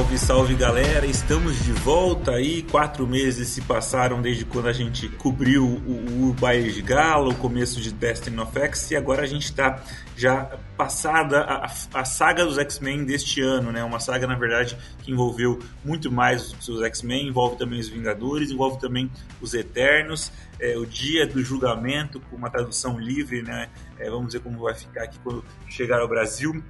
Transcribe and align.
Salve, 0.00 0.18
salve 0.18 0.54
galera! 0.54 1.04
Estamos 1.04 1.62
de 1.62 1.72
volta 1.72 2.30
aí. 2.30 2.62
Quatro 2.62 3.06
meses 3.06 3.48
se 3.48 3.60
passaram 3.60 4.22
desde 4.22 4.46
quando 4.46 4.66
a 4.66 4.72
gente 4.72 5.10
cobriu 5.10 5.62
o, 5.62 6.30
o 6.30 6.32
Bayer 6.40 6.72
de 6.72 6.80
Gala, 6.80 7.28
o 7.28 7.34
começo 7.34 7.78
de 7.82 7.92
Destiny 7.92 8.40
of 8.40 8.58
X, 8.58 8.92
e 8.92 8.96
agora 8.96 9.22
a 9.22 9.26
gente 9.26 9.44
está 9.44 9.82
já 10.16 10.56
passada 10.74 11.42
a, 11.42 11.66
a 11.92 12.04
saga 12.06 12.46
dos 12.46 12.56
X-Men 12.56 13.04
deste 13.04 13.42
ano, 13.42 13.70
né? 13.70 13.84
Uma 13.84 14.00
saga, 14.00 14.26
na 14.26 14.36
verdade, 14.36 14.74
que 15.02 15.12
envolveu 15.12 15.58
muito 15.84 16.10
mais 16.10 16.54
os 16.66 16.82
X-Men, 16.82 17.28
envolve 17.28 17.58
também 17.58 17.78
os 17.78 17.88
Vingadores, 17.90 18.50
envolve 18.50 18.80
também 18.80 19.10
os 19.38 19.52
Eternos. 19.52 20.32
É, 20.58 20.78
o 20.78 20.86
dia 20.86 21.26
do 21.26 21.42
julgamento, 21.42 22.20
com 22.20 22.36
uma 22.36 22.48
tradução 22.48 22.98
livre, 22.98 23.42
né? 23.42 23.68
É, 23.98 24.08
vamos 24.08 24.32
ver 24.32 24.40
como 24.40 24.60
vai 24.60 24.74
ficar 24.74 25.02
aqui 25.02 25.18
quando 25.22 25.44
chegar 25.68 26.00
ao 26.00 26.08
Brasil. 26.08 26.64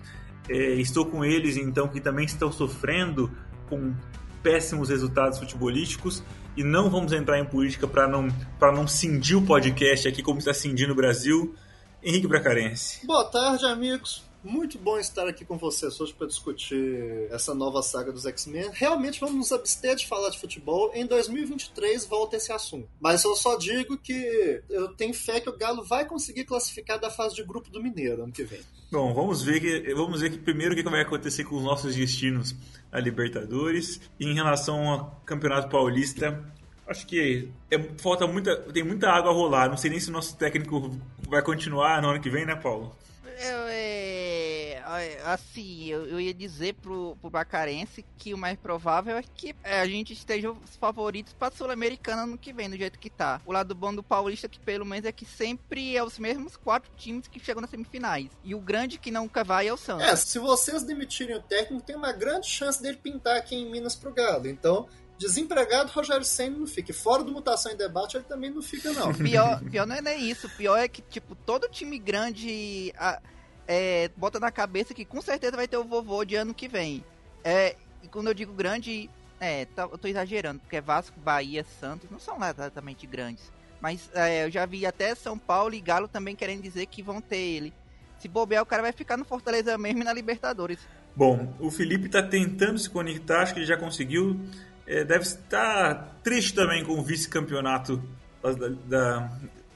É, 0.48 0.74
estou 0.74 1.06
com 1.06 1.24
eles, 1.24 1.56
então, 1.56 1.88
que 1.88 2.00
também 2.00 2.24
estão 2.24 2.50
sofrendo 2.50 3.30
com 3.68 3.94
péssimos 4.42 4.88
resultados 4.88 5.38
futebolísticos 5.38 6.22
e 6.56 6.64
não 6.64 6.90
vamos 6.90 7.12
entrar 7.12 7.38
em 7.38 7.44
política 7.44 7.86
para 7.86 8.08
não, 8.08 8.28
não 8.60 8.86
cindir 8.86 9.36
o 9.36 9.42
podcast 9.42 10.08
aqui 10.08 10.22
como 10.22 10.38
está 10.38 10.52
cindindo 10.52 10.92
o 10.92 10.96
Brasil. 10.96 11.54
Henrique 12.02 12.26
Bracarense. 12.26 13.06
Boa 13.06 13.24
tarde, 13.24 13.66
amigos. 13.66 14.29
Muito 14.42 14.78
bom 14.78 14.98
estar 14.98 15.28
aqui 15.28 15.44
com 15.44 15.58
vocês 15.58 16.00
hoje 16.00 16.14
para 16.14 16.26
discutir 16.26 17.28
essa 17.30 17.54
nova 17.54 17.82
saga 17.82 18.10
dos 18.10 18.24
X-Men. 18.24 18.70
Realmente 18.72 19.20
vamos 19.20 19.36
nos 19.36 19.52
abster 19.52 19.94
de 19.94 20.06
falar 20.06 20.30
de 20.30 20.38
futebol. 20.38 20.90
Em 20.94 21.04
2023 21.04 22.06
volta 22.06 22.36
esse 22.36 22.50
assunto. 22.50 22.88
Mas 22.98 23.22
eu 23.22 23.36
só 23.36 23.58
digo 23.58 23.98
que 23.98 24.62
eu 24.70 24.88
tenho 24.94 25.12
fé 25.12 25.40
que 25.40 25.50
o 25.50 25.56
Galo 25.56 25.84
vai 25.84 26.06
conseguir 26.06 26.44
classificar 26.44 26.98
da 26.98 27.10
fase 27.10 27.34
de 27.34 27.44
grupo 27.44 27.68
do 27.68 27.82
Mineiro 27.82 28.22
ano 28.22 28.32
que 28.32 28.42
vem. 28.42 28.60
Bom, 28.90 29.12
vamos 29.12 29.42
ver 29.42 29.60
que 29.60 29.94
vamos 29.94 30.22
ver 30.22 30.30
que 30.30 30.38
primeiro 30.38 30.72
o 30.72 30.76
que 30.76 30.82
vai 30.82 31.02
acontecer 31.02 31.44
com 31.44 31.56
os 31.56 31.62
nossos 31.62 31.94
destinos 31.94 32.56
na 32.90 32.98
Libertadores. 32.98 34.00
E 34.18 34.24
em 34.24 34.34
relação 34.34 34.88
ao 34.88 35.22
Campeonato 35.26 35.68
Paulista, 35.68 36.42
acho 36.86 37.06
que 37.06 37.50
é, 37.70 37.78
falta 37.98 38.26
muita, 38.26 38.56
tem 38.72 38.82
muita 38.82 39.10
água 39.10 39.30
a 39.30 39.34
rolar. 39.34 39.68
Não 39.68 39.76
sei 39.76 39.90
nem 39.90 40.00
se 40.00 40.08
o 40.08 40.12
nosso 40.12 40.34
técnico 40.38 40.98
vai 41.28 41.42
continuar 41.42 42.00
no 42.00 42.08
ano 42.08 42.20
que 42.20 42.30
vem, 42.30 42.46
né, 42.46 42.56
Paulo? 42.56 42.96
É, 43.42 44.82
é, 44.84 45.22
assim, 45.24 45.86
eu, 45.86 46.06
eu, 46.06 46.20
ia 46.20 46.34
dizer 46.34 46.74
pro, 46.74 47.16
pro 47.20 47.30
Bacarense 47.30 48.04
que 48.18 48.34
o 48.34 48.38
mais 48.38 48.58
provável 48.58 49.16
é 49.16 49.22
que 49.22 49.54
é, 49.64 49.80
a 49.80 49.86
gente 49.86 50.12
esteja 50.12 50.50
os 50.50 50.76
favoritos 50.76 51.32
pra 51.32 51.50
Sul-Americana 51.50 52.26
no 52.26 52.36
que 52.36 52.52
vem, 52.52 52.68
do 52.68 52.76
jeito 52.76 52.98
que 52.98 53.08
tá. 53.08 53.40
O 53.46 53.52
lado 53.52 53.74
bom 53.74 53.94
do 53.94 54.02
Paulista, 54.02 54.48
que 54.48 54.60
pelo 54.60 54.84
menos 54.84 55.06
é 55.06 55.12
que 55.12 55.24
sempre 55.24 55.96
é 55.96 56.04
os 56.04 56.18
mesmos 56.18 56.56
quatro 56.56 56.90
times 56.96 57.26
que 57.28 57.40
chegam 57.40 57.62
nas 57.62 57.70
semifinais. 57.70 58.28
E 58.44 58.54
o 58.54 58.60
grande 58.60 58.98
que 58.98 59.10
nunca 59.10 59.42
vai 59.42 59.68
é 59.68 59.72
o 59.72 59.76
Santos. 59.76 60.06
É, 60.06 60.14
se 60.16 60.38
vocês 60.38 60.82
demitirem 60.82 61.36
o 61.36 61.42
técnico, 61.42 61.84
tem 61.84 61.96
uma 61.96 62.12
grande 62.12 62.46
chance 62.46 62.82
dele 62.82 62.98
pintar 63.02 63.36
aqui 63.36 63.54
em 63.54 63.70
Minas 63.70 63.94
pro 63.94 64.12
Galo. 64.12 64.46
Então, 64.46 64.86
desempregado, 65.20 65.92
Rogério 65.92 66.24
Senna 66.24 66.56
não 66.56 66.66
fica. 66.66 66.90
E 66.90 66.94
fora 66.94 67.22
do 67.22 67.30
Mutação 67.30 67.70
em 67.70 67.76
Debate, 67.76 68.16
ele 68.16 68.24
também 68.24 68.48
não 68.48 68.62
fica, 68.62 68.90
não. 68.92 69.12
Pior, 69.12 69.62
pior 69.70 69.86
não 69.86 69.94
é 69.94 70.00
nem 70.00 70.30
isso. 70.30 70.48
Pior 70.56 70.78
é 70.78 70.88
que, 70.88 71.02
tipo, 71.02 71.34
todo 71.34 71.68
time 71.68 71.98
grande 71.98 72.90
a, 72.96 73.20
é, 73.68 74.10
bota 74.16 74.40
na 74.40 74.50
cabeça 74.50 74.94
que 74.94 75.04
com 75.04 75.20
certeza 75.20 75.56
vai 75.56 75.68
ter 75.68 75.76
o 75.76 75.84
vovô 75.84 76.24
de 76.24 76.36
ano 76.36 76.54
que 76.54 76.66
vem. 76.66 77.04
É, 77.44 77.76
e 78.02 78.08
quando 78.08 78.28
eu 78.28 78.34
digo 78.34 78.54
grande, 78.54 79.10
é, 79.38 79.66
tá, 79.66 79.82
eu 79.82 79.98
tô 79.98 80.08
exagerando, 80.08 80.60
porque 80.60 80.80
Vasco, 80.80 81.20
Bahia, 81.20 81.66
Santos 81.78 82.10
não 82.10 82.18
são 82.18 82.38
exatamente 82.42 83.06
grandes. 83.06 83.52
Mas 83.78 84.08
é, 84.14 84.46
eu 84.46 84.50
já 84.50 84.64
vi 84.64 84.86
até 84.86 85.14
São 85.14 85.38
Paulo 85.38 85.74
e 85.74 85.80
Galo 85.80 86.08
também 86.08 86.34
querendo 86.34 86.62
dizer 86.62 86.86
que 86.86 87.02
vão 87.02 87.20
ter 87.20 87.36
ele. 87.36 87.74
Se 88.18 88.26
bobear, 88.26 88.62
o 88.62 88.66
cara 88.66 88.82
vai 88.82 88.92
ficar 88.92 89.18
no 89.18 89.24
Fortaleza 89.24 89.76
mesmo 89.76 90.00
e 90.00 90.04
na 90.04 90.12
Libertadores. 90.14 90.78
Bom, 91.14 91.54
o 91.58 91.70
Felipe 91.70 92.08
tá 92.08 92.22
tentando 92.22 92.78
se 92.78 92.88
conectar, 92.88 93.42
acho 93.42 93.52
que 93.52 93.60
ele 93.60 93.66
já 93.66 93.76
conseguiu 93.76 94.38
é, 94.38 94.69
deve 94.86 95.22
estar 95.22 96.18
triste 96.22 96.54
também 96.54 96.84
com 96.84 96.98
o 96.98 97.02
vice-campeonato 97.02 98.02
da, 98.42 98.68
da, 98.86 99.30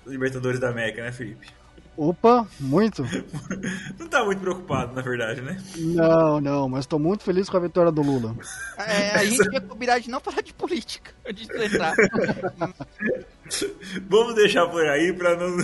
Libertadores 0.06 0.60
da 0.60 0.68
América, 0.68 1.02
né, 1.02 1.12
Felipe? 1.12 1.48
Opa, 1.96 2.46
muito. 2.58 3.04
não 3.98 4.08
tá 4.08 4.24
muito 4.24 4.40
preocupado, 4.40 4.92
na 4.94 5.00
verdade, 5.00 5.40
né? 5.40 5.62
Não, 5.76 6.40
não, 6.40 6.68
mas 6.68 6.86
tô 6.86 6.98
muito 6.98 7.22
feliz 7.22 7.48
com 7.48 7.56
a 7.56 7.60
vitória 7.60 7.92
do 7.92 8.02
Lula. 8.02 8.34
É, 8.76 9.10
a 9.10 9.24
gente 9.24 9.48
tinha 9.48 9.60
combinar 9.60 10.00
de 10.00 10.10
não 10.10 10.18
falar 10.18 10.42
de 10.42 10.52
política, 10.52 11.12
de 11.32 11.44
entrar. 11.44 11.94
Vamos 14.08 14.34
deixar 14.34 14.66
por 14.66 14.84
aí 14.84 15.12
para 15.12 15.36
não, 15.36 15.56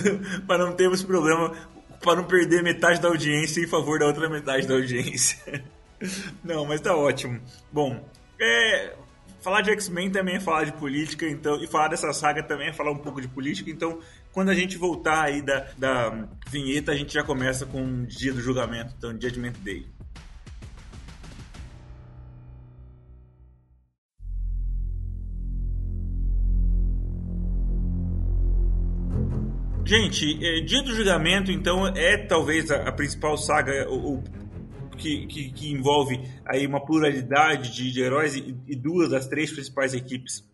pra 0.47 0.57
não 0.57 0.73
termos 0.73 1.03
problema, 1.03 1.53
para 2.01 2.15
não 2.15 2.23
perder 2.23 2.63
metade 2.63 3.01
da 3.01 3.09
audiência 3.09 3.61
em 3.61 3.67
favor 3.67 3.99
da 3.99 4.07
outra 4.07 4.29
metade 4.29 4.65
da 4.65 4.75
audiência. 4.75 5.63
Não, 6.43 6.65
mas 6.65 6.81
tá 6.81 6.95
ótimo. 6.95 7.39
Bom, 7.71 8.03
é, 8.39 8.95
Falar 9.41 9.61
de 9.61 9.71
X-Men 9.71 10.11
também 10.11 10.35
é 10.35 10.39
falar 10.39 10.65
de 10.65 10.73
política, 10.73 11.27
então, 11.27 11.61
e 11.63 11.65
falar 11.65 11.87
dessa 11.87 12.13
saga 12.13 12.43
também 12.43 12.67
é 12.67 12.73
falar 12.73 12.91
um 12.91 12.97
pouco 12.99 13.19
de 13.19 13.27
política, 13.27 13.71
então 13.71 13.99
quando 14.31 14.49
a 14.49 14.53
gente 14.53 14.77
voltar 14.77 15.23
aí 15.23 15.41
da, 15.41 15.67
da 15.77 16.27
vinheta, 16.47 16.91
a 16.91 16.95
gente 16.95 17.11
já 17.11 17.23
começa 17.23 17.65
com 17.65 17.83
o 17.83 18.05
dia 18.05 18.31
do 18.31 18.39
julgamento, 18.39 18.93
então 18.95 19.11
Judgment 19.11 19.53
Day. 19.63 19.87
Gente, 29.83 30.39
é, 30.45 30.61
Dia 30.61 30.83
do 30.83 30.95
Julgamento, 30.95 31.51
então, 31.51 31.85
é 31.87 32.15
talvez 32.15 32.71
a, 32.71 32.87
a 32.87 32.91
principal 32.93 33.35
saga, 33.35 33.89
o, 33.89 34.23
que, 35.01 35.25
que, 35.25 35.51
que 35.51 35.71
envolve 35.71 36.21
aí 36.45 36.65
uma 36.67 36.85
pluralidade 36.85 37.73
de, 37.73 37.91
de 37.91 38.01
heróis 38.01 38.35
e, 38.35 38.55
e, 38.67 38.75
duas 38.75 39.09
das 39.09 39.27
três 39.27 39.51
principais 39.51 39.93
equipes 39.93 40.47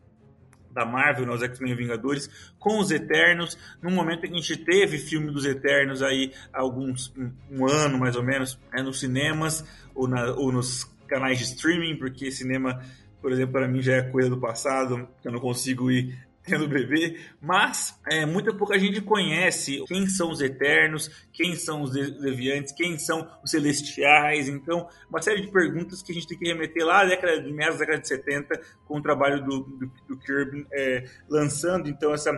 da 0.72 0.86
Marvel, 0.86 1.26
nos 1.26 1.42
né, 1.42 1.48
X-Men 1.48 1.76
Vingadores, 1.76 2.30
com 2.60 2.80
os 2.80 2.92
Eternos, 2.92 3.58
num 3.82 3.92
momento 3.92 4.26
em 4.26 4.30
que 4.30 4.36
a 4.36 4.38
gente 4.38 4.58
teve 4.58 4.98
filme 4.98 5.32
dos 5.32 5.46
Eternos 5.46 6.02
aí 6.02 6.32
alguns 6.54 7.14
um, 7.18 7.32
um 7.52 7.68
ano 7.68 7.98
mais 7.98 8.16
ou 8.16 8.24
menos, 8.24 8.60
é, 8.74 8.82
nos 8.82 9.00
cinemas 9.00 9.66
ou, 9.94 10.08
na, 10.08 10.32
ou 10.34 10.52
nos 10.52 10.84
canais 11.08 11.40
de 11.40 11.46
streaming, 11.46 11.98
porque 11.98 12.32
cinema, 12.32 12.82
por 13.22 13.32
exemplo, 13.32 13.54
para 13.54 13.68
mim 13.68 13.82
já 13.82 13.96
é 13.96 14.02
coisa 14.04 14.30
do 14.30 14.40
passado, 14.40 15.08
eu 15.24 15.32
não 15.32 15.40
consigo 15.40 15.92
ir 15.92 16.16
tendo 16.48 16.68
bebê, 16.68 17.20
mas 17.42 18.00
é, 18.10 18.26
muita 18.26 18.54
pouca 18.54 18.80
gente 18.80 19.02
conhece 19.02 19.84
quem 19.88 20.08
são 20.08 20.32
os 20.32 20.42
Eternos, 20.42 21.28
quem 21.34 21.56
são 21.56 21.82
os 21.82 21.92
Deviantes, 21.92 22.74
quem 22.74 22.98
são 22.98 23.30
os 23.44 23.52
Celestiais, 23.52 24.48
então 24.48 24.88
uma 25.10 25.22
série 25.22 25.42
de 25.42 25.52
perguntas 25.52 26.02
que 26.02 26.12
a 26.12 26.16
gente 26.16 26.28
tem 26.28 26.38
que 26.38 26.48
remeter 26.48 26.86
lá 26.86 27.02
à 27.02 27.06
década 27.06 27.42
meados 27.42 27.80
da 27.80 27.86
década 27.86 28.02
de 28.02 28.08
70 28.08 28.62
com 28.86 28.98
o 28.98 29.02
trabalho 29.02 29.44
do, 29.44 29.60
do, 29.64 29.92
do 30.08 30.18
Kirby 30.20 30.66
é, 30.72 31.04
lançando 31.30 31.90
então 31.90 32.14
essa 32.14 32.32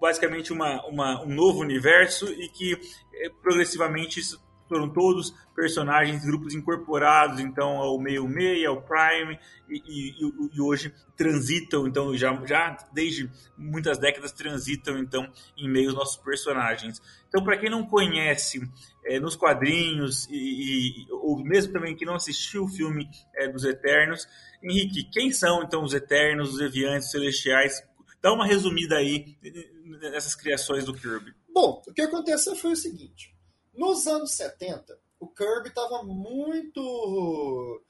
basicamente 0.00 0.52
uma, 0.52 0.84
uma, 0.86 1.24
um 1.24 1.34
novo 1.34 1.60
universo 1.60 2.26
e 2.26 2.48
que 2.48 2.78
é, 3.14 3.30
progressivamente 3.42 4.20
foram 4.68 4.88
todos 4.88 5.34
personagens, 5.54 6.24
grupos 6.24 6.54
incorporados, 6.54 7.40
então 7.40 7.78
ao 7.78 7.98
meio 7.98 8.28
meia, 8.28 8.68
ao 8.68 8.82
Prime, 8.82 9.38
e, 9.68 9.82
e, 9.86 10.48
e, 10.52 10.60
hoje 10.60 10.92
transitam, 11.16 11.86
então 11.86 12.14
já, 12.16 12.34
já 12.44 12.76
desde 12.92 13.30
muitas 13.56 13.98
décadas 13.98 14.32
transitam 14.32 14.98
então 14.98 15.26
em 15.56 15.68
meio 15.68 15.88
aos 15.88 15.96
nossos 15.96 16.16
personagens. 16.18 17.00
Então 17.28 17.42
para 17.42 17.56
quem 17.56 17.70
não 17.70 17.86
conhece 17.86 18.60
é, 19.04 19.18
nos 19.18 19.34
quadrinhos 19.34 20.28
e, 20.30 21.06
ou 21.10 21.42
mesmo 21.42 21.72
também 21.72 21.96
que 21.96 22.04
não 22.04 22.14
assistiu 22.14 22.64
o 22.64 22.68
filme 22.68 23.08
é, 23.34 23.48
dos 23.48 23.64
Eternos, 23.64 24.28
Henrique, 24.62 25.08
quem 25.10 25.32
são 25.32 25.62
então 25.62 25.82
os 25.82 25.94
Eternos, 25.94 26.54
os 26.54 26.60
Eviantes, 26.60 27.06
os 27.06 27.12
Celestiais? 27.12 27.82
Dá 28.22 28.32
uma 28.32 28.46
resumida 28.46 28.96
aí 28.96 29.36
nessas 29.84 30.34
criações 30.34 30.84
do 30.84 30.92
Kirby. 30.92 31.32
Bom, 31.52 31.80
o 31.86 31.92
que 31.92 32.02
aconteceu 32.02 32.56
foi 32.56 32.72
o 32.72 32.76
seguinte 32.76 33.35
nos 33.76 34.06
anos 34.06 34.32
70, 34.32 34.98
o 35.20 35.26
Kirby 35.28 35.68
estava 35.68 36.02
muito 36.02 37.82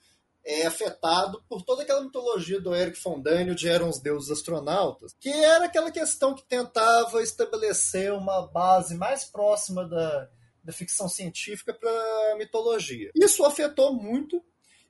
é, 0.45 0.67
afetado 0.67 1.43
por 1.49 1.63
toda 1.63 1.83
aquela 1.83 2.03
mitologia 2.03 2.61
do 2.61 2.75
Eric 2.75 3.01
von 3.03 3.21
Daniel 3.21 3.55
de 3.55 3.69
eram 3.69 3.89
os 3.89 3.99
deuses 3.99 4.31
astronautas, 4.31 5.15
que 5.21 5.29
era 5.29 5.65
aquela 5.65 5.91
questão 5.91 6.35
que 6.35 6.45
tentava 6.45 7.23
estabelecer 7.23 8.13
uma 8.13 8.47
base 8.47 8.95
mais 8.95 9.25
próxima 9.25 9.85
da, 9.85 10.29
da 10.63 10.73
ficção 10.73 11.09
científica 11.09 11.75
para 11.75 11.91
a 12.33 12.37
mitologia. 12.37 13.11
Isso 13.15 13.45
afetou 13.45 13.93
muito 13.93 14.45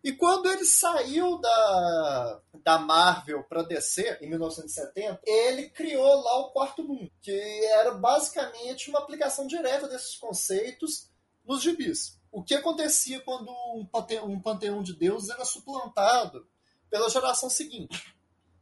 e 0.06 0.12
quando 0.12 0.46
ele 0.46 0.64
saiu 0.64 1.36
da, 1.40 2.40
da 2.62 2.78
Marvel 2.78 3.42
para 3.42 3.64
DC, 3.64 4.18
em 4.20 4.28
1970, 4.28 5.20
ele 5.26 5.68
criou 5.70 6.22
lá 6.22 6.42
o 6.42 6.52
Quarto 6.52 6.84
Mundo, 6.84 7.10
que 7.20 7.32
era 7.32 7.90
basicamente 7.90 8.88
uma 8.88 9.00
aplicação 9.00 9.48
direta 9.48 9.88
desses 9.88 10.14
conceitos 10.14 11.10
nos 11.44 11.60
gibis. 11.60 12.20
O 12.30 12.40
que 12.40 12.54
acontecia 12.54 13.18
quando 13.22 13.50
um 13.74 13.84
panteão, 13.84 14.26
um 14.26 14.40
panteão 14.40 14.80
de 14.80 14.92
deuses 14.92 15.28
era 15.28 15.44
suplantado 15.44 16.46
pela 16.88 17.10
geração 17.10 17.50
seguinte? 17.50 18.14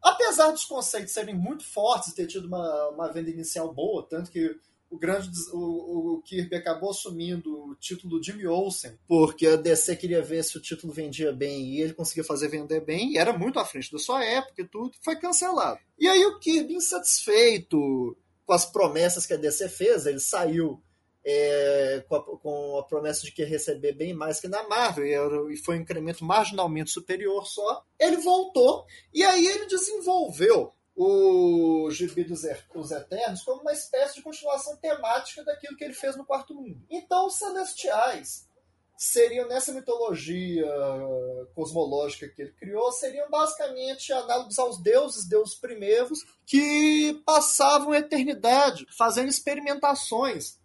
Apesar 0.02 0.50
dos 0.50 0.64
conceitos 0.64 1.12
serem 1.12 1.34
muito 1.34 1.62
fortes 1.62 2.08
e 2.08 2.14
ter 2.14 2.26
tido 2.26 2.46
uma, 2.46 2.88
uma 2.88 3.12
venda 3.12 3.28
inicial 3.28 3.70
boa, 3.70 4.08
tanto 4.08 4.30
que 4.30 4.58
o 4.94 4.98
grande 4.98 5.28
o, 5.52 6.14
o 6.14 6.22
Kirby 6.22 6.54
acabou 6.54 6.90
assumindo 6.90 7.70
o 7.70 7.74
título 7.74 8.20
de 8.20 8.30
Jimmy 8.30 8.46
Olsen, 8.46 8.96
porque 9.08 9.46
a 9.46 9.56
DC 9.56 9.96
queria 9.96 10.22
ver 10.22 10.44
se 10.44 10.56
o 10.56 10.60
título 10.60 10.92
vendia 10.92 11.32
bem 11.32 11.74
e 11.74 11.80
ele 11.80 11.92
conseguia 11.92 12.22
fazer 12.22 12.48
vender 12.48 12.80
bem, 12.80 13.12
e 13.12 13.18
era 13.18 13.36
muito 13.36 13.58
à 13.58 13.64
frente 13.64 13.90
da 13.90 13.98
sua 13.98 14.24
época 14.24 14.62
e 14.62 14.68
tudo, 14.68 14.92
foi 15.02 15.16
cancelado. 15.16 15.80
E 15.98 16.06
aí 16.06 16.24
o 16.26 16.38
Kirby, 16.38 16.74
insatisfeito 16.74 18.16
com 18.46 18.52
as 18.52 18.64
promessas 18.64 19.26
que 19.26 19.34
a 19.34 19.38
DC 19.38 19.68
fez, 19.68 20.06
ele 20.06 20.20
saiu 20.20 20.80
é, 21.24 22.04
com, 22.08 22.14
a, 22.14 22.22
com, 22.22 22.78
a, 22.78 22.84
promessa 22.84 23.22
de 23.24 23.32
que 23.32 23.42
ia 23.42 23.48
receber 23.48 23.94
bem 23.94 24.14
mais 24.14 24.38
que 24.38 24.46
na 24.46 24.68
Marvel, 24.68 25.06
e, 25.06 25.12
era, 25.12 25.52
e 25.52 25.56
foi 25.56 25.76
um 25.76 25.80
incremento 25.80 26.24
marginalmente 26.24 26.90
superior 26.90 27.46
só. 27.48 27.82
Ele 27.98 28.18
voltou, 28.18 28.86
e 29.12 29.24
aí 29.24 29.44
ele 29.44 29.66
desenvolveu 29.66 30.72
o 30.96 31.90
Gibi 31.90 32.24
dos 32.24 32.44
Eternos 32.44 33.42
como 33.42 33.62
uma 33.62 33.72
espécie 33.72 34.16
de 34.16 34.22
continuação 34.22 34.76
temática 34.76 35.42
daquilo 35.42 35.76
que 35.76 35.84
ele 35.84 35.94
fez 35.94 36.16
no 36.16 36.24
Quarto 36.24 36.54
Mundo. 36.54 36.80
Então, 36.88 37.26
os 37.26 37.34
Celestiais 37.34 38.48
seriam, 38.96 39.48
nessa 39.48 39.72
mitologia 39.72 40.66
cosmológica 41.54 42.28
que 42.28 42.42
ele 42.42 42.52
criou, 42.52 42.92
seriam 42.92 43.28
basicamente 43.28 44.12
análogos 44.12 44.58
aos 44.58 44.80
deuses, 44.80 45.28
deuses 45.28 45.54
primeiros, 45.56 46.24
que 46.46 47.20
passavam 47.26 47.92
a 47.92 47.98
eternidade 47.98 48.86
fazendo 48.96 49.28
experimentações 49.28 50.58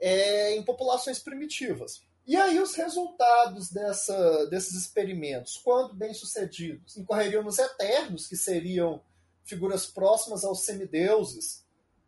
é, 0.00 0.54
em 0.54 0.62
populações 0.62 1.18
primitivas. 1.18 2.02
E 2.24 2.36
aí 2.36 2.60
os 2.60 2.74
resultados 2.74 3.70
dessa, 3.70 4.46
desses 4.46 4.74
experimentos, 4.74 5.56
quando 5.56 5.94
bem 5.94 6.14
sucedidos, 6.14 6.96
incorreriam 6.96 7.42
nos 7.42 7.58
Eternos, 7.58 8.28
que 8.28 8.36
seriam 8.36 9.02
figuras 9.44 9.86
próximas 9.86 10.44
aos 10.44 10.64
semideuses 10.64 11.64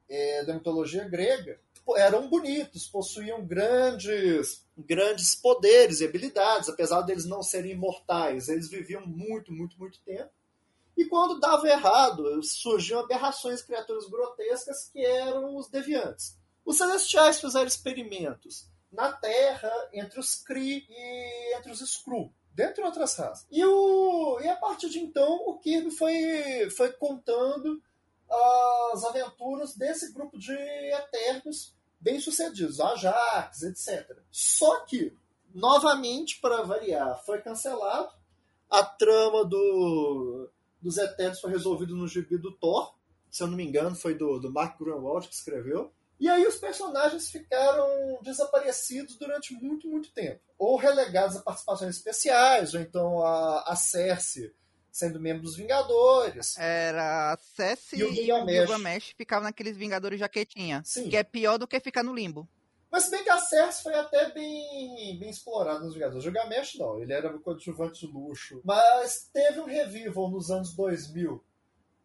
é, 0.09 0.45
da 0.45 0.55
mitologia 0.55 1.05
grega, 1.09 1.59
eram 1.97 2.29
bonitos, 2.29 2.89
possuíam 2.89 3.45
grandes, 3.45 4.65
grandes 4.77 5.35
poderes 5.35 6.01
e 6.01 6.07
habilidades, 6.07 6.69
apesar 6.69 7.03
deles 7.03 7.27
não 7.27 7.43
serem 7.43 7.73
imortais. 7.73 8.49
Eles 8.49 8.71
viviam 8.71 9.07
muito, 9.07 9.53
muito, 9.53 9.79
muito 9.79 10.01
tempo. 10.01 10.31
E 10.97 11.05
quando 11.05 11.41
dava 11.41 11.69
errado, 11.69 12.43
surgiam 12.43 13.01
aberrações, 13.01 13.63
criaturas 13.63 14.09
grotescas 14.09 14.89
que 14.91 15.05
eram 15.05 15.57
os 15.57 15.69
deviantes. 15.69 16.39
Os 16.65 16.79
celestiais 16.79 17.41
fizeram 17.41 17.67
experimentos 17.67 18.67
na 18.91 19.13
Terra, 19.13 19.73
entre 19.93 20.21
os 20.21 20.37
Kree 20.37 20.87
e 20.89 21.57
entre 21.57 21.71
os 21.71 21.81
Skrull 21.81 22.33
dentre 22.55 22.85
outras 22.85 23.17
raças. 23.17 23.47
E, 23.51 23.65
o, 23.65 24.41
e 24.41 24.49
a 24.49 24.57
partir 24.57 24.89
de 24.89 25.01
então, 25.01 25.45
o 25.47 25.59
Kirby 25.59 25.91
foi, 25.91 26.71
foi 26.71 26.93
contando 26.93 27.83
as 28.93 29.05
aventuras 29.05 29.75
desse 29.77 30.13
grupo 30.13 30.39
de 30.39 30.53
Eternos 30.53 31.75
bem-sucedidos, 32.01 32.81
Ajax, 32.81 33.63
etc. 33.63 34.19
Só 34.31 34.81
que, 34.85 35.17
novamente, 35.55 36.41
para 36.41 36.63
variar, 36.63 37.23
foi 37.25 37.41
cancelado. 37.41 38.11
A 38.71 38.83
trama 38.85 39.45
do, 39.45 40.51
dos 40.81 40.97
Eternos 40.97 41.41
foi 41.41 41.51
resolvida 41.51 41.93
no 41.93 42.09
gibi 42.09 42.39
do 42.39 42.53
Thor. 42.53 42.95
Se 43.31 43.43
eu 43.43 43.47
não 43.47 43.57
me 43.57 43.65
engano, 43.65 43.97
foi 43.97 44.15
do, 44.15 44.39
do 44.39 44.53
Mark 44.53 44.79
Grunwald 44.79 45.29
que 45.29 45.35
escreveu. 45.35 45.93
E 46.19 46.29
aí 46.29 46.47
os 46.47 46.57
personagens 46.57 47.29
ficaram 47.29 48.19
desaparecidos 48.23 49.17
durante 49.17 49.53
muito, 49.55 49.89
muito 49.89 50.13
tempo. 50.13 50.41
Ou 50.59 50.77
relegados 50.77 51.37
a 51.37 51.43
participações 51.43 51.97
especiais, 51.97 52.75
ou 52.75 52.81
então 52.81 53.23
a, 53.23 53.65
a 53.67 53.77
Cersei 53.77 54.53
sendo 54.95 55.19
membro 55.19 55.43
dos 55.43 55.57
Vingadores. 55.57 56.57
Era 56.57 57.33
a 57.33 57.37
Cersei 57.37 57.99
e 57.99 58.05
o 58.05 58.13
Gilgamesh. 58.13 59.13
Ficavam 59.17 59.45
naqueles 59.45 59.77
Vingadores 59.77 60.21
jaquetinha. 60.21 60.83
Sim. 60.85 61.09
Que 61.09 61.17
é 61.17 61.25
pior 61.25 61.59
do 61.59 61.67
que 61.67 61.81
ficar 61.81 62.05
no 62.05 62.15
limbo. 62.15 62.49
Mas 62.89 63.11
bem 63.11 63.25
que 63.25 63.31
a 63.31 63.39
Cersei 63.39 63.83
foi 63.83 63.95
até 63.95 64.31
bem, 64.31 65.19
bem 65.19 65.29
explorada 65.29 65.81
nos 65.81 65.95
Vingadores. 65.95 66.25
O 66.25 66.31
Gilgamesh 66.31 66.77
não, 66.77 67.03
ele 67.03 67.13
era 67.13 67.29
um 67.29 67.41
coadjuvante 67.41 68.07
de 68.07 68.13
luxo. 68.13 68.61
Mas 68.65 69.29
teve 69.33 69.59
um 69.59 69.65
revival 69.65 70.31
nos 70.31 70.49
anos 70.49 70.73
2000 70.77 71.43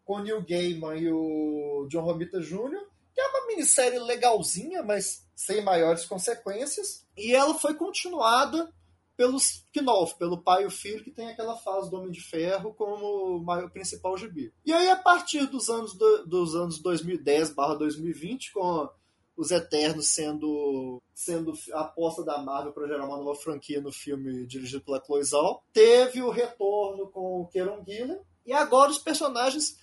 com 0.04 0.14
o 0.16 0.22
Neil 0.24 0.42
Gaiman 0.42 0.96
e 0.96 1.12
o 1.12 1.86
John 1.88 2.02
Romita 2.02 2.40
Jr., 2.40 2.89
é 3.20 3.28
uma 3.28 3.46
minissérie 3.46 3.98
legalzinha, 3.98 4.82
mas 4.82 5.26
sem 5.34 5.62
maiores 5.62 6.04
consequências. 6.04 7.06
E 7.16 7.34
ela 7.34 7.54
foi 7.54 7.74
continuada 7.74 8.72
pelos 9.16 9.66
Knopf, 9.74 10.16
pelo 10.16 10.42
pai 10.42 10.62
e 10.62 10.66
o 10.66 10.70
filho, 10.70 11.04
que 11.04 11.10
tem 11.10 11.28
aquela 11.28 11.54
fase 11.54 11.90
do 11.90 11.96
Homem 11.98 12.10
de 12.10 12.22
Ferro 12.22 12.72
como 12.72 13.36
o 13.36 13.70
principal 13.70 14.16
gibi. 14.16 14.50
E 14.64 14.72
aí, 14.72 14.88
a 14.88 14.96
partir 14.96 15.46
dos 15.46 15.68
anos, 15.68 15.92
do, 15.94 16.26
dos 16.26 16.54
anos 16.54 16.78
2010 16.78 17.54
2020, 17.54 18.52
com 18.52 18.88
os 19.36 19.50
Eternos 19.50 20.08
sendo, 20.08 21.02
sendo 21.14 21.52
a 21.72 21.80
aposta 21.80 22.22
da 22.22 22.38
Marvel 22.38 22.72
para 22.72 22.86
gerar 22.86 23.06
uma 23.06 23.16
nova 23.16 23.34
franquia 23.34 23.80
no 23.80 23.92
filme 23.92 24.46
dirigido 24.46 24.84
pela 24.84 25.02
Chloe 25.04 25.24
Zhao, 25.24 25.62
teve 25.72 26.22
o 26.22 26.30
retorno 26.30 27.08
com 27.08 27.40
o 27.40 27.46
Kieron 27.46 27.82
Gillen, 27.86 28.20
e 28.44 28.52
agora 28.52 28.90
os 28.90 28.98
personagens 28.98 29.78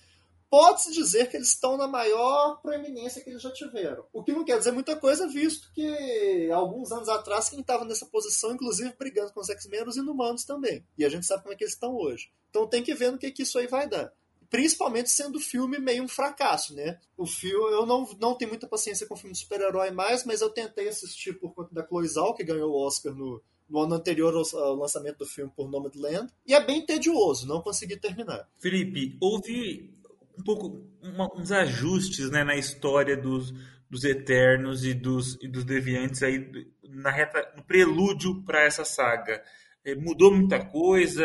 pode-se 0.50 0.92
dizer 0.92 1.28
que 1.28 1.36
eles 1.36 1.48
estão 1.48 1.76
na 1.76 1.86
maior 1.86 2.60
proeminência 2.60 3.22
que 3.22 3.30
eles 3.30 3.42
já 3.42 3.52
tiveram. 3.52 4.04
O 4.12 4.22
que 4.22 4.32
não 4.32 4.44
quer 4.44 4.58
dizer 4.58 4.72
muita 4.72 4.96
coisa, 4.96 5.28
visto 5.28 5.70
que 5.72 6.50
alguns 6.50 6.90
anos 6.90 7.08
atrás 7.08 7.48
quem 7.48 7.60
estava 7.60 7.84
nessa 7.84 8.06
posição, 8.06 8.52
inclusive 8.52 8.94
brigando 8.98 9.32
com 9.32 9.40
os 9.40 9.48
X-Men, 9.50 9.84
os 9.86 9.96
inumanos 9.96 10.44
também. 10.44 10.84
E 10.96 11.04
a 11.04 11.08
gente 11.08 11.26
sabe 11.26 11.42
como 11.42 11.54
é 11.54 11.56
que 11.56 11.64
eles 11.64 11.74
estão 11.74 11.94
hoje. 11.94 12.30
Então 12.50 12.66
tem 12.66 12.82
que 12.82 12.94
ver 12.94 13.12
no 13.12 13.18
que, 13.18 13.30
que 13.30 13.42
isso 13.42 13.58
aí 13.58 13.66
vai 13.66 13.88
dar. 13.88 14.12
Principalmente 14.50 15.10
sendo 15.10 15.36
o 15.36 15.40
filme 15.40 15.78
meio 15.78 16.02
um 16.02 16.08
fracasso, 16.08 16.74
né? 16.74 16.98
O 17.18 17.26
filme, 17.26 17.70
eu 17.70 17.84
não, 17.84 18.08
não 18.18 18.34
tenho 18.34 18.50
muita 18.50 18.66
paciência 18.66 19.06
com 19.06 19.14
filme 19.14 19.34
de 19.34 19.40
super-herói 19.40 19.90
mais, 19.90 20.24
mas 20.24 20.40
eu 20.40 20.48
tentei 20.48 20.88
assistir 20.88 21.34
por 21.34 21.52
conta 21.52 21.74
da 21.74 21.86
Chloe 21.86 22.08
Zhao, 22.08 22.34
que 22.34 22.42
ganhou 22.42 22.70
o 22.70 22.86
Oscar 22.86 23.14
no, 23.14 23.42
no 23.68 23.80
ano 23.80 23.94
anterior 23.94 24.34
ao, 24.34 24.58
ao, 24.58 24.74
lançamento 24.76 25.18
do 25.18 25.26
filme 25.26 25.52
por 25.54 25.70
Nomadland. 25.70 26.32
E 26.46 26.54
é 26.54 26.64
bem 26.64 26.84
tedioso, 26.84 27.46
não 27.46 27.60
consegui 27.60 27.98
terminar. 27.98 28.48
Felipe, 28.58 29.18
houve 29.20 29.97
um 30.38 30.42
pouco 30.42 30.86
uma, 31.02 31.28
uns 31.36 31.50
ajustes 31.50 32.30
né, 32.30 32.44
na 32.44 32.56
história 32.56 33.16
dos, 33.16 33.52
dos 33.90 34.04
Eternos 34.04 34.84
e 34.84 34.94
dos, 34.94 35.36
e 35.42 35.48
dos 35.48 35.64
Deviantes 35.64 36.22
aí 36.22 36.50
na 36.88 37.10
reta, 37.10 37.52
no 37.56 37.62
prelúdio 37.64 38.42
para 38.44 38.62
essa 38.62 38.84
saga. 38.84 39.42
É, 39.84 39.94
mudou 39.94 40.34
muita 40.34 40.64
coisa, 40.64 41.24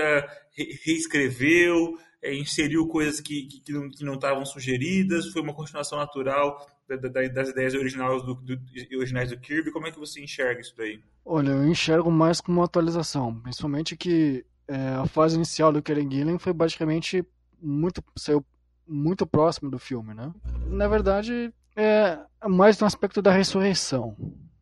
re, 0.56 0.80
reescreveu, 0.86 1.98
é, 2.22 2.34
inseriu 2.34 2.88
coisas 2.88 3.20
que, 3.20 3.44
que, 3.44 3.62
que 3.62 4.04
não 4.04 4.14
estavam 4.16 4.46
sugeridas, 4.46 5.28
foi 5.28 5.42
uma 5.42 5.54
continuação 5.54 6.00
natural 6.00 6.66
da, 6.88 6.96
da, 6.96 7.28
das 7.28 7.50
ideias 7.50 7.74
originais 7.74 8.24
do, 8.24 8.36
do, 8.36 8.60
originais 8.98 9.30
do 9.30 9.40
Kirby. 9.40 9.72
Como 9.72 9.88
é 9.88 9.92
que 9.92 10.00
você 10.00 10.22
enxerga 10.22 10.62
isso 10.62 10.74
daí? 10.78 11.02
Olha, 11.26 11.50
eu 11.50 11.66
enxergo 11.66 12.12
mais 12.12 12.42
como 12.42 12.60
uma 12.60 12.66
atualização, 12.66 13.40
principalmente 13.42 13.96
que 13.96 14.46
é, 14.68 14.78
a 14.96 15.06
fase 15.06 15.36
inicial 15.36 15.72
do 15.72 15.82
Karen 15.82 16.10
Gillen 16.10 16.40
foi 16.40 16.54
basicamente 16.54 17.26
muito 17.62 18.04
saiu 18.18 18.46
muito 18.88 19.26
próximo 19.26 19.70
do 19.70 19.80
filme, 19.80 20.14
né? 20.14 20.32
Na 20.68 20.88
verdade, 20.88 21.54
é 21.76 22.20
mais 22.48 22.80
no 22.80 22.88
aspecto 22.88 23.22
da 23.22 23.32
ressurreição. 23.32 24.16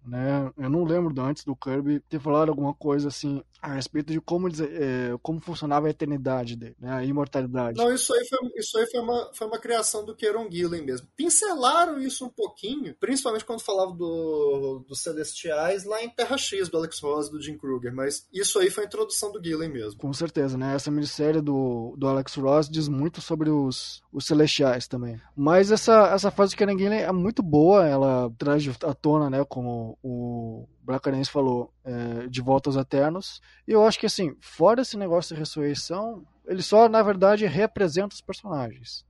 Né? 0.06 0.52
Eu 0.58 0.70
não 0.70 0.84
lembro 0.84 1.22
antes 1.22 1.44
do 1.44 1.56
Kirby 1.56 2.00
ter 2.02 2.20
falado 2.20 2.50
alguma 2.50 2.74
coisa 2.74 3.08
assim 3.08 3.44
a 3.62 3.74
respeito 3.74 4.12
de 4.12 4.20
como, 4.20 4.48
é, 4.48 5.16
como 5.22 5.40
funcionava 5.40 5.86
a 5.86 5.92
eternidade 5.92 6.56
dele, 6.56 6.76
né? 6.80 6.92
a 6.94 7.06
imortalidade. 7.06 7.78
Não, 7.78 7.94
isso 7.94 8.12
aí, 8.14 8.26
foi, 8.28 8.40
isso 8.56 8.78
aí 8.78 8.90
foi, 8.90 9.00
uma, 9.00 9.32
foi 9.34 9.48
uma 9.48 9.60
criação 9.60 10.04
do 10.04 10.16
Kieron 10.16 10.50
Gillen 10.50 10.84
mesmo. 10.84 11.08
Pincelaram 11.16 12.00
isso 12.00 12.26
um 12.26 12.30
pouquinho, 12.30 12.96
principalmente 13.00 13.46
quando 13.46 13.62
falava 13.62 13.92
do, 13.92 14.84
dos 14.88 15.02
Celestiais 15.02 15.86
lá 15.86 16.04
em 16.04 16.10
Terra 16.10 16.38
X, 16.38 16.70
do 16.70 16.78
Alex 16.78 17.00
Ross 17.00 17.30
do 17.30 17.40
Jim 17.40 17.56
Kruger, 17.56 17.94
mas 17.94 18.28
isso 18.34 18.58
aí 18.58 18.72
foi 18.72 18.86
a 18.86 18.88
introdução 18.88 19.32
do 19.32 19.44
Gillen 19.44 19.70
mesmo. 19.70 20.00
Com 20.00 20.12
certeza, 20.12 20.58
né? 20.58 20.74
Essa 20.74 20.90
minissérie 20.90 21.42
do, 21.42 21.94
do 21.98 22.08
Alex 22.08 22.34
Ross 22.36 22.68
diz 22.68 22.88
muito 22.88 23.22
sobre 23.22 23.52
os, 23.52 24.02
os 24.12 24.26
Celestiais 24.26 24.88
também. 24.88 25.22
Mas 25.36 25.72
essa, 25.72 26.08
essa 26.08 26.32
fase 26.32 26.56
do 26.56 26.58
Kieron 26.58 26.78
Gillen 26.78 27.02
é 27.02 27.12
muito 27.12 27.44
boa, 27.44 27.88
ela 27.88 28.32
traz 28.40 28.68
à 28.84 28.94
tona, 28.96 29.30
né, 29.30 29.46
como 29.46 30.00
o 30.02 30.68
Bracarense 30.84 31.30
falou, 31.30 31.72
é, 31.84 32.28
de 32.28 32.42
volta 32.42 32.70
aos 32.70 32.78
eternos. 32.78 33.42
E 33.68 33.72
eu 33.72 33.86
acho 33.86 34.00
que, 34.00 34.06
assim, 34.06 34.36
fora 34.40 34.82
esse 34.82 34.98
negócio 34.98 35.36
de 35.36 35.40
ressurreição, 35.40 36.24
ele 36.46 36.62
só, 36.62 36.88
na 36.88 37.02
verdade, 37.02 37.46
representa 37.46 38.16
os 38.16 38.22
personagens. 38.22 39.06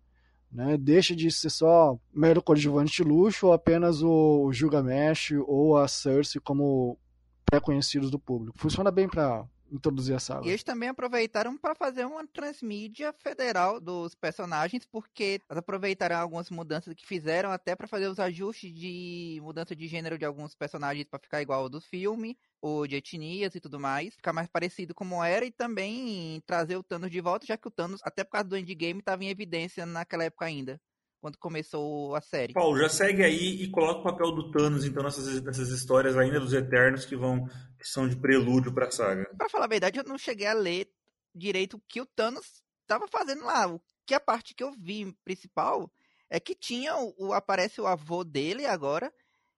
Né? 0.51 0.77
Deixa 0.77 1.15
de 1.15 1.31
ser 1.31 1.49
só 1.49 1.97
mero 2.13 2.41
coadjuvante 2.41 2.91
de 2.91 3.03
luxo 3.03 3.47
ou 3.47 3.53
apenas 3.53 4.01
o 4.03 4.51
Gilgamesh 4.51 5.31
ou 5.47 5.77
a 5.77 5.87
Cersei 5.87 6.41
como 6.41 6.97
pré-conhecidos 7.45 8.11
do 8.11 8.19
público. 8.19 8.57
Funciona 8.57 8.91
bem 8.91 9.07
para 9.07 9.45
introduzir 9.71 10.15
a. 10.15 10.19
E 10.43 10.49
eles 10.49 10.63
também 10.63 10.89
aproveitaram 10.89 11.55
para 11.55 11.75
fazer 11.75 12.03
uma 12.05 12.25
transmídia 12.27 13.13
federal 13.13 13.79
dos 13.79 14.15
personagens, 14.15 14.85
porque 14.87 15.39
aproveitaram 15.47 16.15
algumas 16.17 16.49
mudanças 16.49 16.95
que 16.95 17.05
fizeram 17.05 17.51
até 17.51 17.75
para 17.75 17.87
fazer 17.87 18.07
os 18.07 18.17
ajustes 18.19 18.73
de 18.73 19.39
mudança 19.43 19.75
de 19.75 19.87
gênero 19.87 20.17
de 20.17 20.25
alguns 20.25 20.55
personagens 20.55 21.05
para 21.07 21.19
ficar 21.19 21.41
igual 21.43 21.61
ao 21.63 21.69
do 21.69 21.79
filme, 21.79 22.35
ou 22.59 22.87
de 22.87 22.95
etnias 22.95 23.53
e 23.53 23.59
tudo 23.61 23.79
mais, 23.79 24.15
ficar 24.15 24.33
mais 24.33 24.47
parecido 24.47 24.95
como 24.95 25.23
era 25.23 25.45
e 25.45 25.51
também 25.51 26.41
trazer 26.47 26.75
o 26.75 26.83
Thanos 26.83 27.11
de 27.11 27.21
volta, 27.21 27.45
já 27.45 27.55
que 27.55 27.67
o 27.67 27.71
Thanos, 27.71 28.01
até 28.03 28.23
por 28.23 28.31
causa 28.31 28.49
do 28.49 28.57
endgame, 28.57 28.99
estava 28.99 29.23
em 29.23 29.29
evidência 29.29 29.85
naquela 29.85 30.23
época 30.23 30.45
ainda 30.45 30.81
quando 31.21 31.37
começou 31.37 32.15
a 32.15 32.21
série. 32.21 32.51
Paulo, 32.51 32.79
já 32.79 32.89
segue 32.89 33.23
aí 33.23 33.61
e 33.61 33.69
coloca 33.69 33.99
o 33.99 34.03
papel 34.03 34.31
do 34.31 34.51
Thanos, 34.51 34.83
então, 34.83 35.03
nessas, 35.03 35.41
nessas 35.43 35.69
histórias 35.69 36.17
ainda 36.17 36.39
dos 36.39 36.51
Eternos 36.51 37.05
que 37.05 37.15
vão 37.15 37.45
que 37.77 37.87
são 37.87 38.09
de 38.09 38.15
prelúdio 38.15 38.73
pra 38.73 38.91
saga. 38.91 39.29
Pra 39.37 39.49
falar 39.49 39.65
a 39.65 39.69
verdade, 39.69 39.99
eu 39.99 40.03
não 40.03 40.17
cheguei 40.17 40.47
a 40.47 40.53
ler 40.53 40.91
direito 41.33 41.77
o 41.77 41.81
que 41.87 42.01
o 42.01 42.05
Thanos 42.05 42.63
estava 42.81 43.07
fazendo 43.07 43.45
lá. 43.45 43.67
O 43.67 43.81
que 44.05 44.13
a 44.13 44.19
parte 44.19 44.53
que 44.53 44.63
eu 44.63 44.71
vi 44.71 45.15
principal 45.23 45.89
é 46.29 46.39
que 46.39 46.55
tinha 46.55 46.95
o, 46.97 47.33
aparece 47.33 47.79
o 47.79 47.87
avô 47.87 48.23
dele 48.23 48.65
agora, 48.65 49.13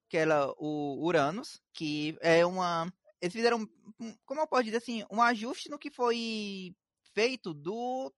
que 0.08 0.16
era 0.16 0.52
o 0.58 1.04
Uranus, 1.04 1.60
que 1.72 2.16
é 2.20 2.44
uma 2.44 2.92
eles 3.24 3.32
fizeram, 3.32 3.66
como 4.26 4.42
eu 4.42 4.46
posso 4.46 4.64
dizer 4.64 4.76
assim, 4.76 5.02
um 5.10 5.22
ajuste 5.22 5.70
no 5.70 5.78
que 5.78 5.90
foi 5.90 6.74
feito 7.14 7.54
do 7.54 8.12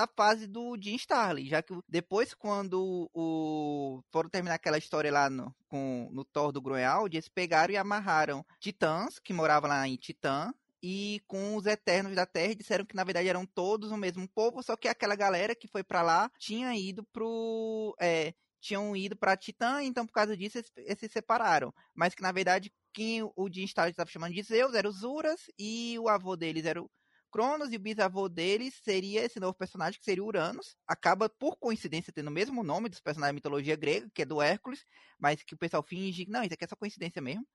da 0.00 0.06
fase 0.06 0.46
do 0.46 0.76
Jim 0.80 0.94
Starlin, 0.94 1.46
já 1.46 1.62
que 1.62 1.78
depois 1.86 2.32
quando 2.32 3.10
o 3.12 4.02
foram 4.10 4.30
terminar 4.30 4.54
aquela 4.54 4.78
história 4.78 5.12
lá 5.12 5.28
no, 5.28 5.54
com, 5.68 6.08
no 6.10 6.24
Thor 6.24 6.52
do 6.52 6.60
Groenwald, 6.60 7.14
eles 7.14 7.28
pegaram 7.28 7.74
e 7.74 7.76
amarraram 7.76 8.44
Titãs, 8.58 9.18
que 9.18 9.34
moravam 9.34 9.68
lá 9.68 9.86
em 9.86 9.96
Titã, 9.96 10.54
e 10.82 11.22
com 11.26 11.54
os 11.54 11.66
Eternos 11.66 12.14
da 12.14 12.24
Terra 12.24 12.54
disseram 12.54 12.86
que 12.86 12.96
na 12.96 13.04
verdade 13.04 13.28
eram 13.28 13.44
todos 13.44 13.90
o 13.90 13.96
mesmo 13.96 14.26
povo, 14.28 14.62
só 14.62 14.74
que 14.74 14.88
aquela 14.88 15.14
galera 15.14 15.54
que 15.54 15.68
foi 15.68 15.84
para 15.84 16.00
lá 16.00 16.30
tinha 16.38 16.74
ido 16.74 17.04
pro 17.12 17.94
é, 18.00 18.32
tinham 18.58 18.96
ido 18.96 19.14
para 19.16 19.36
Titã, 19.36 19.82
então 19.82 20.06
por 20.06 20.12
causa 20.14 20.34
disso 20.34 20.56
eles, 20.58 20.72
eles, 20.78 20.98
se 20.98 21.08
separaram. 21.08 21.74
Mas 21.94 22.14
que 22.14 22.22
na 22.22 22.32
verdade 22.32 22.72
quem 22.92 23.22
o 23.22 23.50
Jim 23.52 23.64
Starlin 23.64 23.90
estava 23.90 24.10
chamando 24.10 24.32
de 24.32 24.42
Zeus 24.42 24.74
eram 24.74 24.88
os 24.88 25.02
Uras 25.02 25.50
e 25.58 25.98
o 25.98 26.08
avô 26.08 26.36
deles 26.36 26.64
era 26.64 26.82
o 26.82 26.90
Cronos 27.30 27.72
e 27.72 27.76
o 27.76 27.80
bisavô 27.80 28.28
deles 28.28 28.74
seria 28.82 29.24
esse 29.24 29.38
novo 29.38 29.54
personagem 29.54 29.98
que 29.98 30.04
seria 30.04 30.24
Uranus. 30.24 30.76
Acaba 30.86 31.28
por 31.28 31.56
coincidência 31.56 32.12
tendo 32.12 32.28
o 32.28 32.32
mesmo 32.32 32.62
nome 32.62 32.88
dos 32.88 33.00
personagens 33.00 33.30
da 33.30 33.34
mitologia 33.34 33.76
grega, 33.76 34.10
que 34.14 34.22
é 34.22 34.24
do 34.24 34.42
Hércules, 34.42 34.84
mas 35.18 35.42
que 35.42 35.54
o 35.54 35.58
pessoal 35.58 35.82
finge, 35.82 36.26
não, 36.28 36.42
isso 36.42 36.54
aqui 36.54 36.64
é 36.64 36.68
só 36.68 36.76
coincidência 36.76 37.22
mesmo. 37.22 37.46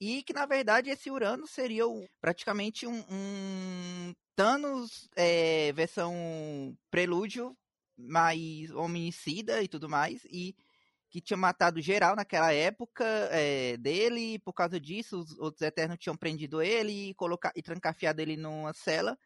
E 0.00 0.22
que 0.22 0.32
na 0.32 0.44
verdade 0.44 0.90
esse 0.90 1.10
Uranus 1.10 1.50
seria 1.50 1.88
um, 1.88 2.06
praticamente 2.20 2.86
um, 2.86 3.04
um 3.10 4.14
Thanos 4.36 5.08
é, 5.16 5.72
versão 5.72 6.76
prelúdio, 6.90 7.56
mais 7.96 8.70
homicida 8.70 9.62
e 9.62 9.68
tudo 9.68 9.88
mais. 9.88 10.22
E 10.26 10.54
que 11.16 11.20
tinha 11.22 11.36
matado 11.38 11.80
geral 11.80 12.14
naquela 12.14 12.52
época 12.52 13.02
é, 13.32 13.78
dele, 13.78 14.34
e 14.34 14.38
por 14.38 14.52
causa 14.52 14.78
disso 14.78 15.18
os 15.18 15.38
outros 15.38 15.62
Eternos 15.62 15.96
tinham 15.98 16.14
prendido 16.14 16.60
ele 16.60 17.08
e, 17.08 17.14
colocar, 17.14 17.52
e 17.56 17.62
trancafiado 17.62 18.20
ele 18.20 18.36
numa 18.36 18.74
cela, 18.74 19.18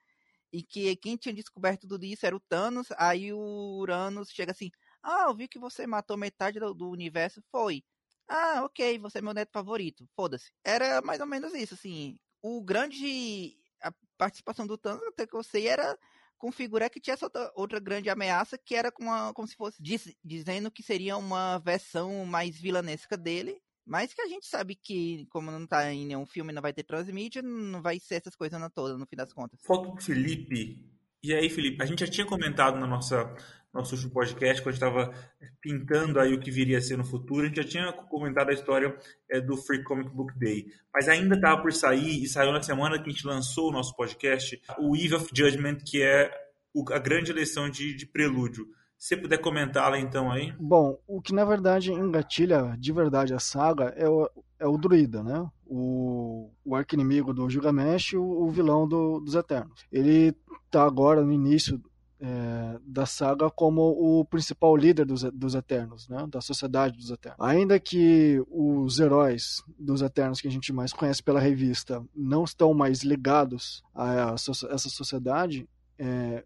e 0.53 0.63
que 0.63 0.95
quem 0.95 1.17
tinha 1.17 1.35
descoberto 1.35 1.89
tudo 1.89 2.05
isso 2.05 2.25
era 2.25 2.37
o 2.37 2.39
Thanos, 2.39 2.87
aí 2.97 3.33
o 3.33 3.79
Uranus 3.81 4.31
chega 4.31 4.53
assim, 4.53 4.71
ah, 5.03 5.25
eu 5.27 5.35
vi 5.35 5.49
que 5.49 5.59
você 5.59 5.85
matou 5.85 6.17
metade 6.17 6.61
do, 6.61 6.73
do 6.73 6.89
universo, 6.91 7.43
foi. 7.51 7.83
Ah, 8.29 8.63
ok, 8.65 8.97
você 9.01 9.19
é 9.19 9.23
meu 9.23 9.35
neto 9.35 9.51
favorito, 9.53 10.09
foda-se. 10.15 10.53
Era 10.65 11.03
mais 11.03 11.19
ou 11.19 11.27
menos 11.27 11.53
isso, 11.55 11.75
assim, 11.75 12.17
o 12.41 12.63
grande... 12.63 13.57
A 13.83 13.93
participação 14.17 14.65
do 14.65 14.79
Thanos, 14.79 15.03
até 15.09 15.27
que 15.27 15.35
eu 15.35 15.43
sei, 15.43 15.67
era 15.67 15.99
configurar 16.41 16.91
que 16.91 16.99
tinha 16.99 17.15
essa 17.15 17.27
outra, 17.27 17.53
outra 17.55 17.79
grande 17.79 18.09
ameaça 18.09 18.59
que 18.59 18.75
era 18.75 18.91
como, 18.91 19.11
uma, 19.11 19.33
como 19.35 19.47
se 19.47 19.55
fosse 19.55 19.81
diz, 19.81 20.13
dizendo 20.25 20.71
que 20.71 20.83
seria 20.83 21.17
uma 21.17 21.59
versão 21.59 22.25
mais 22.25 22.59
vilanesca 22.59 23.17
dele, 23.17 23.61
mas 23.87 24.15
que 24.15 24.23
a 24.23 24.27
gente 24.27 24.47
sabe 24.47 24.75
que, 24.75 25.27
como 25.31 25.51
não 25.51 25.67
tá 25.67 25.93
em 25.93 26.07
nenhum 26.07 26.25
filme, 26.25 26.53
não 26.53 26.63
vai 26.63 26.73
ter 26.73 26.83
transmídia, 26.83 27.43
não 27.43 27.83
vai 27.83 28.01
ser 28.01 28.17
essas 28.17 28.35
coisas 28.35 28.59
todas, 28.75 28.99
no 28.99 29.07
fim 29.07 29.17
das 29.17 29.33
contas. 29.33 29.61
Foto 29.63 29.95
do 29.95 30.01
Felipe. 30.01 30.83
E 31.23 31.35
aí, 31.35 31.51
Felipe, 31.51 31.83
a 31.83 31.87
gente 31.87 32.01
já 32.01 32.11
tinha 32.11 32.27
comentado 32.27 32.81
na 32.81 32.87
nossa 32.87 33.35
nosso 33.73 33.95
último 33.95 34.13
podcast, 34.13 34.63
quando 34.63 34.75
a 34.75 34.77
gente 34.77 34.85
estava 34.85 35.15
pintando 35.61 36.19
aí 36.19 36.35
o 36.35 36.41
que 36.41 36.51
viria 36.51 36.79
a 36.79 36.81
ser 36.81 36.97
no 36.97 37.05
futuro, 37.05 37.43
a 37.43 37.47
gente 37.47 37.63
já 37.63 37.65
tinha 37.65 37.93
comentado 37.93 38.51
a 38.51 38.53
história 38.53 38.97
é, 39.31 39.41
do 39.41 39.57
Free 39.57 39.85
Comic 39.85 40.11
Book 40.11 40.37
Day. 40.39 40.67
Mas 40.93 41.09
ainda 41.09 41.37
estava 41.37 41.63
por 41.63 41.73
sair, 41.73 42.23
e 42.23 42.29
saiu 42.29 42.53
na 42.53 42.63
semana 42.63 43.01
que 43.01 43.09
a 43.09 43.13
gente 43.13 43.27
lançou 43.27 43.69
o 43.69 43.73
nosso 43.73 43.95
podcast, 43.95 44.61
o 44.79 44.97
Eve 44.97 45.15
of 45.15 45.29
Judgment, 45.33 45.79
que 45.87 46.03
é 46.03 46.31
o, 46.75 46.85
a 46.93 46.99
grande 46.99 47.31
eleição 47.31 47.71
de, 47.71 47.95
de 47.95 48.07
prelúdio. 48.07 48.67
Se 48.99 49.17
puder 49.17 49.39
comentá-la 49.39 49.99
então 49.99 50.31
aí. 50.31 50.53
Bom, 50.61 50.99
o 51.07 51.23
que 51.23 51.33
na 51.33 51.45
verdade 51.45 51.91
engatilha 51.91 52.77
de 52.79 52.93
verdade 52.93 53.33
a 53.33 53.39
saga 53.39 53.95
é 53.97 54.07
o, 54.07 54.29
é 54.59 54.67
o 54.67 54.77
druida, 54.77 55.23
né? 55.23 55.49
O, 55.65 56.51
o 56.63 56.75
arqui-inimigo 56.75 57.33
do 57.33 57.49
Gilgamesh, 57.49 58.13
o, 58.13 58.23
o 58.23 58.51
vilão 58.51 58.87
do, 58.87 59.21
dos 59.21 59.35
Eternos. 59.35 59.87
Ele 59.91 60.35
tá 60.71 60.83
agora 60.83 61.23
no 61.23 61.33
início 61.33 61.81
é, 62.21 62.79
da 62.87 63.07
saga 63.07 63.51
como 63.51 63.81
o 63.81 64.25
principal 64.25 64.77
líder 64.77 65.07
dos, 65.07 65.23
dos 65.23 65.55
Eternos, 65.55 66.09
né? 66.09 66.27
da 66.29 66.41
sociedade 66.41 66.97
dos 66.97 67.11
Eternos. 67.11 67.41
Ainda 67.41 67.81
que 67.81 68.43
os 68.51 69.01
heróis 69.01 69.63
dos 69.79 70.03
Eternos 70.03 70.41
que 70.41 70.49
a 70.49 70.51
gente 70.51 70.73
mais 70.73 70.93
conhece 70.93 71.23
pela 71.23 71.41
revista 71.41 72.05
não 72.15 72.45
estão 72.45 72.75
mais 72.75 73.03
ligados 73.03 73.83
a 73.95 74.35
essa 74.35 74.89
sociedade, 74.89 75.69
é, 75.99 76.45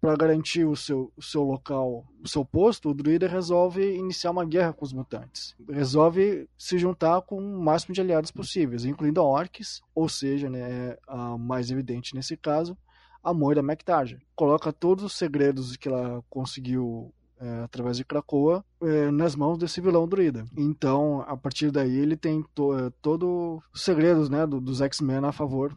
para 0.00 0.14
garantir 0.14 0.64
o 0.64 0.76
seu, 0.76 1.12
o 1.16 1.22
seu 1.22 1.42
local, 1.42 2.06
o 2.22 2.28
seu 2.28 2.44
posto, 2.44 2.90
o 2.90 2.94
druida 2.94 3.26
resolve 3.26 3.96
iniciar 3.96 4.30
uma 4.30 4.44
guerra 4.44 4.72
com 4.72 4.84
os 4.84 4.92
mutantes. 4.92 5.56
Resolve 5.68 6.48
se 6.56 6.78
juntar 6.78 7.22
com 7.22 7.38
o 7.38 7.62
máximo 7.62 7.94
de 7.94 8.00
aliados 8.00 8.30
possíveis, 8.30 8.84
incluindo 8.84 9.22
orcs, 9.22 9.82
ou 9.94 10.08
seja, 10.08 10.48
né, 10.48 10.96
a 11.08 11.36
mais 11.36 11.70
evidente 11.70 12.14
nesse 12.14 12.36
caso, 12.36 12.76
a 13.26 13.34
Moira 13.34 13.60
McTaggart. 13.60 14.20
Coloca 14.36 14.72
todos 14.72 15.04
os 15.04 15.12
segredos 15.14 15.76
que 15.76 15.88
ela 15.88 16.22
conseguiu 16.30 17.12
é, 17.40 17.64
através 17.64 17.96
de 17.96 18.04
Krakoa 18.04 18.64
é, 18.80 19.10
nas 19.10 19.34
mãos 19.34 19.58
desse 19.58 19.80
vilão 19.80 20.06
druida. 20.06 20.46
Então, 20.56 21.22
a 21.26 21.36
partir 21.36 21.72
daí, 21.72 21.98
ele 21.98 22.16
tem 22.16 22.44
to, 22.54 22.78
é, 22.78 22.90
todos 23.02 23.60
os 23.74 23.82
segredos 23.82 24.30
né, 24.30 24.46
do, 24.46 24.60
dos 24.60 24.80
X-Men 24.80 25.24
a 25.24 25.32
favor 25.32 25.76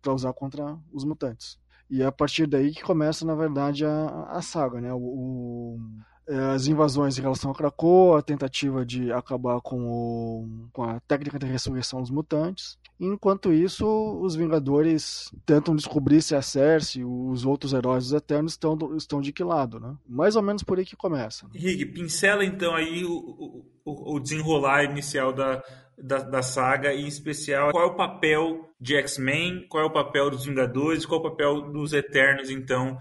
para 0.00 0.14
usar 0.14 0.32
contra 0.32 0.78
os 0.90 1.04
mutantes. 1.04 1.58
E 1.90 2.00
é 2.02 2.06
a 2.06 2.12
partir 2.12 2.46
daí 2.46 2.72
que 2.72 2.82
começa, 2.82 3.24
na 3.24 3.34
verdade, 3.34 3.84
a, 3.84 4.26
a 4.30 4.40
saga, 4.40 4.80
né? 4.80 4.92
O, 4.92 4.98
o, 4.98 5.78
é, 6.26 6.38
as 6.54 6.66
invasões 6.66 7.18
em 7.18 7.22
relação 7.22 7.50
a 7.50 7.54
Krakoa, 7.54 8.18
a 8.18 8.22
tentativa 8.22 8.84
de 8.84 9.12
acabar 9.12 9.60
com, 9.60 9.86
o, 9.86 10.68
com 10.72 10.84
a 10.84 11.00
técnica 11.00 11.38
de 11.38 11.46
ressurreição 11.46 12.00
dos 12.00 12.10
mutantes, 12.10 12.78
Enquanto 13.00 13.52
isso, 13.52 13.86
os 14.20 14.34
Vingadores 14.34 15.30
tentam 15.46 15.76
descobrir 15.76 16.20
se 16.20 16.34
a 16.34 16.42
Cersei 16.42 17.02
e 17.02 17.04
os 17.04 17.44
outros 17.44 17.72
heróis 17.72 18.04
dos 18.04 18.12
Eternos 18.12 18.52
estão, 18.52 18.76
estão 18.96 19.20
de 19.20 19.32
que 19.32 19.44
lado, 19.44 19.78
né? 19.78 19.96
Mais 20.08 20.34
ou 20.34 20.42
menos 20.42 20.64
por 20.64 20.78
aí 20.78 20.84
que 20.84 20.96
começa. 20.96 21.46
Né? 21.46 21.52
Rig, 21.54 21.86
pincela 21.86 22.44
então 22.44 22.74
aí 22.74 23.04
o, 23.04 23.64
o, 23.84 24.14
o 24.14 24.18
desenrolar 24.20 24.82
inicial 24.82 25.32
da, 25.32 25.62
da, 25.96 26.18
da, 26.18 26.42
saga, 26.42 26.92
e 26.92 27.02
em 27.02 27.06
especial 27.06 27.70
qual 27.70 27.84
é 27.84 27.86
o 27.86 27.96
papel 27.96 28.68
de 28.80 28.96
X-Men, 28.96 29.66
qual 29.68 29.84
é 29.84 29.86
o 29.86 29.92
papel 29.92 30.30
dos 30.30 30.44
Vingadores, 30.44 31.06
qual 31.06 31.22
é 31.22 31.26
o 31.26 31.30
papel 31.30 31.72
dos 31.72 31.92
Eternos, 31.92 32.50
então, 32.50 32.98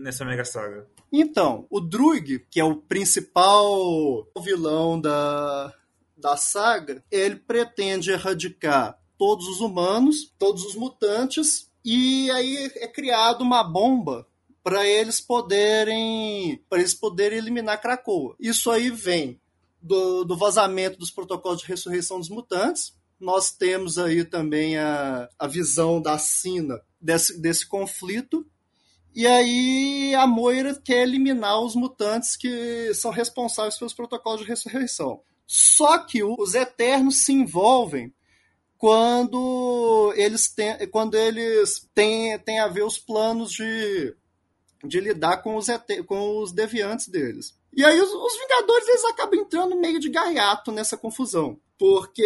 nessa 0.00 0.24
mega 0.24 0.44
saga. 0.44 0.86
Então, 1.12 1.66
o 1.68 1.80
Druig, 1.80 2.46
que 2.50 2.58
é 2.58 2.64
o 2.64 2.76
principal 2.76 4.26
vilão 4.42 4.98
da, 4.98 5.70
da 6.16 6.36
saga, 6.36 7.02
ele 7.10 7.36
pretende 7.36 8.10
erradicar 8.10 8.98
todos 9.24 9.48
os 9.48 9.60
humanos, 9.62 10.30
todos 10.38 10.66
os 10.66 10.74
mutantes, 10.74 11.70
e 11.82 12.30
aí 12.30 12.70
é 12.76 12.86
criado 12.86 13.40
uma 13.40 13.64
bomba 13.64 14.28
para 14.62 14.86
eles 14.86 15.18
poderem 15.18 16.62
para 16.68 16.80
eles 16.80 16.92
poderem 16.92 17.38
eliminar 17.38 17.80
Krakoa. 17.80 18.36
Isso 18.38 18.70
aí 18.70 18.90
vem 18.90 19.40
do, 19.80 20.24
do, 20.24 20.36
vazamento 20.36 20.98
dos 20.98 21.10
protocolos 21.10 21.62
de 21.62 21.66
ressurreição 21.66 22.18
dos 22.18 22.28
mutantes. 22.28 22.94
Nós 23.18 23.50
temos 23.50 23.96
aí 23.96 24.26
também 24.26 24.76
a, 24.76 25.26
a 25.38 25.46
visão 25.46 26.02
da 26.02 26.18
Sina 26.18 26.82
desse, 27.00 27.40
desse 27.40 27.66
conflito. 27.66 28.46
E 29.14 29.26
aí 29.26 30.14
a 30.16 30.26
Moira 30.26 30.78
quer 30.84 31.02
eliminar 31.02 31.62
os 31.62 31.74
mutantes 31.74 32.36
que 32.36 32.92
são 32.92 33.10
responsáveis 33.10 33.78
pelos 33.78 33.94
protocolos 33.94 34.42
de 34.42 34.46
ressurreição. 34.46 35.22
Só 35.46 35.96
que 35.96 36.22
os 36.22 36.54
Eternos 36.54 37.24
se 37.24 37.32
envolvem 37.32 38.12
quando 38.84 40.12
eles 40.14 40.46
têm, 40.46 40.86
quando 40.88 41.14
eles 41.14 41.88
têm, 41.94 42.38
têm 42.40 42.58
a 42.58 42.68
ver 42.68 42.82
os 42.82 42.98
planos 42.98 43.50
de, 43.50 44.14
de 44.84 45.00
lidar 45.00 45.38
com 45.38 45.56
os, 45.56 45.68
com 46.06 46.42
os 46.42 46.52
deviantes 46.52 47.08
deles. 47.08 47.58
E 47.74 47.82
aí 47.82 47.98
os, 47.98 48.12
os, 48.12 48.38
Vingadores 48.38 48.86
eles 48.86 49.04
acabam 49.06 49.40
entrando 49.40 49.80
meio 49.80 49.98
de 49.98 50.10
gaiato 50.10 50.70
nessa 50.70 50.98
confusão. 50.98 51.58
Porque 51.78 52.22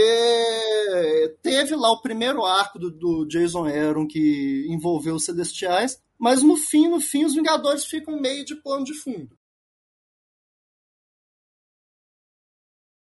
teve 1.41 1.77
lá 1.77 1.93
o 1.93 2.03
primeiro 2.03 2.45
arco 2.45 2.77
do, 2.77 2.91
do 2.91 3.25
Jason 3.27 3.65
Aaron 3.65 4.09
que 4.09 4.67
envolveu 4.69 5.15
os 5.15 5.27
Celestiais, 5.27 6.03
mas 6.19 6.43
no 6.43 6.57
fim, 6.57 6.89
no 6.89 7.01
fim, 7.01 7.25
os 7.25 7.37
Vingadores 7.37 7.85
ficam 7.85 8.21
meio 8.21 8.45
de 8.45 8.57
plano 8.57 8.83
de 8.83 8.95
fundo. 8.95 9.38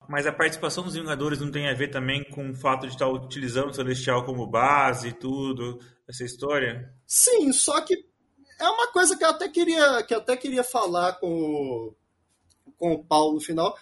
Mas 0.09 0.27
a 0.27 0.33
participação 0.33 0.83
dos 0.83 0.95
Vingadores 0.95 1.39
não 1.39 1.51
tem 1.51 1.69
a 1.69 1.75
ver 1.75 1.89
também 1.89 2.25
com 2.31 2.51
o 2.51 2.55
fato 2.55 2.87
de 2.87 2.95
estar 2.95 3.07
utilizando 3.07 3.69
o 3.69 3.75
Celestial 3.75 4.25
como 4.25 4.47
base 4.47 5.09
e 5.09 5.13
tudo, 5.13 5.79
essa 6.09 6.25
história? 6.25 6.91
Sim, 7.07 7.53
só 7.53 7.79
que 7.83 7.95
é 8.59 8.69
uma 8.69 8.91
coisa 8.91 9.19
que 9.19 9.23
eu 9.23 9.29
até 9.29 9.49
queria, 9.51 10.03
que 10.03 10.15
eu 10.15 10.19
até 10.19 10.35
queria 10.35 10.65
falar 10.65 11.13
com, 11.21 11.95
com 12.79 12.95
o 12.95 13.05
Paulo 13.05 13.35
no 13.35 13.41
final. 13.41 13.77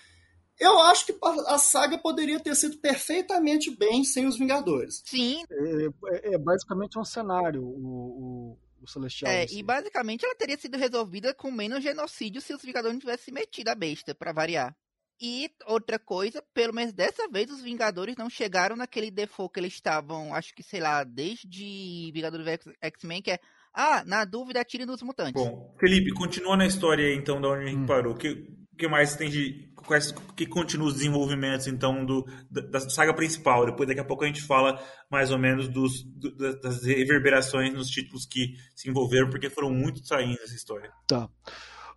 Eu 0.58 0.78
acho 0.80 1.06
que 1.06 1.16
a 1.46 1.58
saga 1.58 1.96
poderia 1.96 2.40
ter 2.40 2.56
sido 2.56 2.78
perfeitamente 2.78 3.70
bem 3.70 4.02
sem 4.02 4.26
os 4.26 4.36
Vingadores. 4.36 5.02
Sim. 5.04 5.44
É, 5.48 6.30
é, 6.30 6.34
é 6.34 6.38
basicamente 6.38 6.98
um 6.98 7.04
cenário, 7.04 7.62
o, 7.62 7.68
o, 7.68 8.58
o 8.82 8.88
Celestial. 8.88 9.30
É, 9.30 9.46
e 9.48 9.62
basicamente 9.62 10.24
ela 10.24 10.34
teria 10.34 10.58
sido 10.58 10.76
resolvida 10.76 11.32
com 11.32 11.52
menos 11.52 11.84
genocídio 11.84 12.40
se 12.40 12.52
os 12.52 12.62
Vingadores 12.62 12.94
não 12.94 13.00
tivessem 13.00 13.32
metido 13.32 13.68
a 13.68 13.76
besta, 13.76 14.12
para 14.12 14.32
variar. 14.32 14.74
E 15.20 15.50
outra 15.66 15.98
coisa, 15.98 16.42
pelo 16.52 16.74
menos 16.74 16.92
dessa 16.92 17.26
vez 17.28 17.50
os 17.50 17.62
Vingadores 17.62 18.16
não 18.16 18.28
chegaram 18.28 18.76
naquele 18.76 19.10
default 19.10 19.52
que 19.52 19.60
eles 19.60 19.72
estavam, 19.72 20.34
acho 20.34 20.54
que, 20.54 20.62
sei 20.62 20.80
lá, 20.80 21.04
desde 21.04 22.10
Vingadores 22.12 22.46
X-Men, 22.80 23.22
que 23.22 23.30
é 23.30 23.40
ah, 23.76 24.02
na 24.06 24.24
dúvida, 24.24 24.58
atire 24.58 24.86
nos 24.86 25.02
mutantes. 25.02 25.34
Bom, 25.34 25.74
Felipe, 25.78 26.10
continua 26.14 26.56
na 26.56 26.66
história 26.66 27.14
então 27.14 27.38
da 27.38 27.48
onde 27.48 27.64
a 27.64 27.66
gente 27.66 27.82
hum. 27.82 27.86
parou. 27.86 28.14
O 28.14 28.16
que, 28.16 28.48
que 28.76 28.88
mais 28.88 29.16
tem 29.16 29.28
de. 29.28 29.70
Quais, 29.86 30.12
que 30.34 30.46
continua 30.46 30.88
os 30.88 30.94
desenvolvimentos 30.94 31.66
então 31.66 32.04
do, 32.04 32.24
da, 32.50 32.62
da, 32.62 32.80
saga 32.80 33.14
principal? 33.14 33.66
Depois, 33.66 33.86
daqui 33.86 34.00
a 34.00 34.04
pouco, 34.04 34.24
a 34.24 34.26
gente 34.26 34.42
fala 34.42 34.82
mais 35.10 35.30
ou 35.30 35.38
menos 35.38 35.68
dos, 35.68 36.02
do, 36.02 36.34
das 36.58 36.82
reverberações 36.84 37.72
nos 37.72 37.88
títulos 37.88 38.26
que 38.26 38.54
se 38.74 38.88
envolveram, 38.88 39.28
porque 39.28 39.50
foram 39.50 39.70
muito 39.70 40.04
saindo 40.06 40.40
essa 40.42 40.54
história. 40.54 40.90
Tá. 41.06 41.28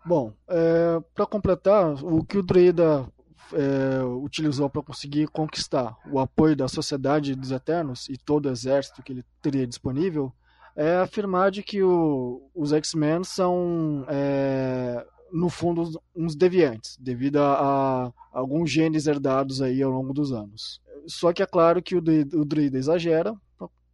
Bom, 0.05 0.33
é, 0.47 0.99
para 1.13 1.25
completar, 1.25 1.93
o 2.03 2.23
que 2.23 2.37
o 2.37 2.43
Druida 2.43 3.07
é, 3.53 4.03
utilizou 4.03 4.69
para 4.69 4.81
conseguir 4.81 5.27
conquistar 5.27 5.97
o 6.11 6.19
apoio 6.19 6.55
da 6.55 6.67
Sociedade 6.67 7.35
dos 7.35 7.51
Eternos 7.51 8.07
e 8.09 8.17
todo 8.17 8.45
o 8.47 8.51
exército 8.51 9.03
que 9.03 9.13
ele 9.13 9.25
teria 9.41 9.67
disponível 9.67 10.33
é 10.75 10.97
afirmar 10.97 11.51
de 11.51 11.61
que 11.61 11.83
o, 11.83 12.49
os 12.55 12.71
X-Men 12.71 13.23
são, 13.23 14.05
é, 14.07 15.05
no 15.31 15.49
fundo, 15.49 16.01
uns 16.15 16.35
deviantes, 16.35 16.97
devido 16.97 17.37
a, 17.37 18.05
a, 18.05 18.13
alguns 18.31 18.71
genes 18.71 19.05
herdados 19.05 19.61
aí 19.61 19.81
ao 19.81 19.91
longo 19.91 20.13
dos 20.13 20.31
anos. 20.31 20.81
Só 21.05 21.33
que 21.33 21.43
é 21.43 21.45
claro 21.45 21.81
que 21.81 21.95
o, 21.95 21.99
o 21.99 22.45
Druida 22.45 22.77
exagera, 22.77 23.35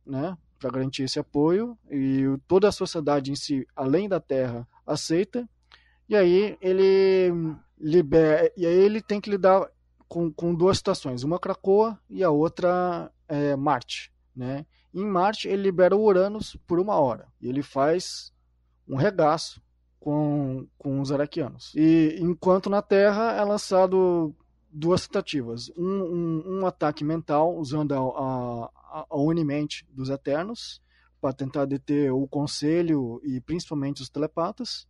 né, 0.06 0.38
para 0.60 0.70
garantir 0.70 1.04
esse 1.04 1.18
apoio, 1.18 1.78
e 1.90 2.24
toda 2.48 2.68
a 2.68 2.72
sociedade 2.72 3.32
em 3.32 3.36
si, 3.36 3.66
além 3.76 4.08
da 4.08 4.20
Terra, 4.20 4.68
aceita, 4.86 5.48
e 6.08 6.16
aí 6.16 6.58
ele 6.62 7.56
libera, 7.80 8.52
e 8.56 8.66
aí 8.66 8.74
ele 8.74 9.02
tem 9.02 9.20
que 9.20 9.30
lidar 9.30 9.70
com, 10.08 10.32
com 10.32 10.54
duas 10.54 10.78
situações, 10.78 11.24
uma 11.24 11.40
Krakoa 11.40 12.00
e 12.10 12.24
a 12.24 12.30
outra 12.30 13.12
é, 13.28 13.56
Marte, 13.56 14.12
né? 14.36 14.66
Em 14.96 15.06
Marte, 15.06 15.50
ele 15.50 15.64
libera 15.64 15.94
o 15.94 16.02
Uranus 16.02 16.56
por 16.66 16.80
uma 16.80 16.96
hora. 16.96 17.28
E 17.42 17.50
ele 17.50 17.62
faz 17.62 18.32
um 18.88 18.96
regaço 18.96 19.62
com, 20.00 20.66
com 20.78 21.02
os 21.02 21.12
araquianos. 21.12 21.74
E 21.76 22.16
enquanto 22.22 22.70
na 22.70 22.82
Terra 22.82 23.34
é 23.34 23.44
lançado 23.44 24.34
duas 24.72 25.06
tentativas. 25.06 25.70
Um, 25.76 25.84
um, 25.84 26.60
um 26.60 26.66
ataque 26.66 27.04
mental, 27.04 27.58
usando 27.58 27.94
a, 27.94 27.98
a, 27.98 29.06
a 29.10 29.18
Unimente 29.18 29.86
dos 29.92 30.10
Eternos, 30.10 30.82
para 31.20 31.34
tentar 31.34 31.66
deter 31.66 32.14
o 32.14 32.26
Conselho 32.26 33.20
e 33.22 33.42
principalmente 33.42 34.02
os 34.02 34.10
telepatas, 34.10 34.88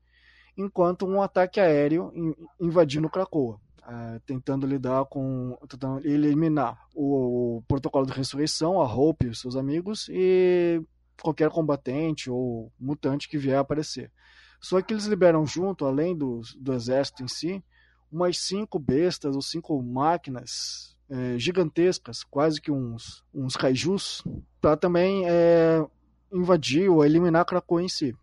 enquanto 0.58 1.06
um 1.06 1.22
ataque 1.22 1.60
aéreo 1.60 2.12
invadindo 2.60 3.10
Krakoa 3.10 3.60
é, 3.88 4.20
tentando 4.26 4.66
lidar 4.66 5.06
com. 5.06 5.58
tentando 5.70 6.06
eliminar 6.06 6.78
o, 6.94 7.58
o, 7.58 7.62
protocolo 7.68 8.06
de 8.06 8.14
ressurreição, 8.14 8.82
a 8.82 8.92
Hope 8.92 9.28
e 9.28 9.30
os 9.30 9.40
seus 9.40 9.56
amigos, 9.56 10.08
e 10.10 10.82
qualquer 11.22 11.50
combatente 11.50 12.30
ou 12.30 12.72
mutante 12.80 13.30
que 13.30 13.38
vier 13.38 13.58
a 13.58 13.62
aparecer. 13.62 14.12
Só 14.60 14.82
que 14.82 14.94
eles 14.94 15.06
liberam 15.06 15.46
junto, 15.46 15.86
além 15.86 16.18
do, 16.18 16.42
do 16.58 16.74
exército 16.74 17.24
em 17.24 17.28
si, 17.28 17.64
umas 18.12 18.40
cinco 18.40 18.80
bestas 18.80 19.36
ou 19.36 19.42
cinco 19.42 19.82
máquinas 19.82 20.98
é, 21.08 21.38
gigantescas, 21.38 22.24
quase 22.24 22.60
que 22.60 22.72
uns, 22.72 23.24
uns 23.34 23.56
kaijus, 23.56 24.24
para 24.60 24.76
também 24.76 25.26
é, 25.28 25.86
invadir 26.34 26.90
ou 26.90 27.06
eliminar 27.06 27.46
Krakow 27.46 27.80
em 27.80 27.90
si. 27.90 28.16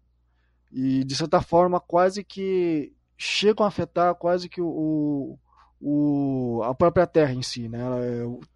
E, 0.72 1.04
de 1.04 1.14
certa 1.14 1.40
forma, 1.42 1.78
quase 1.78 2.24
que 2.24 2.92
chegam 3.16 3.64
a 3.64 3.68
afetar 3.68 4.14
quase 4.14 4.48
que 4.48 4.60
o, 4.60 5.38
o, 5.80 6.60
a 6.64 6.74
própria 6.74 7.06
Terra 7.06 7.32
em 7.32 7.42
si. 7.42 7.68
Né? 7.68 7.80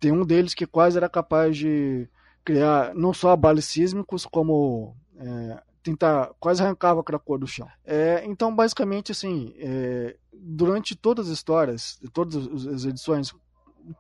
Tem 0.01 0.13
um 0.13 0.25
deles 0.25 0.55
que 0.55 0.67
quase 0.67 0.97
era 0.97 1.09
capaz 1.09 1.57
de 1.57 2.09
criar 2.45 2.95
não 2.95 3.13
só 3.13 3.31
abalos 3.31 3.65
sísmicos, 3.65 4.25
como 4.25 4.97
é, 5.19 5.63
tentar 5.83 6.31
quase 6.41 6.63
arrancava 6.63 7.01
a 7.01 7.05
Krakoa 7.05 7.39
do 7.39 7.47
chão. 7.47 7.69
É, 7.85 8.25
então, 8.25 8.55
basicamente, 8.55 9.13
assim, 9.13 9.53
é, 9.59 10.17
durante 10.33 10.97
todas 10.97 11.27
as 11.27 11.35
histórias, 11.35 12.01
todas 12.13 12.67
as 12.67 12.85
edições, 12.85 13.33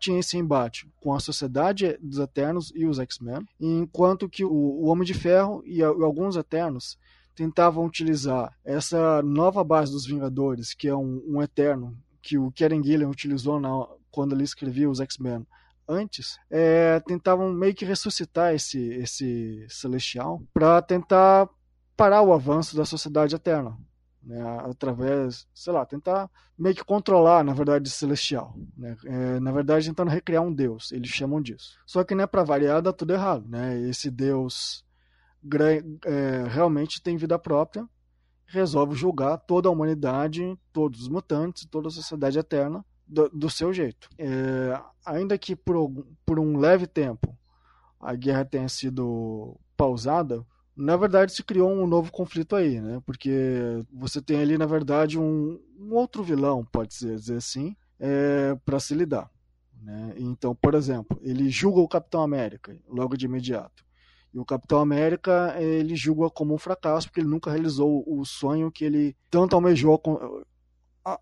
tinha 0.00 0.18
esse 0.18 0.36
embate 0.36 0.88
com 1.00 1.14
a 1.14 1.20
Sociedade 1.20 1.96
dos 2.00 2.18
Eternos 2.18 2.72
e 2.74 2.86
os 2.86 2.98
X-Men, 2.98 3.46
enquanto 3.60 4.28
que 4.28 4.44
o, 4.44 4.50
o, 4.50 4.86
Homem 4.86 5.04
de 5.04 5.14
Ferro 5.14 5.62
e, 5.64 5.78
e 5.78 5.82
alguns 5.82 6.36
Eternos 6.36 6.98
tentavam 7.36 7.84
utilizar 7.84 8.56
essa 8.64 9.22
nova 9.22 9.62
base 9.62 9.92
dos 9.92 10.06
Vingadores, 10.06 10.72
que 10.72 10.88
é 10.88 10.96
um, 10.96 11.22
um 11.26 11.42
Eterno 11.42 11.96
que 12.22 12.38
o 12.38 12.50
Kieran 12.50 12.82
Gillen 12.82 13.08
utilizou 13.08 13.60
na, 13.60 13.86
quando 14.10 14.34
ele 14.34 14.42
escrevia 14.42 14.90
os 14.90 14.98
X-Men 14.98 15.46
antes, 15.88 16.38
é, 16.50 16.98
tentavam 17.00 17.52
meio 17.52 17.74
que 17.74 17.84
ressuscitar 17.84 18.54
esse, 18.54 18.80
esse 18.94 19.64
Celestial 19.68 20.42
para 20.52 20.82
tentar 20.82 21.48
parar 21.96 22.22
o 22.22 22.32
avanço 22.32 22.76
da 22.76 22.84
Sociedade 22.84 23.36
Eterna. 23.36 23.78
Né, 24.22 24.42
através, 24.68 25.46
sei 25.54 25.72
lá, 25.72 25.86
tentar 25.86 26.28
meio 26.58 26.74
que 26.74 26.82
controlar, 26.82 27.44
na 27.44 27.52
verdade, 27.52 27.88
Celestial. 27.88 28.56
Né, 28.76 28.96
é, 29.04 29.38
na 29.38 29.52
verdade, 29.52 29.86
tentando 29.86 30.10
recriar 30.10 30.42
um 30.42 30.52
Deus, 30.52 30.90
eles 30.90 31.10
chamam 31.10 31.40
disso. 31.40 31.78
Só 31.86 32.02
que, 32.02 32.12
né, 32.12 32.26
para 32.26 32.42
variar, 32.42 32.82
dá 32.82 32.92
tudo 32.92 33.12
errado. 33.12 33.46
Né, 33.48 33.80
esse 33.82 34.10
Deus 34.10 34.84
é, 36.04 36.44
realmente 36.48 37.02
tem 37.02 37.16
vida 37.16 37.38
própria 37.38 37.88
resolve 38.46 38.94
julgar 38.94 39.38
toda 39.38 39.68
a 39.68 39.72
humanidade, 39.72 40.56
todos 40.72 41.02
os 41.02 41.08
mutantes, 41.08 41.66
toda 41.66 41.88
a 41.88 41.90
sociedade 41.90 42.38
eterna 42.38 42.84
do, 43.06 43.28
do 43.28 43.50
seu 43.50 43.72
jeito. 43.72 44.08
É, 44.18 44.80
ainda 45.04 45.36
que 45.36 45.54
por, 45.56 46.06
por 46.24 46.38
um 46.38 46.56
leve 46.56 46.86
tempo 46.86 47.36
a 48.00 48.14
guerra 48.14 48.44
tenha 48.44 48.68
sido 48.68 49.58
pausada, 49.76 50.44
na 50.76 50.96
verdade 50.96 51.32
se 51.32 51.42
criou 51.42 51.70
um 51.70 51.86
novo 51.86 52.12
conflito 52.12 52.54
aí, 52.54 52.80
né? 52.80 53.02
Porque 53.04 53.84
você 53.92 54.22
tem 54.22 54.40
ali, 54.40 54.56
na 54.56 54.66
verdade, 54.66 55.18
um, 55.18 55.60
um 55.78 55.94
outro 55.94 56.22
vilão, 56.22 56.64
pode 56.64 56.90
dizer 56.90 57.36
assim, 57.36 57.74
é, 57.98 58.54
para 58.64 58.78
se 58.78 58.94
lidar. 58.94 59.30
Né? 59.82 60.14
Então, 60.16 60.54
por 60.54 60.74
exemplo, 60.74 61.18
ele 61.22 61.48
julga 61.48 61.80
o 61.80 61.88
Capitão 61.88 62.22
América 62.22 62.76
logo 62.88 63.16
de 63.16 63.26
imediato. 63.26 63.85
E 64.32 64.38
o 64.38 64.44
Capitão 64.44 64.80
América, 64.80 65.54
ele 65.58 65.96
julga 65.96 66.28
como 66.28 66.54
um 66.54 66.58
fracasso, 66.58 67.08
porque 67.08 67.20
ele 67.20 67.28
nunca 67.28 67.50
realizou 67.50 68.04
o 68.06 68.24
sonho 68.24 68.70
que 68.70 68.84
ele 68.84 69.16
tanto 69.30 69.54
almejou, 69.54 70.00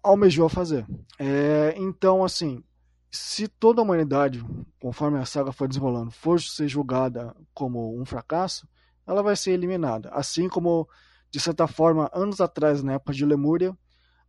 almejou 0.03 0.49
fazer. 0.49 0.87
É, 1.19 1.75
então, 1.77 2.25
assim, 2.25 2.63
se 3.11 3.47
toda 3.47 3.81
a 3.81 3.85
humanidade, 3.85 4.45
conforme 4.81 5.19
a 5.19 5.25
saga 5.25 5.53
foi 5.53 5.69
desenrolando, 5.69 6.11
for 6.11 6.41
ser 6.41 6.67
julgada 6.67 7.35
como 7.55 8.01
um 8.01 8.05
fracasso, 8.05 8.67
ela 9.07 9.23
vai 9.23 9.37
ser 9.37 9.53
eliminada. 9.53 10.09
Assim 10.11 10.49
como, 10.49 10.89
de 11.31 11.39
certa 11.39 11.67
forma, 11.69 12.11
anos 12.13 12.41
atrás, 12.41 12.83
na 12.83 12.95
época 12.95 13.13
de 13.13 13.25
Lemúria, 13.25 13.77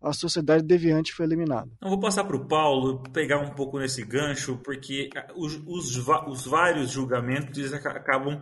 a 0.02 0.14
sociedade 0.14 0.64
deviante 0.64 1.14
foi 1.14 1.26
eliminada. 1.26 1.72
Eu 1.82 1.90
vou 1.90 2.00
passar 2.00 2.24
para 2.26 2.36
o 2.36 2.48
Paulo 2.48 3.02
pegar 3.12 3.40
um 3.40 3.56
pouco 3.56 3.80
nesse 3.80 4.06
gancho, 4.06 4.58
porque 4.64 5.10
os, 5.36 5.56
os, 5.66 5.98
os 6.28 6.46
vários 6.46 6.92
julgamentos 6.92 7.74
acabam 7.74 8.40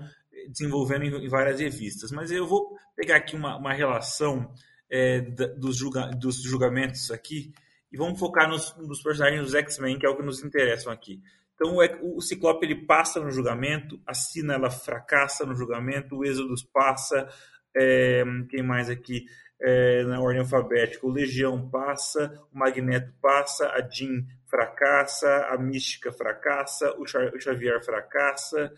desenvolvendo 0.49 1.06
em, 1.06 1.29
várias 1.29 1.60
revistas. 1.60 2.12
Mas 2.12 2.32
eu 2.32 2.47
vou 2.47 2.77
pegar 2.95 3.17
aqui 3.17 3.36
uma, 3.36 3.58
uma 3.58 3.73
relação 3.73 4.53
é, 4.89 5.21
dos, 5.21 5.77
julga, 5.77 6.08
dos 6.12 6.41
julgamentos 6.41 7.12
aqui 7.12 7.53
e 7.91 7.97
vamos 7.97 8.19
focar 8.19 8.49
nos, 8.49 8.75
nos 8.77 9.01
personagens 9.01 9.41
dos 9.41 9.56
X-Men, 9.56 9.99
que 9.99 10.06
é 10.06 10.10
o 10.10 10.17
que 10.17 10.23
nos 10.23 10.43
interessam 10.43 10.91
aqui. 10.91 11.21
Então 11.53 11.75
o, 11.75 12.17
o 12.17 12.21
Ciclope 12.21 12.65
ele 12.65 12.86
passa 12.86 13.19
no 13.19 13.32
julgamento, 13.32 14.01
a 14.06 14.13
Sina 14.13 14.56
ela 14.56 14.69
fracassa 14.69 15.45
no 15.45 15.56
julgamento, 15.56 16.17
o 16.17 16.25
Exodus 16.25 16.63
passa, 16.63 17.27
é, 17.75 18.23
quem 18.49 18.63
mais 18.63 18.89
aqui 18.89 19.25
é, 19.62 20.03
na 20.03 20.19
ordem 20.19 20.41
alfabética? 20.41 21.06
O 21.06 21.12
Legião 21.12 21.69
passa, 21.69 22.41
o 22.51 22.58
Magneto 22.58 23.13
passa, 23.21 23.67
a 23.67 23.82
Jean 23.88 24.25
fracassa, 24.49 25.47
a 25.49 25.58
Mística 25.58 26.12
fracassa, 26.12 26.93
o 26.97 27.06
Xavier 27.06 27.84
fracassa, 27.84 28.71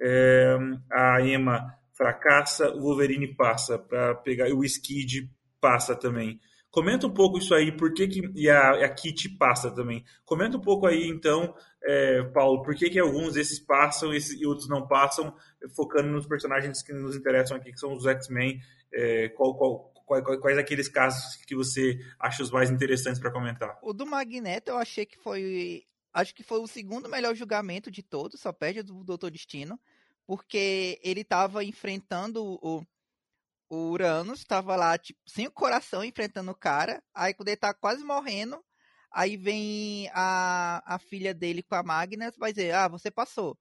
é, 0.00 0.56
a 0.90 1.20
Emma 1.20 1.74
fracassa, 1.96 2.70
o 2.70 2.80
Wolverine 2.80 3.34
passa 3.34 3.78
para 3.78 4.14
pegar, 4.14 4.48
o 4.54 4.64
Skid 4.64 5.30
passa 5.60 5.94
também. 5.94 6.40
Comenta 6.70 7.04
um 7.06 7.12
pouco 7.12 7.38
isso 7.38 7.52
aí, 7.52 7.72
por 7.72 7.92
que, 7.92 8.06
que 8.06 8.30
e 8.34 8.48
a, 8.48 8.84
a 8.84 8.88
Kitty 8.88 9.28
passa 9.30 9.74
também. 9.74 10.04
Comenta 10.24 10.56
um 10.56 10.60
pouco 10.60 10.86
aí, 10.86 11.08
então, 11.08 11.52
é, 11.82 12.22
Paulo, 12.32 12.62
por 12.62 12.76
que, 12.76 12.88
que 12.88 12.98
alguns 12.98 13.34
desses 13.34 13.58
passam 13.58 14.14
esses, 14.14 14.40
e 14.40 14.46
outros 14.46 14.68
não 14.68 14.86
passam, 14.86 15.34
focando 15.74 16.08
nos 16.08 16.26
personagens 16.26 16.80
que 16.80 16.92
nos 16.92 17.16
interessam 17.16 17.56
aqui, 17.56 17.72
que 17.72 17.80
são 17.80 17.92
os 17.92 18.06
X-Men. 18.06 18.60
É, 18.94 19.28
qual, 19.30 19.56
qual, 19.56 19.92
quais, 20.06 20.40
quais 20.40 20.58
aqueles 20.58 20.88
casos 20.88 21.36
que 21.44 21.56
você 21.56 21.98
acha 22.20 22.42
os 22.42 22.52
mais 22.52 22.70
interessantes 22.70 23.20
para 23.20 23.32
comentar? 23.32 23.76
O 23.82 23.92
do 23.92 24.06
Magneto 24.06 24.70
eu 24.70 24.78
achei 24.78 25.04
que 25.04 25.18
foi. 25.18 25.84
Acho 26.12 26.34
que 26.34 26.42
foi 26.42 26.60
o 26.60 26.66
segundo 26.66 27.08
melhor 27.08 27.34
julgamento 27.34 27.90
de 27.90 28.02
todos, 28.02 28.40
só 28.40 28.52
perde 28.52 28.82
do 28.82 29.04
Doutor 29.04 29.30
Destino, 29.30 29.78
porque 30.30 31.00
ele 31.02 31.22
estava 31.22 31.64
enfrentando 31.64 32.40
o, 32.62 32.86
o 33.68 33.90
Uranus, 33.90 34.38
estava 34.38 34.76
lá, 34.76 34.96
tipo, 34.96 35.18
sem 35.26 35.48
o 35.48 35.50
coração 35.50 36.04
enfrentando 36.04 36.52
o 36.52 36.54
cara. 36.54 37.02
Aí 37.12 37.34
quando 37.34 37.48
ele 37.48 37.56
tá 37.56 37.74
quase 37.74 38.04
morrendo, 38.04 38.64
aí 39.10 39.36
vem 39.36 40.08
a, 40.14 40.84
a 40.86 41.00
filha 41.00 41.34
dele 41.34 41.64
com 41.64 41.74
a 41.74 41.82
Magnus, 41.82 42.36
vai 42.38 42.52
dizer, 42.52 42.72
ah, 42.72 42.86
você 42.86 43.10
passou. 43.10 43.58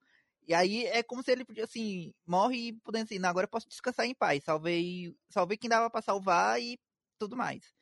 E 0.48 0.54
aí 0.54 0.86
é 0.86 1.02
como 1.02 1.24
se 1.24 1.32
ele, 1.32 1.44
assim, 1.60 2.14
morre 2.24 2.68
e 2.68 2.74
pudesse 2.74 3.16
assim, 3.16 3.26
agora 3.26 3.46
eu 3.46 3.50
posso 3.50 3.68
descansar 3.68 4.06
em 4.06 4.14
paz. 4.14 4.44
Salvei, 4.44 5.12
salvei 5.28 5.58
quem 5.58 5.72
dava 5.72 5.90
para 5.90 6.04
salvar 6.04 6.62
e 6.62 6.80
tudo 7.18 7.36
mais. 7.36 7.74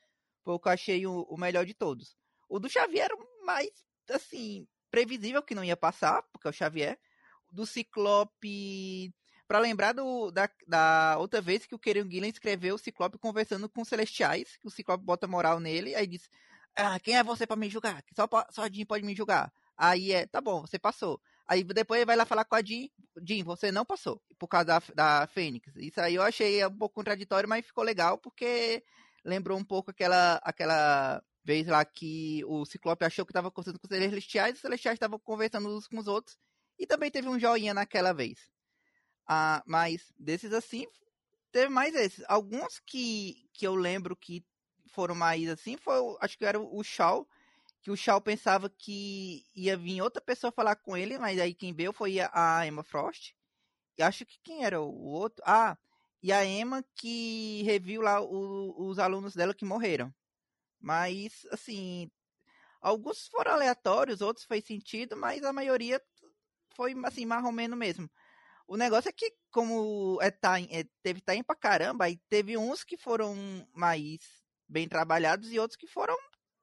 Foi 0.46 0.54
o 0.54 0.60
que 0.62 0.70
eu 0.70 0.72
achei 0.72 1.06
o, 1.06 1.24
o, 1.24 1.38
melhor 1.38 1.66
de 1.66 1.74
todos. 1.74 2.16
O 2.48 2.58
do 2.58 2.70
Xavier 2.70 3.04
era 3.12 3.18
mais, 3.44 3.70
assim, 4.10 4.66
previsível 4.90 5.44
que 5.44 5.54
não 5.54 5.66
ia 5.66 5.76
passar, 5.76 6.24
porque 6.32 6.48
é 6.48 6.52
o 6.52 6.54
Xavier. 6.54 6.98
Do 7.52 7.66
Ciclope... 7.66 9.14
Pra 9.48 9.60
lembrar 9.60 9.94
do, 9.94 10.30
da, 10.30 10.50
da 10.68 11.16
outra 11.20 11.40
vez 11.40 11.66
que 11.66 11.74
o 11.74 11.80
Kieran 11.80 12.10
Gillen 12.12 12.30
escreveu 12.30 12.76
o 12.76 12.78
Ciclope 12.78 13.18
conversando 13.18 13.70
com 13.70 13.86
Celestiais, 13.86 14.58
que 14.58 14.68
o 14.68 14.70
Ciclope 14.70 15.06
bota 15.06 15.26
moral 15.26 15.58
nele, 15.58 15.96
aí 15.96 16.06
diz, 16.06 16.30
ah, 16.76 17.00
quem 17.00 17.16
é 17.16 17.24
você 17.24 17.48
para 17.48 17.56
me 17.56 17.70
julgar? 17.70 18.04
Só, 18.14 18.28
só 18.52 18.64
a 18.64 18.70
Jean 18.70 18.86
pode 18.86 19.06
me 19.06 19.16
julgar. 19.16 19.50
Aí 19.78 20.12
é, 20.12 20.26
tá 20.26 20.42
bom, 20.42 20.68
você 20.68 20.78
passou. 20.78 21.22
Aí 21.48 21.64
depois 21.64 22.04
vai 22.04 22.18
lá 22.18 22.26
falar 22.26 22.44
com 22.44 22.56
a 22.56 22.62
Jean, 22.62 22.90
Jean, 23.26 23.46
você 23.46 23.72
não 23.72 23.86
passou, 23.86 24.22
por 24.38 24.50
causa 24.50 24.66
da, 24.66 24.82
da 24.94 25.28
Fênix. 25.28 25.74
Isso 25.78 26.02
aí 26.02 26.16
eu 26.16 26.24
achei 26.24 26.66
um 26.66 26.78
pouco 26.78 26.96
contraditório, 26.96 27.48
mas 27.48 27.66
ficou 27.66 27.86
legal, 27.86 28.18
porque 28.18 28.84
lembrou 29.24 29.58
um 29.58 29.64
pouco 29.64 29.92
aquela, 29.92 30.42
aquela 30.44 31.24
vez 31.46 31.66
lá 31.68 31.86
que 31.86 32.44
o 32.46 32.66
Ciclope 32.66 33.06
achou 33.06 33.26
que 33.26 33.32
estava 33.32 33.50
conversando 33.50 33.80
com 33.80 33.88
os 33.88 33.98
Celestiais, 33.98 34.56
e 34.56 34.56
os 34.56 34.60
Celestiais 34.60 34.96
estavam 34.98 35.18
conversando 35.20 35.70
uns 35.70 35.88
com 35.88 35.98
os 36.00 36.08
outros, 36.08 36.38
e 36.80 36.86
também 36.88 37.12
teve 37.12 37.28
um 37.28 37.40
joinha 37.40 37.74
naquela 37.74 38.14
vez. 38.14 38.52
Ah, 39.28 39.64
mas 39.66 40.14
desses 40.18 40.54
assim, 40.54 40.86
teve 41.52 41.70
mais 41.70 41.96
esses. 41.96 42.24
Alguns 42.28 42.80
que, 42.80 43.50
que 43.54 43.68
eu 43.68 43.76
lembro 43.76 44.16
que 44.16 44.46
foram 44.88 45.16
mais 45.16 45.48
assim, 45.50 45.78
foi, 45.78 45.98
acho 46.22 46.38
que 46.38 46.46
era 46.46 46.60
o 46.60 46.84
Shaw, 46.84 47.28
que 47.82 47.92
o 47.92 47.98
Shaw 47.98 48.22
pensava 48.22 48.70
que 48.70 49.46
ia 49.56 49.78
vir 49.78 50.02
outra 50.02 50.22
pessoa 50.22 50.52
falar 50.52 50.76
com 50.78 50.98
ele, 50.98 51.18
mas 51.18 51.40
aí 51.40 51.54
quem 51.54 51.74
veio 51.74 51.94
foi 51.94 52.20
a 52.20 52.66
Emma 52.66 52.84
Frost. 52.84 53.34
E 53.98 54.04
acho 54.04 54.26
que 54.26 54.40
quem 54.44 54.64
era 54.66 54.82
o 54.82 55.06
outro? 55.06 55.44
Ah, 55.46 55.78
e 56.22 56.32
a 56.32 56.46
Emma 56.46 56.84
que 56.96 57.64
reviu 57.64 58.02
lá 58.02 58.22
o, 58.22 58.90
os 58.90 59.00
alunos 59.00 59.36
dela 59.36 59.54
que 59.54 59.66
morreram. 59.66 60.14
Mas, 60.80 61.46
assim, 61.52 62.10
alguns 62.82 63.28
foram 63.28 63.54
aleatórios, 63.54 64.22
outros 64.22 64.46
fez 64.46 64.66
sentido, 64.66 65.18
mas 65.18 65.44
a 65.44 65.54
maioria 65.54 66.02
foi, 66.78 66.96
assim, 67.04 67.26
menos 67.52 67.78
mesmo. 67.78 68.10
O 68.68 68.78
negócio 68.78 69.10
é 69.10 69.12
que, 69.12 69.32
como 69.52 70.20
é 70.22 70.30
time, 70.30 70.68
é, 70.72 70.86
teve 71.02 71.20
time 71.22 71.44
pra 71.44 71.56
caramba, 71.56 72.06
aí 72.06 72.20
teve 72.30 72.58
uns 72.58 72.84
que 72.84 72.98
foram 72.98 73.36
mais 73.74 74.20
bem 74.70 74.88
trabalhados 74.88 75.52
e 75.52 75.60
outros 75.60 75.78
que 75.78 75.88
foram 75.88 76.16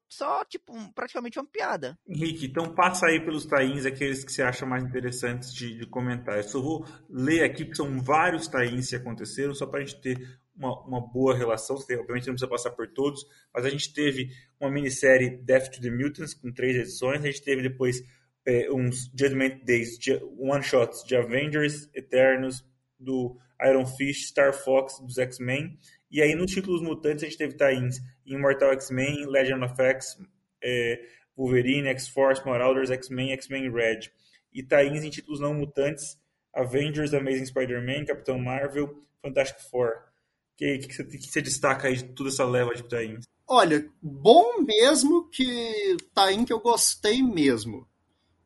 só, 0.08 0.44
tipo, 0.44 0.72
um, 0.76 0.92
praticamente 0.92 1.38
uma 1.38 1.46
piada. 1.46 1.98
Henrique, 2.06 2.46
então 2.46 2.74
passa 2.74 3.06
aí 3.06 3.24
pelos 3.24 3.46
tains 3.46 3.84
aqueles 3.84 4.22
que 4.22 4.30
você 4.30 4.42
acha 4.42 4.64
mais 4.64 4.84
interessantes 4.84 5.52
de, 5.52 5.76
de 5.76 5.86
comentar. 5.86 6.36
Eu 6.36 6.44
só 6.44 6.60
vou 6.60 6.86
ler 7.08 7.42
aqui, 7.42 7.64
porque 7.64 7.76
são 7.76 8.00
vários 8.00 8.46
tains 8.46 8.90
que 8.90 8.96
aconteceram, 8.96 9.54
só 9.54 9.66
para 9.66 9.80
a 9.80 9.84
gente 9.84 10.00
ter 10.00 10.38
uma, 10.54 10.78
uma 10.86 11.00
boa 11.00 11.34
relação. 11.34 11.76
Obviamente 11.76 12.26
não 12.26 12.34
precisa 12.34 12.48
passar 12.48 12.70
por 12.70 12.86
todos, 12.92 13.26
mas 13.52 13.64
a 13.64 13.70
gente 13.70 13.92
teve 13.92 14.28
uma 14.60 14.70
minissérie 14.70 15.42
Death 15.42 15.70
to 15.70 15.80
the 15.80 15.90
Mutants, 15.90 16.34
com 16.34 16.52
três 16.52 16.76
edições, 16.76 17.22
a 17.22 17.26
gente 17.26 17.42
teve 17.42 17.62
depois 17.62 18.00
é, 18.46 18.70
uns 18.70 19.10
Judgment 19.18 19.60
Days, 19.64 19.98
one-shots 20.38 21.04
de 21.04 21.16
Avengers, 21.16 21.88
Eternos, 21.94 22.64
do 22.98 23.36
Iron 23.62 23.86
Fist, 23.86 24.28
Star 24.28 24.52
Fox, 24.52 24.98
dos 25.00 25.18
X-Men, 25.18 25.78
e 26.14 26.22
aí, 26.22 26.32
nos 26.36 26.52
títulos 26.52 26.80
mutantes, 26.80 27.24
a 27.24 27.26
gente 27.26 27.36
teve 27.36 27.54
tains 27.54 28.00
Immortal 28.24 28.70
X-Men, 28.74 29.26
Legend 29.26 29.64
of 29.64 29.74
X, 29.82 30.16
é, 30.62 31.00
Wolverine, 31.36 31.88
X-Force, 31.88 32.46
Marauders, 32.46 32.88
X-Men, 32.88 33.32
X-Men 33.32 33.68
Red. 33.72 34.12
E 34.52 34.62
tains 34.62 35.02
em 35.02 35.10
títulos 35.10 35.40
não 35.40 35.52
mutantes, 35.52 36.16
Avengers, 36.54 37.12
Amazing 37.12 37.46
Spider-Man, 37.46 38.04
Capitão 38.04 38.38
Marvel, 38.38 38.96
Fantastic 39.20 39.60
Four. 39.68 39.88
O 39.88 40.56
que, 40.56 40.78
que, 40.78 41.04
que, 41.04 41.28
você 41.28 41.42
destaca 41.42 41.88
aí 41.88 41.96
de 41.96 42.04
toda 42.04 42.28
essa 42.28 42.44
leva 42.44 42.72
de 42.76 42.84
tains? 42.84 43.24
Olha, 43.44 43.84
bom 44.00 44.62
mesmo 44.62 45.28
que 45.30 45.96
tain 46.14 46.44
que 46.44 46.52
eu 46.52 46.60
gostei 46.60 47.24
mesmo. 47.24 47.88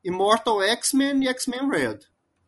Immortal 0.04 0.62
X-Men 0.62 1.24
e 1.24 1.28
X-Men 1.28 1.68
Red, 1.68 1.98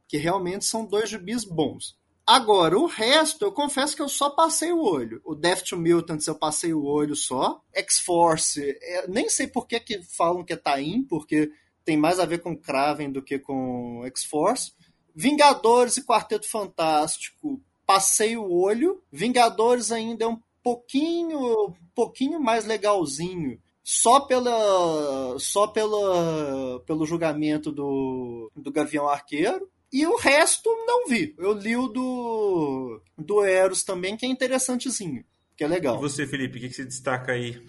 que 0.09 0.17
realmente 0.17 0.65
são 0.65 0.85
dois 0.85 1.09
gibis 1.11 1.45
bons. 1.45 1.99
Agora, 2.27 2.79
o 2.79 2.87
resto, 2.87 3.45
eu 3.45 3.51
confesso 3.51 3.97
que 3.97 4.03
eu 4.03 4.09
só 4.09 4.31
passei 4.31 4.71
o 4.71 4.81
olho. 4.81 5.21
O 5.25 5.35
Death 5.35 5.63
to 5.65 5.77
Mutants 5.77 6.29
eu 6.29 6.35
passei 6.35 6.73
o 6.73 6.85
olho 6.85 7.17
só. 7.17 7.61
X-Force, 7.75 8.79
é, 8.81 9.09
nem 9.09 9.29
sei 9.29 9.49
por 9.49 9.67
que, 9.67 9.81
que 9.81 10.03
falam 10.03 10.45
que 10.45 10.53
é 10.53 10.57
Tain, 10.57 11.03
porque 11.03 11.51
tem 11.85 11.97
mais 11.97 12.21
a 12.21 12.27
ver 12.27 12.39
com 12.39 12.57
Kraven 12.57 13.11
do 13.11 13.21
que 13.21 13.39
com 13.39 14.03
X-Force. 14.07 14.73
Vingadores 15.13 15.97
e 15.97 16.05
Quarteto 16.05 16.49
Fantástico, 16.49 17.61
passei 17.85 18.37
o 18.37 18.49
olho. 18.49 19.03
Vingadores 19.11 19.91
ainda 19.91 20.25
é 20.25 20.29
um 20.29 20.41
pouquinho, 20.63 21.71
um 21.71 21.75
pouquinho 21.95 22.39
mais 22.39 22.65
legalzinho. 22.65 23.61
Só 23.83 24.21
pela 24.21 25.39
só 25.39 25.67
pela, 25.67 26.81
pelo 26.87 27.07
julgamento 27.07 27.73
do, 27.73 28.51
do 28.55 28.73
Gavião 28.73 29.09
Arqueiro. 29.09 29.69
E 29.93 30.07
o 30.07 30.17
resto 30.17 30.71
não 30.87 31.09
vi. 31.09 31.35
Eu 31.37 31.53
li 31.53 31.77
o 31.77 31.89
do, 31.89 33.03
do 33.19 33.45
Eros 33.45 33.83
também, 33.83 34.17
que 34.17 34.25
é 34.25 34.29
interessantezinho, 34.29 35.25
que 35.57 35.65
é 35.65 35.67
legal. 35.67 35.97
E 35.97 36.01
você, 36.01 36.27
Felipe, 36.27 36.59
o 36.59 36.61
que, 36.61 36.69
que 36.69 36.75
você 36.75 36.85
destaca 36.85 37.33
aí? 37.33 37.61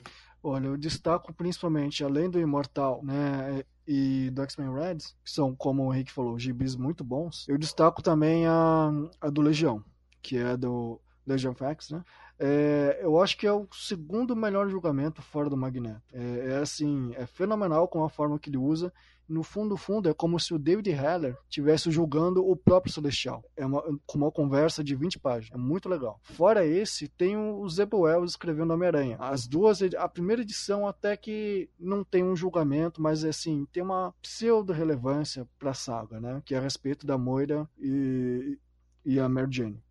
Olha, 0.43 0.67
eu 0.67 0.77
destaco 0.77 1.33
principalmente, 1.33 2.03
além 2.03 2.29
do 2.29 2.39
Imortal, 2.39 3.03
né, 3.03 3.63
e 3.87 4.29
do 4.31 4.41
X-Men 4.43 4.73
Reds, 4.73 5.15
que 5.23 5.31
são, 5.31 5.55
como 5.55 5.83
o 5.83 5.93
Henrique 5.93 6.11
falou, 6.11 6.37
gibis 6.37 6.75
muito 6.75 7.03
bons, 7.03 7.45
eu 7.47 7.57
destaco 7.57 8.01
também 8.01 8.47
a, 8.47 8.91
a 9.19 9.29
do 9.29 9.41
Legião, 9.41 9.83
que 10.21 10.37
é 10.37 10.57
do 10.57 10.99
Legion 11.25 11.53
X, 11.53 11.89
né? 11.91 12.03
É, 12.43 12.99
eu 13.03 13.21
acho 13.21 13.37
que 13.37 13.45
é 13.45 13.53
o 13.53 13.67
segundo 13.71 14.35
melhor 14.35 14.67
julgamento 14.67 15.21
fora 15.21 15.47
do 15.47 15.55
Magneto. 15.55 16.01
É, 16.11 16.53
é, 16.53 16.55
assim, 16.57 17.13
é 17.15 17.27
fenomenal 17.27 17.87
com 17.87 18.03
a 18.03 18.09
forma 18.09 18.39
que 18.39 18.49
ele 18.49 18.57
usa 18.57 18.91
no 19.29 19.43
fundo, 19.43 19.77
fundo, 19.77 20.09
é 20.09 20.13
como 20.13 20.39
se 20.39 20.53
o 20.53 20.59
David 20.59 20.89
Heller 20.89 21.37
estivesse 21.43 21.89
julgando 21.89 22.45
o 22.45 22.55
próprio 22.55 22.91
Celestial. 22.91 23.43
É 23.55 23.65
uma, 23.65 23.81
uma 24.13 24.31
conversa 24.31 24.83
de 24.83 24.93
20 24.95 25.19
páginas. 25.19 25.57
É 25.57 25.63
muito 25.63 25.87
legal. 25.87 26.19
Fora 26.21 26.65
esse, 26.65 27.07
tem 27.07 27.37
o 27.37 27.67
Zeb 27.69 27.93
escrevendo 28.25 28.73
Homem-Aranha. 28.73 29.17
As 29.19 29.47
duas, 29.47 29.81
a 29.97 30.09
primeira 30.09 30.41
edição 30.41 30.85
até 30.85 31.15
que 31.15 31.69
não 31.79 32.03
tem 32.03 32.23
um 32.23 32.35
julgamento, 32.35 33.01
mas 33.01 33.23
assim, 33.23 33.65
tem 33.71 33.81
uma 33.83 34.13
pseudo-relevância 34.21 35.47
pra 35.57 35.73
saga, 35.73 36.19
né? 36.19 36.41
Que 36.43 36.55
é 36.55 36.57
a 36.57 36.61
respeito 36.61 37.05
da 37.05 37.17
Moira 37.17 37.69
e, 37.79 38.57
e 39.05 39.19
a 39.19 39.29
Mary 39.29 39.47
Jane. 39.49 39.81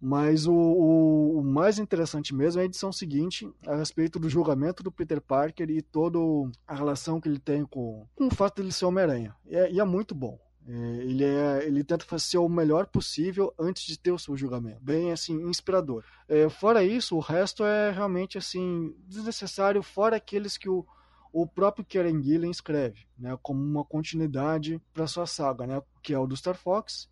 Mas 0.00 0.46
o, 0.46 0.54
o, 0.54 1.38
o, 1.38 1.44
mais 1.44 1.78
interessante 1.78 2.34
mesmo 2.34 2.58
é 2.60 2.62
a 2.62 2.66
edição 2.66 2.90
seguinte, 2.90 3.46
a 3.66 3.76
respeito 3.76 4.18
do 4.18 4.30
julgamento 4.30 4.82
do 4.82 4.90
Peter 4.90 5.20
Parker 5.20 5.68
e 5.68 5.82
toda 5.82 6.18
a 6.66 6.74
relação 6.74 7.20
que 7.20 7.28
ele 7.28 7.38
tem 7.38 7.66
com, 7.66 8.06
com 8.14 8.28
o 8.28 8.34
fato 8.34 8.56
de 8.56 8.62
ele 8.62 8.72
ser 8.72 8.86
Homem-Aranha. 8.86 9.36
E, 9.44 9.54
é, 9.54 9.70
e 9.70 9.78
é 9.78 9.84
muito 9.84 10.14
bom. 10.14 10.38
É, 10.66 10.72
ele, 10.72 11.24
é, 11.24 11.66
ele 11.66 11.84
tenta 11.84 12.06
fazer 12.06 12.38
o 12.38 12.48
melhor 12.48 12.86
possível 12.86 13.52
antes 13.58 13.84
de 13.84 13.98
ter 13.98 14.12
o 14.12 14.18
seu 14.18 14.34
julgamento. 14.36 14.80
Bem, 14.80 15.12
assim, 15.12 15.34
inspirador. 15.42 16.02
É, 16.26 16.48
fora 16.48 16.82
isso, 16.82 17.16
o 17.16 17.20
resto 17.20 17.62
é 17.62 17.90
realmente, 17.90 18.38
assim, 18.38 18.94
desnecessário, 19.06 19.82
fora 19.82 20.16
aqueles 20.16 20.56
que 20.56 20.68
o, 20.68 20.86
o 21.30 21.46
próprio 21.46 21.84
Karen 21.84 22.22
Gillen 22.22 22.50
escreve, 22.50 23.06
né, 23.18 23.36
como 23.42 23.60
uma 23.60 23.84
continuidade 23.84 24.80
para 24.94 25.06
sua 25.06 25.26
saga, 25.26 25.66
né, 25.66 25.82
que 26.02 26.14
é 26.14 26.18
o 26.18 26.26
do 26.26 26.36
Star 26.36 26.56
Fox 26.56 27.09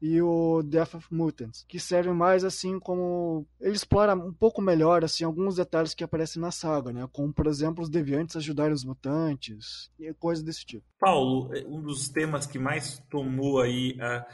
e 0.00 0.20
o 0.22 0.62
Death 0.62 0.94
of 0.94 1.14
Mutants, 1.14 1.64
que 1.68 1.78
servem 1.78 2.14
mais 2.14 2.44
assim 2.44 2.78
como 2.78 3.46
ele 3.60 3.74
explora 3.74 4.14
um 4.14 4.32
pouco 4.32 4.62
melhor 4.62 5.04
assim 5.04 5.24
alguns 5.24 5.56
detalhes 5.56 5.94
que 5.94 6.04
aparecem 6.04 6.40
na 6.40 6.50
saga, 6.50 6.92
né? 6.92 7.08
Como 7.12 7.32
por 7.32 7.46
exemplo 7.46 7.82
os 7.82 7.90
deviantes 7.90 8.36
ajudarem 8.36 8.72
os 8.72 8.84
mutantes 8.84 9.90
e 9.98 10.12
coisas 10.14 10.42
desse 10.42 10.64
tipo. 10.64 10.86
Paulo, 10.98 11.50
um 11.66 11.82
dos 11.82 12.08
temas 12.08 12.46
que 12.46 12.58
mais 12.58 12.98
tomou 13.10 13.60
aí 13.60 13.96
a 14.00 14.26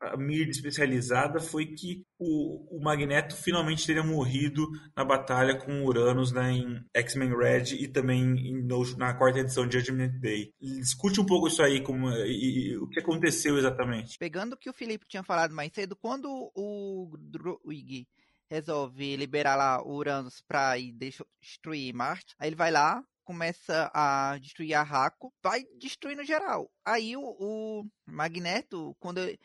a 0.00 0.16
mídia 0.16 0.50
especializada 0.50 1.40
foi 1.40 1.66
que 1.66 2.04
o, 2.18 2.76
o, 2.76 2.82
Magneto 2.82 3.36
finalmente 3.36 3.86
teria 3.86 4.02
morrido 4.02 4.66
na 4.96 5.04
batalha 5.04 5.56
com 5.56 5.84
Uranus 5.84 6.32
né, 6.32 6.52
em 6.52 6.84
X-Men 6.94 7.36
Red 7.36 7.74
e 7.74 7.88
também 7.88 8.22
em, 8.22 8.62
no, 8.62 8.96
na 8.96 9.14
quarta 9.14 9.40
edição 9.40 9.66
de 9.66 9.78
Judgment 9.78 10.20
Day. 10.20 10.52
Discute 10.60 11.20
um 11.20 11.26
pouco 11.26 11.48
isso 11.48 11.62
aí, 11.62 11.82
como, 11.82 12.10
e, 12.10 12.70
e, 12.70 12.76
o 12.78 12.88
que 12.88 13.00
aconteceu 13.00 13.58
exatamente. 13.58 14.18
Pegando 14.18 14.54
o 14.54 14.56
que 14.56 14.70
o 14.70 14.74
Felipe 14.74 15.06
tinha 15.08 15.22
falado 15.22 15.54
mais 15.54 15.72
cedo, 15.72 15.96
quando 15.96 16.50
o 16.54 17.16
Druig 17.18 18.06
resolve 18.50 19.16
liberar 19.16 19.56
lá 19.56 19.84
Uranus 19.84 20.42
pra 20.46 20.78
ir 20.78 20.92
destruir 20.92 21.92
Marte. 21.92 22.34
Aí 22.38 22.48
ele 22.48 22.56
vai 22.56 22.70
lá, 22.70 23.02
começa 23.24 23.90
a 23.92 24.38
destruir 24.38 24.74
a 24.74 24.82
Raco, 24.82 25.32
vai 25.42 25.64
destruindo 25.80 26.24
geral. 26.24 26.70
Aí 26.84 27.16
o, 27.16 27.22
o 27.22 27.84
Magneto, 28.06 28.94
quando 29.00 29.18
ele 29.18 29.38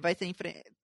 vai, 0.00 0.14
ser, 0.14 0.34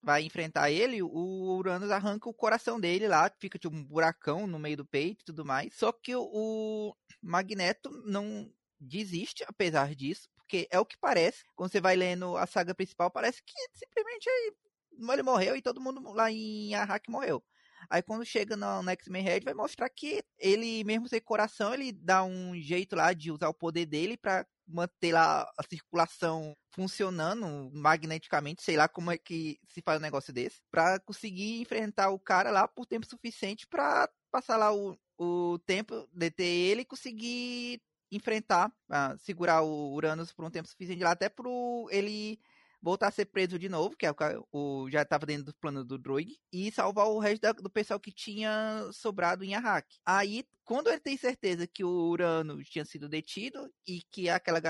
vai 0.02 0.22
enfrentar 0.22 0.70
ele, 0.70 1.02
o 1.02 1.56
Uranus 1.56 1.90
arranca 1.90 2.28
o 2.28 2.34
coração 2.34 2.80
dele 2.80 3.06
lá, 3.06 3.30
fica 3.38 3.58
tipo 3.58 3.74
um 3.74 3.84
buracão 3.84 4.46
no 4.46 4.58
meio 4.58 4.78
do 4.78 4.86
peito 4.86 5.22
e 5.22 5.24
tudo 5.24 5.44
mais. 5.44 5.74
Só 5.74 5.92
que 5.92 6.14
o 6.16 6.94
Magneto 7.22 7.90
não 8.06 8.50
desiste, 8.80 9.44
apesar 9.46 9.94
disso, 9.94 10.28
porque 10.36 10.66
é 10.70 10.78
o 10.78 10.86
que 10.86 10.96
parece. 10.96 11.44
Quando 11.54 11.70
você 11.70 11.80
vai 11.80 11.96
lendo 11.96 12.36
a 12.36 12.46
saga 12.46 12.74
principal, 12.74 13.10
parece 13.10 13.42
que 13.42 13.54
simplesmente 13.72 14.28
ele 14.28 15.22
morreu 15.22 15.56
e 15.56 15.62
todo 15.62 15.80
mundo 15.80 16.00
lá 16.12 16.30
em 16.30 16.74
Arrak 16.74 17.10
morreu. 17.10 17.42
Aí 17.90 18.02
quando 18.02 18.24
chega 18.24 18.56
no, 18.56 18.82
no 18.82 18.90
X-Men 18.90 19.22
Red, 19.22 19.40
vai 19.40 19.54
mostrar 19.54 19.88
que 19.90 20.22
ele, 20.38 20.84
mesmo 20.84 21.08
sem 21.08 21.20
coração, 21.20 21.74
ele 21.74 21.92
dá 21.92 22.24
um 22.24 22.54
jeito 22.56 22.96
lá 22.96 23.12
de 23.12 23.30
usar 23.30 23.48
o 23.48 23.54
poder 23.54 23.86
dele 23.86 24.16
para 24.16 24.46
manter 24.66 25.12
lá 25.12 25.42
a 25.57 25.62
circulação 25.68 26.57
funcionando 26.72 27.70
magneticamente, 27.72 28.62
sei 28.62 28.77
lá 28.77 28.88
como 28.88 29.11
é 29.11 29.18
que 29.18 29.59
se 29.68 29.81
faz 29.83 29.98
um 29.98 30.03
negócio 30.03 30.33
desse, 30.33 30.61
para 30.70 30.98
conseguir 31.00 31.61
enfrentar 31.61 32.11
o 32.11 32.18
cara 32.18 32.50
lá 32.50 32.66
por 32.66 32.87
tempo 32.87 33.07
suficiente 33.07 33.66
para 33.66 34.09
passar 34.31 34.57
lá 34.57 34.74
o, 34.74 34.98
o 35.18 35.59
tempo, 35.61 36.09
deter 36.12 36.46
ele 36.46 36.83
e 36.83 36.87
conseguir 36.87 37.81
enfrentar, 38.11 38.68
uh, 38.90 39.18
segurar 39.18 39.62
o 39.62 39.92
Uranus 39.92 40.33
por 40.33 40.44
um 40.44 40.50
tempo 40.50 40.68
suficiente 40.68 41.03
lá, 41.03 41.12
até 41.12 41.29
pro 41.29 41.88
ele 41.90 42.38
voltar 42.85 43.09
a 43.09 43.11
ser 43.11 43.25
preso 43.25 43.59
de 43.59 43.68
novo, 43.68 43.97
que 43.97 44.05
é 44.05 44.11
o, 44.11 44.14
o 44.53 44.90
já 44.90 45.01
estava 45.01 45.25
dentro 45.25 45.47
do 45.47 45.55
plano 45.55 45.83
do 45.83 45.99
Droid, 45.99 46.38
e 46.53 46.70
salvar 46.70 47.07
o 47.07 47.18
resto 47.18 47.40
da, 47.40 47.53
do 47.53 47.70
pessoal 47.70 47.99
que 47.99 48.12
tinha 48.12 48.87
sobrado 48.92 49.42
em 49.42 49.55
Arrak. 49.55 49.97
Aí, 50.05 50.44
quando 50.64 50.90
ele 50.90 51.01
tem 51.01 51.16
certeza 51.16 51.66
que 51.66 51.83
o 51.83 52.11
Uranus 52.11 52.68
tinha 52.68 52.85
sido 52.85 53.09
detido 53.09 53.73
e 53.87 54.03
que 54.11 54.29
aquela 54.29 54.61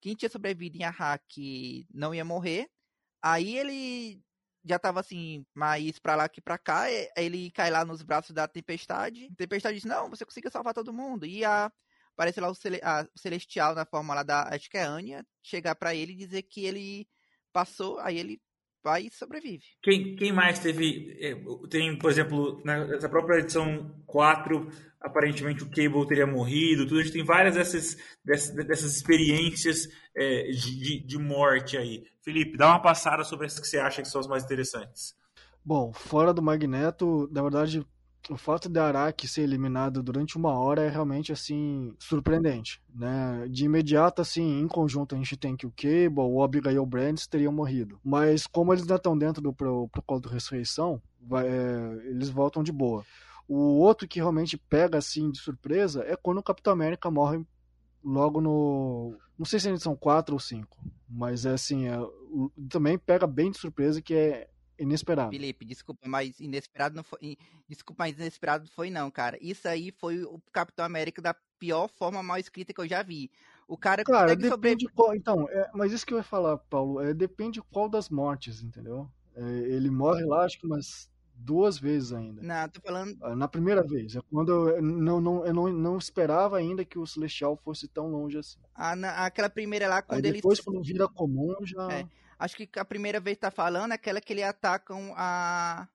quem 0.00 0.14
tinha 0.14 0.30
sobrevivido 0.30 0.76
em 0.76 0.84
Arrak 0.84 1.84
não 1.92 2.14
ia 2.14 2.24
morrer, 2.24 2.70
aí 3.20 3.58
ele 3.58 4.22
já 4.64 4.78
tava 4.78 5.00
assim, 5.00 5.44
mais 5.54 5.98
pra 5.98 6.14
lá 6.14 6.28
que 6.28 6.40
pra 6.40 6.58
cá, 6.58 6.86
ele 7.16 7.50
cai 7.50 7.70
lá 7.70 7.84
nos 7.84 8.02
braços 8.02 8.32
da 8.32 8.46
Tempestade. 8.46 9.28
A 9.32 9.36
Tempestade 9.36 9.76
diz, 9.76 9.84
não, 9.84 10.10
você 10.10 10.24
conseguiu 10.24 10.50
salvar 10.50 10.74
todo 10.74 10.92
mundo. 10.92 11.26
E 11.26 11.44
a 11.44 11.70
aparece 12.16 12.40
lá 12.40 12.48
o, 12.48 12.54
Cele, 12.54 12.80
a, 12.82 13.06
o 13.14 13.18
Celestial 13.18 13.74
na 13.74 13.84
forma 13.84 14.14
lá 14.14 14.22
da, 14.22 14.48
acho 14.54 14.70
que 14.70 14.78
é 14.78 14.82
Anya, 14.82 15.24
chegar 15.42 15.74
para 15.74 15.94
ele 15.94 16.12
e 16.12 16.16
dizer 16.16 16.42
que 16.42 16.64
ele 16.64 17.06
passou, 17.56 17.98
aí 18.00 18.18
ele 18.18 18.38
vai 18.84 19.06
e 19.06 19.10
sobrevive. 19.10 19.64
Quem, 19.82 20.14
quem 20.14 20.30
mais 20.30 20.58
teve, 20.58 21.16
é, 21.18 21.34
tem, 21.70 21.96
por 21.98 22.10
exemplo, 22.10 22.60
nessa 22.62 23.08
própria 23.08 23.38
edição 23.38 23.98
4, 24.04 24.68
aparentemente 25.00 25.62
o 25.62 25.70
Cable 25.70 26.06
teria 26.06 26.26
morrido, 26.26 26.86
tudo, 26.86 27.00
a 27.00 27.02
gente 27.02 27.14
tem 27.14 27.24
várias 27.24 27.54
dessas, 27.54 27.96
dessas, 28.22 28.54
dessas 28.54 28.94
experiências 28.94 29.88
é, 30.14 30.50
de, 30.50 31.00
de 31.00 31.18
morte 31.18 31.78
aí. 31.78 32.04
Felipe, 32.20 32.58
dá 32.58 32.68
uma 32.68 32.82
passada 32.82 33.24
sobre 33.24 33.46
essas 33.46 33.58
que 33.58 33.66
você 33.66 33.78
acha 33.78 34.02
que 34.02 34.08
são 34.08 34.20
as 34.20 34.26
mais 34.26 34.44
interessantes. 34.44 35.14
Bom, 35.64 35.94
fora 35.94 36.34
do 36.34 36.42
Magneto, 36.42 37.26
na 37.32 37.40
verdade, 37.40 37.86
o 38.28 38.36
fato 38.36 38.68
de 38.68 38.78
Araki 38.78 39.28
ser 39.28 39.42
eliminado 39.42 40.02
durante 40.02 40.36
uma 40.36 40.52
hora 40.58 40.82
é 40.82 40.88
realmente 40.88 41.32
assim 41.32 41.94
surpreendente, 41.98 42.80
né? 42.94 43.46
De 43.48 43.64
imediato 43.64 44.20
assim, 44.20 44.60
em 44.60 44.66
conjunto 44.66 45.14
a 45.14 45.18
gente 45.18 45.36
tem 45.36 45.56
que 45.56 45.66
o 45.66 45.72
Cable, 45.72 46.20
o 46.20 46.42
Abigail 46.42 46.84
Brands 46.84 47.26
teriam 47.26 47.52
morrido, 47.52 48.00
mas 48.04 48.46
como 48.46 48.72
eles 48.72 48.82
ainda 48.82 48.96
estão 48.96 49.16
dentro 49.16 49.40
do 49.40 49.52
protocolo 49.52 50.20
de 50.20 50.28
ressurreição, 50.28 51.00
vai, 51.20 51.46
é, 51.46 52.00
eles 52.06 52.28
voltam 52.28 52.62
de 52.62 52.72
boa. 52.72 53.04
O 53.48 53.78
outro 53.78 54.08
que 54.08 54.18
realmente 54.18 54.56
pega 54.56 54.98
assim 54.98 55.30
de 55.30 55.38
surpresa 55.38 56.02
é 56.04 56.16
quando 56.16 56.38
o 56.38 56.42
Capitão 56.42 56.72
América 56.72 57.10
morre 57.10 57.44
logo 58.02 58.40
no. 58.40 59.16
Não 59.38 59.44
sei 59.44 59.60
se 59.60 59.68
edição 59.68 59.94
4 59.94 60.34
ou 60.34 60.40
5, 60.40 60.78
mas 61.08 61.44
é 61.44 61.52
assim, 61.52 61.86
é, 61.86 61.98
também 62.68 62.98
pega 62.98 63.26
bem 63.26 63.50
de 63.50 63.58
surpresa 63.58 64.02
que 64.02 64.14
é 64.14 64.48
inesperado. 64.78 65.30
Felipe, 65.30 65.64
desculpa, 65.64 66.08
mas 66.08 66.38
inesperado 66.40 66.96
não 66.96 67.02
foi. 67.02 67.36
Desculpa, 67.68 68.04
mas 68.04 68.16
inesperado 68.16 68.68
foi 68.68 68.90
não, 68.90 69.10
cara. 69.10 69.38
Isso 69.40 69.66
aí 69.68 69.92
foi 69.92 70.22
o 70.22 70.40
Capitão 70.52 70.84
América 70.84 71.20
da 71.22 71.34
pior 71.58 71.88
forma 71.88 72.22
mal 72.22 72.38
escrita 72.38 72.72
que 72.72 72.80
eu 72.80 72.88
já 72.88 73.02
vi. 73.02 73.30
O 73.68 73.76
cara 73.76 74.04
Cara, 74.04 74.36
depende 74.36 74.84
sobre... 74.84 74.94
qual, 74.94 75.14
então, 75.14 75.48
é, 75.48 75.70
mas 75.74 75.92
isso 75.92 76.06
que 76.06 76.14
eu 76.14 76.18
ia 76.18 76.22
falar, 76.22 76.56
Paulo, 76.56 77.00
é 77.00 77.12
depende 77.12 77.60
qual 77.60 77.88
das 77.88 78.08
mortes, 78.08 78.62
entendeu? 78.62 79.10
É, 79.34 79.42
ele 79.42 79.90
morre 79.90 80.24
lá, 80.24 80.44
acho 80.44 80.58
que 80.58 80.66
umas 80.66 81.10
duas 81.34 81.78
vezes 81.78 82.12
ainda. 82.12 82.42
Não, 82.42 82.68
tô 82.68 82.80
falando. 82.80 83.16
Ah, 83.20 83.36
na 83.36 83.48
primeira 83.48 83.82
vez, 83.82 84.16
é 84.16 84.20
quando 84.30 84.70
eu 84.70 84.82
não, 84.82 85.20
não, 85.20 85.46
eu 85.46 85.52
não, 85.52 85.68
não 85.68 85.98
esperava 85.98 86.56
ainda 86.56 86.84
que 86.84 86.98
o 86.98 87.06
Celestial 87.06 87.56
fosse 87.56 87.88
tão 87.88 88.08
longe 88.08 88.38
assim. 88.38 88.58
Ah, 88.74 88.96
na, 88.96 89.26
aquela 89.26 89.50
primeira 89.50 89.88
lá, 89.88 90.00
quando 90.00 90.24
Aí 90.24 90.32
depois, 90.32 90.58
ele. 90.58 90.64
quando 90.64 90.82
vira 90.82 91.08
comum, 91.08 91.54
já. 91.62 91.92
É. 91.92 92.08
Acho 92.38 92.56
que 92.56 92.68
a 92.78 92.84
primeira 92.84 93.18
vez 93.18 93.36
que 93.36 93.42
tá 93.42 93.50
falando 93.50 93.92
é 93.92 93.94
aquela 93.94 94.20
que 94.20 94.32
eles 94.32 94.44
atacam 94.44 95.12
a, 95.16 95.88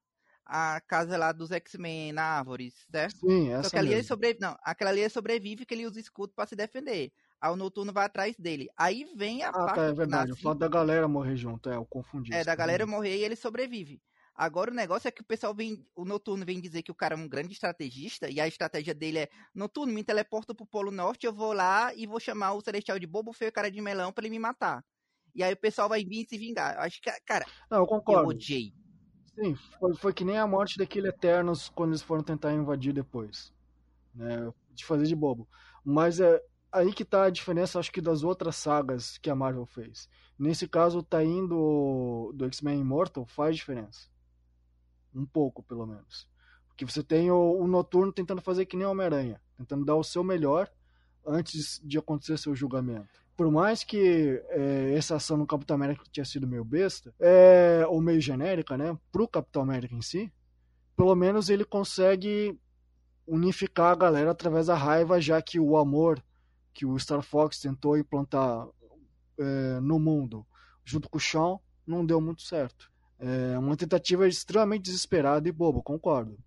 a 0.45 0.81
casa 0.81 1.17
lá 1.17 1.31
dos 1.31 1.51
X-Men 1.51 2.13
na 2.13 2.23
árvore, 2.23 2.71
certo? 2.91 3.17
Sim, 3.17 3.51
essa 3.51 3.63
Só 3.63 3.69
que 3.69 3.77
ali 3.77 3.93
ele 3.93 4.03
sobrevive. 4.03 4.39
Não, 4.41 4.57
aquela 4.63 4.89
ali 4.91 5.01
ele 5.01 5.09
sobrevive 5.09 5.65
que 5.65 5.73
ele 5.73 5.85
usa 5.85 5.99
escudo 5.99 6.33
para 6.35 6.47
se 6.47 6.55
defender. 6.55 7.11
Aí 7.39 7.51
o 7.51 7.55
Noturno 7.55 7.93
vai 7.93 8.05
atrás 8.05 8.35
dele. 8.37 8.69
Aí 8.77 9.05
vem 9.15 9.43
a 9.43 9.49
ah, 9.49 9.53
parte. 9.53 9.75
Tá, 9.75 9.83
é 9.83 9.93
verdade. 9.93 10.31
O 10.31 10.35
fato 10.35 10.59
da 10.59 10.67
galera 10.67 11.07
morrer 11.07 11.35
junto, 11.35 11.69
é, 11.69 11.75
eu 11.75 11.85
confundi. 11.85 12.33
É, 12.33 12.43
da 12.43 12.55
galera 12.55 12.85
morrer 12.85 13.17
e 13.17 13.23
ele 13.23 13.35
sobrevive. 13.35 14.01
Agora 14.33 14.71
o 14.71 14.73
negócio 14.73 15.07
é 15.07 15.11
que 15.11 15.21
o 15.21 15.25
pessoal 15.25 15.53
vem. 15.53 15.85
O 15.95 16.05
Noturno 16.05 16.45
vem 16.45 16.59
dizer 16.59 16.81
que 16.81 16.91
o 16.91 16.95
cara 16.95 17.15
é 17.15 17.17
um 17.17 17.27
grande 17.27 17.53
estrategista 17.53 18.29
e 18.29 18.39
a 18.39 18.47
estratégia 18.47 18.93
dele 18.93 19.19
é: 19.19 19.29
Noturno, 19.53 19.93
me 19.93 20.03
teleporta 20.03 20.55
pro 20.55 20.65
Polo 20.65 20.91
Norte, 20.91 21.25
eu 21.25 21.33
vou 21.33 21.53
lá 21.53 21.93
e 21.93 22.07
vou 22.07 22.19
chamar 22.19 22.53
o 22.53 22.61
Celestial 22.61 22.97
de 22.97 23.05
bobo 23.05 23.33
feio 23.33 23.51
cara 23.51 23.69
de 23.69 23.81
melão 23.81 24.11
para 24.11 24.23
ele 24.23 24.31
me 24.31 24.39
matar. 24.39 24.83
E 25.33 25.43
aí 25.43 25.53
o 25.53 25.57
pessoal 25.57 25.87
vai 25.87 26.03
vir 26.03 26.25
se 26.27 26.37
vingar. 26.37 26.77
Acho 26.79 27.01
que, 27.01 27.11
cara, 27.25 27.45
não, 27.69 27.79
eu 27.79 27.87
concordo. 27.87 28.23
Eu 28.23 28.35
odiei. 28.35 28.73
Sim, 29.35 29.55
foi, 29.79 29.95
foi 29.95 30.13
que 30.13 30.25
nem 30.25 30.37
a 30.37 30.45
morte 30.45 30.77
daquele 30.77 31.07
Eternos 31.07 31.69
quando 31.69 31.91
eles 31.91 32.01
foram 32.01 32.23
tentar 32.23 32.53
invadir 32.53 32.93
depois. 32.93 33.53
Né? 34.13 34.51
De 34.73 34.85
fazer 34.85 35.05
de 35.05 35.15
bobo. 35.15 35.47
Mas 35.83 36.19
é 36.19 36.43
aí 36.71 36.93
que 36.93 37.05
tá 37.05 37.23
a 37.23 37.29
diferença, 37.29 37.79
acho 37.79 37.91
que, 37.91 38.01
das 38.01 38.23
outras 38.23 38.55
sagas 38.55 39.17
que 39.17 39.29
a 39.29 39.35
Marvel 39.35 39.65
fez. 39.65 40.09
Nesse 40.37 40.67
caso, 40.67 40.99
o 40.99 41.03
Tain 41.03 41.47
do, 41.47 42.31
do 42.33 42.45
X-Men 42.45 42.79
Immortal 42.79 43.25
faz 43.25 43.55
diferença. 43.55 44.09
Um 45.13 45.25
pouco, 45.25 45.63
pelo 45.63 45.85
menos. 45.85 46.27
Porque 46.67 46.85
você 46.85 47.03
tem 47.03 47.29
o, 47.31 47.57
o 47.59 47.67
Noturno 47.67 48.11
tentando 48.11 48.41
fazer 48.41 48.65
que 48.65 48.77
nem 48.77 48.87
Homem-Aranha. 48.87 49.41
Tentando 49.57 49.85
dar 49.85 49.95
o 49.95 50.03
seu 50.03 50.23
melhor 50.23 50.71
antes 51.25 51.79
de 51.83 51.97
acontecer 51.97 52.37
seu 52.37 52.55
julgamento 52.55 53.20
por 53.35 53.49
mais 53.49 53.83
que 53.83 54.41
é, 54.49 54.93
essa 54.95 55.15
ação 55.15 55.37
no 55.37 55.47
Capitão 55.47 55.75
América 55.75 56.03
tinha 56.11 56.25
sido 56.25 56.47
meio 56.47 56.63
besta, 56.63 57.13
é, 57.19 57.85
ou 57.87 58.01
meio 58.01 58.21
genérica, 58.21 58.77
né, 58.77 58.97
pro 59.11 59.27
Capitão 59.27 59.61
América 59.61 59.95
em 59.95 60.01
si, 60.01 60.31
pelo 60.95 61.15
menos 61.15 61.49
ele 61.49 61.65
consegue 61.65 62.59
unificar 63.25 63.91
a 63.91 63.95
galera 63.95 64.31
através 64.31 64.67
da 64.67 64.75
raiva, 64.75 65.21
já 65.21 65.41
que 65.41 65.59
o 65.59 65.77
amor 65.77 66.23
que 66.73 66.85
o 66.85 66.97
Star 66.99 67.21
Fox 67.21 67.59
tentou 67.59 67.97
implantar 67.97 68.67
é, 69.37 69.79
no 69.79 69.99
mundo 69.99 70.45
junto 70.83 71.09
com 71.09 71.17
o 71.17 71.21
Sean 71.21 71.57
não 71.85 72.05
deu 72.05 72.19
muito 72.21 72.41
certo. 72.41 72.91
É 73.19 73.57
uma 73.57 73.77
tentativa 73.77 74.27
extremamente 74.27 74.83
desesperada 74.83 75.47
e 75.47 75.51
boba, 75.51 75.81
concordo. 75.81 76.37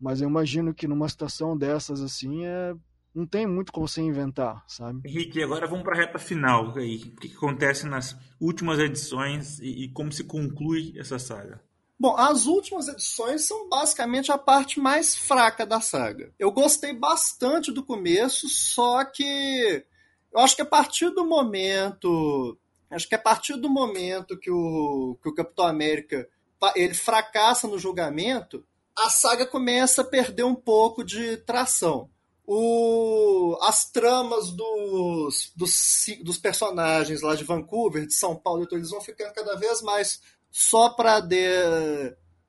Mas 0.00 0.20
eu 0.20 0.28
imagino 0.28 0.72
que 0.72 0.86
numa 0.86 1.08
situação 1.08 1.56
dessas 1.56 2.00
assim 2.00 2.46
é 2.46 2.74
não 3.14 3.26
tem 3.26 3.46
muito 3.46 3.72
como 3.72 3.88
você 3.88 4.00
inventar, 4.00 4.64
sabe? 4.68 5.00
Henrique, 5.08 5.42
agora 5.42 5.66
vamos 5.66 5.84
para 5.84 5.96
a 5.96 6.00
reta 6.00 6.18
final. 6.18 6.76
Aí. 6.76 6.96
O 6.96 7.16
que, 7.16 7.28
que 7.28 7.36
acontece 7.36 7.86
nas 7.86 8.16
últimas 8.40 8.78
edições 8.78 9.58
e, 9.58 9.84
e, 9.84 9.88
como 9.92 10.12
se 10.12 10.24
conclui 10.24 10.94
essa 10.96 11.18
saga? 11.18 11.60
Bom, 11.98 12.16
as 12.16 12.46
últimas 12.46 12.88
edições 12.88 13.42
são 13.42 13.68
basicamente 13.68 14.32
a 14.32 14.38
parte 14.38 14.80
mais 14.80 15.16
fraca 15.16 15.66
da 15.66 15.80
saga. 15.80 16.32
Eu 16.38 16.50
gostei 16.50 16.94
bastante 16.94 17.72
do 17.72 17.84
começo, 17.84 18.48
só 18.48 19.04
que 19.04 19.84
eu 20.32 20.40
acho 20.40 20.56
que 20.56 20.62
a 20.62 20.66
partir 20.66 21.10
do 21.10 21.26
momento, 21.26 22.56
acho 22.90 23.08
que 23.08 23.14
a 23.14 23.18
partir 23.18 23.56
do 23.56 23.68
momento 23.68 24.38
que 24.38 24.50
o, 24.50 25.18
que 25.22 25.28
o 25.28 25.34
Capitão 25.34 25.66
América 25.66 26.26
ele 26.74 26.94
fracassa 26.94 27.66
no 27.66 27.78
julgamento, 27.78 28.64
a 28.96 29.10
saga 29.10 29.44
começa 29.44 30.02
a 30.02 30.04
perder 30.04 30.44
um 30.44 30.54
pouco 30.54 31.04
de 31.04 31.36
tração 31.38 32.08
o, 32.52 33.56
as 33.62 33.88
tramas 33.88 34.50
dos, 34.50 35.52
dos, 35.54 36.06
dos, 36.20 36.36
personagens 36.36 37.22
lá 37.22 37.36
de 37.36 37.44
Vancouver, 37.44 38.04
de 38.04 38.12
São 38.12 38.34
Paulo, 38.34 38.64
então 38.64 38.76
eles 38.76 38.90
vão 38.90 39.00
ficando 39.00 39.32
cada 39.32 39.54
vez 39.54 39.80
mais 39.82 40.20
só 40.50 40.90
para 40.90 41.22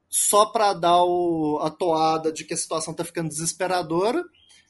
só 0.09 0.47
para 0.47 0.73
dar 0.73 1.03
o, 1.03 1.59
a 1.61 1.69
toada 1.69 2.31
de 2.31 2.43
que 2.43 2.55
a 2.55 2.57
situação 2.57 2.93
está 2.93 3.05
ficando 3.05 3.29
desesperadora, 3.29 4.25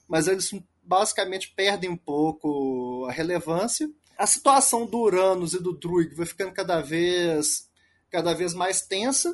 mas 0.06 0.28
eles 0.28 0.52
basicamente 0.84 1.54
perdem 1.56 1.90
um 1.90 1.96
pouco 1.96 3.06
a 3.08 3.14
relevância. 3.14 3.90
A 4.18 4.28
situação 4.28 4.86
do 4.86 5.00
Uranus 5.00 5.54
e 5.54 5.64
do 5.64 5.72
Druig 5.72 6.14
vai 6.14 6.26
ficando 6.26 6.52
cada 6.52 6.82
vez 6.82 7.70
cada 8.12 8.34
vez 8.34 8.54
mais 8.54 8.82
tensa. 8.82 9.34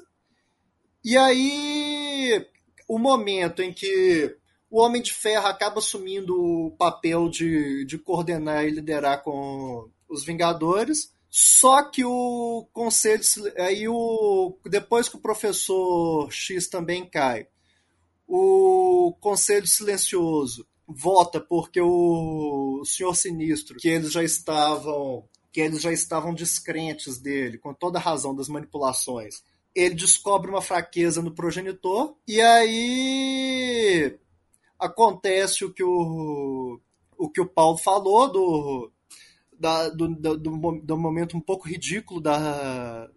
E 1.04 1.18
aí 1.18 2.48
o 2.88 3.00
momento 3.00 3.64
em 3.64 3.74
que 3.74 4.37
o 4.70 4.82
Homem 4.82 5.02
de 5.02 5.14
Ferro 5.14 5.48
acaba 5.48 5.80
assumindo 5.80 6.36
o 6.36 6.72
papel 6.72 7.30
de, 7.30 7.86
de 7.86 7.98
coordenar 7.98 8.66
e 8.66 8.72
liderar 8.72 9.24
com 9.24 9.90
os 10.10 10.24
Vingadores. 10.24 11.14
Só 11.30 11.84
que 11.84 12.04
o 12.04 12.68
conselho 12.74 13.22
aí 13.58 13.88
o 13.88 14.58
depois 14.66 15.10
que 15.10 15.18
o 15.18 15.22
professor 15.22 16.32
X 16.32 16.68
também 16.68 17.06
cai, 17.06 17.48
o 18.28 19.16
conselho 19.20 19.68
silencioso 19.68 20.66
vota 20.88 21.40
porque 21.40 21.82
o 21.82 22.82
senhor 22.86 23.14
sinistro, 23.14 23.78
que 23.78 23.90
eles 23.90 24.12
já 24.12 24.24
estavam 24.24 25.28
que 25.52 25.62
eles 25.62 25.82
já 25.82 25.92
estavam 25.92 26.34
descrentes 26.34 27.18
dele, 27.18 27.58
com 27.58 27.74
toda 27.74 27.98
a 27.98 28.02
razão 28.02 28.36
das 28.36 28.48
manipulações. 28.48 29.42
Ele 29.74 29.96
descobre 29.96 30.52
uma 30.52 30.62
fraqueza 30.62 31.22
no 31.22 31.34
progenitor 31.34 32.16
e 32.28 32.40
aí 32.40 34.18
acontece 34.80 35.66
o 35.66 35.74
que 35.74 35.84
o, 35.84 36.80
o 37.18 37.30
que 37.30 37.42
o 37.42 37.48
Paulo 37.48 37.78
falou 37.78 38.32
do, 38.32 38.92
da, 39.60 39.90
do, 39.90 40.08
do, 40.16 40.38
do, 40.38 40.98
momento 40.98 41.36
um 41.36 41.42
pouco 41.42 41.68
ridículo 41.68 42.22
da, 42.22 43.10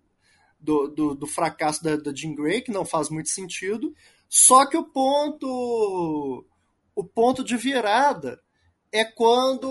do, 0.58 0.88
do, 0.88 1.14
do 1.14 1.26
fracasso 1.26 1.82
da, 1.82 1.96
da 1.96 2.14
Jean 2.14 2.34
Grey, 2.34 2.62
que 2.62 2.70
não 2.70 2.84
faz 2.84 3.10
muito 3.10 3.28
sentido. 3.28 3.94
Só 4.28 4.66
que 4.66 4.76
o 4.76 4.84
ponto 4.84 6.46
o 6.94 7.04
ponto 7.04 7.42
de 7.44 7.56
virada 7.56 8.40
é 8.92 9.04
quando 9.04 9.68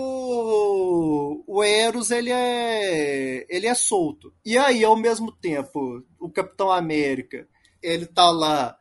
o 1.46 1.62
Eros 1.62 2.10
ele 2.10 2.30
é 2.30 3.46
ele 3.48 3.66
é 3.66 3.74
solto. 3.74 4.32
E 4.44 4.56
aí 4.56 4.84
ao 4.84 4.96
mesmo 4.96 5.32
tempo, 5.32 6.04
o 6.18 6.30
Capitão 6.30 6.70
América, 6.70 7.48
ele 7.82 8.06
tá 8.06 8.30
lá 8.30 8.79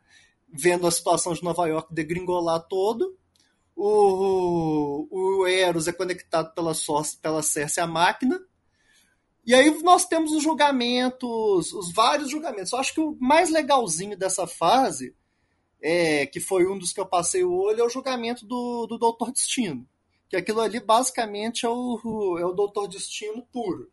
vendo 0.51 0.87
a 0.87 0.91
situação 0.91 1.33
de 1.33 1.43
Nova 1.43 1.67
York 1.67 1.93
degringolar 1.93 2.67
todo. 2.67 3.17
O, 3.75 5.07
o 5.09 5.47
Eros 5.47 5.87
é 5.87 5.93
conectado 5.93 6.53
pela, 6.53 6.73
pela 7.21 7.41
Cersei 7.41 7.81
à 7.81 7.87
máquina. 7.87 8.39
E 9.45 9.53
aí 9.53 9.81
nós 9.81 10.05
temos 10.05 10.31
os 10.31 10.43
julgamentos, 10.43 11.73
os 11.73 11.93
vários 11.93 12.29
julgamentos. 12.29 12.71
Eu 12.71 12.79
acho 12.79 12.93
que 12.93 13.01
o 13.01 13.17
mais 13.19 13.49
legalzinho 13.49 14.17
dessa 14.17 14.45
fase, 14.45 15.15
é, 15.81 16.25
que 16.25 16.39
foi 16.39 16.67
um 16.67 16.77
dos 16.77 16.91
que 16.91 16.99
eu 16.99 17.05
passei 17.05 17.43
o 17.43 17.53
olho, 17.53 17.81
é 17.81 17.85
o 17.85 17.89
julgamento 17.89 18.45
do, 18.45 18.85
do 18.85 18.97
Doutor 18.97 19.31
Destino. 19.31 19.87
Que 20.29 20.35
aquilo 20.35 20.61
ali 20.61 20.79
basicamente 20.79 21.65
é 21.65 21.69
o, 21.69 22.37
é 22.37 22.45
o 22.45 22.53
Doutor 22.53 22.87
Destino 22.87 23.45
puro 23.51 23.89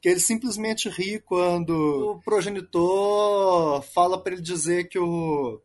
que 0.00 0.08
ele 0.08 0.20
simplesmente 0.20 0.88
ri 0.88 1.20
quando 1.20 1.70
o 2.12 2.20
progenitor 2.22 3.82
fala 3.82 4.22
para 4.22 4.32
ele 4.32 4.42
dizer 4.42 4.88
que 4.88 4.98
o 4.98 5.60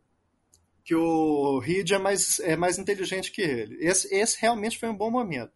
que 0.86 0.94
o 0.94 1.58
Reed 1.58 1.90
é 1.90 1.98
mais, 1.98 2.38
é 2.38 2.54
mais 2.54 2.78
inteligente 2.78 3.32
que 3.32 3.42
ele. 3.42 3.76
Esse, 3.84 4.14
esse 4.14 4.40
realmente 4.40 4.78
foi 4.78 4.88
um 4.88 4.96
bom 4.96 5.10
momento. 5.10 5.50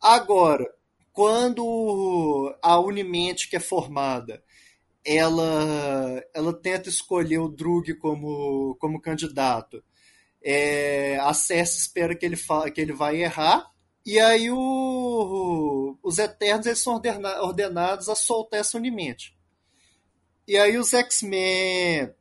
Agora, 0.00 0.74
quando 1.12 2.56
a 2.62 2.80
Unimente 2.80 3.46
que 3.46 3.56
é 3.56 3.60
formada, 3.60 4.42
ela, 5.04 6.24
ela 6.32 6.54
tenta 6.54 6.88
escolher 6.88 7.40
o 7.40 7.48
Drug 7.48 7.92
como, 7.96 8.74
como 8.80 9.02
candidato, 9.02 9.84
é, 10.42 11.18
a 11.18 11.34
Cersei 11.34 11.80
espera 11.80 12.16
que 12.16 12.24
ele, 12.24 12.36
fa, 12.36 12.70
que 12.70 12.80
ele 12.80 12.94
vai 12.94 13.22
errar, 13.22 13.70
e 14.04 14.18
aí 14.18 14.50
o, 14.50 15.98
os 16.02 16.18
Eternos 16.18 16.64
eles 16.64 16.78
são 16.78 16.98
ordenados 17.42 18.08
a 18.08 18.14
soltar 18.14 18.60
essa 18.60 18.78
Unimente. 18.78 19.36
E 20.48 20.56
aí 20.56 20.78
os 20.78 20.94
X-Men 20.94 22.14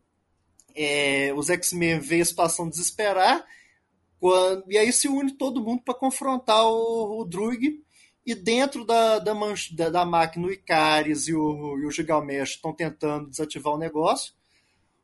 é, 0.75 1.33
os 1.33 1.49
X-Men 1.49 1.99
veem 1.99 2.21
a 2.21 2.25
situação 2.25 2.69
desesperar, 2.69 3.45
quando, 4.19 4.71
e 4.71 4.77
aí 4.77 4.91
se 4.91 5.07
une 5.07 5.31
todo 5.31 5.63
mundo 5.63 5.81
para 5.83 5.93
confrontar 5.93 6.65
o, 6.65 7.21
o. 7.21 7.29
E 8.25 8.33
dentro 8.33 8.83
da, 8.83 9.19
da, 9.19 9.33
da, 9.73 9.89
da 9.89 10.05
máquina, 10.05 10.47
o 10.47 10.51
Icaris 10.51 11.27
e 11.27 11.35
o, 11.35 11.77
e 11.79 11.85
o 11.85 11.91
Gilgamesh 11.91 12.51
estão 12.51 12.73
tentando 12.73 13.29
desativar 13.29 13.73
o 13.73 13.77
negócio. 13.77 14.33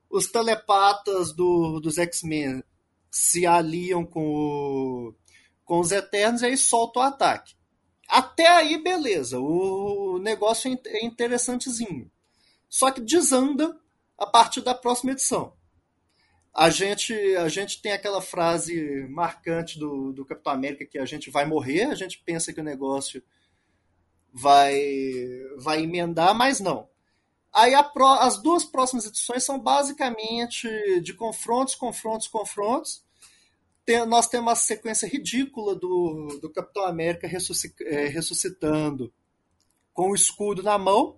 Os 0.10 0.28
telepatas 0.28 1.32
do, 1.32 1.80
dos 1.80 1.98
X-Men 1.98 2.64
se 3.12 3.46
aliam 3.46 4.04
com, 4.04 4.26
o, 4.26 5.14
com 5.64 5.80
os 5.80 5.92
Eternos 5.92 6.42
e 6.42 6.48
aí 6.48 6.58
soltam 6.58 7.04
o 7.04 7.06
ataque. 7.06 7.54
Até 8.10 8.48
aí, 8.48 8.82
beleza. 8.82 9.40
O 9.40 10.18
negócio 10.20 10.72
é, 10.74 10.80
é 10.88 11.06
interessantezinho. 11.06 12.10
Só 12.68 12.92
que 12.92 13.02
desanda 13.02 13.80
a 14.18 14.26
partir 14.26 14.62
da 14.62 14.74
próxima 14.74 15.12
edição 15.12 15.54
a 16.54 16.70
gente, 16.70 17.14
a 17.38 17.48
gente 17.48 17.82
tem 17.82 17.94
aquela 17.94 18.22
frase 18.22 19.08
marcante 19.10 19.80
do, 19.80 20.12
do 20.12 20.26
Capitão 20.26 20.52
América 20.52 20.86
que 20.86 21.00
a 21.00 21.06
gente 21.06 21.30
vai 21.30 21.46
morrer, 21.46 21.84
a 21.86 21.96
gente 21.96 22.22
pensa 22.26 22.52
que 22.52 22.60
o 22.60 22.64
negócio 22.64 23.24
vai, 24.34 24.74
vai 25.58 25.84
emendar, 25.84 26.36
mas 26.36 26.60
não. 26.60 26.90
Aí 27.54 27.72
pro, 27.94 28.06
as 28.06 28.42
duas 28.42 28.66
próximas 28.66 29.06
edições 29.06 29.44
são 29.44 29.60
basicamente 29.60 30.68
de 31.02 31.14
confrontos, 31.14 31.76
confrontos, 31.76 32.28
confrontos. 32.28 33.04
Tem, 33.86 34.06
nós 34.06 34.28
temos 34.28 34.48
uma 34.48 34.56
sequência 34.56 35.08
ridícula 35.08 35.76
do, 35.76 36.40
do 36.42 36.50
Capitão 36.50 36.86
América 36.86 37.28
é, 37.28 38.08
ressuscitando 38.08 39.14
com 39.94 40.12
o 40.12 40.16
escudo 40.16 40.64
na 40.64 40.78
mão. 40.78 41.18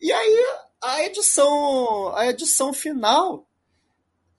E 0.00 0.12
aí 0.12 0.44
a 0.80 1.04
edição, 1.04 2.14
a 2.16 2.28
edição 2.28 2.72
final 2.72 3.47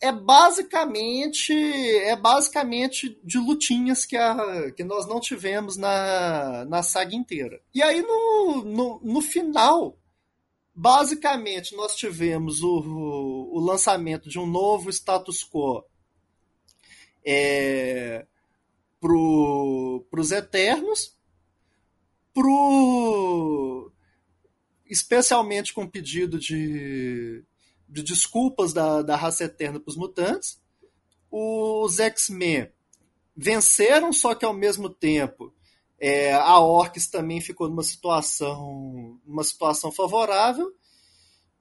é 0.01 0.11
basicamente 0.11 1.53
é 1.53 2.15
basicamente 2.15 3.19
de 3.23 3.37
lutinhas 3.37 4.05
que, 4.05 4.15
a, 4.15 4.71
que 4.71 4.83
nós 4.83 5.07
não 5.07 5.19
tivemos 5.19 5.75
na, 5.75 6.65
na 6.65 6.81
saga 6.81 7.15
inteira. 7.15 7.61
E 7.73 7.83
aí 7.83 8.01
no, 8.01 8.63
no, 8.63 9.01
no 9.03 9.21
final, 9.21 9.97
basicamente 10.73 11.75
nós 11.75 11.95
tivemos 11.95 12.63
o, 12.63 13.49
o 13.51 13.59
lançamento 13.59 14.29
de 14.29 14.39
um 14.39 14.45
novo 14.45 14.89
status 14.89 15.43
quo 15.43 15.83
é, 17.25 18.25
para 18.99 19.11
os 20.21 20.31
Eternos, 20.31 21.15
pro, 22.33 23.91
especialmente 24.85 25.73
com 25.73 25.87
pedido 25.87 26.39
de 26.39 27.43
de 27.89 28.03
desculpas 28.03 28.71
da, 28.71 29.01
da 29.01 29.15
raça 29.15 29.43
eterna 29.43 29.79
para 29.79 29.89
os 29.89 29.97
mutantes. 29.97 30.61
Os 31.31 31.99
X-Men 31.99 32.71
venceram, 33.35 34.13
só 34.13 34.35
que 34.35 34.45
ao 34.45 34.53
mesmo 34.53 34.89
tempo 34.89 35.53
é, 35.99 36.33
a 36.33 36.59
Orcs 36.59 37.07
também 37.07 37.41
ficou 37.41 37.67
numa 37.67 37.83
situação, 37.83 39.19
numa 39.25 39.43
situação 39.43 39.91
favorável. 39.91 40.73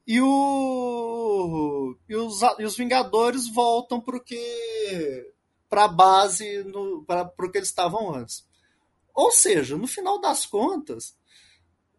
E, 0.07 0.21
o, 0.23 1.95
e, 2.09 2.17
os, 2.17 2.41
e 2.59 2.65
os 2.65 2.77
Vingadores 2.77 3.49
voltam 3.49 4.03
para 5.69 5.85
a 5.85 5.89
base, 5.89 6.65
para 7.07 7.31
o 7.39 7.51
que 7.51 7.59
eles 7.59 7.69
estavam 7.69 8.15
antes. 8.15 8.47
Ou 9.15 9.31
seja, 9.31 9.77
no 9.77 9.87
final 9.87 10.21
das 10.21 10.47
contas, 10.47 11.15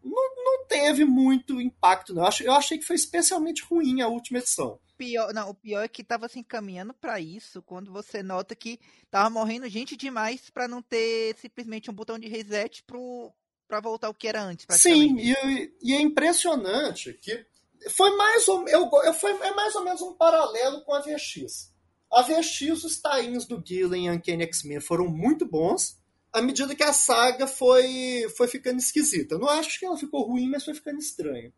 não 0.04 0.39
teve 0.70 1.04
muito 1.04 1.60
impacto, 1.60 2.14
não. 2.14 2.24
Eu, 2.24 2.46
eu 2.46 2.54
achei 2.54 2.78
que 2.78 2.86
foi 2.86 2.96
especialmente 2.96 3.66
ruim 3.66 4.02
a 4.02 4.08
última 4.08 4.40
edição. 4.40 4.80
Pior, 4.98 5.34
não, 5.34 5.50
o 5.50 5.56
pior 5.56 5.84
é 5.84 5.88
que 5.88 6.04
tava 6.04 6.28
se 6.28 6.40
encaminhando 6.40 6.94
para 6.94 7.20
isso 7.20 7.62
quando 7.62 7.92
você 7.92 8.22
nota 8.22 8.56
que 8.56 8.80
tava 9.10 9.30
morrendo 9.30 9.68
gente 9.68 9.96
demais 9.98 10.50
para 10.50 10.68
não 10.68 10.82
ter 10.82 11.36
simplesmente 11.38 11.90
um 11.90 11.94
botão 11.94 12.20
de 12.20 12.28
reset 12.28 12.84
pro, 12.84 13.34
pra 13.68 13.80
voltar 13.80 14.08
ao 14.08 14.14
que 14.14 14.28
era 14.28 14.44
antes. 14.44 14.66
Sim, 14.72 15.18
e, 15.18 15.74
e, 15.82 15.94
é 15.94 16.02
impressionante 16.02 17.14
que 17.14 17.46
foi 17.92 18.16
mais 18.18 18.48
ou, 18.48 18.68
eu, 18.68 18.90
eu, 19.06 19.14
foi, 19.14 19.32
é 19.32 19.52
mais 19.54 19.74
ou 19.76 19.84
menos 19.84 20.02
um 20.02 20.14
paralelo 20.14 20.82
com 20.82 20.94
a 20.94 21.00
VX. 21.00 21.74
A 22.12 22.22
VX, 22.22 22.84
os 22.84 23.00
tainhos 23.00 23.46
do 23.46 23.64
Gillen 23.66 24.08
e 24.08 24.12
Uncanny 24.12 24.44
X-Men 24.44 24.82
foram 24.82 25.08
muito 25.08 25.46
bons, 25.46 25.99
à 26.32 26.42
medida 26.42 26.76
que 26.76 26.84
a 26.84 26.94
saga 26.94 27.48
foi, 27.48 28.28
foi 28.38 28.48
ficando 28.48 28.80
esquisita. 28.80 29.38
Não 29.38 29.50
acho 29.50 29.80
que 29.80 29.86
ela 29.86 29.98
ficou 29.98 30.24
ruim, 30.24 30.50
mas 30.50 30.64
foi 30.64 30.74
ficando 30.74 31.00
estranha. 31.00 31.52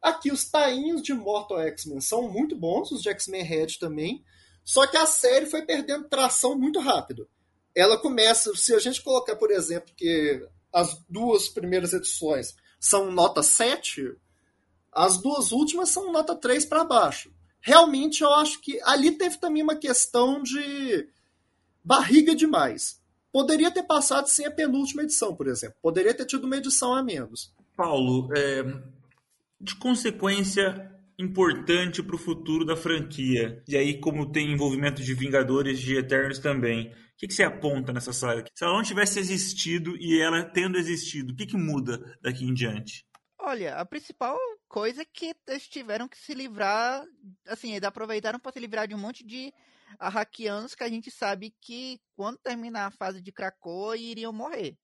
Aqui, 0.00 0.30
os 0.30 0.44
tainhos 0.44 1.02
de 1.02 1.14
Mortal 1.14 1.60
X-Men 1.60 2.00
são 2.00 2.28
muito 2.30 2.54
bons, 2.54 2.92
os 2.92 3.02
de 3.02 3.08
X-Men 3.08 3.42
Red 3.42 3.78
também, 3.80 4.22
só 4.62 4.86
que 4.86 4.96
a 4.96 5.06
série 5.06 5.46
foi 5.46 5.62
perdendo 5.62 6.08
tração 6.08 6.56
muito 6.58 6.78
rápido. 6.78 7.28
Ela 7.74 7.98
começa, 7.98 8.54
se 8.54 8.74
a 8.74 8.78
gente 8.78 9.02
colocar, 9.02 9.34
por 9.36 9.50
exemplo, 9.50 9.92
que 9.96 10.46
as 10.72 11.02
duas 11.08 11.48
primeiras 11.48 11.92
edições 11.92 12.54
são 12.78 13.10
nota 13.10 13.42
7, 13.42 14.14
as 14.92 15.18
duas 15.18 15.52
últimas 15.52 15.88
são 15.88 16.12
nota 16.12 16.36
3 16.36 16.66
para 16.66 16.84
baixo. 16.84 17.32
Realmente, 17.60 18.22
eu 18.22 18.32
acho 18.34 18.60
que 18.60 18.78
ali 18.84 19.12
teve 19.12 19.38
também 19.38 19.62
uma 19.62 19.74
questão 19.74 20.42
de 20.42 21.08
barriga 21.82 22.34
demais 22.34 23.02
Poderia 23.34 23.68
ter 23.68 23.82
passado 23.82 24.28
sem 24.28 24.46
a 24.46 24.50
penúltima 24.50 25.02
edição, 25.02 25.34
por 25.34 25.48
exemplo. 25.48 25.74
Poderia 25.82 26.14
ter 26.14 26.24
tido 26.24 26.44
uma 26.44 26.56
edição 26.56 26.94
a 26.94 27.02
menos. 27.02 27.52
Paulo, 27.76 28.32
é, 28.32 28.62
de 29.60 29.74
consequência, 29.74 30.88
importante 31.18 32.00
para 32.00 32.14
o 32.14 32.18
futuro 32.18 32.64
da 32.64 32.76
franquia? 32.76 33.60
E 33.66 33.76
aí, 33.76 33.98
como 33.98 34.30
tem 34.30 34.52
envolvimento 34.52 35.02
de 35.02 35.14
Vingadores 35.14 35.80
de 35.80 35.96
Eternos 35.96 36.38
também, 36.38 36.92
o 36.92 36.92
que, 37.18 37.26
que 37.26 37.34
você 37.34 37.42
aponta 37.42 37.92
nessa 37.92 38.12
saga? 38.12 38.44
Se 38.54 38.62
ela 38.62 38.76
não 38.76 38.84
tivesse 38.84 39.18
existido 39.18 39.96
e 39.96 40.20
ela 40.20 40.44
tendo 40.44 40.78
existido, 40.78 41.32
o 41.32 41.36
que, 41.36 41.44
que 41.44 41.56
muda 41.56 42.16
daqui 42.22 42.44
em 42.44 42.54
diante? 42.54 43.04
Olha, 43.36 43.74
a 43.74 43.84
principal 43.84 44.38
coisa 44.68 45.02
é 45.02 45.04
que 45.12 45.34
eles 45.48 45.66
tiveram 45.66 46.06
que 46.06 46.18
se 46.18 46.34
livrar, 46.34 47.04
assim, 47.48 47.72
eles 47.72 47.82
aproveitaram 47.82 48.38
para 48.38 48.52
se 48.52 48.60
livrar 48.60 48.86
de 48.86 48.94
um 48.94 48.98
monte 48.98 49.26
de 49.26 49.52
arraquianos 49.98 50.74
que 50.74 50.84
a 50.84 50.88
gente 50.88 51.10
sabe 51.10 51.54
que 51.60 52.00
quando 52.16 52.38
terminar 52.38 52.86
a 52.86 52.90
fase 52.90 53.20
de 53.20 53.32
Krakoa 53.32 53.96
iriam 53.96 54.32
morrer 54.32 54.76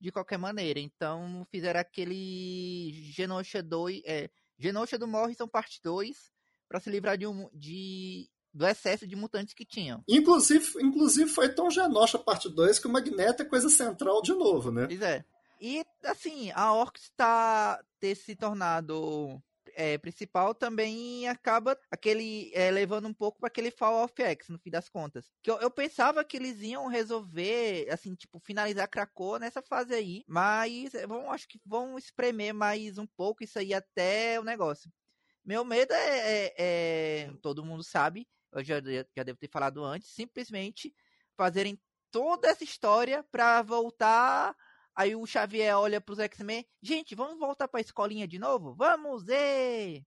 de 0.00 0.12
qualquer 0.12 0.38
maneira. 0.38 0.78
Então 0.80 1.46
fizeram 1.50 1.80
aquele 1.80 2.92
Genosha 3.12 3.62
2, 3.62 4.02
é, 4.04 4.30
Genosha 4.58 4.98
do 4.98 5.06
Morrison 5.06 5.48
parte 5.48 5.80
2 5.82 6.32
para 6.68 6.80
se 6.80 6.90
livrar 6.90 7.16
de 7.16 7.26
um 7.26 7.48
de 7.52 8.28
do 8.52 8.66
excesso 8.66 9.06
de 9.06 9.14
mutantes 9.14 9.54
que 9.54 9.64
tinham. 9.64 10.02
Inclusive, 10.08 10.82
inclusive 10.82 11.30
foi 11.30 11.48
tão 11.48 11.70
Genosha 11.70 12.18
parte 12.18 12.48
2 12.48 12.78
que 12.78 12.86
o 12.86 12.90
Magneto 12.90 13.42
é 13.42 13.46
coisa 13.46 13.68
central 13.68 14.22
de 14.22 14.32
novo, 14.32 14.70
né? 14.70 14.86
Pois 14.86 15.02
é. 15.02 15.24
E 15.60 15.84
assim, 16.04 16.50
a 16.52 16.72
Orcs 16.72 17.02
está 17.04 17.82
ter 18.00 18.14
se 18.14 18.34
tornado 18.34 19.40
é, 19.78 19.96
principal 19.96 20.52
também 20.56 21.28
acaba 21.28 21.78
aquele 21.88 22.50
é, 22.52 22.68
levando 22.68 23.06
um 23.06 23.14
pouco 23.14 23.38
para 23.38 23.46
aquele 23.46 23.70
Fall 23.70 24.02
of 24.02 24.12
X 24.20 24.48
no 24.48 24.58
fim 24.58 24.70
das 24.70 24.88
contas. 24.88 25.30
Que 25.40 25.48
eu, 25.48 25.56
eu, 25.60 25.70
pensava 25.70 26.24
que 26.24 26.36
eles 26.36 26.60
iam 26.62 26.88
resolver, 26.88 27.88
assim, 27.88 28.16
tipo, 28.16 28.40
finalizar 28.40 28.90
Krakoa 28.90 29.38
nessa 29.38 29.62
fase 29.62 29.94
aí, 29.94 30.24
mas 30.26 30.94
é, 30.94 31.06
vão, 31.06 31.30
acho 31.30 31.46
que 31.46 31.60
vão 31.64 31.96
espremer 31.96 32.52
mais 32.52 32.98
um 32.98 33.06
pouco 33.06 33.44
isso 33.44 33.56
aí 33.56 33.72
até 33.72 34.40
o 34.40 34.42
negócio. 34.42 34.92
Meu 35.44 35.64
medo 35.64 35.92
é, 35.94 36.18
é, 36.18 36.54
é 36.58 37.32
todo 37.40 37.64
mundo 37.64 37.84
sabe, 37.84 38.26
eu 38.52 38.64
já, 38.64 38.80
já 39.16 39.22
devo 39.22 39.38
ter 39.38 39.48
falado 39.48 39.84
antes, 39.84 40.12
simplesmente 40.12 40.92
fazerem 41.36 41.80
toda 42.10 42.48
essa 42.48 42.64
história 42.64 43.22
para 43.30 43.62
voltar 43.62 44.56
Aí 44.98 45.14
o 45.14 45.24
Xavier 45.24 45.78
olha 45.78 46.00
pros 46.00 46.18
X-Men, 46.18 46.66
gente, 46.82 47.14
vamos 47.14 47.38
voltar 47.38 47.68
pra 47.68 47.80
escolinha 47.80 48.26
de 48.26 48.36
novo? 48.36 48.74
Vamos, 48.74 49.28
e 49.28 50.04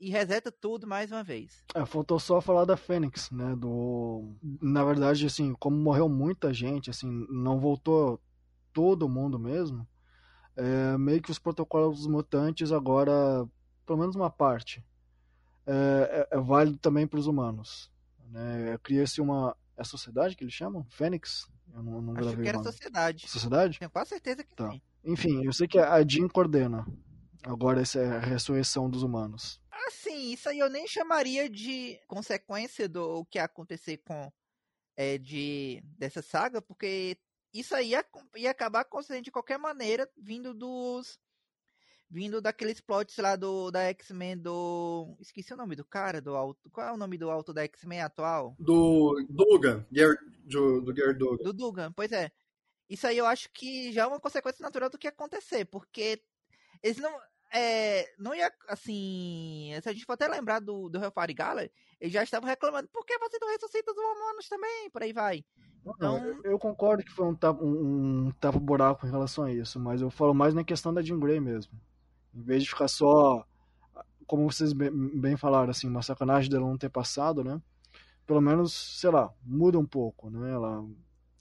E 0.00 0.08
reseta 0.08 0.50
tudo 0.50 0.86
mais 0.86 1.12
uma 1.12 1.22
vez. 1.22 1.62
É, 1.74 1.84
faltou 1.84 2.18
só 2.18 2.40
falar 2.40 2.64
da 2.64 2.74
Fênix, 2.74 3.30
né? 3.30 3.54
Do. 3.54 4.34
Na 4.62 4.82
verdade, 4.82 5.26
assim, 5.26 5.52
como 5.52 5.76
morreu 5.76 6.08
muita 6.08 6.54
gente, 6.54 6.88
assim, 6.88 7.26
não 7.28 7.60
voltou 7.60 8.18
todo 8.72 9.10
mundo 9.10 9.38
mesmo. 9.38 9.86
É, 10.56 10.96
meio 10.96 11.20
que 11.20 11.30
os 11.30 11.38
protocolos 11.38 12.06
mutantes 12.06 12.72
agora, 12.72 13.46
pelo 13.84 13.98
menos 13.98 14.16
uma 14.16 14.30
parte, 14.30 14.82
é, 15.66 16.26
é, 16.32 16.38
é 16.38 16.40
válido 16.40 16.78
também 16.78 17.06
para 17.06 17.20
os 17.20 17.26
humanos. 17.26 17.92
Né? 18.30 18.78
Cria-se 18.82 19.20
uma. 19.20 19.54
É 19.80 19.82
a 19.82 19.84
sociedade 19.84 20.36
que 20.36 20.44
eles 20.44 20.52
chamam? 20.52 20.84
Fênix? 20.90 21.50
Eu 21.72 21.82
não, 21.82 22.02
não 22.02 22.14
Acho 22.14 22.36
que 22.36 22.46
era 22.46 22.62
Sociedade. 22.62 23.26
Sociedade? 23.26 23.78
Tenho 23.78 23.90
quase 23.90 24.10
certeza 24.10 24.44
que 24.44 24.54
tá. 24.54 24.70
Enfim, 25.02 25.42
eu 25.42 25.54
sei 25.54 25.66
que 25.66 25.78
a 25.78 26.06
Jean 26.06 26.28
coordena. 26.28 26.86
Agora 27.42 27.80
essa 27.80 27.98
é 27.98 28.16
a 28.16 28.18
ressurreição 28.18 28.90
dos 28.90 29.02
humanos. 29.02 29.58
Assim, 29.86 30.34
isso 30.34 30.50
aí 30.50 30.58
eu 30.58 30.68
nem 30.68 30.86
chamaria 30.86 31.48
de 31.48 31.98
consequência 32.06 32.86
do 32.86 33.24
que 33.24 33.38
ia 33.38 33.44
acontecer 33.44 33.96
com 34.06 34.30
é, 34.98 35.16
de 35.16 35.82
dessa 35.96 36.20
saga, 36.20 36.60
porque 36.60 37.16
isso 37.54 37.74
aí 37.74 37.92
ia, 37.92 38.04
ia 38.36 38.50
acabar 38.50 38.80
acontecendo 38.80 39.24
de 39.24 39.30
qualquer 39.30 39.58
maneira, 39.58 40.06
vindo 40.14 40.52
dos 40.52 41.18
vindo 42.10 42.40
daqueles 42.40 42.80
plots 42.80 43.16
lá 43.18 43.36
do 43.36 43.70
da 43.70 43.82
X-Men 43.84 44.38
do. 44.38 45.16
Esqueci 45.20 45.54
o 45.54 45.56
nome 45.56 45.76
do 45.76 45.84
cara, 45.84 46.20
do 46.20 46.34
alto. 46.34 46.68
Qual 46.70 46.86
é 46.86 46.92
o 46.92 46.96
nome 46.96 47.16
do 47.16 47.30
alto 47.30 47.54
da 47.54 47.62
X-Men 47.62 48.00
atual? 48.00 48.56
Do 48.58 49.14
Dugan. 49.30 49.86
Do, 50.42 50.80
do 50.80 50.92
Gary 50.92 51.14
Dugan. 51.14 51.44
Do 51.44 51.52
Dugan, 51.52 51.92
pois 51.92 52.10
é. 52.10 52.30
Isso 52.88 53.06
aí 53.06 53.16
eu 53.16 53.26
acho 53.26 53.48
que 53.52 53.92
já 53.92 54.02
é 54.02 54.06
uma 54.06 54.18
consequência 54.18 54.62
natural 54.62 54.90
do 54.90 54.98
que 54.98 55.06
ia 55.06 55.10
acontecer, 55.10 55.64
porque 55.66 56.20
eles 56.82 56.98
não. 56.98 57.16
É, 57.52 58.06
não 58.16 58.32
ia, 58.32 58.48
assim, 58.68 59.72
se 59.82 59.88
a 59.88 59.92
gente 59.92 60.04
for 60.04 60.12
até 60.12 60.28
lembrar 60.28 60.60
do, 60.60 60.88
do 60.88 61.02
Hellfire 61.02 61.34
Gala, 61.34 61.68
eles 62.00 62.12
já 62.12 62.22
estavam 62.22 62.48
reclamando, 62.48 62.88
por 62.92 63.04
que 63.04 63.18
você 63.18 63.38
não 63.40 63.50
ressuscita 63.50 63.90
os 63.90 63.96
humanos 63.96 64.48
também? 64.48 64.88
Por 64.88 65.02
aí 65.02 65.12
vai. 65.12 65.44
Então... 65.84 66.20
Não, 66.20 66.44
eu 66.44 66.60
concordo 66.60 67.02
que 67.02 67.10
foi 67.10 67.26
um 67.26 67.34
tapa, 67.34 67.60
um, 67.60 68.26
um 68.26 68.30
tapa 68.38 68.60
buraco 68.60 69.04
em 69.04 69.10
relação 69.10 69.42
a 69.42 69.52
isso, 69.52 69.80
mas 69.80 70.00
eu 70.00 70.10
falo 70.10 70.32
mais 70.32 70.54
na 70.54 70.62
questão 70.62 70.94
da 70.94 71.02
Jean 71.02 71.18
Grey 71.18 71.40
mesmo. 71.40 71.76
Em 72.34 72.42
vez 72.42 72.62
de 72.62 72.70
ficar 72.70 72.88
só, 72.88 73.44
como 74.26 74.50
vocês 74.50 74.72
bem 74.72 75.36
falaram, 75.36 75.70
assim, 75.70 75.88
uma 75.88 76.02
sacanagem 76.02 76.50
dela 76.50 76.66
não 76.66 76.78
ter 76.78 76.88
passado, 76.88 77.42
né? 77.42 77.60
Pelo 78.26 78.40
menos, 78.40 79.00
sei 79.00 79.10
lá, 79.10 79.32
muda 79.42 79.78
um 79.78 79.86
pouco, 79.86 80.30
né? 80.30 80.52
Ela 80.52 80.84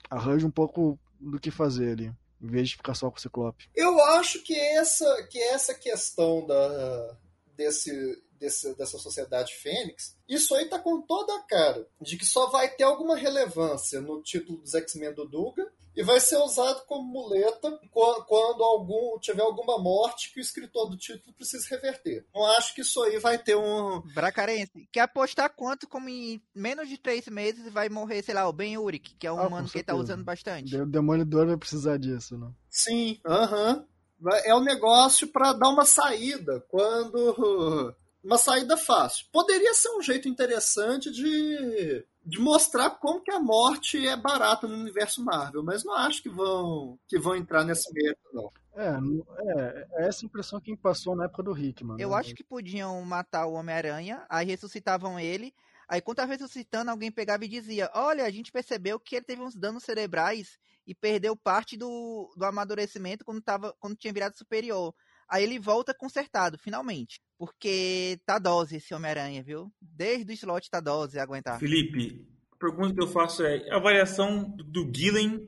arranja 0.10 0.48
um 0.48 0.52
pouco 0.52 1.00
do 1.20 1.40
que 1.40 1.52
fazer 1.52 1.92
ali, 1.92 2.14
em 2.42 2.48
vez 2.48 2.70
de 2.70 2.78
ficar 2.78 2.96
só 2.96 3.10
com 3.12 3.18
o 3.18 3.22
Ciclope. 3.22 3.70
Eu 3.76 4.02
acho 4.16 4.42
que 4.44 4.56
essa, 4.56 5.28
que 5.30 5.38
essa 5.38 5.74
questão 5.74 6.46
da, 6.48 7.18
desse, 7.56 8.24
desse, 8.40 8.76
dessa 8.76 8.98
sociedade 8.98 9.54
Fênix, 9.54 10.18
isso 10.30 10.54
aí 10.54 10.66
tá 10.66 10.78
com 10.78 11.02
toda 11.02 11.36
a 11.36 11.42
cara 11.42 11.88
de 12.00 12.16
que 12.16 12.26
só 12.26 12.48
vai 12.52 12.70
ter 12.70 12.84
alguma 12.84 13.16
relevância 13.16 14.00
no 14.00 14.22
título 14.22 14.60
dos 14.60 14.76
X-Men 14.76 15.14
do 15.14 15.28
Duga 15.28 15.68
e 15.96 16.04
vai 16.04 16.20
ser 16.20 16.38
usado 16.38 16.86
como 16.86 17.04
muleta 17.04 17.78
quando 17.92 18.64
algum 18.64 19.20
tiver 19.20 19.42
alguma 19.42 19.78
morte 19.80 20.32
que 20.32 20.40
o 20.40 20.42
escritor 20.42 20.90
do 20.90 20.96
título 20.96 21.34
precisa 21.34 21.68
reverter. 21.70 22.26
Não 22.34 22.46
acho 22.46 22.74
que 22.74 22.82
isso 22.82 23.02
aí 23.04 23.18
vai 23.18 23.38
ter 23.38 23.58
um. 23.58 24.02
Bracarense, 24.14 24.88
quer 24.92 25.02
apostar 25.02 25.54
quanto 25.54 25.88
como 25.88 26.08
em 26.08 26.42
menos 26.56 26.88
de 26.88 26.98
três 26.98 27.28
meses 27.28 27.72
vai 27.74 27.90
morrer, 27.90 28.22
sei 28.24 28.34
lá, 28.34 28.48
o 28.48 28.54
Ben 28.54 28.78
Urich, 28.78 29.16
que 29.16 29.28
é 29.28 29.32
um 29.32 29.40
ah, 29.40 29.48
humano 29.48 29.68
que 29.68 29.80
ele 29.80 29.84
tá 29.84 29.96
usando 29.96 30.24
bastante. 30.24 30.76
O 30.78 30.86
Demolidor 30.86 31.48
vai 31.48 31.58
precisar 31.58 31.98
disso, 31.98 32.38
né? 32.38 32.50
Sim, 32.70 33.20
aham. 33.26 33.74
Uh 33.74 33.80
-huh. 33.80 34.42
É 34.44 34.54
um 34.54 34.64
negócio 34.64 35.28
para 35.28 35.54
dar 35.54 35.70
uma 35.70 35.86
saída 35.86 36.60
quando 36.70 37.96
uma 38.24 38.38
saída 38.38 38.76
fácil. 38.78 39.26
Poderia 39.32 39.74
ser 39.74 39.90
um 39.90 40.02
jeito 40.02 40.28
interessante 40.28 41.12
de, 41.12 42.06
de 42.26 42.40
mostrar 42.40 42.92
como 42.92 43.22
que 43.22 43.32
a 43.32 43.40
morte 43.40 44.06
é 44.06 44.16
barata 44.16 44.68
no 44.68 44.76
universo 44.76 45.24
Marvel, 45.24 45.64
mas 45.64 45.84
não 45.84 45.94
acho 45.94 46.22
que 46.22 46.30
vão 46.30 47.00
que 47.08 47.18
vão 47.18 47.36
entrar 47.36 47.64
nesse 47.64 47.92
método, 47.94 48.30
não. 48.34 48.52
É, 48.76 48.88
é, 48.88 49.88
é 49.94 50.08
essa 50.08 50.26
impressão 50.26 50.60
que 50.60 50.76
passou 50.78 51.16
na 51.16 51.26
época 51.26 51.44
do 51.44 51.58
Hickman. 51.58 52.00
Eu 52.00 52.12
né? 52.12 52.16
acho 52.16 52.34
que 52.36 52.44
podiam 52.44 53.02
matar 53.04 53.46
o 53.46 53.54
Homem-Aranha, 53.54 54.26
aí 54.30 54.46
ressuscitavam 54.46 55.20
ele, 55.20 55.54
aí 55.88 56.02
quando 56.02 56.20
estava 56.20 56.32
ressuscitando, 56.32 56.92
alguém 56.92 57.12
pegava 57.12 57.44
e 57.46 57.50
dizia: 57.50 57.90
Olha, 57.94 58.26
a 58.26 58.30
gente 58.30 58.52
percebeu 58.52 59.00
que 59.00 59.16
ele 59.16 59.26
teve 59.26 59.42
uns 59.42 59.56
danos 59.56 59.84
cerebrais 59.84 60.58
e 60.86 60.96
perdeu 60.96 61.36
parte 61.36 61.78
do, 61.78 62.34
do 62.36 62.46
amadurecimento 62.46 63.26
quando, 63.26 63.42
tava, 63.42 63.76
quando 63.80 63.96
tinha 63.96 64.14
virado 64.14 64.38
superior. 64.38 64.94
Aí 65.30 65.44
ele 65.44 65.60
volta 65.60 65.94
consertado, 65.94 66.58
finalmente. 66.58 67.22
Porque 67.38 68.20
tá 68.26 68.40
dose 68.40 68.78
esse 68.78 68.94
Homem-Aranha, 68.94 69.44
viu? 69.44 69.72
Desde 69.80 70.32
o 70.32 70.34
slot 70.34 70.70
tá 70.70 70.80
dose 70.80 71.20
aguentar. 71.20 71.60
Felipe, 71.60 72.28
a 72.52 72.56
pergunta 72.58 72.94
que 72.94 73.02
eu 73.02 73.08
faço 73.08 73.46
é: 73.46 73.70
a 73.70 73.78
avaliação 73.78 74.44
do 74.58 74.92
Gillen, 74.94 75.48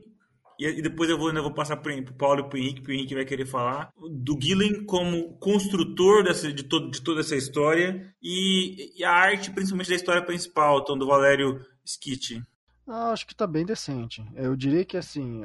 e 0.58 0.80
depois 0.80 1.10
eu 1.10 1.18
vou, 1.18 1.28
ainda 1.28 1.42
vou 1.42 1.52
passar 1.52 1.76
pro, 1.76 2.02
pro 2.04 2.14
Paulo 2.14 2.40
e 2.40 2.48
pro 2.48 2.58
Henrique, 2.58 2.80
pro 2.80 2.92
Henrique 2.92 3.14
vai 3.14 3.24
querer 3.24 3.44
falar, 3.46 3.92
do 4.10 4.38
Gillen 4.40 4.84
como 4.84 5.36
construtor 5.38 6.22
dessa, 6.22 6.52
de, 6.52 6.62
todo, 6.62 6.90
de 6.90 7.02
toda 7.02 7.20
essa 7.20 7.34
história 7.34 8.14
e, 8.22 8.98
e, 8.98 9.04
a 9.04 9.10
arte, 9.10 9.50
principalmente 9.50 9.90
da 9.90 9.96
história 9.96 10.24
principal, 10.24 10.80
então, 10.80 10.96
do 10.96 11.06
Valério 11.06 11.60
Skitt. 11.84 12.42
Ah, 12.86 13.10
acho 13.10 13.26
que 13.26 13.34
tá 13.34 13.46
bem 13.46 13.66
decente. 13.66 14.24
Eu 14.34 14.56
diria 14.56 14.84
que, 14.84 14.96
assim, 14.96 15.44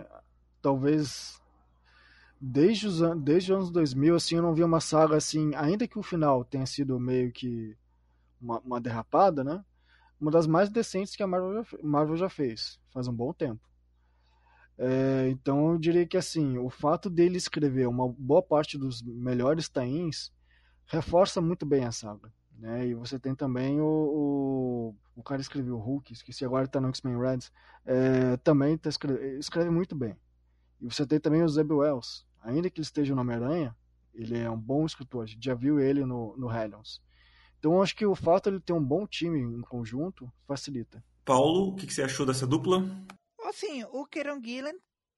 talvez 0.61 1.41
desde 2.39 2.87
os, 2.87 2.99
desde 3.21 3.51
os 3.51 3.57
anos 3.57 3.71
2000, 3.71 4.15
assim, 4.15 4.35
eu 4.35 4.41
não 4.41 4.53
vi 4.53 4.63
uma 4.63 4.79
saga 4.79 5.15
assim, 5.15 5.53
ainda 5.55 5.87
que 5.87 5.97
o 5.97 6.03
final 6.03 6.43
tenha 6.45 6.65
sido 6.65 6.99
meio 6.99 7.31
que 7.31 7.75
uma, 8.39 8.59
uma 8.59 8.81
derrapada, 8.81 9.43
né? 9.43 9.63
Uma 10.19 10.31
das 10.31 10.47
mais 10.47 10.69
decentes 10.69 11.15
que 11.15 11.23
a 11.23 11.27
Marvel 11.27 11.63
já, 11.63 11.77
Marvel 11.83 12.17
já 12.17 12.29
fez, 12.29 12.79
faz 12.91 13.07
um 13.07 13.13
bom 13.13 13.33
tempo. 13.33 13.61
É, 14.77 15.29
então 15.29 15.71
eu 15.71 15.77
diria 15.77 16.05
que 16.05 16.17
assim, 16.17 16.57
o 16.57 16.69
fato 16.69 17.09
dele 17.09 17.37
escrever 17.37 17.87
uma 17.87 18.07
boa 18.07 18.43
parte 18.43 18.77
dos 18.77 19.01
melhores 19.01 19.67
tains 19.67 20.31
reforça 20.85 21.41
muito 21.41 21.65
bem 21.65 21.83
a 21.83 21.91
saga. 21.91 22.31
Né? 22.57 22.87
E 22.87 22.93
você 22.95 23.19
tem 23.19 23.35
também 23.35 23.79
o, 23.79 23.85
o, 23.85 24.95
o 25.15 25.23
cara 25.23 25.41
escreveu 25.41 25.75
o 25.75 25.79
Hulk, 25.79 26.13
esqueci 26.13 26.43
agora 26.43 26.65
está 26.65 26.81
no 26.81 26.87
X-Men 26.89 27.19
Reds, 27.19 27.51
é, 27.85 28.37
também 28.37 28.77
tá 28.77 28.89
escreve, 28.89 29.37
escreve 29.37 29.69
muito 29.69 29.95
bem. 29.95 30.15
E 30.81 30.85
você 30.85 31.05
tem 31.05 31.19
também 31.19 31.43
o 31.43 31.49
Zeb 31.49 31.71
Wells, 31.71 32.25
ainda 32.47 32.69
que 32.69 32.79
ele 32.79 32.85
esteja 32.85 33.13
no 33.13 33.21
Homem-Aranha, 33.21 33.75
ele 34.13 34.37
é 34.37 34.49
um 34.49 34.59
bom 34.59 34.85
escritor. 34.85 35.23
A 35.23 35.27
gente 35.27 35.43
já 35.43 35.53
viu 35.53 35.79
ele 35.79 36.05
no, 36.05 36.35
no 36.37 36.51
Hellions. 36.51 37.01
Então 37.59 37.81
acho 37.81 37.95
que 37.95 38.05
o 38.05 38.15
fato 38.15 38.49
de 38.49 38.55
ele 38.55 38.63
ter 38.63 38.73
um 38.73 38.83
bom 38.83 39.05
time 39.05 39.39
em 39.39 39.61
conjunto 39.61 40.31
facilita. 40.47 41.03
Paulo, 41.25 41.69
o 41.69 41.75
que, 41.75 41.85
que, 41.85 41.93
você 41.93 42.03
achou 42.03 42.25
dessa 42.25 42.47
dupla? 42.47 42.83
Assim, 43.43 43.83
o 43.91 44.05
Kieron 44.05 44.41
Gillen 44.41 44.77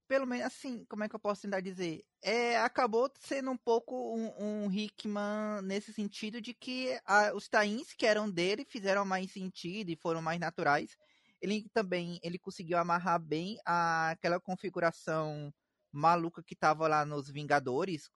pelo 0.10 0.26
menos 0.26 0.48
assim, 0.48 0.84
como 0.86 1.04
é 1.04 1.08
que 1.08 1.16
eu 1.16 1.20
posso 1.20 1.44
tentar 1.44 1.62
dizer? 1.62 2.04
É, 2.24 2.58
acabou 2.58 3.12
sendo 3.20 3.52
um 3.52 3.58
pouco 3.58 3.96
um, 4.18 4.66
um 4.66 4.72
Hickman 4.72 5.62
nesse 5.62 5.94
sentido 5.94 6.42
de 6.42 6.52
que 6.52 7.00
a, 7.06 7.32
os 7.36 7.48
tains 7.48 7.94
que 7.94 8.08
eram 8.08 8.28
dele 8.28 8.66
fizeram 8.66 9.06
mais 9.06 9.32
sentido 9.32 9.92
e 9.92 9.96
foram 9.96 10.20
mais 10.20 10.40
naturais. 10.40 10.98
Ele 11.40 11.70
também 11.72 12.20
ele 12.24 12.40
conseguiu 12.40 12.80
amarrar 12.80 13.22
bem 13.22 13.60
a, 13.64 14.10
aquela 14.10 14.40
configuração 14.40 15.54
maluca 15.92 16.44
que 16.44 16.56
tava 16.56 16.88
lá 16.88 17.06
nos 17.06 17.30
Vingadores, 17.30 18.10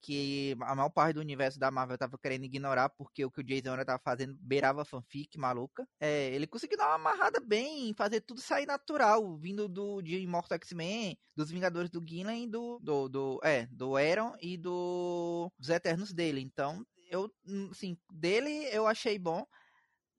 que 0.00 0.56
a 0.60 0.74
maior 0.74 0.90
parte 0.90 1.14
do 1.14 1.20
universo 1.20 1.58
da 1.58 1.70
Marvel 1.70 1.98
tava 1.98 2.18
querendo 2.18 2.44
ignorar, 2.44 2.88
porque 2.90 3.24
o 3.24 3.30
que 3.30 3.40
o 3.40 3.44
Jason 3.44 3.70
Aaron 3.70 3.84
tava 3.84 4.02
fazendo 4.02 4.36
beirava 4.40 4.84
fanfic 4.84 5.38
maluca. 5.38 5.86
É, 6.00 6.34
ele 6.34 6.46
conseguiu 6.46 6.78
dar 6.78 6.88
uma 6.88 6.94
amarrada 6.94 7.40
bem, 7.40 7.94
fazer 7.94 8.20
tudo 8.20 8.40
sair 8.40 8.66
natural, 8.66 9.36
vindo 9.38 9.68
do 9.68 10.02
de 10.02 10.18
Immortal 10.18 10.56
X-Men, 10.56 11.16
dos 11.36 11.50
Vingadores 11.50 11.90
do 11.90 12.04
Gillen 12.06 12.48
do, 12.48 12.78
do, 12.80 13.08
do, 13.08 13.40
é, 13.42 13.66
do 13.66 13.96
Aaron 13.96 14.34
e 14.40 14.56
do, 14.56 15.50
dos 15.58 15.68
Eternos 15.68 16.12
dele. 16.12 16.40
Então, 16.40 16.84
eu, 17.10 17.30
assim, 17.70 17.96
dele 18.12 18.68
eu 18.72 18.86
achei 18.86 19.18
bom, 19.18 19.44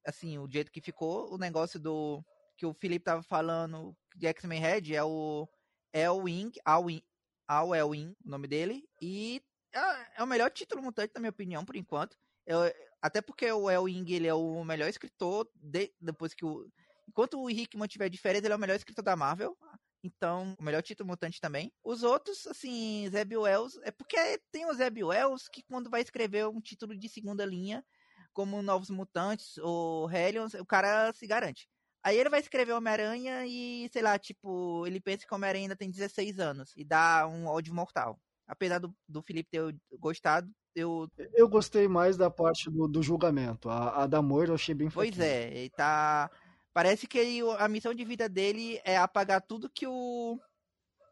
assim, 0.05 0.37
o 0.37 0.47
jeito 0.49 0.71
que 0.71 0.81
ficou, 0.81 1.33
o 1.33 1.37
negócio 1.37 1.79
do 1.79 2.23
que 2.57 2.65
o 2.65 2.73
Felipe 2.73 3.05
tava 3.05 3.23
falando 3.23 3.95
de 4.15 4.27
X-Men 4.27 4.61
Red 4.61 4.93
é 4.93 5.03
o 5.03 5.47
Elwing, 5.93 6.51
Alwing, 6.65 7.03
Al 7.47 7.75
Elwing, 7.75 8.15
o 8.25 8.29
nome 8.29 8.47
dele, 8.47 8.87
e 9.01 9.41
é, 9.73 10.21
é, 10.21 10.23
o 10.23 10.27
melhor 10.27 10.49
título 10.51 10.81
mutante, 10.81 11.13
na 11.13 11.21
minha 11.21 11.29
opinião, 11.29 11.65
por 11.65 11.75
enquanto. 11.75 12.17
Eu, 12.45 12.59
até 13.01 13.21
porque 13.21 13.51
o 13.51 13.69
Elwing, 13.69 14.05
ele 14.11 14.27
é 14.27 14.33
o 14.33 14.63
melhor 14.63 14.89
escritor, 14.89 15.49
de, 15.55 15.93
depois 15.99 16.33
que 16.33 16.45
o... 16.45 16.69
Enquanto 17.07 17.41
o 17.41 17.49
Hickman 17.49 17.87
tiver 17.87 18.09
diferença, 18.09 18.45
ele 18.45 18.53
é 18.53 18.55
o 18.55 18.59
melhor 18.59 18.75
escritor 18.75 19.03
da 19.03 19.15
Marvel. 19.15 19.57
Então, 20.03 20.55
o 20.59 20.63
melhor 20.63 20.81
título 20.81 21.07
mutante 21.07 21.39
também. 21.39 21.71
Os 21.83 22.03
outros, 22.03 22.47
assim, 22.47 23.07
Zeb 23.09 23.35
Wells, 23.35 23.79
é 23.83 23.91
porque 23.91 24.39
tem 24.51 24.65
o 24.65 24.73
Zeb 24.73 25.03
Wells 25.03 25.47
que 25.47 25.63
quando 25.63 25.89
vai 25.89 26.01
escrever 26.01 26.47
um 26.47 26.61
título 26.61 26.97
de 26.97 27.09
segunda 27.09 27.45
linha, 27.45 27.85
como 28.33 28.61
Novos 28.61 28.89
Mutantes 28.89 29.57
ou 29.57 30.09
Hellions, 30.09 30.53
o 30.53 30.65
cara 30.65 31.11
se 31.13 31.27
garante. 31.27 31.69
Aí 32.03 32.17
ele 32.17 32.29
vai 32.29 32.39
escrever 32.39 32.73
Homem-Aranha 32.73 33.45
e, 33.45 33.87
sei 33.93 34.01
lá, 34.01 34.17
tipo, 34.17 34.85
ele 34.87 34.99
pensa 34.99 35.25
que 35.25 35.33
Homem-Aranha 35.33 35.65
ainda 35.65 35.75
tem 35.75 35.89
16 35.89 36.39
anos 36.39 36.73
e 36.75 36.83
dá 36.83 37.27
um 37.27 37.45
ódio 37.45 37.73
mortal. 37.73 38.19
Apesar 38.47 38.79
do, 38.79 38.93
do 39.07 39.21
Felipe 39.21 39.49
ter 39.51 39.75
gostado, 39.99 40.51
eu. 40.75 41.07
Eu 41.33 41.47
gostei 41.47 41.87
mais 41.87 42.17
da 42.17 42.29
parte 42.29 42.69
do, 42.69 42.87
do 42.87 43.03
julgamento. 43.03 43.69
A, 43.69 44.03
a 44.03 44.07
da 44.07 44.21
Moira 44.21 44.51
eu 44.51 44.55
achei 44.55 44.73
bem 44.73 44.89
Pois 44.89 45.19
é, 45.19 45.49
ele 45.49 45.69
tá. 45.69 46.29
Parece 46.73 47.05
que 47.05 47.17
ele, 47.17 47.41
a 47.57 47.67
missão 47.67 47.93
de 47.93 48.03
vida 48.05 48.27
dele 48.29 48.79
é 48.83 48.97
apagar 48.97 49.41
tudo 49.41 49.69
que 49.69 49.85
o 49.85 50.39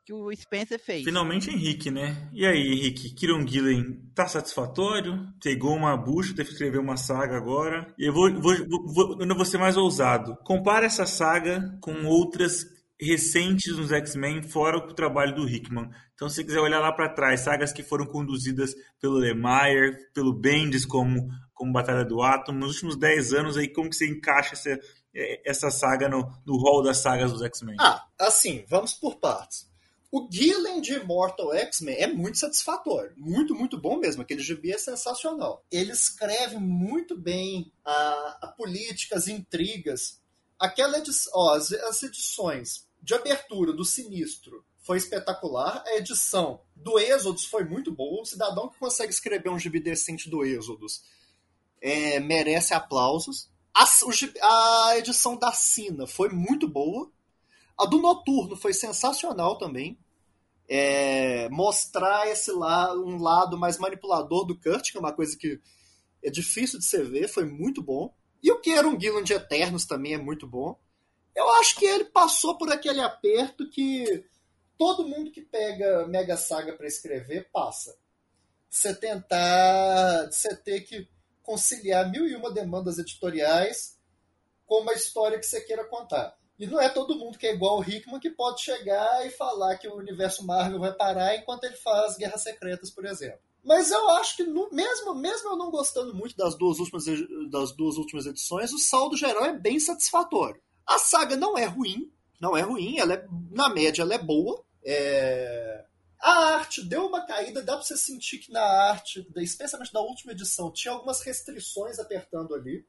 que 0.10 0.14
o 0.14 0.36
Spencer 0.36 0.80
fez. 0.80 1.04
Finalmente 1.04 1.52
Henrique, 1.52 1.92
né? 1.92 2.28
E 2.34 2.44
aí, 2.44 2.74
Henrique, 2.74 3.14
Kieron 3.14 3.46
Gillen 3.46 4.10
tá 4.16 4.28
satisfatório? 4.28 5.24
Pegou 5.40 5.76
uma 5.76 5.96
bucha, 5.96 6.34
teve 6.34 6.48
que 6.48 6.54
escrever 6.54 6.80
uma 6.80 6.98
saga 6.98 7.38
agora. 7.38 7.94
E 7.96 8.08
eu 8.10 8.14
vou, 8.14 8.34
vou, 8.42 8.56
vou, 8.92 9.20
eu 9.20 9.28
não 9.28 9.36
vou 9.36 9.46
ser 9.46 9.60
mais 9.60 9.78
ousado. 9.78 10.36
Compara 10.44 10.88
essa 10.88 11.06
saga 11.06 11.78
com 11.80 12.08
outras 12.08 12.66
recentes 13.00 13.78
nos 13.78 13.92
X-Men, 13.92 14.42
fora 14.42 14.78
o 14.78 14.94
trabalho 14.96 15.36
do 15.36 15.48
Hickman. 15.48 15.92
Então, 16.16 16.28
se 16.28 16.38
você 16.38 16.44
quiser 16.44 16.60
olhar 16.60 16.80
lá 16.80 16.92
para 16.92 17.14
trás, 17.14 17.42
sagas 17.42 17.72
que 17.72 17.84
foram 17.84 18.08
conduzidas 18.08 18.74
pelo 19.00 19.14
Lemire, 19.14 19.96
pelo 20.12 20.34
Bendis 20.34 20.88
como, 20.88 21.30
como 21.54 21.72
Batalha 21.72 22.04
do 22.04 22.24
Átomo, 22.24 22.58
nos 22.58 22.74
últimos 22.74 22.98
10 22.98 23.34
anos, 23.34 23.58
aí 23.58 23.72
como 23.72 23.88
que 23.88 23.96
você 23.96 24.08
encaixa 24.08 24.54
essa, 24.54 24.80
essa 25.46 25.70
saga 25.70 26.10
no, 26.10 26.28
no 26.48 26.58
hall 26.58 26.82
das 26.82 26.98
sagas 26.98 27.32
dos 27.32 27.44
X-Men? 27.44 27.78
Ah, 27.80 28.04
assim, 28.20 28.66
vamos 28.68 28.96
por 28.96 29.18
partes. 29.20 29.69
O 30.12 30.28
Gillen 30.32 30.82
de 30.82 30.94
Immortal 30.94 31.54
X-Men 31.54 31.96
é 31.96 32.08
muito 32.08 32.40
satisfatório. 32.40 33.14
Muito, 33.16 33.54
muito 33.54 33.78
bom 33.78 33.98
mesmo. 33.98 34.24
Aquele 34.24 34.42
gibi 34.42 34.72
é 34.72 34.78
sensacional. 34.78 35.64
Ele 35.72 35.92
escreve 35.92 36.58
muito 36.58 37.16
bem 37.16 37.72
a, 37.86 38.40
a 38.42 38.48
política, 38.48 39.16
as 39.16 39.28
intrigas. 39.28 40.20
Aquela 40.58 40.98
edição, 40.98 41.32
ó, 41.36 41.56
as, 41.56 41.72
as 41.72 42.02
edições 42.02 42.88
de 43.02 43.14
abertura 43.14 43.72
do 43.72 43.86
Sinistro 43.86 44.66
foi 44.80 44.98
espetacular. 44.98 45.84
A 45.86 45.98
edição 45.98 46.62
do 46.76 46.98
Êxodos 46.98 47.46
foi 47.46 47.64
muito 47.64 47.92
boa. 47.92 48.24
O 48.24 48.26
cidadão 48.26 48.68
que 48.68 48.80
consegue 48.80 49.14
escrever 49.14 49.50
um 49.50 49.60
gibi 49.60 49.80
decente 49.80 50.28
do 50.28 50.44
Êxodos 50.44 51.04
é, 51.80 52.20
merece 52.20 52.74
aplausos. 52.74 53.48
A, 53.76 53.86
a 54.88 54.98
edição 54.98 55.38
da 55.38 55.52
Sina 55.52 56.08
foi 56.08 56.30
muito 56.30 56.68
boa. 56.68 57.12
A 57.80 57.86
do 57.86 57.98
Noturno 57.98 58.58
foi 58.58 58.74
sensacional 58.74 59.58
também. 59.58 59.98
É, 60.68 61.48
mostrar 61.50 62.28
esse 62.28 62.52
lado, 62.52 63.04
um 63.06 63.18
lado 63.18 63.58
mais 63.58 63.78
manipulador 63.78 64.46
do 64.46 64.60
Kurt, 64.60 64.92
que 64.92 64.98
é 64.98 65.00
uma 65.00 65.14
coisa 65.14 65.36
que 65.38 65.60
é 66.22 66.30
difícil 66.30 66.78
de 66.78 66.86
se 66.86 67.02
ver, 67.04 67.30
foi 67.30 67.46
muito 67.46 67.82
bom. 67.82 68.14
E 68.44 68.52
o 68.52 68.60
que 68.60 68.72
era 68.72 68.88
um 68.88 69.00
Gillen 69.00 69.24
de 69.24 69.34
Eternos 69.34 69.86
também 69.86 70.14
é 70.14 70.18
muito 70.18 70.46
bom. 70.46 70.78
Eu 71.34 71.50
acho 71.54 71.78
que 71.78 71.86
ele 71.86 72.04
passou 72.06 72.58
por 72.58 72.70
aquele 72.70 73.00
aperto 73.00 73.70
que 73.70 74.26
todo 74.78 75.08
mundo 75.08 75.32
que 75.32 75.42
pega 75.42 76.06
Mega 76.08 76.36
Saga 76.36 76.74
para 76.74 76.86
escrever 76.88 77.50
passa. 77.52 77.98
Você 78.70 78.94
tentar, 78.94 80.30
você 80.32 80.56
ter 80.56 80.82
que 80.82 81.08
conciliar 81.42 82.12
mil 82.12 82.28
e 82.28 82.36
uma 82.36 82.52
demandas 82.52 83.00
editoriais 83.00 83.98
com 84.66 84.82
uma 84.82 84.94
história 84.94 85.40
que 85.40 85.46
você 85.46 85.62
queira 85.62 85.86
contar. 85.86 86.39
E 86.60 86.68
não 86.68 86.80
é 86.80 86.90
todo 86.90 87.16
mundo 87.16 87.38
que 87.38 87.48
é 87.48 87.54
igual 87.54 87.80
o 87.80 87.84
Hickman 87.84 88.20
que 88.20 88.30
pode 88.30 88.62
chegar 88.62 89.26
e 89.26 89.30
falar 89.30 89.78
que 89.78 89.88
o 89.88 89.96
universo 89.96 90.46
Marvel 90.46 90.78
vai 90.78 90.92
parar 90.92 91.38
enquanto 91.38 91.64
ele 91.64 91.78
faz 91.78 92.18
Guerras 92.18 92.44
Secretas, 92.44 92.92
por 92.92 93.06
exemplo. 93.06 93.40
Mas 93.64 93.92
eu 93.92 94.10
acho 94.10 94.36
que, 94.36 94.44
no, 94.44 94.70
mesmo, 94.70 95.16
mesmo 95.16 95.50
eu 95.50 95.56
não 95.56 95.72
gostando 95.72 96.14
muito 96.14 96.36
das 96.36 96.58
duas, 96.58 96.80
últimas, 96.80 97.06
das 97.50 97.72
duas 97.72 97.96
últimas 97.96 98.26
edições, 98.26 98.74
o 98.74 98.78
saldo 98.78 99.16
geral 99.16 99.46
é 99.46 99.54
bem 99.54 99.80
satisfatório. 99.80 100.62
A 100.86 100.98
saga 100.98 101.38
não 101.38 101.58
é 101.58 101.64
ruim, 101.64 102.12
não 102.42 102.58
é 102.58 102.62
ruim, 102.62 103.00
ela 103.00 103.14
é, 103.14 103.26
na 103.52 103.70
média 103.70 104.02
ela 104.02 104.14
é 104.14 104.18
boa. 104.18 104.62
É... 104.84 105.86
A 106.20 106.56
arte 106.56 106.84
deu 106.84 107.06
uma 107.06 107.26
caída, 107.26 107.62
dá 107.62 107.76
pra 107.78 107.86
você 107.86 107.96
sentir 107.96 108.40
que 108.40 108.52
na 108.52 108.62
arte, 108.62 109.26
especialmente 109.38 109.94
na 109.94 110.02
última 110.02 110.34
edição, 110.34 110.72
tinha 110.72 110.94
algumas 110.94 111.22
restrições 111.22 112.00
apertando 112.00 112.54
ali. 112.54 112.86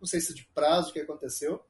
Não 0.00 0.06
sei 0.06 0.20
se 0.20 0.32
de 0.32 0.44
prazo 0.54 0.92
que 0.92 1.00
aconteceu 1.00 1.64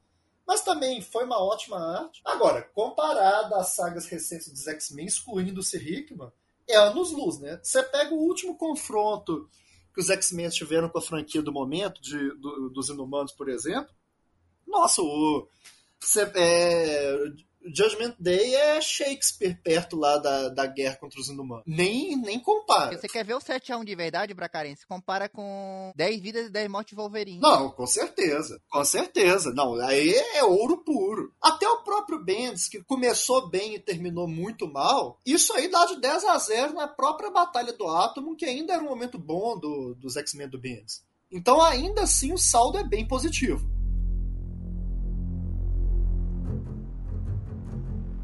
mas 0.46 0.62
também 0.62 1.00
foi 1.00 1.24
uma 1.24 1.42
ótima 1.42 1.78
arte. 1.78 2.20
Agora, 2.24 2.62
comparada 2.74 3.56
às 3.56 3.74
sagas 3.74 4.06
recentes 4.06 4.48
dos 4.50 4.66
X-Men, 4.66 5.06
excluindo-se 5.06 5.76
Hickman, 5.76 6.30
é 6.68 6.76
anos-luz, 6.76 7.38
né? 7.38 7.60
Você 7.62 7.82
pega 7.82 8.14
o 8.14 8.18
último 8.18 8.56
confronto 8.56 9.48
que 9.94 10.00
os 10.00 10.10
X-Men 10.10 10.48
tiveram 10.48 10.88
com 10.88 10.98
a 10.98 11.02
franquia 11.02 11.42
do 11.42 11.52
momento, 11.52 12.00
de, 12.00 12.16
do, 12.38 12.70
dos 12.70 12.88
Inumanos, 12.88 13.32
por 13.32 13.48
exemplo. 13.48 13.92
Nossa, 14.66 15.02
o. 15.02 15.48
Você, 16.00 16.22
é, 16.34 17.16
Judgment 17.66 18.14
Day 18.18 18.54
é 18.54 18.80
Shakespeare 18.80 19.58
perto 19.62 19.96
lá 19.96 20.18
da, 20.18 20.48
da 20.48 20.66
guerra 20.66 20.96
contra 20.96 21.20
os 21.20 21.28
inumanos. 21.28 21.64
Nem, 21.66 22.16
nem 22.16 22.38
compara. 22.40 22.96
Você 22.96 23.08
quer 23.08 23.24
ver 23.24 23.34
o 23.34 23.38
7x1 23.38 23.84
de 23.84 23.94
verdade, 23.94 24.34
Bracarense? 24.34 24.86
Compara 24.86 25.28
com 25.28 25.92
10 25.94 26.20
vidas 26.20 26.46
e 26.46 26.50
10 26.50 26.68
mortes 26.68 26.90
de 26.90 26.96
Wolverine. 26.96 27.40
Não, 27.40 27.70
com 27.70 27.86
certeza. 27.86 28.60
Com 28.70 28.84
certeza. 28.84 29.52
Não, 29.52 29.74
aí 29.80 30.14
é 30.34 30.44
ouro 30.44 30.78
puro. 30.78 31.32
Até 31.40 31.68
o 31.68 31.82
próprio 31.82 32.22
Bendis, 32.22 32.68
que 32.68 32.82
começou 32.82 33.48
bem 33.48 33.74
e 33.74 33.78
terminou 33.78 34.28
muito 34.28 34.66
mal, 34.66 35.18
isso 35.24 35.52
aí 35.54 35.68
dá 35.68 35.86
de 35.86 36.00
10 36.00 36.24
a 36.24 36.38
0 36.38 36.74
na 36.74 36.88
própria 36.88 37.30
Batalha 37.30 37.72
do 37.72 37.88
Átomo, 37.88 38.36
que 38.36 38.44
ainda 38.44 38.74
era 38.74 38.82
um 38.82 38.88
momento 38.88 39.18
bom 39.18 39.58
do, 39.58 39.94
dos 39.94 40.16
X-Men 40.16 40.48
do 40.48 40.60
Bendis. 40.60 41.02
Então, 41.30 41.62
ainda 41.62 42.02
assim, 42.02 42.32
o 42.32 42.38
saldo 42.38 42.76
é 42.76 42.84
bem 42.84 43.08
positivo. 43.08 43.66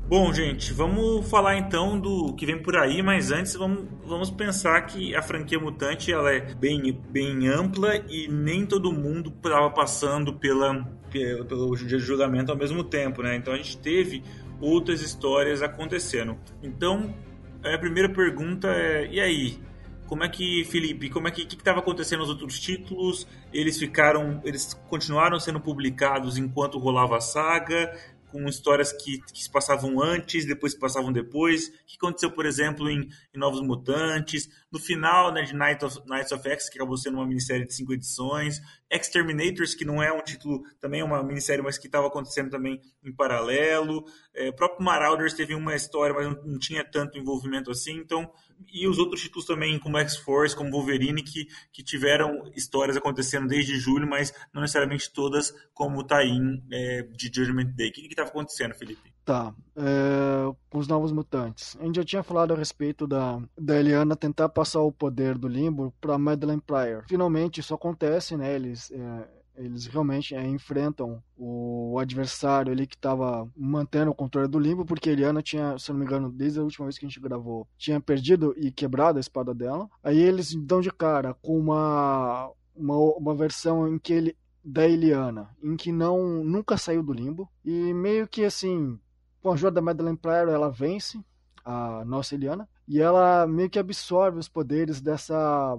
Bom, 0.08 0.32
gente, 0.32 0.72
vamos 0.72 1.28
falar 1.28 1.58
então 1.58 2.00
do 2.00 2.32
que 2.32 2.46
vem 2.46 2.56
por 2.62 2.74
aí, 2.78 3.02
mas 3.02 3.30
antes 3.30 3.54
vamos, 3.54 3.84
vamos 4.06 4.30
pensar 4.30 4.80
que 4.86 5.14
a 5.14 5.20
franquia 5.20 5.60
Mutante 5.60 6.10
ela 6.10 6.32
é 6.32 6.40
bem, 6.54 6.98
bem 7.10 7.46
ampla 7.46 7.94
e 8.08 8.26
nem 8.26 8.64
todo 8.64 8.90
mundo 8.90 9.30
estava 9.36 9.68
passando 9.68 10.32
pela, 10.32 10.82
pelo 11.10 11.76
julgamento 11.76 12.50
ao 12.50 12.56
mesmo 12.56 12.82
tempo, 12.82 13.22
né? 13.22 13.36
Então 13.36 13.52
a 13.52 13.58
gente 13.58 13.76
teve 13.76 14.22
outras 14.62 15.02
histórias 15.02 15.60
acontecendo. 15.60 16.38
Então, 16.62 17.14
a 17.62 17.76
primeira 17.76 18.08
pergunta 18.08 18.68
é: 18.68 19.06
e 19.12 19.20
aí? 19.20 19.58
Como 20.06 20.24
é 20.24 20.28
que, 20.30 20.64
Felipe, 20.64 21.10
como 21.10 21.28
é 21.28 21.30
que 21.30 21.42
estava 21.42 21.80
acontecendo 21.80 22.20
nos 22.20 22.30
outros 22.30 22.58
títulos? 22.58 23.28
Eles 23.52 23.78
ficaram, 23.78 24.40
eles 24.42 24.72
continuaram 24.88 25.38
sendo 25.38 25.60
publicados 25.60 26.38
enquanto 26.38 26.78
rolava 26.78 27.18
a 27.18 27.20
saga? 27.20 27.94
Com 28.30 28.46
histórias 28.48 28.92
que, 28.92 29.20
que 29.32 29.42
se 29.42 29.50
passavam 29.50 30.02
antes, 30.02 30.46
depois 30.46 30.72
se 30.72 30.78
passavam 30.78 31.12
depois. 31.12 31.68
Que 31.86 31.96
aconteceu, 31.96 32.30
por 32.30 32.46
exemplo, 32.46 32.88
em, 32.88 33.08
em 33.34 33.38
Novos 33.38 33.60
Mutantes. 33.60 34.48
No 34.70 34.78
final 34.78 35.32
né, 35.32 35.42
de 35.42 35.54
Night 35.54 35.84
of, 35.84 35.98
Knights 36.06 36.32
of 36.32 36.48
X, 36.48 36.68
que 36.68 36.78
acabou 36.78 36.96
sendo 36.96 37.16
uma 37.16 37.26
minissérie 37.26 37.66
de 37.66 37.74
cinco 37.74 37.92
edições. 37.92 38.60
Exterminators, 38.90 39.74
que 39.74 39.84
não 39.84 40.02
é 40.02 40.12
um 40.12 40.22
título, 40.22 40.62
também 40.80 41.00
é 41.00 41.04
uma 41.04 41.22
minissérie, 41.22 41.62
mas 41.62 41.78
que 41.78 41.86
estava 41.86 42.06
acontecendo 42.06 42.50
também 42.50 42.80
em 43.02 43.12
paralelo. 43.12 44.04
É, 44.34 44.48
o 44.48 44.52
próprio 44.52 44.84
Marauders 44.84 45.34
teve 45.34 45.54
uma 45.54 45.74
história, 45.74 46.14
mas 46.14 46.26
não, 46.26 46.52
não 46.52 46.58
tinha 46.58 46.84
tanto 46.84 47.18
envolvimento 47.18 47.70
assim. 47.70 47.96
Então, 47.96 48.30
e 48.72 48.86
os 48.86 48.98
outros 48.98 49.22
títulos 49.22 49.46
também, 49.46 49.78
como 49.78 49.98
X-Force, 49.98 50.56
como 50.56 50.70
Wolverine, 50.70 51.22
que, 51.22 51.46
que 51.72 51.82
tiveram 51.82 52.50
histórias 52.54 52.96
acontecendo 52.96 53.46
desde 53.46 53.78
julho, 53.78 54.08
mas 54.08 54.32
não 54.52 54.62
necessariamente 54.62 55.12
todas 55.12 55.52
como 55.72 55.98
o 55.98 56.04
Tain 56.04 56.62
é, 56.72 57.02
de 57.02 57.30
Judgment 57.32 57.72
Day. 57.76 57.90
O 57.90 57.92
que 57.92 58.14
estava 58.22 58.30
acontecendo, 58.30 58.74
Felipe? 58.74 59.12
Tá. 59.24 59.54
É, 59.76 60.54
os 60.74 60.88
Novos 60.88 61.12
Mutantes. 61.12 61.76
A 61.80 61.84
gente 61.84 61.96
já 61.96 62.04
tinha 62.04 62.22
falado 62.22 62.54
a 62.54 62.56
respeito 62.56 63.06
da, 63.06 63.40
da 63.58 63.78
Eliana 63.78 64.16
tentar 64.16 64.48
passar 64.48 64.80
o 64.80 64.92
poder 64.92 65.36
do 65.36 65.46
Limbo 65.46 65.92
para 66.00 66.16
Madeleine 66.16 66.62
Pryor. 66.62 67.04
Finalmente 67.06 67.60
isso 67.60 67.74
acontece, 67.74 68.36
né? 68.36 68.54
Eles. 68.54 68.90
É, 68.90 69.38
eles 69.58 69.86
realmente 69.86 70.34
é, 70.34 70.46
enfrentam 70.46 71.20
o 71.36 71.98
adversário 71.98 72.72
ali 72.72 72.86
que 72.86 72.94
estava 72.94 73.50
mantendo 73.56 74.10
o 74.12 74.14
controle 74.14 74.46
do 74.46 74.58
limbo, 74.58 74.84
porque 74.84 75.10
a 75.10 75.12
Eliana 75.12 75.42
tinha, 75.42 75.76
se 75.78 75.90
não 75.90 75.98
me 75.98 76.04
engano, 76.04 76.30
desde 76.30 76.60
a 76.60 76.62
última 76.62 76.86
vez 76.86 76.96
que 76.96 77.04
a 77.04 77.08
gente 77.08 77.20
gravou, 77.20 77.66
tinha 77.76 78.00
perdido 78.00 78.54
e 78.56 78.70
quebrado 78.70 79.18
a 79.18 79.20
espada 79.20 79.52
dela. 79.52 79.88
Aí 80.02 80.18
eles 80.18 80.54
dão 80.54 80.80
de 80.80 80.92
cara 80.92 81.34
com 81.42 81.58
uma, 81.58 82.52
uma, 82.74 82.96
uma 82.96 83.34
versão 83.34 83.88
em 83.88 83.98
que 83.98 84.12
ele 84.12 84.36
da 84.68 84.86
Eliana, 84.86 85.48
em 85.62 85.76
que 85.76 85.90
não 85.90 86.44
nunca 86.44 86.76
saiu 86.76 87.02
do 87.02 87.12
limbo 87.12 87.48
e 87.64 87.94
meio 87.94 88.28
que 88.28 88.44
assim, 88.44 89.00
com 89.40 89.50
a 89.50 89.54
ajuda 89.54 89.72
da 89.72 89.80
Madeleine 89.80 90.18
Pryor, 90.18 90.50
ela 90.50 90.70
vence 90.70 91.18
a 91.64 92.04
nossa 92.04 92.34
Eliana 92.34 92.68
e 92.86 93.00
ela 93.00 93.46
meio 93.46 93.70
que 93.70 93.78
absorve 93.78 94.38
os 94.38 94.48
poderes 94.48 95.00
dessa 95.00 95.78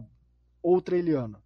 outra 0.61 0.97
Eliana. 0.97 1.39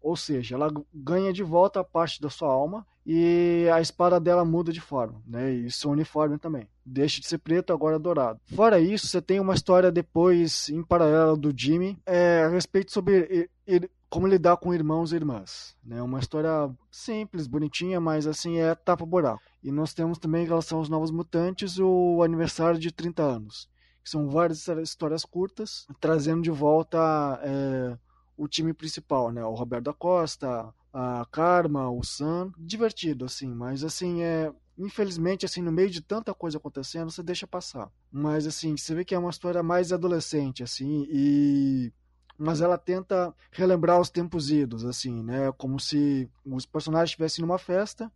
Ou 0.00 0.16
seja, 0.16 0.54
ela 0.54 0.72
ganha 0.94 1.32
de 1.32 1.42
volta 1.42 1.80
a 1.80 1.84
parte 1.84 2.20
da 2.20 2.30
sua 2.30 2.48
alma 2.48 2.86
e 3.04 3.68
a 3.72 3.80
espada 3.80 4.18
dela 4.18 4.44
muda 4.44 4.72
de 4.72 4.80
forma, 4.80 5.20
né? 5.26 5.52
E 5.52 5.70
seu 5.70 5.90
uniforme 5.90 6.38
também. 6.38 6.66
Deixa 6.84 7.20
de 7.20 7.26
ser 7.26 7.38
preto, 7.38 7.72
agora 7.72 7.96
é 7.96 7.98
dourado. 7.98 8.40
Fora 8.54 8.80
isso, 8.80 9.06
você 9.06 9.20
tem 9.20 9.38
uma 9.38 9.54
história 9.54 9.92
depois, 9.92 10.68
em 10.68 10.82
paralelo, 10.82 11.36
do 11.36 11.52
Jimmy, 11.56 11.98
é, 12.06 12.44
a 12.44 12.48
respeito 12.48 12.92
sobre 12.92 13.50
ele, 13.66 13.90
como 14.08 14.26
lidar 14.26 14.56
com 14.56 14.74
irmãos 14.74 15.12
e 15.12 15.16
irmãs. 15.16 15.76
Né? 15.84 16.00
Uma 16.02 16.18
história 16.18 16.70
simples, 16.90 17.46
bonitinha, 17.46 18.00
mas 18.00 18.26
assim 18.26 18.58
é 18.58 18.74
tapa-buraco. 18.74 19.42
E 19.62 19.70
nós 19.70 19.92
temos 19.92 20.18
também, 20.18 20.44
em 20.44 20.48
relação 20.48 20.78
aos 20.78 20.88
Novos 20.88 21.10
Mutantes, 21.10 21.78
o 21.78 22.22
aniversário 22.22 22.78
de 22.78 22.92
30 22.92 23.22
anos. 23.22 23.68
Que 24.02 24.10
são 24.10 24.28
várias 24.28 24.68
histórias 24.68 25.24
curtas, 25.24 25.86
trazendo 26.00 26.42
de 26.42 26.50
volta 26.50 26.98
é, 27.42 27.98
o 28.36 28.46
time 28.46 28.72
principal, 28.72 29.32
né? 29.32 29.44
O 29.44 29.54
Roberto 29.54 29.84
da 29.84 29.92
Costa, 29.92 30.72
a 30.92 31.26
Karma, 31.30 31.90
o 31.90 32.02
Sam, 32.02 32.52
divertido 32.56 33.24
assim, 33.24 33.52
mas 33.52 33.84
assim 33.84 34.22
é 34.22 34.52
infelizmente 34.78 35.44
assim 35.44 35.62
no 35.62 35.72
meio 35.72 35.90
de 35.90 36.00
tanta 36.00 36.32
coisa 36.32 36.58
acontecendo, 36.58 37.10
você 37.10 37.22
deixa 37.22 37.46
passar. 37.46 37.90
Mas 38.10 38.46
assim, 38.46 38.76
você 38.76 38.94
vê 38.94 39.04
que 39.04 39.14
é 39.14 39.18
uma 39.18 39.30
história 39.30 39.62
mais 39.62 39.92
adolescente 39.92 40.62
assim 40.62 41.06
e 41.10 41.92
mas 42.38 42.60
ela 42.60 42.78
tenta 42.78 43.34
relembrar 43.50 44.00
os 44.00 44.10
tempos 44.10 44.50
idos 44.50 44.84
assim, 44.84 45.22
né? 45.22 45.52
Como 45.52 45.78
se 45.80 46.30
os 46.44 46.66
personagens 46.66 47.10
estivessem 47.10 47.42
numa 47.42 47.58
festa 47.58 48.12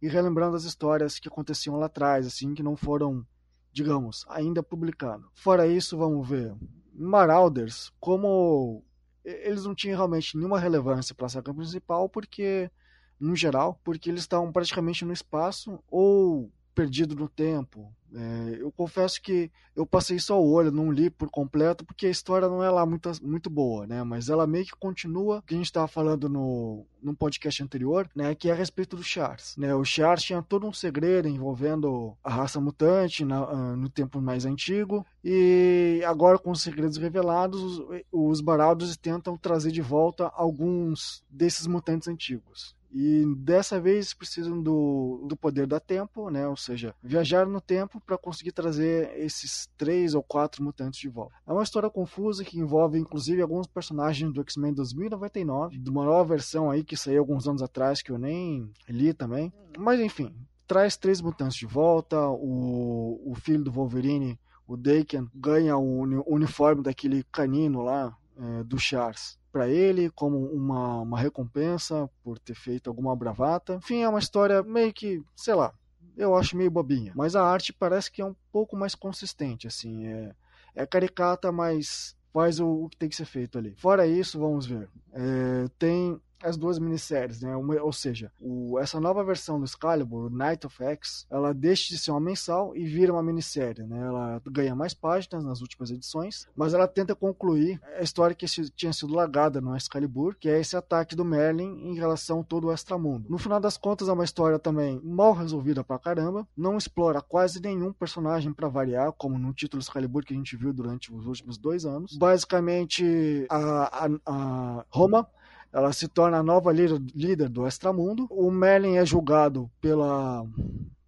e 0.00 0.08
relembrando 0.08 0.56
as 0.56 0.64
histórias 0.64 1.18
que 1.18 1.28
aconteciam 1.28 1.76
lá 1.76 1.86
atrás, 1.86 2.26
assim, 2.26 2.54
que 2.54 2.62
não 2.62 2.76
foram, 2.76 3.24
digamos, 3.72 4.24
ainda 4.28 4.62
publicadas. 4.62 5.24
Fora 5.34 5.66
isso, 5.66 5.96
vamos 5.96 6.28
ver 6.28 6.54
Marauders, 6.94 7.92
como 7.98 8.84
eles 9.24 9.64
não 9.64 9.74
tinham 9.74 9.96
realmente 9.96 10.36
nenhuma 10.36 10.58
relevância 10.58 11.14
para 11.14 11.26
a 11.26 11.28
saga 11.28 11.54
principal, 11.54 12.08
porque, 12.08 12.70
no 13.18 13.34
geral, 13.36 13.80
porque 13.84 14.10
eles 14.10 14.22
estavam 14.22 14.52
praticamente 14.52 15.04
no 15.04 15.12
espaço 15.12 15.82
ou 15.88 16.50
perdido 16.74 17.14
no 17.14 17.28
tempo, 17.28 17.92
é, 18.14 18.58
eu 18.60 18.70
confesso 18.70 19.20
que 19.22 19.50
eu 19.74 19.86
passei 19.86 20.18
só 20.18 20.40
o 20.40 20.52
olho, 20.52 20.70
não 20.70 20.92
li 20.92 21.08
por 21.08 21.30
completo, 21.30 21.84
porque 21.84 22.06
a 22.06 22.10
história 22.10 22.46
não 22.46 22.62
é 22.62 22.68
lá 22.68 22.84
muito, 22.84 23.10
muito 23.22 23.48
boa, 23.48 23.86
né? 23.86 24.02
Mas 24.04 24.28
ela 24.28 24.46
meio 24.46 24.66
que 24.66 24.72
continua 24.72 25.38
o 25.38 25.42
que 25.42 25.54
a 25.54 25.56
gente 25.56 25.66
estava 25.66 25.88
falando 25.88 26.28
no, 26.28 26.84
no 27.02 27.14
podcast 27.16 27.62
anterior, 27.62 28.08
né? 28.14 28.34
Que 28.34 28.50
é 28.50 28.52
a 28.52 28.56
respeito 28.56 28.96
do 28.96 29.02
Charles, 29.02 29.56
né? 29.56 29.74
O 29.74 29.84
Charles 29.84 30.24
tinha 30.24 30.42
todo 30.42 30.66
um 30.66 30.72
segredo 30.72 31.26
envolvendo 31.26 32.14
a 32.22 32.30
raça 32.30 32.60
mutante 32.60 33.24
na, 33.24 33.50
uh, 33.50 33.76
no 33.76 33.88
tempo 33.88 34.20
mais 34.20 34.44
antigo, 34.44 35.06
e 35.24 36.02
agora 36.06 36.38
com 36.38 36.50
os 36.50 36.62
segredos 36.62 36.98
revelados, 36.98 37.62
os, 37.62 38.02
os 38.12 38.40
Baraldos 38.42 38.96
tentam 38.96 39.38
trazer 39.38 39.72
de 39.72 39.80
volta 39.80 40.30
alguns 40.34 41.24
desses 41.30 41.66
mutantes 41.66 42.08
antigos. 42.08 42.76
E 42.92 43.24
dessa 43.38 43.80
vez 43.80 44.12
precisam 44.12 44.62
do, 44.62 45.24
do 45.26 45.34
poder 45.34 45.66
da 45.66 45.80
tempo, 45.80 46.28
né? 46.28 46.46
Ou 46.46 46.56
seja, 46.56 46.94
viajar 47.02 47.46
no 47.46 47.60
tempo 47.60 47.98
para 48.00 48.18
conseguir 48.18 48.52
trazer 48.52 49.10
esses 49.16 49.66
três 49.78 50.14
ou 50.14 50.22
quatro 50.22 50.62
mutantes 50.62 51.00
de 51.00 51.08
volta. 51.08 51.34
É 51.46 51.52
uma 51.52 51.62
história 51.62 51.88
confusa 51.88 52.44
que 52.44 52.58
envolve 52.58 52.98
inclusive 52.98 53.40
alguns 53.40 53.66
personagens 53.66 54.30
do 54.32 54.42
X-Men 54.42 54.74
2099, 54.74 55.78
de 55.78 55.90
uma 55.90 56.04
nova 56.04 56.24
versão 56.24 56.70
aí 56.70 56.84
que 56.84 56.96
saiu 56.96 57.20
alguns 57.20 57.48
anos 57.48 57.62
atrás 57.62 58.02
que 58.02 58.12
eu 58.12 58.18
nem 58.18 58.70
li 58.88 59.14
também. 59.14 59.50
Mas 59.78 59.98
enfim, 59.98 60.34
traz 60.66 60.96
três 60.96 61.22
mutantes 61.22 61.56
de 61.56 61.66
volta, 61.66 62.28
o, 62.28 63.20
o 63.24 63.34
filho 63.34 63.64
do 63.64 63.72
Wolverine, 63.72 64.38
o 64.66 64.76
Daken, 64.76 65.28
ganha 65.34 65.76
o 65.78 66.02
uniforme 66.30 66.82
daquele 66.82 67.24
canino 67.24 67.80
lá, 67.80 68.14
é, 68.36 68.64
do 68.64 68.78
Charles 68.78 69.40
para 69.52 69.68
ele 69.68 70.10
como 70.10 70.46
uma, 70.46 71.02
uma 71.02 71.18
recompensa 71.18 72.08
por 72.24 72.38
ter 72.38 72.54
feito 72.54 72.88
alguma 72.88 73.14
bravata. 73.14 73.74
Enfim, 73.74 74.00
é 74.00 74.08
uma 74.08 74.18
história 74.18 74.62
meio 74.62 74.92
que, 74.92 75.22
sei 75.36 75.54
lá, 75.54 75.72
eu 76.16 76.34
acho 76.34 76.56
meio 76.56 76.70
bobinha. 76.70 77.12
Mas 77.14 77.36
a 77.36 77.44
arte 77.44 77.72
parece 77.72 78.10
que 78.10 78.22
é 78.22 78.24
um 78.24 78.34
pouco 78.50 78.76
mais 78.76 78.94
consistente, 78.94 79.66
assim. 79.66 80.06
É, 80.06 80.34
é 80.74 80.86
caricata, 80.86 81.52
mas 81.52 82.16
faz 82.32 82.58
o, 82.58 82.84
o 82.84 82.88
que 82.88 82.96
tem 82.96 83.08
que 83.08 83.16
ser 83.16 83.26
feito 83.26 83.58
ali. 83.58 83.74
Fora 83.76 84.06
isso, 84.06 84.38
vamos 84.38 84.66
ver. 84.66 84.88
É, 85.12 85.68
tem 85.78 86.18
as 86.42 86.56
duas 86.56 86.78
minisséries, 86.78 87.40
né? 87.40 87.54
Uma, 87.56 87.80
ou 87.82 87.92
seja, 87.92 88.32
o, 88.40 88.78
essa 88.78 89.00
nova 89.00 89.24
versão 89.24 89.58
do 89.58 89.64
Excalibur, 89.64 90.30
Night 90.30 90.66
of 90.66 90.82
X, 90.82 91.26
ela 91.30 91.52
deixa 91.52 91.88
de 91.88 91.98
ser 91.98 92.10
uma 92.10 92.20
mensal 92.20 92.76
e 92.76 92.84
vira 92.84 93.12
uma 93.12 93.22
minissérie, 93.22 93.84
né? 93.84 93.98
Ela 93.98 94.42
ganha 94.46 94.74
mais 94.74 94.94
páginas 94.94 95.44
nas 95.44 95.60
últimas 95.60 95.90
edições, 95.90 96.46
mas 96.56 96.74
ela 96.74 96.88
tenta 96.88 97.14
concluir 97.14 97.80
a 97.98 98.02
história 98.02 98.34
que 98.34 98.46
tinha 98.74 98.92
sido 98.92 99.14
largada 99.14 99.60
no 99.60 99.76
Excalibur, 99.76 100.36
que 100.38 100.48
é 100.48 100.60
esse 100.60 100.76
ataque 100.76 101.14
do 101.14 101.24
Merlin 101.24 101.90
em 101.90 101.94
relação 101.94 102.40
a 102.40 102.44
todo 102.44 102.68
o 102.68 102.72
extramundo. 102.72 103.28
No 103.28 103.38
final 103.38 103.60
das 103.60 103.76
contas, 103.76 104.08
é 104.08 104.12
uma 104.12 104.24
história 104.24 104.58
também 104.58 105.00
mal 105.02 105.32
resolvida 105.32 105.84
pra 105.84 105.98
caramba, 105.98 106.46
não 106.56 106.76
explora 106.76 107.20
quase 107.20 107.60
nenhum 107.60 107.92
personagem 107.92 108.52
para 108.52 108.68
variar, 108.68 109.12
como 109.12 109.38
no 109.38 109.52
título 109.52 109.82
Excalibur 109.82 110.24
que 110.24 110.34
a 110.34 110.36
gente 110.36 110.56
viu 110.56 110.72
durante 110.72 111.12
os 111.12 111.26
últimos 111.26 111.58
dois 111.58 111.84
anos. 111.84 112.16
Basicamente, 112.16 113.46
a, 113.48 114.06
a, 114.06 114.10
a 114.26 114.84
Roma 114.90 115.26
ela 115.72 115.92
se 115.92 116.06
torna 116.06 116.38
a 116.38 116.42
nova 116.42 116.70
líder, 116.72 117.48
do 117.48 117.66
Extramundo. 117.66 118.26
O 118.30 118.50
Merlin 118.50 118.96
é 118.96 119.06
julgado 119.06 119.70
pela, 119.80 120.44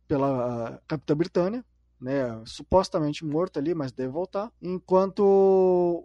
pela 0.08 0.80
Capitã 0.88 1.16
Britânia 1.16 1.64
né, 2.04 2.38
supostamente 2.44 3.24
morto 3.24 3.58
ali, 3.58 3.74
mas 3.74 3.90
deve 3.90 4.10
voltar. 4.10 4.52
Enquanto 4.60 5.20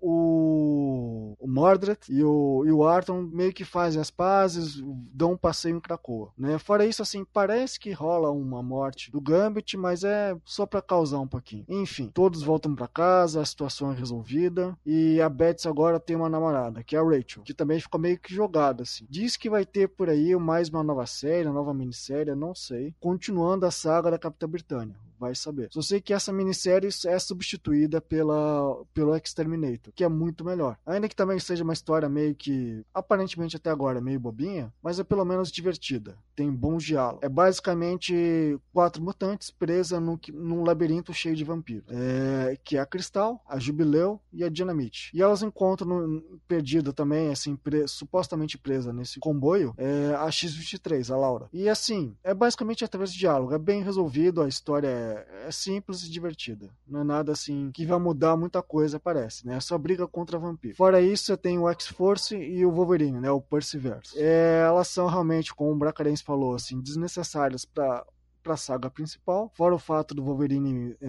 o, 0.01 1.35
o 1.37 1.47
Mordred 1.47 1.99
e 2.07 2.23
o, 2.23 2.63
e 2.65 2.71
o 2.71 2.87
Arthur 2.87 3.21
meio 3.21 3.51
que 3.51 3.65
fazem 3.65 3.99
as 3.99 4.09
pazes, 4.09 4.81
dão 5.13 5.33
um 5.33 5.37
passeio 5.37 5.75
em 5.75 5.79
Krakoa. 5.79 6.31
Né? 6.37 6.57
Fora 6.57 6.85
isso, 6.85 7.01
assim, 7.01 7.25
parece 7.25 7.77
que 7.77 7.91
rola 7.91 8.31
uma 8.31 8.63
morte 8.63 9.11
do 9.11 9.19
Gambit, 9.19 9.75
mas 9.75 10.05
é 10.05 10.37
só 10.45 10.65
para 10.65 10.81
causar 10.81 11.19
um 11.19 11.27
pouquinho. 11.27 11.65
Enfim, 11.67 12.09
todos 12.13 12.41
voltam 12.41 12.73
para 12.73 12.87
casa, 12.87 13.41
a 13.41 13.45
situação 13.45 13.91
é 13.91 13.95
resolvida 13.95 14.77
e 14.85 15.19
a 15.19 15.27
Betsy 15.27 15.67
agora 15.67 15.99
tem 15.99 16.15
uma 16.15 16.29
namorada, 16.29 16.81
que 16.81 16.95
é 16.95 16.99
a 16.99 17.03
Rachel, 17.03 17.43
que 17.43 17.53
também 17.53 17.79
ficou 17.81 17.99
meio 17.99 18.17
que 18.17 18.33
jogada 18.33 18.83
assim. 18.83 19.05
Diz 19.09 19.35
que 19.35 19.49
vai 19.49 19.65
ter 19.65 19.89
por 19.89 20.09
aí 20.09 20.33
mais 20.37 20.69
uma 20.69 20.81
nova 20.81 21.05
série, 21.05 21.47
uma 21.47 21.55
nova 21.55 21.73
minissérie, 21.73 22.33
não 22.33 22.55
sei, 22.55 22.95
continuando 23.01 23.65
a 23.65 23.71
saga 23.71 24.11
da 24.11 24.17
Capitã 24.17 24.47
Britânia 24.47 24.95
vai 25.19 25.35
saber. 25.35 25.69
Só 25.71 25.81
sei 25.81 26.01
que 26.01 26.13
essa 26.13 26.31
minissérie 26.31 26.89
é 27.05 27.19
substituída 27.19 27.99
pela, 27.99 28.83
pelo 28.93 29.15
Exterminator, 29.15 29.93
que 29.93 30.03
é 30.03 30.07
muito 30.07 30.43
melhor. 30.45 30.77
Ainda 30.85 31.09
que 31.09 31.15
também 31.15 31.39
seja 31.39 31.63
uma 31.63 31.73
história 31.73 32.07
meio 32.07 32.33
que, 32.35 32.83
aparentemente 32.93 33.57
até 33.57 33.69
agora, 33.69 34.01
meio 34.01 34.19
bobinha, 34.19 34.73
mas 34.81 34.99
é 34.99 35.03
pelo 35.03 35.25
menos 35.25 35.51
divertida. 35.51 36.17
Tem 36.35 36.51
bons 36.51 36.83
diálogos. 36.83 37.23
É 37.23 37.29
basicamente 37.29 38.57
quatro 38.73 39.03
mutantes 39.03 39.51
presas 39.51 40.01
num, 40.01 40.17
num 40.33 40.63
labirinto 40.63 41.13
cheio 41.13 41.35
de 41.35 41.43
vampiros. 41.43 41.85
É, 41.89 42.57
que 42.63 42.77
é 42.77 42.79
a 42.79 42.85
Cristal, 42.85 43.43
a 43.47 43.59
Jubileu 43.59 44.19
e 44.31 44.43
a 44.43 44.49
Dinamite. 44.49 45.11
E 45.13 45.21
elas 45.21 45.43
encontram 45.43 46.23
perdida 46.47 46.93
também, 46.93 47.29
assim, 47.29 47.55
pre, 47.55 47.87
supostamente 47.87 48.57
presa 48.57 48.93
nesse 48.93 49.19
comboio, 49.19 49.73
é 49.77 50.15
a 50.17 50.29
X-23, 50.31 51.13
a 51.13 51.17
Laura. 51.17 51.49
E 51.51 51.67
assim, 51.67 52.15
é 52.23 52.33
basicamente 52.33 52.85
através 52.85 53.11
de 53.11 53.19
diálogo. 53.19 53.53
É 53.53 53.57
bem 53.57 53.83
resolvido, 53.83 54.41
a 54.41 54.47
história 54.47 54.87
é, 54.87 55.08
é 55.45 55.51
simples 55.51 56.03
e 56.03 56.09
divertida. 56.09 56.69
Não 56.87 57.01
é 57.01 57.03
nada 57.03 57.31
assim 57.31 57.71
que 57.71 57.85
vai 57.85 57.99
mudar 57.99 58.35
muita 58.35 58.61
coisa, 58.61 58.99
parece, 58.99 59.45
né? 59.45 59.55
É 59.55 59.59
só 59.59 59.77
briga 59.77 60.07
contra 60.07 60.39
vampiro. 60.39 60.75
Fora 60.75 61.01
isso, 61.01 61.25
você 61.25 61.37
tem 61.37 61.57
o 61.57 61.69
X-Force 61.69 62.35
e 62.35 62.65
o 62.65 62.71
Wolverine, 62.71 63.19
né? 63.19 63.31
O 63.31 63.41
Perseverance. 63.41 64.13
É, 64.17 64.63
elas 64.65 64.87
são 64.87 65.07
realmente, 65.07 65.53
como 65.53 65.71
o 65.71 65.77
Bracarense 65.77 66.23
falou, 66.23 66.55
assim, 66.55 66.79
desnecessárias 66.79 67.65
para 67.65 68.05
para 68.41 68.53
a 68.53 68.57
saga 68.57 68.89
principal, 68.89 69.51
fora 69.53 69.75
o 69.75 69.79
fato 69.79 70.15
do 70.15 70.23
Wolverine 70.23 70.95
é, 71.01 71.07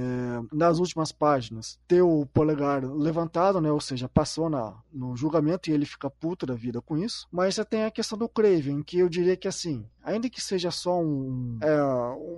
nas 0.53 0.79
últimas 0.79 1.13
páginas 1.13 1.79
ter 1.87 2.03
o 2.03 2.27
polegar 2.27 2.85
levantado, 2.85 3.61
né, 3.61 3.71
ou 3.71 3.81
seja, 3.81 4.09
passou 4.09 4.51
na, 4.51 4.77
no 4.93 5.17
julgamento 5.17 5.71
e 5.71 5.73
ele 5.73 5.87
fica 5.87 6.11
puto 6.11 6.45
da 6.45 6.55
vida 6.55 6.81
com 6.81 6.99
isso. 6.99 7.27
Mas 7.31 7.55
você 7.55 7.65
tem 7.65 7.85
a 7.85 7.91
questão 7.91 8.19
do 8.19 8.29
Craven, 8.29 8.83
que 8.83 8.99
eu 8.99 9.09
diria 9.09 9.37
que 9.37 9.49
assim, 9.49 9.87
ainda 10.03 10.29
que 10.29 10.41
seja 10.41 10.71
só 10.71 11.01
um, 11.01 11.59
é, 11.63 11.83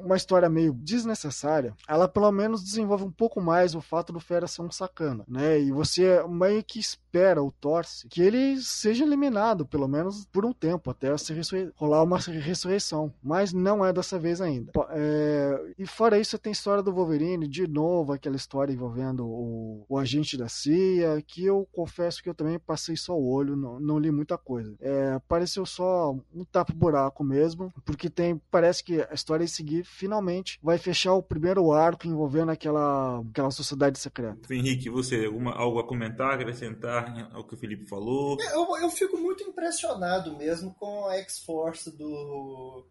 uma 0.05 0.17
história 0.17 0.49
meio 0.49 0.73
desnecessária, 0.73 1.75
ela 1.89 2.09
pelo 2.09 2.31
menos 2.33 2.63
desenvolve 2.63 3.05
um 3.05 3.11
pouco 3.11 3.41
mais 3.41 3.75
o 3.75 3.81
fato 3.81 4.13
do 4.13 4.21
Fera 4.21 4.47
ser 4.47 4.63
um 4.63 4.71
sacana, 4.71 5.25
né? 5.29 5.61
E 5.61 5.71
você 5.73 6.23
meio 6.29 6.63
que 6.63 6.79
espera 6.79 7.43
ou 7.43 7.51
torce 7.53 8.09
que 8.09 8.23
ele 8.23 8.61
seja 8.61 9.05
eliminado, 9.05 9.67
pelo 9.67 9.89
menos 9.89 10.27
por 10.27 10.45
um 10.45 10.53
tempo, 10.53 10.91
até 10.91 11.17
se 11.17 11.33
rolar 11.77 12.03
uma 12.03 12.19
ressurreição. 12.19 13.13
Mas 13.23 13.53
não 13.53 13.85
é 13.85 13.93
dessa 13.93 14.19
vez 14.19 14.41
ainda. 14.41 14.73
É, 14.91 15.75
e 15.79 15.87
fora 15.87 16.19
isso, 16.19 16.39
tem 16.39 16.51
a 16.51 16.53
história 16.53 16.83
do 16.83 16.93
Wolverine, 16.93 17.47
de 17.47 17.67
novo, 17.67 18.13
aquela 18.13 18.37
história 18.37 18.73
envolvendo 18.73 19.27
o, 19.27 19.85
o 19.89 19.99
agente 19.99 20.37
da 20.37 20.49
CIA, 20.49 21.23
que 21.27 21.45
eu 21.45 21.67
confesso 21.73 22.23
que 22.23 22.29
eu 22.29 22.35
também 22.35 22.59
passei 22.59 22.97
só 22.97 23.15
o 23.15 23.29
olho, 23.29 23.57
não, 23.57 23.79
não 23.79 23.99
li 23.99 24.11
muita 24.11 24.39
coisa. 24.39 24.75
É, 24.81 25.19
pareceu 25.29 25.67
só 25.67 26.13
um 26.35 26.45
tapa-buraco 26.45 27.23
mesmo, 27.23 27.62
porque 27.85 28.09
tem, 28.09 28.41
parece 28.51 28.83
que 28.83 29.01
a 29.03 29.15
história 29.15 29.45
em 29.45 29.49
seguir 29.49 29.85
finalmente 29.85 30.59
vai 30.63 30.79
fechar 30.79 31.15
o 31.15 31.23
primeiro 31.23 31.73
arco 31.73 32.07
envolvendo 32.07 32.51
aquela, 32.51 33.21
aquela 33.21 33.51
sociedade 33.51 33.99
secreta. 33.99 34.53
Henrique, 34.53 34.89
você, 34.89 35.27
alguma, 35.27 35.53
algo 35.53 35.79
a 35.79 35.87
comentar, 35.87 36.35
acrescentar 36.35 37.31
ao 37.33 37.45
que 37.45 37.55
o 37.55 37.59
Felipe 37.59 37.87
falou? 37.87 38.37
Eu, 38.53 38.77
eu 38.77 38.91
fico 38.91 39.17
muito 39.17 39.43
impressionado 39.43 40.37
mesmo 40.37 40.75
com 40.75 41.07
a 41.07 41.17
X-Force 41.17 41.91
do 41.97 42.87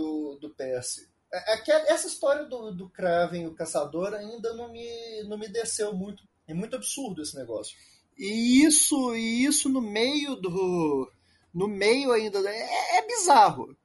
do, 0.00 0.38
do 0.40 0.50
PS. 0.50 1.08
É, 1.32 1.54
é 1.54 1.92
essa 1.92 2.06
história 2.06 2.44
do, 2.44 2.72
do 2.72 2.88
Kraven, 2.88 3.46
o 3.46 3.54
caçador, 3.54 4.14
ainda 4.14 4.54
não 4.54 4.72
me, 4.72 5.22
não 5.24 5.38
me 5.38 5.48
desceu 5.48 5.94
muito. 5.94 6.22
É 6.48 6.54
muito 6.54 6.76
absurdo 6.76 7.22
esse 7.22 7.36
negócio. 7.36 7.76
E 8.18 8.64
isso, 8.66 9.14
e 9.14 9.44
isso 9.44 9.68
no 9.68 9.80
meio 9.80 10.36
do. 10.36 11.10
No 11.52 11.68
meio 11.68 12.12
ainda. 12.12 12.38
É, 12.48 12.98
é 12.98 13.06
bizarro. 13.06 13.76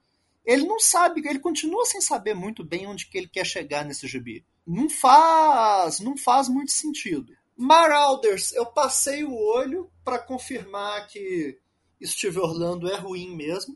Ele 0.46 0.66
não 0.66 0.80
sabe, 0.80 1.28
ele 1.28 1.40
continua 1.40 1.86
sem 1.86 2.00
saber 2.00 2.36
muito 2.36 2.64
bem 2.64 2.86
onde 2.86 3.08
que 3.08 3.18
ele 3.18 3.28
quer 3.28 3.46
chegar 3.46 3.84
nesse 3.84 4.08
gibi. 4.08 4.46
Não 4.66 4.90
faz, 4.90 6.00
não 6.00 6.16
faz 6.16 6.48
muito 6.48 6.72
sentido. 6.72 7.34
Marauders, 7.58 8.54
eu 8.54 8.66
passei 8.66 9.24
o 9.24 9.34
olho 9.34 9.90
para 10.04 10.20
confirmar 10.20 11.08
que 11.08 11.58
Steve 12.04 12.40
Orlando 12.40 12.88
é 12.88 12.96
ruim 12.96 13.36
mesmo 13.36 13.76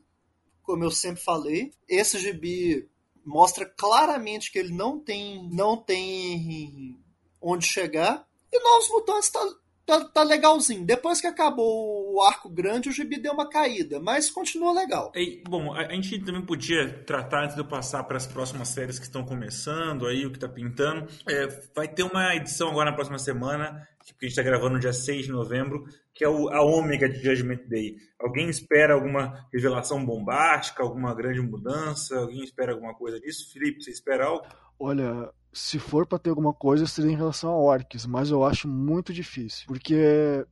como 0.69 0.83
eu 0.83 0.91
sempre 0.91 1.19
falei. 1.19 1.73
Esse 1.87 2.19
gibi 2.19 2.87
mostra 3.25 3.65
claramente 3.65 4.51
que 4.51 4.59
ele 4.59 4.71
não 4.71 4.99
tem, 4.99 5.49
não 5.51 5.75
tem 5.75 6.95
onde 7.41 7.65
chegar. 7.65 8.27
E 8.51 8.59
Novos 8.59 8.89
Mutantes 8.89 9.31
tá, 9.31 9.43
tá, 9.89 10.05
tá, 10.05 10.23
legalzinho. 10.23 10.85
Depois 10.85 11.19
que 11.19 11.25
acabou 11.25 12.13
o 12.13 12.21
arco 12.21 12.47
grande, 12.47 12.89
o 12.89 12.91
gibi 12.91 13.19
deu 13.19 13.33
uma 13.33 13.49
caída, 13.49 13.99
mas 13.99 14.29
continua 14.29 14.71
legal. 14.71 15.11
E, 15.15 15.41
bom, 15.47 15.73
a, 15.73 15.87
a, 15.87 15.93
gente 15.93 16.19
também 16.19 16.45
podia 16.45 16.87
tratar, 17.05 17.45
antes 17.45 17.55
de 17.55 17.61
eu 17.61 17.67
passar 17.67 18.03
para 18.03 18.17
as 18.17 18.27
próximas 18.27 18.67
séries 18.69 18.99
que 18.99 19.05
estão 19.05 19.25
começando, 19.25 20.05
aí 20.05 20.25
o 20.25 20.29
que 20.29 20.37
está 20.37 20.47
pintando. 20.47 21.07
É, 21.27 21.47
vai 21.75 21.87
ter 21.87 22.03
uma 22.03 22.35
edição 22.35 22.69
agora 22.69 22.91
na 22.91 22.95
próxima 22.95 23.17
semana, 23.17 23.87
que 24.05 24.25
a 24.25 24.29
gente 24.29 24.39
está 24.39 24.43
gravando 24.43 24.75
no 24.75 24.79
dia 24.79 24.93
6 24.93 25.25
de 25.25 25.31
novembro, 25.31 25.83
que 26.13 26.23
é 26.23 26.29
o, 26.29 26.49
a 26.49 26.61
ômega 26.61 27.09
de 27.09 27.21
Judgment 27.21 27.67
Day. 27.67 27.95
Alguém 28.19 28.49
espera 28.49 28.93
alguma 28.93 29.47
revelação 29.51 30.05
bombástica, 30.05 30.83
alguma 30.83 31.13
grande 31.15 31.41
mudança? 31.41 32.17
Alguém 32.17 32.43
espera 32.43 32.73
alguma 32.73 32.93
coisa 32.93 33.19
disso? 33.19 33.51
Felipe, 33.51 33.83
você 33.83 33.91
espera 33.91 34.25
algo? 34.25 34.45
Olha, 34.79 35.29
se 35.51 35.79
for 35.79 36.05
para 36.05 36.19
ter 36.19 36.29
alguma 36.29 36.53
coisa, 36.53 36.85
seria 36.85 37.11
em 37.11 37.15
relação 37.15 37.51
a 37.51 37.57
orcs, 37.57 38.05
mas 38.05 38.29
eu 38.29 38.43
acho 38.43 38.67
muito 38.67 39.13
difícil. 39.13 39.65
Porque 39.67 40.45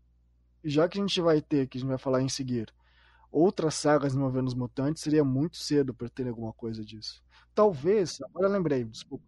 já 0.63 0.87
que 0.87 0.97
a 0.97 1.01
gente 1.01 1.21
vai 1.21 1.41
ter, 1.41 1.67
que 1.67 1.77
a 1.77 1.81
gente 1.81 1.89
vai 1.89 1.97
falar 1.97 2.21
em 2.21 2.29
seguir, 2.29 2.73
outras 3.31 3.75
sagas 3.75 4.15
envolvendo 4.15 4.47
os 4.47 4.55
mutantes, 4.55 5.03
seria 5.03 5.23
muito 5.23 5.57
cedo 5.57 5.93
para 5.93 6.09
ter 6.09 6.27
alguma 6.27 6.53
coisa 6.53 6.83
disso. 6.83 7.23
Talvez, 7.53 8.19
agora 8.21 8.47
lembrei, 8.47 8.83
desculpa. 8.83 9.25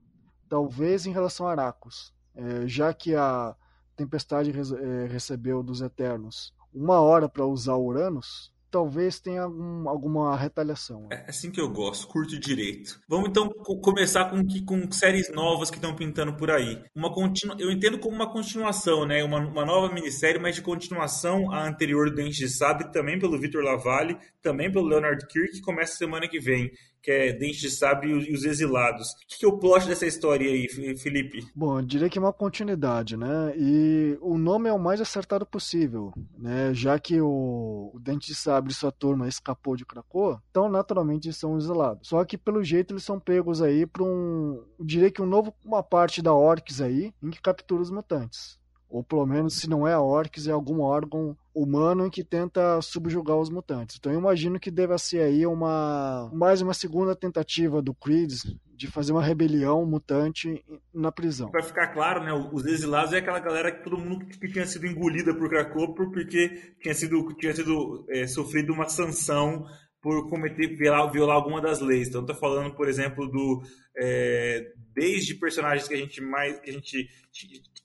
Talvez 0.48 1.06
em 1.06 1.12
relação 1.12 1.48
a 1.48 1.52
Aracos. 1.52 2.14
É, 2.36 2.68
já 2.68 2.94
que 2.94 3.16
a 3.16 3.56
Tempestade 3.96 4.52
é, 4.52 5.08
recebeu 5.08 5.62
dos 5.62 5.82
Eternos 5.82 6.54
uma 6.74 7.00
hora 7.00 7.28
para 7.28 7.46
usar 7.46 7.76
Uranus, 7.76 8.52
talvez 8.70 9.20
tenha 9.20 9.44
algum, 9.44 9.88
alguma 9.90 10.36
retaliação. 10.36 11.08
É 11.12 11.26
assim 11.28 11.52
que 11.52 11.60
eu 11.60 11.70
gosto, 11.70 12.08
curto 12.08 12.40
direito. 12.40 13.00
Vamos 13.08 13.30
então 13.30 13.50
começar 13.82 14.26
com, 14.26 14.44
com 14.66 14.92
séries 14.92 15.32
novas 15.32 15.70
que 15.70 15.78
estão 15.78 15.96
pintando 15.96 16.36
por 16.36 16.52
aí. 16.52 16.82
Uma 16.96 17.14
continu... 17.14 17.56
Eu 17.60 17.72
entendo 17.72 18.00
como 18.00 18.16
uma 18.16 18.32
continuação, 18.32 19.06
né? 19.06 19.24
Uma, 19.24 19.40
uma 19.40 19.66
nova 19.66 19.94
minissérie, 19.94 20.42
mas 20.42 20.56
de 20.56 20.62
continuação 20.62 21.52
à 21.52 21.68
anterior 21.68 22.10
do 22.10 22.16
Dente 22.16 22.38
de 22.38 22.50
Sabre, 22.50 22.92
também 22.92 23.20
pelo 23.20 23.40
Victor 23.40 23.64
Lavalle, 23.64 24.18
também 24.42 24.72
pelo 24.72 24.88
Leonard 24.88 25.26
Kirk, 25.28 25.54
que 25.54 25.62
começa 25.62 25.96
semana 25.96 26.28
que 26.28 26.40
vem 26.40 26.72
que 27.02 27.12
é 27.12 27.34
Dente 27.34 27.60
de 27.60 27.70
Sabre 27.70 28.10
e 28.10 28.34
os 28.34 28.44
Exilados. 28.44 29.12
O 29.12 29.38
que 29.40 29.46
é 29.46 29.48
o 29.48 29.58
plot 29.58 29.88
dessa 29.88 30.06
história 30.06 30.50
aí, 30.50 30.68
Felipe? 30.98 31.46
Bom, 31.56 31.80
eu 31.80 31.86
diria 31.86 32.10
que 32.10 32.18
é 32.18 32.22
uma 32.22 32.34
continuidade, 32.34 33.16
né? 33.16 33.54
E 33.56 34.18
o 34.22 34.38
nome 34.38 34.70
é 34.70 34.74
o 34.74 34.80
mais 34.80 35.00
acertado 35.00 35.46
possível, 35.46 36.14
né? 36.38 36.74
Já 36.74 37.00
que 37.00 37.20
o, 37.22 37.98
Dente 38.02 38.28
de 38.28 38.36
Sabre 38.36 38.72
e 38.72 38.76
sua 38.76 38.92
turma 38.92 39.28
escapou 39.28 39.76
de 39.76 39.86
Krakoa, 39.86 40.42
então 40.50 40.70
naturalmente 40.70 41.32
são 41.34 41.58
exilados. 41.58 42.08
Só 42.08 42.24
que 42.26 42.38
pelo 42.38 42.64
jeito 42.64 42.94
eles 42.94 43.04
são 43.04 43.20
pegos 43.20 43.62
aí 43.62 43.86
para 43.86 44.04
um, 44.04 44.64
eu 44.78 44.86
diria 44.86 45.12
que 45.12 45.22
um 45.22 45.26
novo, 45.26 45.54
uma 45.64 45.84
parte 45.84 46.22
da 46.22 46.34
Orcs 46.34 46.82
aí, 46.82 47.14
em 47.22 47.30
que 47.30 47.42
captura 47.42 47.82
os 47.82 47.92
mutantes. 47.92 48.59
Ou 48.90 49.04
pelo 49.04 49.26
menos, 49.26 49.54
se 49.54 49.70
não 49.70 49.88
é 49.88 49.94
a 49.94 50.02
Orcs, 50.02 50.48
é 50.48 50.52
algum 50.52 50.82
órgão 50.82 51.38
humano 51.54 52.10
que 52.10 52.24
tenta 52.24 52.82
subjugar 52.82 53.38
os 53.38 53.50
mutantes. 53.50 53.98
Então 53.98 54.12
eu 54.12 54.20
imagino 54.20 54.60
que 54.60 54.72
deva 54.72 54.98
ser 54.98 55.22
aí 55.22 55.46
uma 55.46 56.30
mais 56.34 56.62
uma 56.62 56.74
segunda 56.74 57.16
tentativa 57.16 57.82
do 57.82 57.94
Creed 57.94 58.32
de 58.76 58.88
fazer 58.88 59.12
uma 59.12 59.22
rebelião 59.22 59.86
mutante 59.86 60.64
na 60.94 61.12
prisão. 61.12 61.52
Para 61.52 61.64
ficar 61.64 61.88
claro, 61.88 62.24
né, 62.24 62.32
os 62.34 62.66
exilados 62.66 63.14
é 63.14 63.18
aquela 63.18 63.40
galera 63.40 63.72
que 63.72 63.84
todo 63.84 63.98
mundo 63.98 64.26
que 64.26 64.48
tinha 64.48 64.66
sido 64.66 64.88
engolida 64.88 65.36
por 65.36 65.50
Krakow 65.50 65.94
porque 65.94 66.74
tinha 66.82 66.94
sido 66.94 67.28
tinha 67.36 67.54
sido 67.54 68.06
é, 68.10 68.26
sofrido 68.26 68.74
uma 68.74 68.88
sanção 68.88 69.66
por 70.02 70.30
cometer 70.30 70.78
violar, 70.78 71.12
violar 71.12 71.36
alguma 71.36 71.62
das 71.62 71.82
leis. 71.82 72.08
Então, 72.08 72.22
estou 72.22 72.36
falando, 72.36 72.74
por 72.74 72.88
exemplo, 72.88 73.28
do 73.28 73.62
é, 73.98 74.72
desde 74.94 75.36
personagens 75.36 75.88
que 75.88 75.94
a 75.94 75.98
gente 75.98 76.22
mais 76.22 76.58
que 76.62 76.70
a 76.70 76.74
gente 76.74 77.10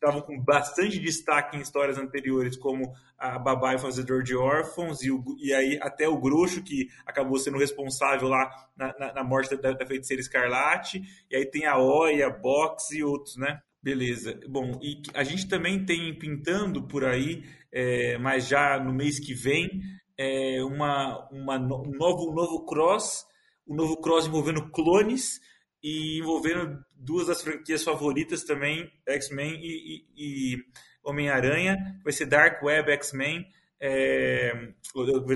estavam 0.05 0.21
com 0.21 0.39
bastante 0.39 0.99
destaque 0.99 1.57
em 1.57 1.61
histórias 1.61 1.97
anteriores, 1.97 2.57
como 2.57 2.93
a 3.19 3.39
Babá 3.39 3.75
e 3.75 3.79
Fazedor 3.79 4.23
de 4.23 4.37
Órfãos, 4.37 5.03
e, 5.03 5.11
o, 5.11 5.25
e 5.39 5.55
aí 5.55 5.79
até 5.81 6.07
o 6.07 6.19
Groxo, 6.19 6.63
que 6.63 6.89
acabou 7.07 7.39
sendo 7.39 7.59
responsável 7.59 8.29
lá 8.29 8.51
na, 8.77 8.95
na, 8.99 9.15
na 9.15 9.25
morte 9.25 9.57
da, 9.57 9.73
da, 9.73 9.87
feiticeira 9.87 10.21
Escarlate, 10.21 11.03
e 11.31 11.37
aí 11.37 11.47
tem 11.47 11.65
a 11.65 11.79
Oia, 11.79 12.29
Box 12.29 12.91
e 12.95 13.03
outros, 13.03 13.37
né? 13.37 13.61
Beleza. 13.83 14.39
Bom, 14.49 14.79
e 14.83 15.03
a 15.15 15.25
gente 15.25 15.49
também 15.49 15.85
tem 15.85 16.19
pintando 16.19 16.87
por 16.87 17.05
aí, 17.05 17.45
é, 17.73 18.19
mas 18.19 18.47
já 18.47 18.79
no 18.79 18.93
mês 18.93 19.19
que 19.19 19.35
vem, 19.35 19.81
é, 20.19 20.63
uma, 20.63 21.29
uma, 21.31 21.57
um, 21.57 21.91
novo, 21.91 22.31
um 22.31 22.35
novo 22.35 22.65
cross, 22.67 23.27
um 23.67 23.75
novo 23.75 23.97
cross 23.97 24.27
envolvendo 24.27 24.71
clones 24.71 25.41
e 25.85 26.19
envolvendo 26.19 26.83
duas 26.97 27.27
das 27.27 27.43
franquias 27.43 27.85
favoritas 27.85 28.43
também, 28.43 28.91
X-Men 29.07 29.61
e, 29.63 30.07
e, 30.17 30.55
e 30.55 30.65
Homem-Aranha, 31.05 32.01
vai 32.03 32.11
ser 32.11 32.25
Dark 32.25 32.63
Web 32.63 32.91
X-Men, 32.93 33.47
é, 33.79 34.73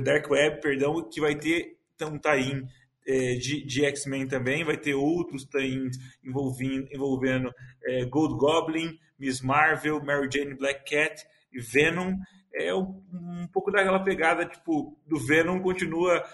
Dark 0.03 0.30
Web, 0.30 0.62
perdão, 0.62 1.07
que 1.07 1.20
vai 1.20 1.34
ter 1.34 1.76
um 2.01 2.18
tie 2.18 2.66
é, 3.07 3.34
de, 3.34 3.62
de 3.62 3.84
X-Men 3.84 4.26
também, 4.26 4.64
vai 4.64 4.78
ter 4.78 4.94
outros 4.94 5.44
tains 5.44 5.99
envolvendo, 6.24 6.88
envolvendo 6.90 7.55
é, 7.84 8.07
Gold 8.07 8.38
Goblin, 8.38 8.99
Miss 9.18 9.42
Marvel, 9.42 10.03
Mary 10.03 10.30
Jane 10.32 10.55
Black 10.55 10.90
Cat 10.90 11.26
e 11.53 11.61
Venom. 11.61 12.14
É 12.55 12.74
um, 12.74 13.03
um 13.12 13.46
pouco 13.53 13.70
daquela 13.70 14.03
pegada, 14.03 14.46
tipo, 14.46 14.99
do 15.07 15.18
Venom 15.18 15.61
continua 15.61 16.24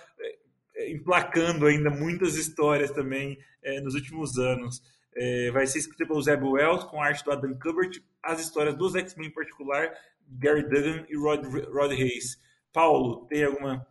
emplacando 0.77 1.67
ainda 1.67 1.91
muitas 1.91 2.37
histórias 2.37 2.91
também 2.91 3.39
é, 3.63 3.81
nos 3.81 3.95
últimos 3.95 4.39
anos. 4.39 4.83
É, 5.17 5.51
vai 5.53 5.67
ser 5.67 5.79
escrito 5.79 6.07
pelo 6.07 6.23
Zeb 6.23 6.43
Wells, 6.43 6.85
com 6.85 7.01
arte 7.01 7.25
do 7.25 7.31
Adam 7.31 7.57
Kubert, 7.59 8.03
as 8.23 8.41
histórias 8.41 8.75
dos 8.77 8.95
X-Men 8.95 9.29
em 9.29 9.33
particular, 9.33 9.93
Gary 10.27 10.63
Duggan 10.63 11.07
e 11.09 11.17
Rod, 11.17 11.45
Rod 11.73 11.93
Hayes. 11.93 12.37
Paulo, 12.73 13.27
tem 13.27 13.45
alguma 13.45 13.87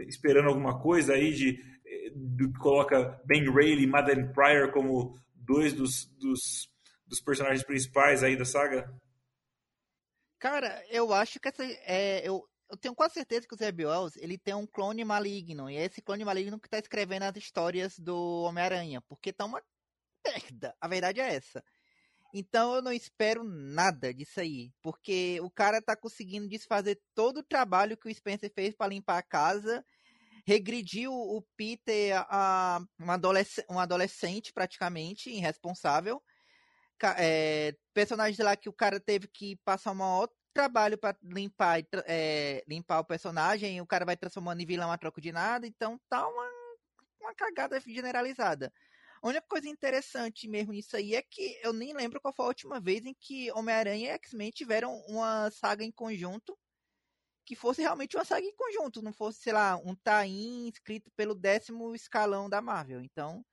esperando 0.00 0.48
alguma 0.48 0.80
coisa 0.80 1.14
aí 1.14 1.32
de, 1.32 1.60
de 2.14 2.52
coloca 2.58 3.20
Ben 3.24 3.50
Reilly 3.50 3.84
e 3.84 3.86
Madeline 3.86 4.32
Pryor 4.32 4.70
como 4.72 5.18
dois 5.34 5.72
dos, 5.72 6.06
dos, 6.18 6.70
dos, 7.06 7.20
personagens 7.20 7.64
principais 7.64 8.22
aí 8.22 8.36
da 8.36 8.44
saga? 8.44 8.92
Cara, 10.38 10.84
eu 10.88 11.12
acho 11.12 11.40
que 11.40 11.48
essa 11.48 11.64
é, 11.64 12.28
eu, 12.28 12.44
eu 12.70 12.76
tenho 12.76 12.94
quase 12.94 13.14
certeza 13.14 13.46
que 13.46 13.54
o 13.54 13.58
Zeb 13.58 13.84
Wells 13.84 14.16
ele 14.16 14.36
tem 14.38 14.54
um 14.54 14.66
clone 14.66 15.04
maligno 15.04 15.70
e 15.70 15.76
é 15.76 15.84
esse 15.84 16.02
clone 16.02 16.24
maligno 16.24 16.60
que 16.60 16.66
está 16.66 16.78
escrevendo 16.78 17.22
as 17.24 17.36
histórias 17.36 17.98
do 17.98 18.42
Homem-Aranha, 18.42 19.00
porque 19.08 19.32
tá 19.32 19.44
uma 19.44 19.62
merda. 20.24 20.74
A 20.80 20.88
verdade 20.88 21.20
é 21.20 21.34
essa. 21.34 21.64
Então 22.32 22.74
eu 22.74 22.82
não 22.82 22.92
espero 22.92 23.42
nada 23.42 24.12
disso 24.12 24.40
aí, 24.40 24.70
porque 24.82 25.40
o 25.40 25.50
cara 25.50 25.80
tá 25.80 25.96
conseguindo 25.96 26.46
desfazer 26.46 27.00
todo 27.14 27.38
o 27.38 27.42
trabalho 27.42 27.96
que 27.96 28.08
o 28.08 28.14
Spencer 28.14 28.52
fez 28.54 28.74
para 28.76 28.88
limpar 28.88 29.16
a 29.16 29.22
casa, 29.22 29.82
regrediu 30.46 31.10
o 31.10 31.42
Peter 31.56 32.14
a 32.28 32.80
um, 33.00 33.10
adolesc 33.10 33.64
um 33.70 33.78
adolescente 33.78 34.52
praticamente 34.52 35.30
irresponsável, 35.30 36.22
é, 37.16 37.74
personagem 37.94 38.44
lá 38.44 38.56
que 38.56 38.68
o 38.68 38.72
cara 38.74 39.00
teve 39.00 39.26
que 39.28 39.56
passar 39.64 39.92
um 39.92 39.96
maior 39.96 40.28
trabalho 40.58 40.98
para 40.98 41.16
limpar 41.22 41.80
é, 42.04 42.64
limpar 42.66 42.98
o 42.98 43.04
personagem, 43.04 43.80
o 43.80 43.86
cara 43.86 44.04
vai 44.04 44.16
transformando 44.16 44.60
em 44.60 44.66
vilão 44.66 44.90
a 44.90 44.98
troco 44.98 45.20
de 45.20 45.30
nada, 45.30 45.68
então 45.68 46.00
tá 46.08 46.26
uma, 46.26 46.50
uma 47.20 47.32
cagada 47.32 47.78
generalizada. 47.78 48.72
A 49.22 49.28
única 49.28 49.46
coisa 49.48 49.68
interessante 49.68 50.48
mesmo 50.48 50.72
nisso 50.72 50.96
aí 50.96 51.14
é 51.14 51.22
que 51.22 51.60
eu 51.62 51.72
nem 51.72 51.94
lembro 51.94 52.20
qual 52.20 52.34
foi 52.34 52.44
a 52.44 52.48
última 52.48 52.80
vez 52.80 53.04
em 53.04 53.14
que 53.14 53.52
Homem-Aranha 53.52 54.10
e 54.10 54.14
X-Men 54.14 54.50
tiveram 54.50 54.96
uma 55.06 55.48
saga 55.52 55.84
em 55.84 55.92
conjunto 55.92 56.58
que 57.44 57.54
fosse 57.54 57.80
realmente 57.80 58.16
uma 58.16 58.24
saga 58.24 58.44
em 58.44 58.54
conjunto, 58.54 59.00
não 59.00 59.12
fosse, 59.12 59.40
sei 59.40 59.52
lá, 59.52 59.76
um 59.76 59.94
tain 59.94 60.68
escrito 60.68 61.08
pelo 61.16 61.36
décimo 61.36 61.94
escalão 61.94 62.48
da 62.50 62.60
Marvel. 62.60 63.00
Então, 63.00 63.44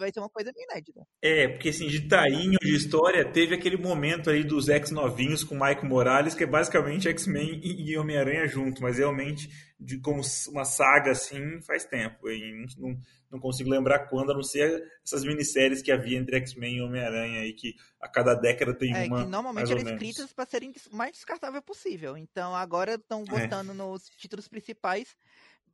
vai 0.00 0.12
ser 0.12 0.20
uma 0.20 0.28
coisa 0.28 0.52
inédita. 0.56 1.06
É, 1.22 1.48
porque 1.48 1.68
assim, 1.68 1.86
de 1.86 2.08
tainho 2.08 2.58
de 2.60 2.74
história, 2.74 3.24
teve 3.30 3.54
aquele 3.54 3.76
momento 3.76 4.30
aí 4.30 4.42
dos 4.42 4.68
X 4.68 4.90
novinhos 4.90 5.44
com 5.44 5.54
Mike 5.54 5.84
Morales, 5.84 6.34
que 6.34 6.44
é 6.44 6.46
basicamente 6.46 7.08
X-Men 7.08 7.60
e 7.62 7.96
Homem-Aranha 7.96 8.46
junto, 8.48 8.82
mas 8.82 8.98
realmente, 8.98 9.48
de 9.78 10.00
como 10.00 10.22
uma 10.48 10.64
saga 10.64 11.12
assim, 11.12 11.60
faz 11.62 11.84
tempo. 11.84 12.28
E 12.28 12.66
não, 12.78 12.98
não 13.30 13.38
consigo 13.38 13.70
lembrar 13.70 14.08
quando, 14.08 14.32
a 14.32 14.34
não 14.34 14.42
ser 14.42 14.82
essas 15.04 15.24
minisséries 15.24 15.82
que 15.82 15.92
havia 15.92 16.18
entre 16.18 16.36
X-Men 16.38 16.78
e 16.78 16.82
Homem-Aranha 16.82 17.42
aí, 17.42 17.52
que 17.52 17.74
a 18.00 18.08
cada 18.08 18.34
década 18.34 18.74
tem 18.74 18.92
é, 18.92 19.04
uma. 19.04 19.24
Que 19.24 19.30
normalmente 19.30 19.70
eram 19.70 19.82
escritas 19.82 20.32
para 20.32 20.46
serem 20.46 20.72
o 20.90 20.96
mais 20.96 21.12
descartável 21.12 21.62
possível. 21.62 22.16
Então 22.16 22.54
agora 22.56 22.94
estão 22.94 23.22
é. 23.22 23.24
botando 23.24 23.70
é. 23.70 23.74
nos 23.74 24.04
títulos 24.16 24.48
principais. 24.48 25.14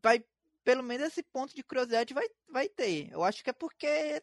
Vai 0.02 0.22
pelo 0.66 0.82
menos 0.82 1.06
esse 1.06 1.22
ponto 1.22 1.54
de 1.54 1.62
curiosidade 1.62 2.12
vai, 2.12 2.26
vai 2.50 2.68
ter. 2.68 3.08
Eu 3.12 3.22
acho 3.22 3.44
que 3.44 3.50
é 3.50 3.52
porque 3.52 4.20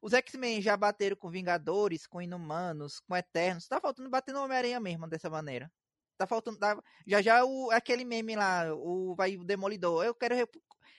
os 0.00 0.14
X-Men 0.14 0.62
já 0.62 0.74
bateram 0.74 1.14
com 1.14 1.28
Vingadores, 1.28 2.06
com 2.06 2.22
Inumanos, 2.22 2.98
com 3.00 3.14
Eternos. 3.14 3.68
Tá 3.68 3.78
faltando 3.78 4.08
bater 4.08 4.32
no 4.32 4.42
Homem-Aranha 4.42 4.80
mesmo 4.80 5.06
dessa 5.06 5.28
maneira. 5.28 5.70
Tá 6.16 6.26
faltando. 6.26 6.58
Tá, 6.58 6.82
já 7.06 7.20
já 7.20 7.44
o, 7.44 7.70
aquele 7.70 8.06
meme 8.06 8.36
lá, 8.36 8.74
o, 8.74 9.14
vai 9.14 9.36
o 9.36 9.44
Demolidor. 9.44 10.02
Eu 10.02 10.14
quero 10.14 10.34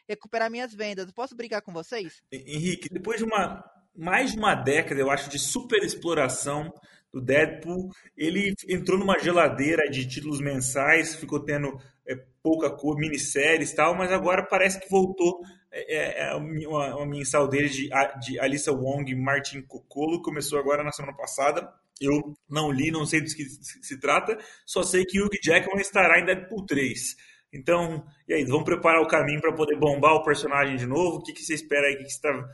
recuperar 0.07 0.51
minhas 0.51 0.71
vendas. 0.75 1.11
Posso 1.11 1.35
brigar 1.35 1.63
com 1.63 1.73
vocês? 1.73 2.21
Henrique, 2.31 2.87
depois 2.87 3.17
de 3.17 3.23
uma 3.23 3.63
mais 3.95 4.31
de 4.31 4.37
uma 4.37 4.53
década, 4.53 5.01
eu 5.01 5.09
acho, 5.09 5.27
de 5.27 5.39
super 5.39 5.83
exploração 5.83 6.71
do 7.13 7.21
Deadpool, 7.21 7.89
ele 8.15 8.53
entrou 8.69 8.97
numa 8.97 9.19
geladeira 9.19 9.89
de 9.89 10.07
títulos 10.07 10.39
mensais, 10.39 11.15
ficou 11.15 11.39
tendo 11.39 11.77
é, 12.07 12.15
pouca 12.41 12.69
cor, 12.69 12.97
minisséries 12.97 13.71
e 13.71 13.75
tal, 13.75 13.95
mas 13.95 14.11
agora 14.11 14.47
parece 14.47 14.79
que 14.79 14.89
voltou 14.89 15.41
é, 15.71 15.95
é, 15.95 16.29
é 16.29 16.35
uma, 16.35 16.95
uma 16.95 17.05
mensal 17.05 17.47
dele 17.47 17.69
de, 17.69 17.89
de 18.21 18.39
Alissa 18.39 18.73
Wong 18.73 19.09
e 19.09 19.15
Martin 19.15 19.61
Coccolo, 19.61 20.21
começou 20.21 20.59
agora 20.59 20.83
na 20.83 20.91
semana 20.91 21.15
passada. 21.15 21.71
Eu 21.99 22.35
não 22.49 22.71
li, 22.71 22.91
não 22.91 23.05
sei 23.05 23.21
do 23.21 23.27
que 23.27 23.45
se 23.45 23.99
trata, 23.99 24.37
só 24.65 24.81
sei 24.81 25.05
que 25.05 25.21
Hugh 25.21 25.29
Jackman 25.41 25.79
estará 25.79 26.19
em 26.19 26.25
Deadpool 26.25 26.65
3. 26.65 27.15
Então, 27.53 28.03
e 28.27 28.33
aí, 28.33 28.45
vamos 28.45 28.63
preparar 28.63 29.01
o 29.01 29.07
caminho 29.07 29.39
para 29.39 29.53
poder 29.53 29.77
bombar 29.77 30.15
o 30.15 30.23
personagem 30.23 30.77
de 30.77 30.87
novo? 30.87 31.17
O 31.17 31.23
que, 31.23 31.33
que 31.33 31.43
você 31.43 31.53
espera 31.53 31.87
aí? 31.87 31.93
O 31.93 31.97
que, 31.97 32.05
que 32.05 32.09
você 32.09 32.15
está 32.15 32.49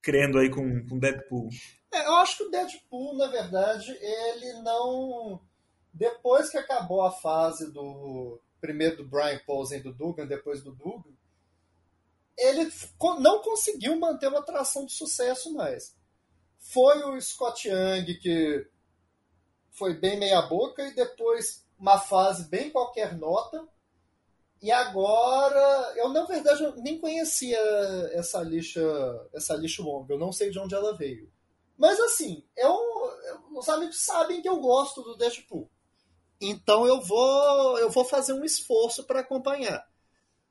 crendo 0.00 0.38
aí 0.38 0.50
com, 0.50 0.86
com 0.86 0.98
Deadpool? 0.98 1.48
É, 1.92 2.06
eu 2.06 2.16
acho 2.16 2.38
que 2.38 2.42
o 2.44 2.50
Deadpool, 2.50 3.16
na 3.16 3.28
verdade, 3.28 3.90
ele 4.00 4.52
não. 4.62 5.40
Depois 5.92 6.50
que 6.50 6.58
acabou 6.58 7.02
a 7.02 7.10
fase 7.10 7.72
do 7.72 8.40
primeiro 8.60 8.98
do 8.98 9.08
Brian 9.08 9.40
Posey 9.46 9.80
do 9.80 9.94
Dugan, 9.94 10.26
depois 10.26 10.62
do 10.62 10.74
Dugan, 10.74 11.14
ele 12.36 12.70
não 13.20 13.40
conseguiu 13.40 13.98
manter 13.98 14.28
uma 14.28 14.40
atração 14.40 14.84
de 14.84 14.92
sucesso 14.92 15.52
mais. 15.54 15.96
Foi 16.58 17.02
o 17.04 17.20
Scott 17.20 17.68
Young 17.68 18.14
que 18.20 18.66
foi 19.70 19.94
bem 19.94 20.18
meia 20.18 20.42
boca 20.42 20.82
e 20.86 20.94
depois 20.94 21.64
uma 21.78 21.98
fase 21.98 22.48
bem 22.48 22.70
qualquer 22.70 23.16
nota. 23.16 23.66
E 24.60 24.70
agora, 24.70 25.94
eu 25.96 26.08
na 26.08 26.24
verdade 26.24 26.62
eu 26.62 26.74
nem 26.76 26.98
conhecia 26.98 27.58
essa 28.12 28.40
lixa, 28.42 28.82
essa 29.32 29.54
lixa 29.54 29.82
longa, 29.82 30.14
eu 30.14 30.18
não 30.18 30.32
sei 30.32 30.50
de 30.50 30.58
onde 30.58 30.74
ela 30.74 30.96
veio. 30.96 31.30
Mas 31.78 32.00
assim, 32.00 32.44
eu, 32.56 32.74
os 33.54 33.68
amigos 33.68 34.00
sabem 34.00 34.40
que 34.40 34.48
eu 34.48 34.58
gosto 34.58 35.02
do 35.02 35.16
Deadpool. 35.16 35.70
Então 36.40 36.86
eu 36.86 37.00
vou 37.00 37.78
eu 37.78 37.90
vou 37.90 38.04
fazer 38.04 38.32
um 38.32 38.44
esforço 38.44 39.04
para 39.04 39.20
acompanhar. 39.20 39.86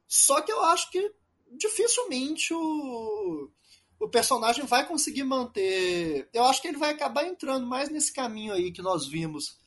Só 0.08 0.42
que 0.42 0.52
eu 0.52 0.64
acho 0.66 0.90
que 0.92 1.14
dificilmente 1.52 2.54
o, 2.54 3.50
o 4.00 4.10
personagem 4.10 4.66
vai 4.66 4.88
conseguir 4.88 5.24
manter. 5.24 6.30
Eu 6.34 6.44
acho 6.46 6.62
que 6.62 6.68
ele 6.68 6.78
vai 6.78 6.92
acabar 6.92 7.26
entrando 7.26 7.66
mais 7.66 7.90
nesse 7.90 8.14
caminho 8.14 8.54
aí 8.54 8.72
que 8.72 8.82
nós 8.82 9.08
vimos 9.08 9.60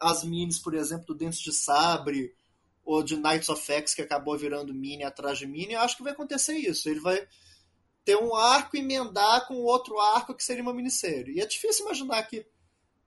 as 0.00 0.24
minis, 0.24 0.58
por 0.58 0.74
exemplo, 0.74 1.06
do 1.06 1.14
Dentes 1.14 1.40
de 1.40 1.52
Sabre 1.52 2.34
ou 2.84 3.02
de 3.02 3.16
Knights 3.16 3.48
of 3.48 3.72
X 3.72 3.94
que 3.94 4.02
acabou 4.02 4.36
virando 4.36 4.74
mini 4.74 5.04
atrás 5.04 5.38
de 5.38 5.46
mini. 5.46 5.74
Eu 5.74 5.80
acho 5.80 5.96
que 5.96 6.02
vai 6.02 6.12
acontecer 6.12 6.54
isso. 6.54 6.88
Ele 6.88 7.00
vai 7.00 7.26
ter 8.04 8.16
um 8.16 8.34
arco 8.34 8.76
e 8.76 8.80
emendar 8.80 9.46
com 9.48 9.54
outro 9.62 9.98
arco 9.98 10.34
que 10.34 10.44
seria 10.44 10.62
uma 10.62 10.74
minissérie. 10.74 11.36
E 11.36 11.40
é 11.40 11.46
difícil 11.46 11.86
imaginar 11.86 12.22
que 12.24 12.46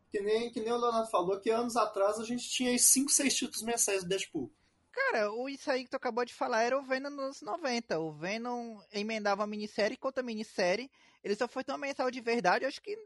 que 0.09 0.21
nem, 0.21 0.49
que 0.49 0.61
nem 0.61 0.71
o 0.71 0.77
Leonardo 0.77 1.09
falou, 1.09 1.39
que 1.39 1.49
anos 1.49 1.75
atrás 1.75 2.17
a 2.17 2.23
gente 2.23 2.49
tinha 2.49 2.77
5, 2.77 3.11
6 3.11 3.35
títulos 3.35 3.61
mensais 3.61 4.03
do 4.03 4.09
Deadpool. 4.09 4.51
Cara, 4.91 5.31
o, 5.31 5.47
isso 5.47 5.69
aí 5.69 5.83
que 5.83 5.89
tu 5.89 5.97
acabou 5.97 6.25
de 6.25 6.33
falar 6.33 6.63
era 6.63 6.77
o 6.77 6.83
Venom 6.83 7.09
nos 7.09 7.41
90. 7.41 7.99
O 7.99 8.13
Venom 8.13 8.79
emendava 8.91 9.43
a 9.43 9.47
minissérie 9.47 9.97
contra 9.97 10.23
a 10.23 10.25
minissérie. 10.25 10.89
Ele 11.23 11.35
só 11.35 11.47
foi 11.47 11.63
tão 11.63 11.77
mensal 11.77 12.09
de 12.09 12.21
verdade, 12.21 12.65
acho 12.65 12.81
que 12.81 12.97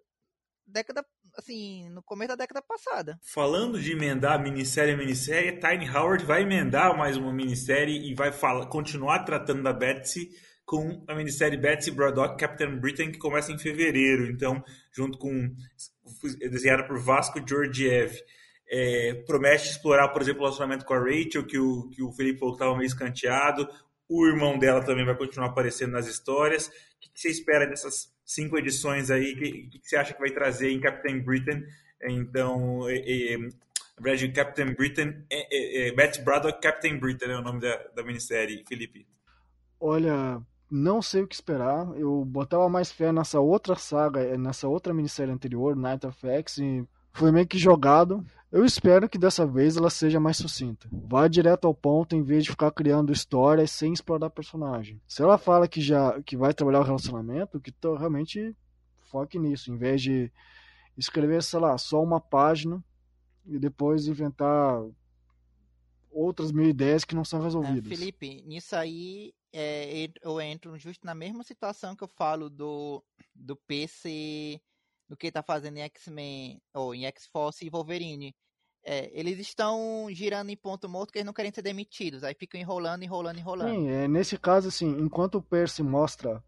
década, 0.65 1.05
assim, 1.37 1.89
no 1.89 2.01
começo 2.01 2.29
da 2.29 2.35
década 2.35 2.61
passada. 2.61 3.19
Falando 3.21 3.81
de 3.81 3.91
emendar 3.91 4.41
minissérie 4.41 4.93
a 4.93 4.97
minissérie, 4.97 5.59
Tiny 5.59 5.89
Howard 5.89 6.23
vai 6.23 6.43
emendar 6.43 6.95
mais 6.97 7.17
uma 7.17 7.33
minissérie 7.33 8.09
e 8.09 8.15
vai 8.15 8.31
falar, 8.31 8.67
continuar 8.67 9.25
tratando 9.25 9.63
da 9.63 9.73
Betsy 9.73 10.29
com 10.65 11.03
a 11.07 11.15
minissérie 11.15 11.57
Betsy 11.57 11.91
Braddock 11.91 12.37
Captain 12.37 12.77
Britain, 12.77 13.11
que 13.11 13.17
começa 13.19 13.51
em 13.51 13.57
fevereiro, 13.57 14.25
então, 14.29 14.63
junto 14.91 15.17
com. 15.17 15.53
desenhada 16.49 16.83
por 16.85 16.99
Vasco 16.99 17.41
Georgiev. 17.47 18.17
É, 18.73 19.15
promete 19.27 19.69
explorar, 19.69 20.07
por 20.09 20.21
exemplo, 20.21 20.41
o 20.41 20.45
relacionamento 20.45 20.85
com 20.85 20.93
a 20.93 20.99
Rachel, 20.99 21.45
que 21.45 21.59
o, 21.59 21.89
que 21.89 22.01
o 22.01 22.11
Felipe 22.13 22.39
falou 22.39 22.53
que 22.53 22.63
estava 22.63 22.77
meio 22.77 22.87
escanteado. 22.87 23.67
O 24.07 24.25
irmão 24.25 24.57
dela 24.57 24.83
também 24.83 25.05
vai 25.05 25.15
continuar 25.15 25.49
aparecendo 25.49 25.91
nas 25.91 26.07
histórias. 26.07 26.67
O 26.67 26.71
que, 27.01 27.09
que 27.11 27.19
você 27.19 27.29
espera 27.29 27.67
dessas 27.67 28.13
cinco 28.23 28.57
edições 28.57 29.11
aí? 29.11 29.33
O 29.33 29.37
que, 29.37 29.79
que, 29.79 29.79
você 29.83 29.97
acha 29.97 30.13
que 30.13 30.19
vai 30.21 30.31
trazer 30.31 30.71
em 30.71 30.79
Captain 30.79 31.19
Britain? 31.19 31.63
Então, 32.01 32.87
é, 32.89 33.33
é, 33.33 33.37
na 33.37 33.49
verdade, 33.99 34.31
Captain 34.31 34.73
Britain, 34.73 35.25
é, 35.29 35.85
é, 35.85 35.87
é, 35.87 35.91
Betsy 35.91 36.21
Braddock 36.21 36.61
Captain 36.61 36.97
Britain 36.97 37.29
é 37.31 37.37
o 37.37 37.41
nome 37.41 37.59
da, 37.59 37.75
da 37.95 38.03
minissérie, 38.03 38.63
Felipe. 38.67 39.05
Olha, 39.79 40.41
não 40.71 41.01
sei 41.01 41.23
o 41.23 41.27
que 41.27 41.35
esperar. 41.35 41.91
Eu 41.97 42.23
botava 42.23 42.69
mais 42.69 42.91
fé 42.91 43.11
nessa 43.11 43.41
outra 43.41 43.75
saga, 43.75 44.37
nessa 44.37 44.69
outra 44.69 44.93
minissérie 44.93 45.33
anterior, 45.33 45.75
Night 45.75 46.07
of 46.07 46.25
X, 46.25 46.59
e 46.59 46.87
foi 47.11 47.31
meio 47.31 47.45
que 47.45 47.57
jogado. 47.57 48.25
Eu 48.49 48.65
espero 48.65 49.09
que 49.09 49.17
dessa 49.17 49.45
vez 49.45 49.75
ela 49.75 49.89
seja 49.89 50.19
mais 50.19 50.37
sucinta. 50.37 50.87
Vá 50.91 51.27
direto 51.27 51.67
ao 51.67 51.73
ponto 51.73 52.15
em 52.15 52.23
vez 52.23 52.45
de 52.45 52.51
ficar 52.51 52.71
criando 52.71 53.11
histórias 53.11 53.71
sem 53.71 53.91
explorar 53.91 54.29
personagem. 54.29 55.01
Se 55.07 55.21
ela 55.21 55.37
fala 55.37 55.67
que 55.67 55.81
já 55.81 56.21
que 56.21 56.37
vai 56.37 56.53
trabalhar 56.53 56.79
o 56.79 56.85
relacionamento, 56.85 57.59
que 57.59 57.73
realmente 57.97 58.55
foque 59.09 59.37
nisso, 59.37 59.71
em 59.71 59.77
vez 59.77 60.01
de 60.01 60.31
escrever, 60.97 61.43
sei 61.43 61.59
lá, 61.59 61.77
só 61.77 62.01
uma 62.01 62.21
página 62.21 62.83
e 63.45 63.59
depois 63.59 64.07
inventar 64.07 64.81
outras 66.09 66.51
mil 66.51 66.65
ideias 66.65 67.03
que 67.03 67.15
não 67.15 67.25
são 67.25 67.41
resolvidas. 67.41 67.91
É, 67.91 67.95
Felipe, 67.95 68.43
nisso 68.45 68.75
aí 68.75 69.33
é, 69.53 70.09
eu 70.21 70.39
entro 70.39 70.77
justo 70.77 71.05
na 71.05 71.15
mesma 71.15 71.43
situação 71.43 71.95
que 71.95 72.03
eu 72.03 72.07
falo 72.07 72.49
do, 72.49 73.03
do 73.35 73.55
PC 73.55 74.61
do 75.11 75.17
que 75.17 75.29
tá 75.29 75.43
fazendo 75.43 75.77
em 75.77 75.81
X-Men, 75.81 76.61
ou 76.73 76.95
em 76.95 77.05
X-Force 77.05 77.65
e 77.65 77.69
Wolverine. 77.69 78.33
É, 78.81 79.11
eles 79.13 79.37
estão 79.39 80.07
girando 80.09 80.49
em 80.49 80.55
ponto 80.55 80.87
morto 80.87 81.11
que 81.11 81.19
eles 81.19 81.25
não 81.25 81.33
querem 81.33 81.51
ser 81.51 81.61
demitidos, 81.61 82.23
aí 82.23 82.33
ficam 82.33 82.59
enrolando, 82.59 83.03
enrolando, 83.03 83.37
enrolando. 83.37 83.75
Sim, 83.75 83.89
é, 83.89 84.07
nesse 84.07 84.37
caso, 84.37 84.69
assim, 84.69 84.89
enquanto 84.99 85.35
o 85.35 85.41
Percy 85.41 85.83
mostra 85.83 86.41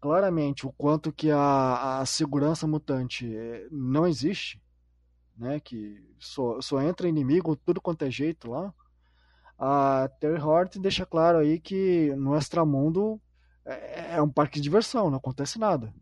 claramente 0.00 0.64
o 0.64 0.72
quanto 0.72 1.12
que 1.12 1.30
a, 1.30 1.98
a 2.00 2.06
segurança 2.06 2.68
mutante 2.68 3.36
é, 3.36 3.66
não 3.70 4.06
existe, 4.06 4.62
né, 5.36 5.58
que 5.58 6.00
só, 6.18 6.60
só 6.60 6.80
entra 6.80 7.08
inimigo 7.08 7.56
tudo 7.56 7.80
quanto 7.80 8.04
é 8.04 8.10
jeito 8.10 8.48
lá, 8.48 8.72
a 9.58 10.08
Terry 10.20 10.40
Hort 10.40 10.78
deixa 10.78 11.06
claro 11.06 11.38
aí 11.38 11.58
que 11.58 12.14
no 12.16 12.36
extramundo 12.36 13.20
é, 13.64 14.16
é 14.16 14.22
um 14.22 14.28
parque 14.28 14.56
de 14.56 14.62
diversão, 14.62 15.10
não 15.10 15.18
acontece 15.18 15.58
nada. 15.58 15.92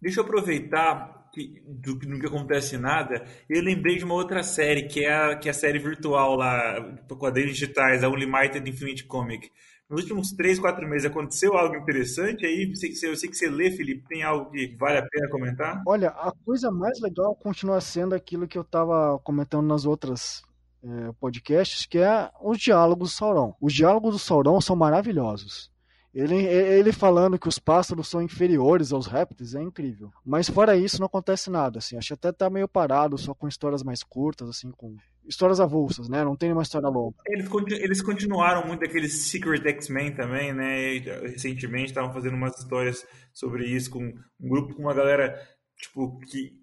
Deixa 0.00 0.20
eu 0.20 0.24
aproveitar 0.24 1.28
que, 1.32 1.62
do 1.66 1.98
que 1.98 2.06
nunca 2.06 2.26
acontece 2.26 2.76
nada, 2.76 3.24
eu 3.48 3.62
lembrei 3.62 3.96
de 3.96 4.04
uma 4.04 4.14
outra 4.14 4.42
série, 4.42 4.84
que 4.84 5.04
é 5.04 5.12
a, 5.12 5.36
que 5.36 5.48
é 5.48 5.50
a 5.50 5.54
série 5.54 5.78
virtual 5.78 6.36
lá, 6.36 6.96
quadrinhos 7.18 7.52
digitais, 7.52 8.02
a 8.02 8.08
Unlimited 8.08 8.68
Infinite 8.68 9.04
Comic. 9.04 9.50
Nos 9.88 10.02
últimos 10.02 10.30
3, 10.32 10.60
4 10.60 10.88
meses 10.88 11.04
aconteceu 11.04 11.56
algo 11.56 11.74
interessante 11.74 12.46
aí? 12.46 12.70
Eu 12.70 13.16
sei 13.16 13.28
que 13.28 13.34
você 13.34 13.50
lê, 13.50 13.72
Felipe, 13.72 14.06
tem 14.08 14.22
algo 14.22 14.50
que 14.50 14.76
vale 14.78 14.98
a 14.98 15.06
pena 15.06 15.28
comentar? 15.28 15.82
Olha, 15.84 16.10
a 16.10 16.32
coisa 16.44 16.70
mais 16.70 17.00
legal 17.00 17.34
continua 17.34 17.80
sendo 17.80 18.14
aquilo 18.14 18.46
que 18.46 18.56
eu 18.56 18.62
estava 18.62 19.18
comentando 19.18 19.66
nas 19.66 19.84
outras 19.84 20.42
é, 20.82 21.12
podcasts, 21.20 21.86
que 21.86 21.98
é 21.98 22.30
os 22.42 22.58
diálogos 22.58 23.10
do 23.10 23.14
Sauron. 23.14 23.54
Os 23.60 23.72
diálogos 23.72 24.12
do 24.12 24.18
Sauron 24.18 24.60
são 24.60 24.74
maravilhosos. 24.76 25.70
Ele, 26.12 26.44
ele 26.44 26.92
falando 26.92 27.38
que 27.38 27.48
os 27.48 27.58
pássaros 27.58 28.08
são 28.08 28.20
inferiores 28.20 28.92
aos 28.92 29.06
répteis 29.06 29.54
é 29.54 29.62
incrível. 29.62 30.10
Mas 30.24 30.50
fora 30.50 30.76
isso, 30.76 30.98
não 30.98 31.06
acontece 31.06 31.48
nada, 31.50 31.78
assim. 31.78 31.96
Acho 31.96 32.14
até 32.14 32.32
tá 32.32 32.50
meio 32.50 32.66
parado, 32.66 33.16
só 33.16 33.32
com 33.32 33.46
histórias 33.46 33.84
mais 33.84 34.02
curtas, 34.02 34.48
assim, 34.48 34.72
com 34.72 34.96
histórias 35.24 35.60
avulsas, 35.60 36.08
né? 36.08 36.24
Não 36.24 36.34
tem 36.34 36.48
nenhuma 36.48 36.64
história 36.64 36.88
longa. 36.88 37.14
Eles, 37.28 37.48
eles 37.80 38.02
continuaram 38.02 38.66
muito 38.66 38.84
aqueles 38.84 39.28
Secret 39.28 39.64
X-Men 39.64 40.12
também, 40.12 40.52
né? 40.52 40.98
Recentemente 41.22 41.90
estavam 41.90 42.12
fazendo 42.12 42.34
umas 42.34 42.58
histórias 42.58 43.06
sobre 43.32 43.66
isso 43.66 43.90
com 43.90 44.02
um 44.02 44.48
grupo 44.48 44.74
com 44.74 44.82
uma 44.82 44.94
galera, 44.94 45.40
tipo, 45.76 46.18
que 46.20 46.58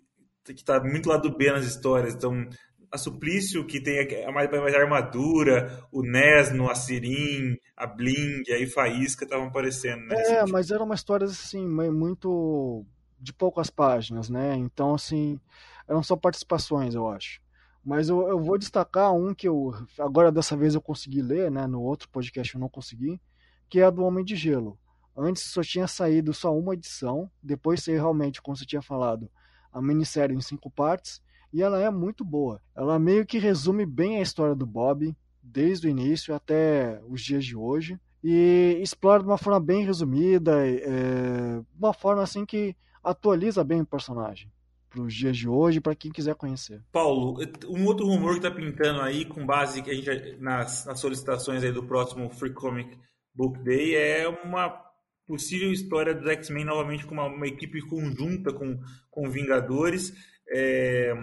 que 0.54 0.64
tá 0.64 0.82
muito 0.82 1.10
lá 1.10 1.18
do 1.18 1.36
B 1.36 1.52
nas 1.52 1.66
histórias. 1.66 2.14
Então, 2.14 2.48
a 2.92 2.98
Suplício, 2.98 3.66
que 3.66 3.82
tem 3.82 4.26
a 4.26 4.32
mais, 4.32 4.50
mais 4.50 4.76
armadura, 4.76 5.86
o 5.92 6.02
Nesno, 6.02 6.70
a 6.70 6.76
Sirin, 6.76 7.58
a 7.76 7.86
Bling, 7.86 8.44
aí 8.50 8.66
Faísca 8.68 9.26
estavam 9.26 9.48
aparecendo, 9.48 10.06
né? 10.08 10.16
É, 10.16 10.40
assim, 10.40 10.52
mas 10.52 10.72
eram 10.72 10.86
uma 10.86 10.96
histórias 10.96 11.32
assim, 11.32 11.68
muito 11.68 12.86
de 13.20 13.34
poucas 13.34 13.70
páginas, 13.70 14.30
né? 14.30 14.56
Então, 14.56 14.96
assim, 14.96 15.40
eram 15.88 16.02
só 16.02 16.16
participações, 16.16 16.96
eu 16.96 17.08
acho. 17.08 17.42
Mas 17.84 18.10
eu, 18.10 18.28
eu 18.28 18.40
vou 18.40 18.58
destacar 18.58 19.14
um 19.14 19.34
que 19.34 19.48
eu, 19.48 19.74
agora 20.00 20.32
dessa 20.32 20.58
vez 20.58 20.76
eu 20.76 20.82
consegui 20.82 21.22
ler, 21.22 21.50
né? 21.50 21.66
No 21.66 21.82
outro 21.82 22.10
podcast 22.10 22.54
eu 22.54 22.60
não 22.60 22.70
consegui, 22.70 23.20
que 23.70 23.80
é 23.80 23.84
a 23.84 23.90
do 23.90 24.04
Homem 24.04 24.26
de 24.26 24.36
Gelo. 24.36 24.78
Antes 25.16 25.44
só 25.44 25.62
tinha 25.64 25.88
saído 25.88 26.34
só 26.34 26.56
uma 26.56 26.74
edição, 26.74 27.30
depois 27.42 27.84
saiu 27.84 27.96
realmente, 27.98 28.42
como 28.42 28.56
você 28.56 28.66
tinha 28.66 28.82
falado, 28.82 29.32
a 29.72 29.82
minissérie 29.82 30.36
em 30.36 30.42
cinco 30.42 30.70
partes, 30.70 31.22
e 31.54 31.62
ela 31.62 31.82
é 31.82 31.90
muito 31.90 32.24
boa. 32.24 32.62
Ela 32.76 33.00
meio 33.00 33.26
que 33.26 33.40
resume 33.40 33.86
bem 33.86 34.18
a 34.18 34.22
história 34.22 34.56
do 34.56 34.66
Bob, 34.66 35.16
desde 35.42 35.88
o 35.88 35.90
início 35.90 36.36
até 36.36 37.02
os 37.08 37.22
dias 37.22 37.46
de 37.46 37.56
hoje, 37.56 38.00
e 38.24 38.80
explora 38.82 39.22
de 39.22 39.30
uma 39.30 39.38
forma 39.38 39.60
bem 39.60 39.86
resumida, 39.86 40.68
é, 40.68 41.62
uma 41.78 41.94
forma 41.94 42.24
assim 42.24 42.46
que 42.46 42.76
atualiza 43.04 43.64
bem 43.64 43.82
o 43.82 43.86
personagem 43.86 44.52
para 44.90 45.02
os 45.02 45.14
dias 45.14 45.38
de 45.38 45.48
hoje, 45.48 45.82
para 45.82 45.96
quem 45.96 46.12
quiser 46.12 46.36
conhecer. 46.36 46.82
Paulo, 46.92 47.38
um 47.68 47.86
outro 47.86 48.06
rumor 48.06 48.40
que 48.40 48.48
está 48.48 48.52
pintando 48.52 49.02
aí, 49.02 49.26
com 49.26 49.46
base 49.46 49.82
que 49.82 49.92
a 49.92 49.94
gente 49.94 50.38
nas, 50.40 50.86
nas 50.86 51.00
solicitações 51.00 51.64
aí 51.64 51.72
do 51.72 51.84
próximo 51.84 52.30
Free 52.30 52.54
Comic 52.54 52.98
Book 53.36 53.64
Day, 53.64 53.96
é 53.96 54.28
uma 54.28 54.88
possível 55.28 55.72
história 55.72 56.16
dos 56.16 56.28
X-Men 56.30 56.66
novamente 56.66 57.06
com 57.06 57.14
uma, 57.14 57.26
uma, 57.26 57.48
equipe 57.48 57.82
conjunta 57.82 58.54
com, 58.54 58.80
com 59.12 59.30
Vingadores. 59.30 60.14
É, 60.50 61.14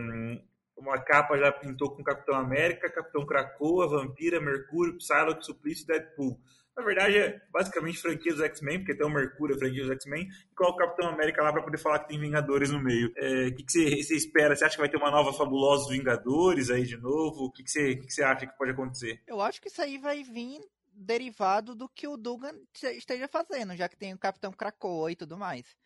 uma 0.76 0.98
capa 0.98 1.38
já 1.38 1.50
pintou 1.50 1.90
com 1.94 2.04
Capitão 2.04 2.34
América, 2.34 2.90
Capitão 2.90 3.24
Krakoa, 3.24 3.88
Vampira, 3.88 4.40
Mercúrio, 4.40 4.98
Psylocke, 4.98 5.46
Suplício 5.46 5.84
e 5.84 5.86
Deadpool. 5.86 6.38
Na 6.76 6.82
verdade, 6.82 7.16
é 7.16 7.40
basicamente 7.52 8.00
franquia 8.00 8.32
dos 8.32 8.42
X-Men, 8.42 8.80
porque 8.80 8.96
tem 8.96 9.06
o 9.06 9.10
Mercúrio, 9.10 9.54
a 9.54 9.58
franquia 9.58 9.82
dos 9.82 9.92
X-Men, 9.92 10.28
e 10.50 10.54
coloca 10.56 10.82
o 10.82 10.86
Capitão 10.88 11.08
América 11.08 11.40
lá 11.40 11.52
para 11.52 11.62
poder 11.62 11.78
falar 11.78 12.00
que 12.00 12.08
tem 12.08 12.18
Vingadores 12.18 12.70
no 12.70 12.82
meio. 12.82 13.10
O 13.10 13.12
é, 13.16 13.50
que, 13.52 13.64
você, 13.66 14.14
espera? 14.16 14.56
Você 14.56 14.64
acha 14.64 14.74
que 14.74 14.80
vai 14.80 14.88
ter 14.88 14.96
uma 14.96 15.10
nova 15.10 15.32
Fabulosos 15.32 15.88
Vingadores 15.88 16.70
aí 16.70 16.82
de 16.82 16.96
novo? 16.96 17.44
O 17.44 17.52
que 17.52 17.62
você 17.66 18.22
acha 18.24 18.46
que 18.46 18.58
pode 18.58 18.72
acontecer? 18.72 19.22
Eu 19.26 19.40
acho 19.40 19.62
que 19.62 19.68
isso 19.68 19.80
aí 19.80 19.98
vai 19.98 20.24
vir 20.24 20.60
derivado 20.92 21.76
do 21.76 21.88
que 21.88 22.08
o 22.08 22.16
Dugan 22.16 22.54
esteja 22.72 23.28
fazendo, 23.28 23.76
já 23.76 23.88
que 23.88 23.96
tem 23.96 24.12
o 24.12 24.18
Capitão 24.18 24.52
Krakoa 24.52 25.12
e 25.12 25.16
tudo 25.16 25.38
mais. 25.38 25.76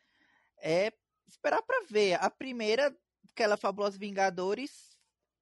É 0.56 0.90
esperar 1.26 1.62
para 1.62 1.84
ver. 1.86 2.14
A 2.14 2.30
primeira 2.30 2.94
aquela 3.38 3.56
fabulosa 3.56 3.96
Vingadores 3.96 4.98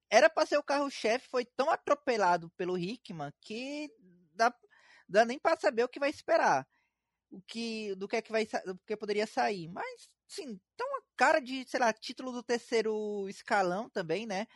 era 0.09 0.29
para 0.29 0.45
ser 0.45 0.57
o 0.57 0.63
carro-chefe, 0.63 1.27
foi 1.27 1.43
tão 1.43 1.69
atropelado 1.71 2.49
pelo 2.51 2.77
Hickman 2.77 3.33
que 3.41 3.91
dá, 4.31 4.53
dá 5.09 5.25
nem 5.25 5.39
para 5.39 5.59
saber 5.59 5.83
o 5.83 5.89
que 5.89 5.99
vai 5.99 6.11
esperar. 6.11 6.65
O 7.29 7.41
que 7.41 7.93
do 7.95 8.07
que 8.07 8.15
é 8.15 8.21
que 8.21 8.31
vai 8.31 8.47
do 8.65 8.77
que 8.85 8.95
poderia 8.95 9.27
sair, 9.27 9.67
mas 9.67 10.09
sim, 10.27 10.57
tão 10.77 10.87
a 10.97 11.01
cara 11.17 11.41
de, 11.41 11.65
sei 11.67 11.79
lá, 11.79 11.91
título 11.91 12.31
do 12.31 12.41
terceiro 12.41 13.27
escalão 13.27 13.89
também, 13.89 14.25
né? 14.25 14.47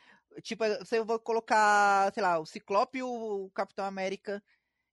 Tipo, 0.41 0.63
você 0.79 1.03
vai 1.03 1.19
colocar, 1.19 2.13
sei 2.13 2.23
lá, 2.23 2.39
o 2.39 2.45
Ciclope 2.45 2.99
e 2.99 3.03
o 3.03 3.51
Capitão 3.53 3.83
América 3.83 4.41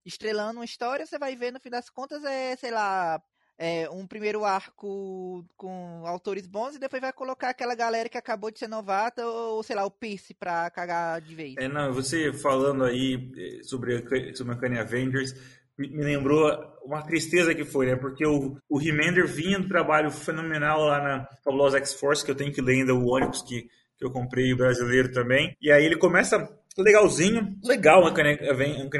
estrelando 0.04 0.58
uma 0.58 0.64
história, 0.64 1.06
você 1.06 1.18
vai 1.18 1.36
ver 1.36 1.52
no 1.52 1.60
fim 1.60 1.70
das 1.70 1.88
contas 1.88 2.24
é, 2.24 2.56
sei 2.56 2.72
lá, 2.72 3.22
é, 3.58 3.90
um 3.90 4.06
primeiro 4.06 4.44
arco 4.44 5.44
com 5.56 6.06
autores 6.06 6.46
bons 6.46 6.76
e 6.76 6.78
depois 6.78 7.02
vai 7.02 7.12
colocar 7.12 7.50
aquela 7.50 7.74
galera 7.74 8.08
que 8.08 8.16
acabou 8.16 8.50
de 8.50 8.60
ser 8.60 8.68
novata 8.68 9.26
ou, 9.26 9.62
sei 9.64 9.74
lá, 9.74 9.84
o 9.84 9.90
Pierce 9.90 10.32
pra 10.32 10.70
cagar 10.70 11.20
de 11.20 11.34
vez. 11.34 11.54
É, 11.58 11.66
não, 11.66 11.92
você 11.92 12.32
falando 12.32 12.84
aí 12.84 13.32
eh, 13.36 13.62
sobre, 13.64 13.98
sobre 14.36 14.52
a 14.52 14.56
Uncanny 14.56 14.78
Avengers, 14.78 15.34
me 15.76 16.02
lembrou 16.02 16.50
uma 16.84 17.02
tristeza 17.02 17.54
que 17.54 17.64
foi, 17.64 17.86
né? 17.86 17.96
Porque 17.96 18.26
o, 18.26 18.56
o 18.68 18.78
Remender 18.78 19.26
vinha 19.26 19.58
do 19.58 19.68
trabalho 19.68 20.10
fenomenal 20.10 20.80
lá 20.80 21.02
na 21.02 21.28
Fabulosa 21.44 21.78
X-Force, 21.78 22.24
que 22.24 22.30
eu 22.30 22.36
tenho 22.36 22.52
que 22.52 22.60
ler 22.60 22.80
ainda 22.80 22.94
o 22.94 23.06
ônibus 23.06 23.42
que, 23.42 23.62
que 23.96 24.04
eu 24.04 24.10
comprei, 24.10 24.52
o 24.52 24.56
brasileiro 24.56 25.12
também. 25.12 25.56
E 25.60 25.70
aí 25.70 25.84
ele 25.84 25.96
começa 25.96 26.48
legalzinho, 26.82 27.58
legal 27.64 28.06
Uncanny 28.06 28.38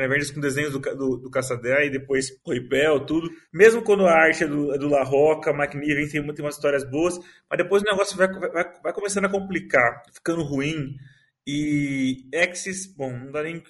Avengers 0.05 0.31
com 0.31 0.41
desenhos 0.41 0.73
do, 0.73 0.81
do, 0.81 1.17
do 1.17 1.31
Caçadé 1.31 1.87
e 1.87 1.91
depois 1.91 2.31
Roipel, 2.45 3.07
tudo. 3.07 3.31
Mesmo 3.53 3.83
quando 3.83 4.07
a 4.07 4.13
arte 4.13 4.45
é 4.45 4.47
do, 4.47 4.75
é 4.75 4.79
do 4.79 4.89
La 4.89 5.05
Roca, 5.05 5.51
McNiven 5.51 6.09
tem, 6.09 6.35
tem 6.35 6.45
umas 6.45 6.57
histórias 6.57 6.89
boas, 6.91 7.19
mas 7.49 7.59
depois 7.59 7.83
o 7.83 7.87
negócio 7.87 8.17
vai, 8.17 8.29
vai, 8.29 8.81
vai 8.83 8.93
começando 8.93 9.27
a 9.27 9.31
complicar, 9.31 10.03
ficando 10.13 10.43
ruim. 10.43 10.97
E 11.47 12.29
Exis, 12.33 12.95
bom, 12.95 13.11
não 13.11 13.33
dá 13.33 13.43
nem. 13.43 13.63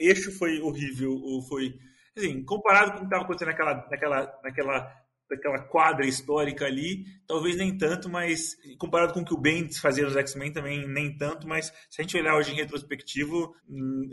Eixo 0.00 0.32
foi 0.32 0.60
horrível, 0.60 1.20
foi. 1.48 1.74
Assim, 2.16 2.42
comparado 2.44 2.92
com 2.92 2.96
o 2.96 3.00
que 3.00 3.04
estava 3.04 3.24
acontecendo 3.24 3.48
naquela, 3.48 3.86
naquela, 3.90 4.40
naquela 4.42 5.07
daquela 5.28 5.58
quadra 5.58 6.06
histórica 6.06 6.64
ali, 6.64 7.04
talvez 7.26 7.56
nem 7.56 7.76
tanto, 7.76 8.08
mas 8.08 8.56
comparado 8.78 9.12
com 9.12 9.20
o 9.20 9.24
que 9.24 9.34
o 9.34 9.40
Bendis 9.40 9.78
fazia 9.78 10.04
nos 10.04 10.16
X-Men 10.16 10.52
também 10.52 10.88
nem 10.88 11.16
tanto, 11.16 11.46
mas 11.46 11.72
se 11.90 12.00
a 12.00 12.02
gente 12.02 12.16
olhar 12.16 12.36
hoje 12.36 12.52
em 12.52 12.56
retrospectivo, 12.56 13.54
hum, 13.68 14.08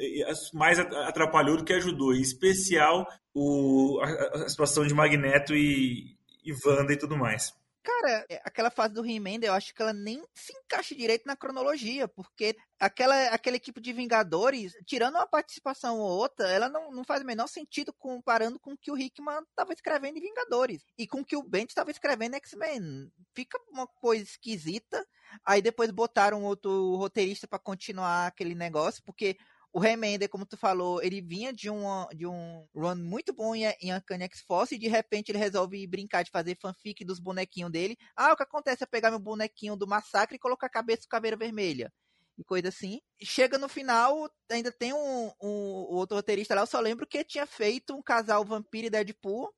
mais 0.54 0.80
atrapalhou 0.80 1.58
do 1.58 1.64
que 1.64 1.74
ajudou, 1.74 2.14
em 2.14 2.22
especial 2.22 3.08
o, 3.34 4.00
a, 4.02 4.44
a 4.44 4.50
situação 4.50 4.86
de 4.86 4.94
Magneto 4.94 5.54
e, 5.54 6.16
e 6.44 6.54
Wanda 6.66 6.94
e 6.94 6.98
tudo 6.98 7.18
mais. 7.18 7.54
Cara, 7.86 8.26
é, 8.28 8.42
aquela 8.44 8.72
fase 8.72 8.96
do 8.96 9.06
He-Man, 9.06 9.42
eu 9.44 9.54
acho 9.54 9.72
que 9.72 9.80
ela 9.80 9.94
nem 9.94 10.20
se 10.34 10.52
encaixa 10.54 10.96
direito 10.96 11.28
na 11.28 11.36
cronologia, 11.36 12.08
porque 12.08 12.58
aquela, 12.80 13.28
aquela 13.28 13.58
equipe 13.58 13.80
de 13.80 13.94
Vingadores, 13.94 14.74
tirando 14.88 15.18
uma 15.18 15.28
participação 15.28 16.00
ou 16.00 16.10
outra, 16.10 16.50
ela 16.50 16.68
não, 16.68 16.92
não 16.92 17.04
faz 17.04 17.22
o 17.22 17.26
menor 17.26 17.46
sentido 17.46 17.94
comparando 17.94 18.60
com 18.60 18.74
o 18.74 18.78
que 18.78 18.92
o 18.92 18.98
Hickman 18.98 19.44
estava 19.48 19.72
escrevendo 19.72 20.18
em 20.18 20.22
Vingadores 20.22 20.84
e 20.98 21.06
com 21.06 21.20
o 21.20 21.26
que 21.26 21.38
o 21.38 21.44
Bendis 21.44 21.74
estava 21.74 21.92
escrevendo 21.92 22.34
em 22.34 22.38
X-Men. 22.38 23.12
Fica 23.36 23.60
uma 23.70 23.86
coisa 23.86 24.24
esquisita. 24.24 25.06
Aí 25.46 25.62
depois 25.62 25.92
botaram 25.92 26.44
outro 26.44 26.96
roteirista 26.96 27.48
para 27.48 27.60
continuar 27.60 28.26
aquele 28.26 28.56
negócio, 28.56 29.04
porque 29.04 29.38
o 29.76 29.80
Remender, 29.80 30.30
como 30.30 30.46
tu 30.46 30.56
falou, 30.56 31.04
ele 31.04 31.20
vinha 31.20 31.52
de, 31.52 31.70
uma, 31.70 32.08
de 32.16 32.26
um 32.26 32.66
run 32.74 32.96
muito 32.96 33.34
bom 33.34 33.54
em, 33.54 33.68
Uncanny 33.94 34.24
X-Force 34.24 34.74
e 34.74 34.78
de 34.78 34.88
repente 34.88 35.34
ele 35.34 35.38
resolve 35.38 35.86
brincar 35.86 36.24
de 36.24 36.32
fazer 36.32 36.58
fanfic 36.62 37.04
dos 37.04 37.20
bonequinhos 37.20 37.70
dele. 37.70 37.98
Ah, 38.16 38.32
o 38.32 38.38
que 38.38 38.44
acontece 38.44 38.86
é 38.86 38.88
pegar 38.88 39.10
meu 39.10 39.20
bonequinho 39.20 39.76
do 39.76 39.86
massacre 39.86 40.38
e 40.38 40.40
colocar 40.40 40.68
a 40.68 40.70
cabeça 40.70 41.02
do 41.02 41.10
caveira 41.10 41.36
vermelha. 41.36 41.92
E 42.38 42.44
coisa 42.46 42.70
assim. 42.70 43.02
Chega 43.22 43.58
no 43.58 43.68
final, 43.68 44.30
ainda 44.50 44.72
tem 44.72 44.94
um, 44.94 45.28
um, 45.44 45.88
um 45.92 45.96
outro 45.96 46.16
roteirista 46.16 46.56
lá, 46.56 46.62
eu 46.62 46.68
só 46.68 46.80
lembro 46.80 47.06
que 47.06 47.22
tinha 47.26 47.46
feito 47.46 47.94
um 47.94 48.02
casal 48.02 48.46
vampiro 48.46 48.88
e 48.88 48.90
Deadpool 48.90 49.54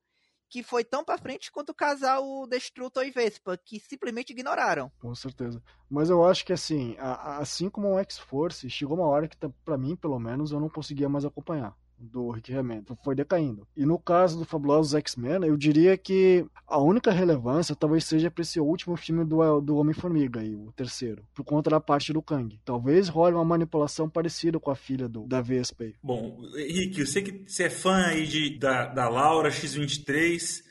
que 0.48 0.62
foi 0.62 0.82
tão 0.84 1.04
para 1.04 1.18
frente 1.18 1.52
quanto 1.52 1.70
o 1.70 1.74
casal 1.74 2.46
Destrutor 2.46 3.04
e 3.04 3.10
Vespa, 3.10 3.56
que 3.56 3.78
simplesmente 3.78 4.30
ignoraram. 4.30 4.90
Com 4.98 5.14
certeza. 5.14 5.62
Mas 5.90 6.10
eu 6.10 6.24
acho 6.24 6.44
que 6.44 6.52
assim, 6.52 6.96
assim 6.98 7.68
como 7.68 7.94
o 7.94 7.98
X-Force, 7.98 8.68
chegou 8.70 8.96
uma 8.96 9.06
hora 9.06 9.28
que, 9.28 9.36
para 9.64 9.76
mim, 9.78 9.94
pelo 9.94 10.18
menos, 10.18 10.52
eu 10.52 10.60
não 10.60 10.68
conseguia 10.68 11.08
mais 11.08 11.24
acompanhar 11.24 11.76
do 11.98 12.30
Rick 12.30 12.52
Remender. 12.52 12.96
Foi 13.02 13.14
decaindo. 13.14 13.66
E 13.76 13.84
no 13.84 13.98
caso 13.98 14.38
do 14.38 14.44
Fabulosos 14.44 14.94
X-Men, 14.94 15.44
eu 15.44 15.56
diria 15.56 15.96
que 15.96 16.44
a 16.66 16.78
única 16.78 17.10
relevância 17.10 17.74
talvez 17.74 18.04
seja 18.04 18.30
para 18.30 18.42
esse 18.42 18.60
último 18.60 18.96
filme 18.96 19.24
do, 19.24 19.60
do 19.60 19.76
Homem-Formiga, 19.76 20.40
o 20.40 20.72
terceiro, 20.72 21.22
por 21.34 21.44
conta 21.44 21.70
da 21.70 21.80
parte 21.80 22.12
do 22.12 22.22
Kang. 22.22 22.58
Talvez 22.64 23.08
role 23.08 23.34
uma 23.34 23.44
manipulação 23.44 24.08
parecida 24.08 24.58
com 24.58 24.70
a 24.70 24.76
filha 24.76 25.08
do, 25.08 25.26
da 25.26 25.40
VSP. 25.40 25.94
Bom, 26.02 26.40
Rick, 26.54 27.00
eu 27.00 27.06
sei 27.06 27.22
que 27.22 27.50
você 27.50 27.64
é 27.64 27.70
fã 27.70 27.96
aí 28.06 28.26
de, 28.26 28.58
da, 28.58 28.86
da 28.86 29.08
Laura 29.08 29.50
X23. 29.50 30.67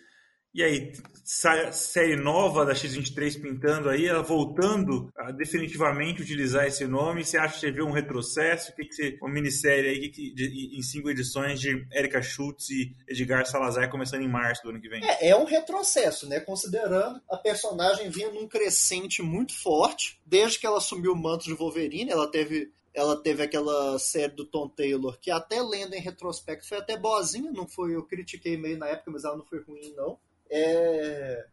E 0.54 0.64
aí, 0.64 0.92
série 1.24 2.16
nova 2.16 2.66
da 2.66 2.74
X23 2.74 3.40
pintando 3.40 3.90
aí, 3.90 4.08
ela 4.08 4.24
voltando 4.24 5.12
a 5.16 5.32
definitivamente 5.32 6.22
utilizar 6.22 6.66
esse 6.66 6.88
nome. 6.88 7.24
Você 7.24 7.38
acha 7.38 7.56
que 7.56 7.60
você 7.60 7.72
viu 7.72 7.86
um 7.86 7.92
retrocesso? 7.92 8.72
O 8.72 8.76
que, 8.76 8.86
que 8.86 8.96
você, 8.96 9.18
uma 9.22 9.32
minissérie 9.32 9.90
aí 9.90 10.10
que, 10.10 10.34
de, 10.34 10.76
em 10.76 10.82
cinco 10.82 11.10
edições 11.10 11.60
de 11.60 11.86
Erika 11.92 12.22
Schultz 12.22 12.70
e 12.70 12.96
Edgar 13.08 13.46
Salazar 13.46 13.92
começando 13.92 14.22
em 14.22 14.30
março 14.30 14.64
do 14.64 14.70
ano 14.70 14.82
que 14.82 14.90
vem? 14.90 15.04
É, 15.04 15.30
é 15.30 15.36
um 15.36 15.44
retrocesso, 15.44 16.28
né? 16.28 16.40
Considerando 16.40 17.22
a 17.30 17.38
personagem 17.38 18.10
vinha 18.10 18.32
num 18.32 18.48
crescente 18.48 19.22
muito 19.22 19.54
forte, 19.54 20.20
desde 20.26 20.58
que 20.58 20.66
ela 20.66 20.78
assumiu 20.78 21.12
o 21.12 21.16
manto 21.16 21.46
de 21.46 21.54
Wolverine, 21.54 22.10
ela 22.10 22.30
teve 22.30 22.72
ela 22.96 23.16
teve 23.16 23.44
aquela 23.44 24.00
série 24.00 24.34
do 24.34 24.44
Tom 24.44 24.68
Taylor, 24.68 25.20
que 25.22 25.30
até 25.30 25.62
lendo 25.62 25.94
em 25.94 26.02
retrospecto 26.02 26.68
foi 26.68 26.80
até 26.80 26.98
boazinha, 26.98 27.52
não 27.52 27.68
foi, 27.68 27.96
eu 27.96 28.02
critiquei 28.02 28.58
meio 28.58 28.76
na 28.76 28.88
época, 28.88 29.12
mas 29.12 29.24
ela 29.24 29.38
não 29.38 29.46
foi 29.46 29.62
ruim, 29.62 29.94
não 29.96 30.18
é, 30.50 31.48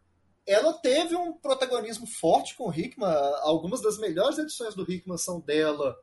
ela 0.45 0.73
teve 0.73 1.15
um 1.15 1.33
protagonismo 1.33 2.05
forte 2.05 2.55
com 2.55 2.69
o 2.69 2.73
Hickman. 2.73 3.09
Algumas 3.41 3.81
das 3.81 3.97
melhores 3.97 4.37
edições 4.37 4.75
do 4.75 4.89
Hickman 4.89 5.17
são 5.17 5.39
dela 5.39 5.97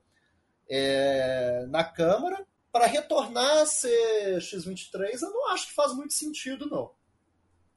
é, 0.68 1.64
na 1.68 1.84
Câmara. 1.84 2.44
Para 2.70 2.86
retornar 2.86 3.58
a 3.58 3.66
ser 3.66 4.40
X-23, 4.40 5.22
eu 5.22 5.30
não 5.30 5.52
acho 5.52 5.68
que 5.68 5.74
faz 5.74 5.92
muito 5.92 6.14
sentido, 6.14 6.66
não. 6.66 6.90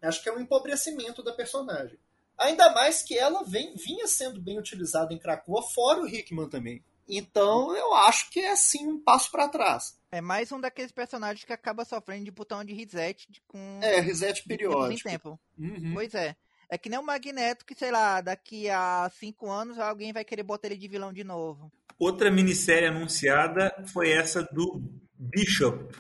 Acho 0.01 0.24
que 0.24 0.30
é 0.30 0.34
um 0.34 0.39
empobrecimento 0.39 1.22
da 1.22 1.34
personagem. 1.34 1.99
Ainda 2.38 2.72
mais 2.72 3.01
que 3.01 3.18
ela 3.18 3.43
vem, 3.43 3.76
vinha 3.76 4.07
sendo 4.07 4.41
bem 4.41 4.57
utilizada 4.57 5.13
em 5.13 5.20
Krakoa, 5.20 5.61
fora 5.61 6.01
o 6.01 6.07
Hickman 6.07 6.49
também. 6.49 6.84
Então 7.07 7.76
eu 7.76 7.93
acho 7.93 8.30
que 8.30 8.39
é 8.39 8.55
sim 8.55 8.88
um 8.88 8.99
passo 8.99 9.32
para 9.32 9.49
trás. 9.49 9.97
É 10.16 10.22
mais 10.22 10.49
um 10.49 10.61
daqueles 10.61 10.93
personagens 10.93 11.43
que 11.43 11.51
acaba 11.51 11.84
sofrendo 11.84 12.24
de 12.24 12.32
botão 12.32 12.63
de 12.63 12.74
reset 12.74 13.28
com. 13.49 13.82
É, 13.84 13.99
reset 13.99 14.47
periódico. 14.47 15.09
Em 15.09 15.11
tempo. 15.11 15.38
Uhum. 15.57 15.91
Pois 15.93 16.13
é. 16.13 16.38
É 16.70 16.78
que 16.78 16.88
nem 16.88 16.97
o 16.97 17.03
Magneto, 17.03 17.66
que 17.66 17.76
sei 17.76 17.91
lá, 17.91 18.22
daqui 18.22 18.70
a 18.70 19.11
cinco 19.20 19.51
anos 19.51 19.78
alguém 19.78 20.13
vai 20.13 20.24
querer 20.24 20.43
botar 20.43 20.68
ele 20.70 20.78
de 20.78 20.88
vilão 20.88 21.11
de 21.11 21.26
novo. 21.26 21.70
Outra 21.99 22.32
minissérie 22.32 22.88
anunciada 22.88 23.76
foi 23.88 24.11
essa 24.11 24.41
do 24.41 24.82
Bishop, 25.20 25.93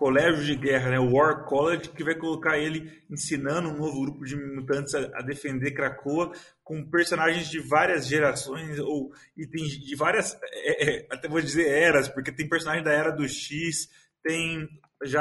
colégio 0.00 0.42
de 0.46 0.56
guerra, 0.56 0.88
né, 0.88 0.98
War 0.98 1.44
College, 1.44 1.90
que 1.90 2.02
vai 2.02 2.14
colocar 2.14 2.56
ele 2.56 2.90
ensinando 3.10 3.68
um 3.68 3.76
novo 3.76 4.00
grupo 4.00 4.24
de 4.24 4.34
mutantes 4.34 4.94
a, 4.94 5.00
a 5.12 5.20
defender 5.20 5.72
Krakoa, 5.72 6.32
com 6.64 6.88
personagens 6.88 7.50
de 7.50 7.60
várias 7.60 8.06
gerações, 8.06 8.78
ou 8.78 9.12
e 9.36 9.46
tem 9.46 9.62
de 9.62 9.94
várias, 9.94 10.38
é, 10.42 11.00
é, 11.00 11.06
até 11.10 11.28
vou 11.28 11.38
dizer 11.42 11.68
eras, 11.68 12.08
porque 12.08 12.32
tem 12.32 12.48
personagem 12.48 12.82
da 12.82 12.90
era 12.90 13.10
do 13.10 13.28
X, 13.28 13.90
tem 14.22 14.66
já 15.04 15.20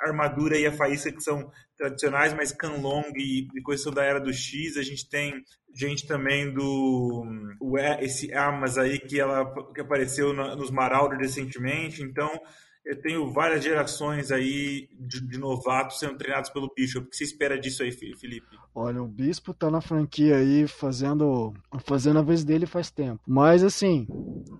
armadura 0.00 0.58
e 0.58 0.66
a 0.66 0.72
faísca 0.72 1.12
que 1.12 1.22
são 1.22 1.50
tradicionais, 1.76 2.32
mas 2.32 2.52
Kanlong 2.52 3.12
e, 3.16 3.48
e 3.54 3.62
coisas 3.62 3.84
da 3.94 4.02
era 4.02 4.18
do 4.18 4.32
X, 4.32 4.78
a 4.78 4.82
gente 4.82 5.06
tem 5.10 5.44
gente 5.74 6.06
também 6.06 6.54
do 6.54 7.22
o, 7.60 7.78
esse 8.00 8.32
Amas 8.32 8.78
aí 8.78 8.98
que 8.98 9.20
ela 9.20 9.44
que 9.74 9.80
apareceu 9.82 10.32
no, 10.32 10.56
nos 10.56 10.70
Marauder 10.70 11.18
recentemente, 11.18 12.02
então 12.02 12.30
eu 12.86 13.00
tenho 13.02 13.28
várias 13.32 13.64
gerações 13.64 14.30
aí 14.30 14.88
de, 14.92 15.20
de, 15.20 15.38
novatos 15.38 15.98
sendo 15.98 16.16
treinados 16.16 16.50
pelo 16.50 16.72
Bishop. 16.72 17.04
O 17.04 17.10
que 17.10 17.16
você 17.16 17.24
espera 17.24 17.58
disso 17.58 17.82
aí, 17.82 17.90
Felipe? 17.90 18.46
Olha, 18.72 19.02
o 19.02 19.08
Bispo 19.08 19.52
tá 19.52 19.68
na 19.68 19.80
franquia 19.80 20.36
aí 20.36 20.68
fazendo, 20.68 21.52
fazendo 21.80 22.20
a 22.20 22.22
vez 22.22 22.44
dele 22.44 22.64
faz 22.64 22.88
tempo. 22.88 23.20
Mas 23.26 23.64
assim, 23.64 24.06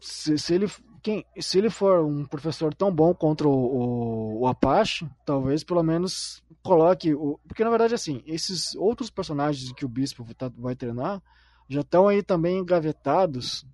se, 0.00 0.36
se 0.36 0.54
ele 0.54 0.66
quem, 1.00 1.24
se 1.38 1.56
ele 1.56 1.70
for 1.70 2.04
um 2.04 2.24
professor 2.24 2.74
tão 2.74 2.92
bom 2.92 3.14
contra 3.14 3.46
o, 3.46 3.52
o, 3.52 4.40
o, 4.40 4.46
Apache, 4.48 5.08
talvez 5.24 5.62
pelo 5.62 5.84
menos 5.84 6.42
coloque. 6.64 7.14
O, 7.14 7.38
porque 7.46 7.62
na 7.62 7.70
verdade, 7.70 7.94
assim, 7.94 8.24
esses 8.26 8.74
outros 8.74 9.08
personagens 9.08 9.72
que 9.72 9.84
o 9.84 9.88
Bispo 9.88 10.26
tá, 10.34 10.50
vai 10.58 10.74
treinar 10.74 11.22
já 11.68 11.82
estão 11.82 12.08
aí 12.08 12.24
também 12.24 12.58
engavetados 12.58 13.64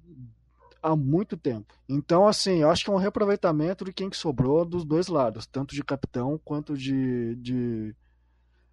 há 0.82 0.96
muito 0.96 1.36
tempo. 1.36 1.72
Então, 1.88 2.26
assim, 2.26 2.58
eu 2.62 2.70
acho 2.70 2.84
que 2.84 2.90
é 2.90 2.92
um 2.92 2.98
reaproveitamento 2.98 3.84
de 3.84 3.92
quem 3.92 4.10
que 4.10 4.16
sobrou 4.16 4.64
dos 4.64 4.84
dois 4.84 5.06
lados, 5.06 5.46
tanto 5.46 5.74
de 5.74 5.84
capitão 5.84 6.40
quanto 6.44 6.76
de, 6.76 7.36
de, 7.36 7.94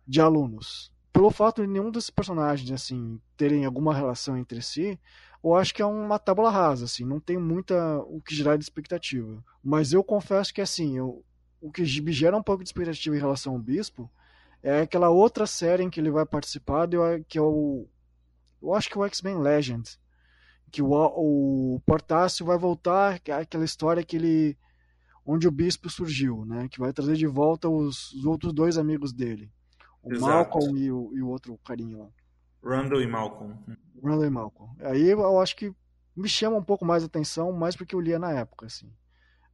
de 0.07 0.19
alunos. 0.19 0.91
Pelo 1.13 1.29
fato 1.29 1.61
de 1.61 1.67
nenhum 1.67 1.91
desses 1.91 2.09
personagens, 2.09 2.71
assim, 2.71 3.19
terem 3.37 3.65
alguma 3.65 3.93
relação 3.93 4.37
entre 4.37 4.61
si, 4.61 4.99
eu 5.43 5.55
acho 5.55 5.73
que 5.73 5.81
é 5.81 5.85
uma 5.85 6.17
tábula 6.17 6.49
rasa, 6.49 6.85
assim, 6.85 7.05
não 7.05 7.19
tem 7.19 7.37
muita 7.37 7.97
o 7.99 8.19
que 8.21 8.35
gerar 8.35 8.57
de 8.57 8.63
expectativa. 8.63 9.43
Mas 9.63 9.93
eu 9.93 10.03
confesso 10.03 10.53
que, 10.53 10.61
assim, 10.61 10.97
eu, 10.97 11.23
o 11.61 11.71
que 11.71 11.81
me 12.01 12.11
gera 12.11 12.35
um 12.35 12.43
pouco 12.43 12.63
de 12.63 12.69
expectativa 12.69 13.15
em 13.15 13.19
relação 13.19 13.53
ao 13.53 13.59
Bispo 13.59 14.09
é 14.63 14.81
aquela 14.81 15.09
outra 15.09 15.45
série 15.45 15.83
em 15.83 15.89
que 15.89 15.99
ele 15.99 16.11
vai 16.11 16.25
participar, 16.25 16.87
que 17.27 17.37
é 17.37 17.41
o. 17.41 17.87
Eu 18.61 18.73
acho 18.73 18.89
que 18.89 18.97
é 18.97 19.01
o 19.01 19.05
X-Men 19.05 19.37
Legends 19.37 19.97
que 20.69 20.81
o, 20.81 20.91
o 20.91 21.81
Portácio 21.85 22.45
vai 22.45 22.57
voltar 22.57 23.19
aquela 23.31 23.65
história 23.65 24.03
que 24.03 24.15
ele 24.15 24.57
onde 25.25 25.47
o 25.47 25.51
bispo 25.51 25.89
surgiu, 25.89 26.45
né? 26.45 26.67
Que 26.69 26.79
vai 26.79 26.93
trazer 26.93 27.15
de 27.15 27.27
volta 27.27 27.69
os, 27.69 28.13
os 28.13 28.25
outros 28.25 28.53
dois 28.53 28.77
amigos 28.77 29.11
dele, 29.13 29.51
o 30.01 30.13
Exato. 30.13 30.31
Malcolm 30.31 30.79
e 30.79 30.91
o, 30.91 31.11
e 31.15 31.21
o 31.21 31.27
outro 31.27 31.57
carinho 31.65 31.99
lá. 31.99 32.09
Randall 32.63 33.01
e 33.01 33.07
Malcolm. 33.07 33.55
Randall 34.03 34.25
e 34.25 34.29
Malcolm. 34.29 34.75
Aí 34.79 35.09
eu 35.09 35.39
acho 35.39 35.55
que 35.55 35.73
me 36.15 36.27
chama 36.27 36.57
um 36.57 36.63
pouco 36.63 36.85
mais 36.85 37.03
a 37.03 37.05
atenção, 37.05 37.51
mais 37.51 37.75
porque 37.75 37.95
eu 37.95 37.99
lia 37.99 38.19
na 38.19 38.31
época, 38.31 38.65
assim 38.65 38.91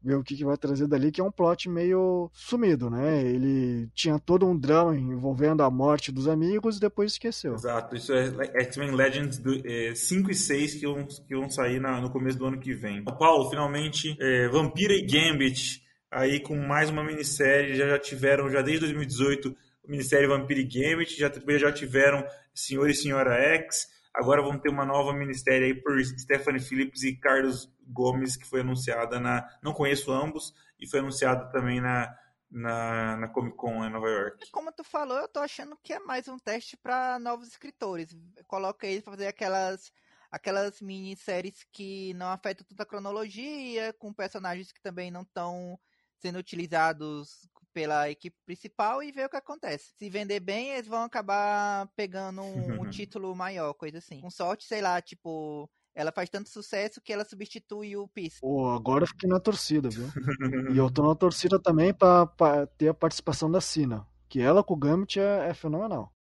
ver 0.05 0.15
o 0.15 0.23
que, 0.23 0.35
que 0.35 0.45
vai 0.45 0.55
trazer 0.55 0.87
dali, 0.87 1.11
que 1.11 1.19
é 1.19 1.23
um 1.23 1.31
plot 1.31 1.67
meio 1.67 2.29
sumido, 2.31 2.91
né? 2.91 3.23
Ele 3.23 3.89
tinha 3.95 4.19
todo 4.19 4.45
um 4.45 4.55
drama 4.55 4.95
envolvendo 4.95 5.63
a 5.63 5.69
morte 5.71 6.11
dos 6.11 6.27
amigos 6.27 6.77
e 6.77 6.79
depois 6.79 7.13
esqueceu. 7.13 7.55
Exato, 7.55 7.95
isso 7.95 8.13
é 8.13 8.61
X-Men 8.61 8.91
Legends 8.91 9.39
do, 9.39 9.67
é, 9.67 9.95
5 9.95 10.29
e 10.29 10.35
6 10.35 10.75
que 10.75 10.85
vão, 10.85 11.07
que 11.07 11.35
vão 11.35 11.49
sair 11.49 11.81
na, 11.81 11.99
no 11.99 12.11
começo 12.11 12.37
do 12.37 12.45
ano 12.45 12.59
que 12.59 12.71
vem. 12.73 13.03
Paulo, 13.03 13.49
finalmente, 13.49 14.15
é, 14.19 14.47
Vampira 14.47 14.93
e 14.93 15.01
Gambit, 15.01 15.81
aí 16.11 16.39
com 16.39 16.55
mais 16.55 16.91
uma 16.91 17.03
minissérie, 17.03 17.73
já, 17.73 17.87
já 17.87 17.97
tiveram, 17.97 18.47
já 18.49 18.61
desde 18.61 18.81
2018, 18.81 19.55
minissérie 19.87 20.27
Vampira 20.27 20.59
e 20.59 20.65
Gambit, 20.65 21.17
já, 21.17 21.31
já 21.57 21.71
tiveram 21.71 22.23
Senhor 22.53 22.87
e 22.87 22.93
Senhora 22.93 23.33
X, 23.55 23.87
agora 24.15 24.41
vão 24.41 24.57
ter 24.57 24.69
uma 24.69 24.85
nova 24.85 25.13
minissérie 25.13 25.67
aí 25.67 25.73
por 25.81 26.03
Stephanie 26.03 26.61
Phillips 26.61 27.03
e 27.03 27.15
Carlos 27.15 27.71
Gomes, 27.87 28.35
que 28.35 28.45
foi 28.45 28.61
anunciada 28.61 29.19
na. 29.19 29.47
Não 29.61 29.73
conheço 29.73 30.11
ambos, 30.11 30.53
e 30.79 30.87
foi 30.87 30.99
anunciada 30.99 31.49
também 31.51 31.81
na, 31.81 32.15
na, 32.49 33.17
na 33.17 33.27
Comic 33.27 33.55
Con 33.57 33.85
em 33.85 33.89
Nova 33.89 34.07
York. 34.07 34.51
Como 34.51 34.71
tu 34.71 34.83
falou, 34.83 35.17
eu 35.17 35.27
tô 35.27 35.39
achando 35.39 35.77
que 35.83 35.93
é 35.93 35.99
mais 35.99 36.27
um 36.27 36.37
teste 36.37 36.77
para 36.77 37.19
novos 37.19 37.47
escritores. 37.47 38.15
Coloca 38.47 38.87
eles 38.87 39.03
pra 39.03 39.13
fazer 39.13 39.27
aquelas 39.27 39.91
aquelas 40.31 40.81
minisséries 40.81 41.65
que 41.71 42.13
não 42.15 42.27
afetam 42.27 42.65
toda 42.67 42.83
a 42.83 42.85
cronologia, 42.85 43.93
com 43.93 44.11
personagens 44.11 44.69
que 44.69 44.81
também 44.81 45.09
não 45.09 45.21
estão 45.21 45.79
sendo 46.17 46.39
utilizados 46.39 47.47
pela 47.75 48.09
equipe 48.09 48.37
principal 48.45 49.03
e 49.03 49.11
ver 49.11 49.25
o 49.25 49.29
que 49.29 49.35
acontece. 49.35 49.93
Se 49.97 50.09
vender 50.09 50.39
bem, 50.39 50.69
eles 50.69 50.87
vão 50.87 51.03
acabar 51.03 51.89
pegando 51.93 52.41
um, 52.41 52.83
um 52.83 52.87
título 52.89 53.35
maior, 53.35 53.73
coisa 53.73 53.97
assim. 53.97 54.21
Com 54.21 54.29
sorte, 54.29 54.63
sei 54.63 54.81
lá, 54.81 55.01
tipo, 55.01 55.69
ela 55.93 56.09
faz 56.09 56.29
tanto 56.29 56.47
sucesso 56.47 57.01
que 57.01 57.11
ela 57.11 57.25
substitui 57.25 57.97
o 57.97 58.07
Peace. 58.07 58.39
Pô, 58.39 58.69
agora 58.69 59.03
eu 59.03 59.07
fiquei 59.09 59.29
na 59.29 59.41
torcida, 59.41 59.89
viu? 59.89 60.05
e 60.73 60.77
eu 60.77 60.89
tô 60.89 61.05
na 61.05 61.15
torcida 61.15 61.59
também 61.59 61.93
pra, 61.93 62.25
pra 62.25 62.65
ter 62.65 62.87
a 62.87 62.93
participação 62.93 63.51
da 63.51 63.59
Sina. 63.59 64.07
Que 64.29 64.39
ela 64.39 64.63
com 64.63 64.73
o 64.73 64.77
Gambit 64.77 65.19
é, 65.19 65.49
é 65.49 65.53
fenomenal. 65.53 66.13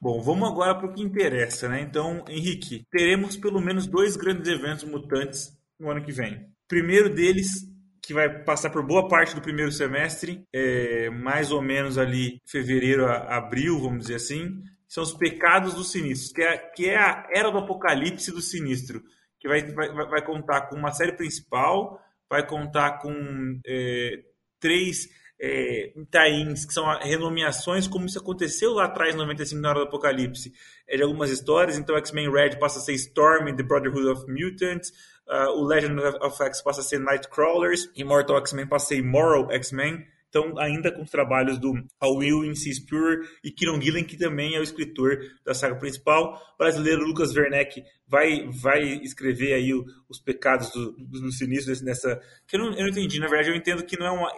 Bom, 0.00 0.20
vamos 0.20 0.48
agora 0.48 0.74
para 0.74 0.88
o 0.88 0.92
que 0.92 1.02
interessa, 1.02 1.68
né? 1.68 1.80
Então, 1.82 2.24
Henrique, 2.28 2.84
teremos 2.90 3.36
pelo 3.36 3.60
menos 3.60 3.86
dois 3.86 4.16
grandes 4.16 4.50
eventos 4.50 4.82
mutantes 4.82 5.56
no 5.78 5.88
ano 5.88 6.04
que 6.04 6.12
vem. 6.12 6.34
O 6.34 6.68
primeiro 6.68 7.14
deles, 7.14 7.64
que 8.06 8.14
vai 8.14 8.28
passar 8.44 8.70
por 8.70 8.86
boa 8.86 9.08
parte 9.08 9.34
do 9.34 9.42
primeiro 9.42 9.72
semestre, 9.72 10.46
é 10.52 11.10
mais 11.10 11.50
ou 11.50 11.60
menos 11.60 11.98
ali 11.98 12.40
fevereiro 12.46 13.04
a 13.04 13.36
abril, 13.36 13.80
vamos 13.80 14.02
dizer 14.02 14.14
assim, 14.14 14.62
são 14.86 15.02
os 15.02 15.12
pecados 15.12 15.74
dos 15.74 15.90
sinistros, 15.90 16.32
que 16.32 16.40
é, 16.40 16.56
que 16.56 16.88
é 16.88 16.96
a 16.96 17.26
era 17.32 17.50
do 17.50 17.58
apocalipse 17.58 18.30
do 18.30 18.40
sinistro, 18.40 19.02
que 19.40 19.48
vai, 19.48 19.60
vai, 19.72 19.92
vai 19.92 20.24
contar 20.24 20.62
com 20.62 20.76
uma 20.76 20.92
série 20.92 21.12
principal, 21.12 22.00
vai 22.30 22.46
contar 22.46 23.00
com 23.00 23.60
é, 23.66 24.22
três 24.60 25.08
é, 25.40 25.92
tains, 26.08 26.64
que 26.64 26.72
são 26.72 26.86
renomeações, 27.00 27.88
como 27.88 28.06
isso 28.06 28.20
aconteceu 28.20 28.72
lá 28.72 28.84
atrás, 28.84 29.14
em 29.14 29.18
95, 29.18 29.60
na 29.60 29.70
hora 29.70 29.80
do 29.80 29.86
Apocalipse, 29.86 30.52
é, 30.88 30.96
de 30.96 31.02
algumas 31.02 31.30
histórias. 31.30 31.76
Então, 31.76 31.96
X-Men 31.96 32.30
Red 32.30 32.56
passa 32.58 32.78
a 32.78 32.82
ser 32.82 32.94
Storm 32.94 33.54
the 33.54 33.64
Brotherhood 33.64 34.08
of 34.08 34.24
Mutants, 34.30 34.92
uh, 35.28 35.50
o 35.58 35.64
Legend 35.64 36.00
of 36.20 36.42
X 36.42 36.62
passa 36.62 36.80
a 36.80 36.84
ser 36.84 36.98
Nightcrawlers, 37.00 37.90
Immortal 37.96 38.38
X-Men 38.38 38.66
passa 38.66 38.86
a 38.86 38.88
ser 38.88 38.98
Immoral 38.98 39.50
X-Men, 39.52 40.06
então, 40.36 40.58
ainda 40.58 40.92
com 40.92 41.02
os 41.02 41.10
trabalhos 41.10 41.58
do 41.58 41.72
Will 42.02 42.44
Insispure 42.44 43.26
e 43.42 43.50
Kieron 43.50 43.80
Gillen, 43.80 44.04
que 44.04 44.18
também 44.18 44.54
é 44.54 44.60
o 44.60 44.62
escritor 44.62 45.18
da 45.44 45.54
saga 45.54 45.76
principal. 45.76 46.34
O 46.54 46.58
brasileiro 46.58 47.06
Lucas 47.06 47.34
Werneck 47.34 47.82
vai, 48.06 48.46
vai 48.50 48.82
escrever 49.02 49.54
aí 49.54 49.72
o, 49.72 49.86
os 50.10 50.20
pecados 50.20 50.70
do, 50.72 50.92
do, 50.92 51.20
do 51.22 51.32
sinistro 51.32 51.72
nessa. 51.84 52.20
Que 52.46 52.56
eu 52.56 52.60
não, 52.60 52.72
eu 52.72 52.82
não 52.82 52.88
entendi, 52.88 53.18
na 53.18 53.28
verdade, 53.28 53.50
eu 53.50 53.56
entendo 53.56 53.82
que 53.84 53.98
não 53.98 54.06
é 54.06 54.10
uma. 54.10 54.30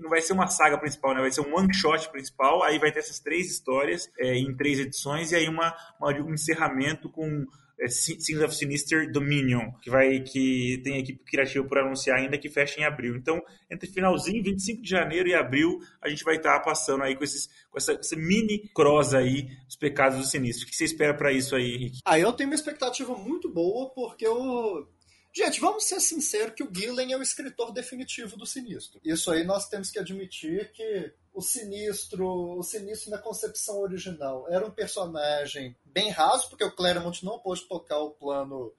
Não 0.00 0.08
vai 0.08 0.20
ser 0.20 0.34
uma 0.34 0.46
saga 0.46 0.78
principal, 0.78 1.14
né? 1.14 1.20
Vai 1.20 1.32
ser 1.32 1.40
um 1.40 1.52
one 1.52 1.74
shot 1.74 2.08
principal. 2.10 2.62
Aí 2.62 2.78
vai 2.78 2.92
ter 2.92 3.00
essas 3.00 3.18
três 3.18 3.50
histórias 3.50 4.08
é, 4.18 4.36
em 4.36 4.54
três 4.54 4.78
edições 4.78 5.32
e 5.32 5.36
aí 5.36 5.48
uma, 5.48 5.74
uma 5.98 6.12
um 6.12 6.34
encerramento 6.34 7.08
com 7.08 7.44
é, 7.84 7.88
Sins 7.88 8.40
of 8.40 8.54
Sinister 8.54 9.10
Dominion, 9.12 9.70
que 9.82 9.90
vai 9.90 10.20
que 10.20 10.80
tem 10.82 10.98
equipe 10.98 11.22
criativa 11.24 11.64
por 11.66 11.78
anunciar 11.78 12.18
ainda 12.18 12.38
que 12.38 12.48
fecha 12.48 12.80
em 12.80 12.84
abril. 12.84 13.14
Então, 13.16 13.42
entre 13.70 13.88
finalzinho, 13.88 14.42
25 14.42 14.82
de 14.82 14.88
janeiro 14.88 15.28
e 15.28 15.34
abril, 15.34 15.78
a 16.00 16.08
gente 16.08 16.24
vai 16.24 16.36
estar 16.36 16.58
passando 16.60 17.02
aí 17.02 17.14
com, 17.14 17.24
esses, 17.24 17.48
com 17.70 17.76
essa, 17.78 17.92
essa 17.92 18.16
mini 18.16 18.70
cross 18.74 19.12
aí 19.12 19.48
dos 19.66 19.76
pecados 19.76 20.18
do 20.18 20.24
sinistro. 20.24 20.66
O 20.66 20.70
que 20.70 20.76
você 20.76 20.84
espera 20.84 21.14
para 21.14 21.32
isso 21.32 21.54
aí, 21.54 21.74
Henrique? 21.74 21.98
Ah, 22.04 22.18
eu 22.18 22.32
tenho 22.32 22.48
uma 22.48 22.54
expectativa 22.54 23.14
muito 23.16 23.48
boa, 23.48 23.90
porque 23.90 24.26
eu 24.26 24.88
Gente, 25.36 25.60
vamos 25.60 25.84
ser 25.84 25.98
sinceros 25.98 26.54
que 26.54 26.62
o 26.62 26.70
Gillen 26.72 27.12
é 27.12 27.16
o 27.16 27.22
escritor 27.22 27.72
definitivo 27.72 28.36
do 28.36 28.46
Sinistro. 28.46 29.00
Isso 29.04 29.32
aí 29.32 29.42
nós 29.42 29.68
temos 29.68 29.90
que 29.90 29.98
admitir 29.98 30.70
que 30.72 31.12
o 31.34 31.42
Sinistro, 31.42 32.56
o 32.56 32.62
Sinistro 32.62 33.10
na 33.10 33.18
concepção 33.18 33.80
original, 33.80 34.46
era 34.48 34.64
um 34.64 34.70
personagem 34.70 35.76
bem 35.84 36.08
raso, 36.08 36.48
porque 36.48 36.62
o 36.64 36.70
Claremont 36.70 37.24
não 37.24 37.40
pôde 37.40 37.62
tocar 37.62 37.98
o 37.98 38.12
plano 38.12 38.72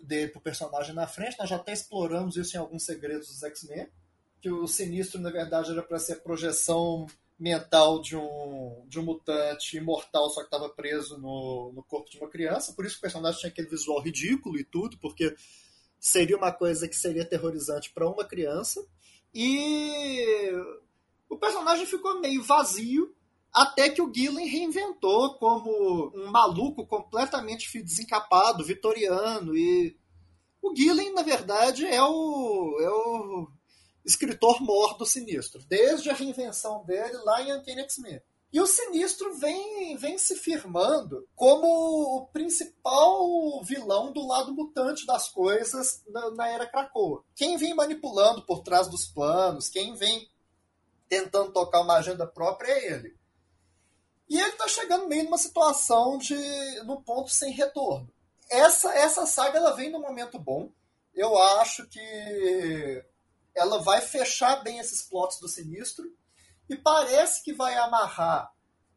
dele 0.00 0.30
pro 0.30 0.40
personagem 0.40 0.94
na 0.94 1.08
frente. 1.08 1.36
Nós 1.36 1.50
já 1.50 1.56
até 1.56 1.72
exploramos 1.72 2.36
isso 2.36 2.56
em 2.56 2.60
alguns 2.60 2.84
segredos 2.84 3.26
dos 3.26 3.42
X-Men, 3.42 3.88
que 4.40 4.48
o 4.48 4.68
Sinistro, 4.68 5.20
na 5.20 5.30
verdade, 5.30 5.72
era 5.72 5.82
para 5.82 5.98
ser 5.98 6.12
a 6.12 6.20
projeção 6.20 7.06
mental 7.36 8.00
de 8.00 8.16
um, 8.16 8.84
de 8.86 9.00
um 9.00 9.04
mutante 9.04 9.76
imortal, 9.76 10.30
só 10.30 10.40
que 10.40 10.46
estava 10.46 10.68
preso 10.68 11.18
no, 11.18 11.72
no 11.72 11.82
corpo 11.82 12.08
de 12.08 12.18
uma 12.18 12.28
criança. 12.28 12.72
Por 12.72 12.86
isso 12.86 12.98
o 12.98 13.00
personagem 13.00 13.40
tinha 13.40 13.50
aquele 13.50 13.68
visual 13.68 14.00
ridículo 14.00 14.56
e 14.56 14.64
tudo, 14.64 14.96
porque 14.98 15.34
seria 15.98 16.36
uma 16.36 16.52
coisa 16.52 16.86
que 16.88 16.96
seria 16.96 17.22
aterrorizante 17.22 17.90
para 17.92 18.08
uma 18.08 18.24
criança. 18.24 18.86
E 19.34 20.52
o 21.28 21.36
personagem 21.36 21.86
ficou 21.86 22.20
meio 22.20 22.42
vazio 22.42 23.14
até 23.52 23.88
que 23.88 24.02
o 24.02 24.12
Gillen 24.12 24.46
reinventou 24.46 25.34
como 25.34 26.12
um 26.14 26.30
maluco 26.30 26.86
completamente 26.86 27.82
desencapado, 27.82 28.64
vitoriano. 28.64 29.56
E 29.56 29.96
o 30.62 30.74
Gillen, 30.74 31.12
na 31.14 31.22
verdade, 31.22 31.86
é 31.86 32.02
o, 32.02 32.78
é 32.80 32.90
o 32.90 33.48
escritor 34.04 34.60
mor 34.62 34.96
do 34.96 35.06
Sinistro, 35.06 35.64
desde 35.66 36.10
a 36.10 36.14
reinvenção 36.14 36.84
dele 36.84 37.16
lá 37.24 37.42
em 37.42 37.52
Uncanny 37.52 37.80
X-Men. 37.82 38.20
E 38.50 38.60
o 38.60 38.66
Sinistro 38.66 39.36
vem, 39.38 39.94
vem 39.98 40.16
se 40.16 40.34
firmando 40.34 41.28
como 41.34 41.66
o 41.66 42.26
principal 42.28 43.62
vilão 43.62 44.10
do 44.10 44.26
lado 44.26 44.54
mutante 44.54 45.04
das 45.04 45.28
coisas 45.28 46.02
na, 46.08 46.30
na 46.30 46.48
era 46.48 46.66
Krakoa. 46.66 47.22
Quem 47.36 47.58
vem 47.58 47.74
manipulando 47.74 48.42
por 48.46 48.62
trás 48.62 48.88
dos 48.88 49.06
planos, 49.06 49.68
quem 49.68 49.94
vem 49.94 50.26
tentando 51.08 51.52
tocar 51.52 51.80
uma 51.80 51.96
agenda 51.96 52.26
própria 52.26 52.70
é 52.72 52.92
ele. 52.92 53.16
E 54.28 54.38
ele 54.38 54.50
está 54.50 54.68
chegando 54.68 55.08
meio 55.08 55.24
numa 55.24 55.38
situação 55.38 56.18
de 56.18 56.36
no 56.84 57.00
ponto 57.00 57.30
sem 57.30 57.52
retorno. 57.52 58.12
Essa 58.50 58.92
essa 58.94 59.26
saga 59.26 59.58
ela 59.58 59.74
vem 59.74 59.90
num 59.90 60.00
momento 60.00 60.38
bom. 60.38 60.70
Eu 61.14 61.36
acho 61.38 61.86
que 61.88 63.04
ela 63.54 63.78
vai 63.82 64.00
fechar 64.00 64.62
bem 64.62 64.78
esses 64.78 65.02
plots 65.02 65.40
do 65.40 65.48
Sinistro 65.48 66.14
e 66.68 66.76
parece 66.76 67.42
que 67.42 67.52
vai 67.52 67.74
amarrar 67.76 68.52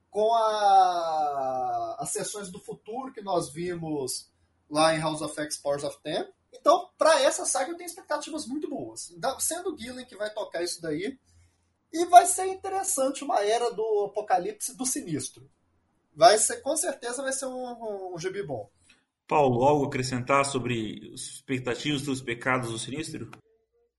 com 0.10 0.34
a, 0.34 1.96
as 2.00 2.10
sessões 2.10 2.52
do 2.52 2.60
futuro 2.60 3.14
que 3.14 3.22
nós 3.22 3.50
vimos 3.50 4.30
lá 4.70 4.94
em 4.94 5.00
House 5.00 5.22
of 5.22 5.40
X 5.40 5.58
Powers 5.58 5.84
of 5.84 5.98
Ten. 6.04 6.28
Então, 6.54 6.90
para 6.98 7.22
essa 7.22 7.46
saga 7.46 7.72
eu 7.72 7.78
tenho 7.78 7.88
expectativas 7.88 8.46
muito 8.46 8.70
boas. 8.70 9.14
Sendo 9.40 9.74
o 9.74 9.78
Gillen 9.78 10.06
que 10.06 10.18
vai 10.18 10.30
tocar 10.30 10.62
isso 10.62 10.82
daí. 10.82 11.18
E 11.92 12.06
vai 12.06 12.26
ser 12.26 12.48
interessante 12.48 13.24
uma 13.24 13.44
era 13.44 13.70
do 13.72 14.06
apocalipse 14.06 14.76
do 14.76 14.86
sinistro. 14.86 15.50
Vai 16.14 16.38
ser, 16.38 16.62
com 16.62 16.76
certeza 16.76 17.22
vai 17.22 17.34
ser 17.34 17.46
um, 17.46 17.52
um, 17.52 18.16
um 18.16 18.20
gibi 18.20 18.44
bom. 18.44 18.70
Paulo, 19.28 19.64
algo 19.64 19.86
a 19.86 19.88
acrescentar 19.88 20.46
sobre 20.46 21.12
as 21.14 21.22
expectativas 21.22 22.02
dos 22.02 22.22
pecados 22.22 22.72
do 22.72 22.78
sinistro? 22.78 23.32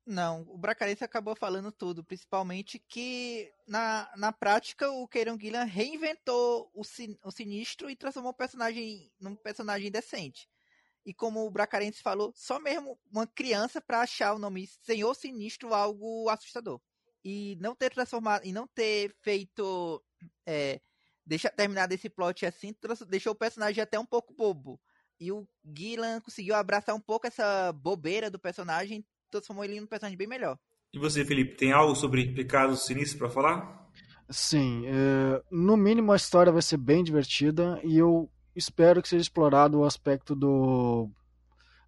Não, 0.04 0.42
o 0.48 0.58
Bracarense 0.58 1.04
acabou 1.04 1.36
falando 1.36 1.70
tudo, 1.70 2.02
principalmente 2.02 2.78
que 2.78 3.50
na, 3.66 4.10
na 4.16 4.32
prática 4.32 4.90
o 4.90 5.06
Keiron 5.06 5.38
Gillan 5.38 5.64
reinventou 5.64 6.70
o, 6.74 6.82
sin, 6.82 7.16
o 7.24 7.30
sinistro 7.30 7.88
e 7.88 7.96
transformou 7.96 8.32
o 8.32 8.36
personagem 8.36 9.12
num 9.20 9.36
personagem 9.36 9.90
decente. 9.90 10.48
E 11.06 11.14
como 11.14 11.46
o 11.46 11.50
Bracarense 11.50 12.02
falou, 12.02 12.32
só 12.34 12.60
mesmo 12.60 12.98
uma 13.10 13.26
criança 13.26 13.80
para 13.80 14.00
achar 14.00 14.34
o 14.34 14.38
nome 14.38 14.68
Senhor 14.82 15.14
Sinistro 15.14 15.72
algo 15.72 16.28
assustador. 16.28 16.80
E 17.24 17.56
não 17.60 17.74
ter 17.74 17.90
transformado, 17.90 18.44
e 18.44 18.52
não 18.52 18.66
ter 18.66 19.14
feito, 19.22 20.02
é, 20.46 20.80
deixa 21.24 21.48
terminado 21.50 21.94
esse 21.94 22.08
plot 22.08 22.44
assim, 22.44 22.74
deixou 23.08 23.32
o 23.32 23.36
personagem 23.36 23.82
até 23.82 23.98
um 23.98 24.06
pouco 24.06 24.34
bobo. 24.34 24.80
E 25.20 25.30
o 25.30 25.46
Gillan 25.64 26.20
conseguiu 26.20 26.54
abraçar 26.54 26.94
um 26.94 27.00
pouco 27.00 27.26
essa 27.26 27.72
bobeira 27.72 28.28
do 28.28 28.40
personagem, 28.40 29.04
transformou 29.30 29.64
ele 29.64 29.76
em 29.76 29.80
um 29.80 29.86
personagem 29.86 30.18
bem 30.18 30.26
melhor. 30.26 30.58
E 30.92 30.98
você, 30.98 31.24
Felipe, 31.24 31.56
tem 31.56 31.72
algo 31.72 31.94
sobre 31.94 32.34
Pecados 32.34 32.84
Sinistros 32.84 33.18
para 33.18 33.30
falar? 33.30 33.88
Sim, 34.28 34.84
é, 34.86 35.42
no 35.50 35.76
mínimo 35.76 36.12
a 36.12 36.16
história 36.16 36.50
vai 36.50 36.62
ser 36.62 36.76
bem 36.76 37.04
divertida 37.04 37.80
e 37.84 37.96
eu 37.96 38.30
espero 38.54 39.00
que 39.00 39.08
seja 39.08 39.22
explorado 39.22 39.78
o 39.78 39.84
aspecto 39.84 40.34
do 40.34 41.08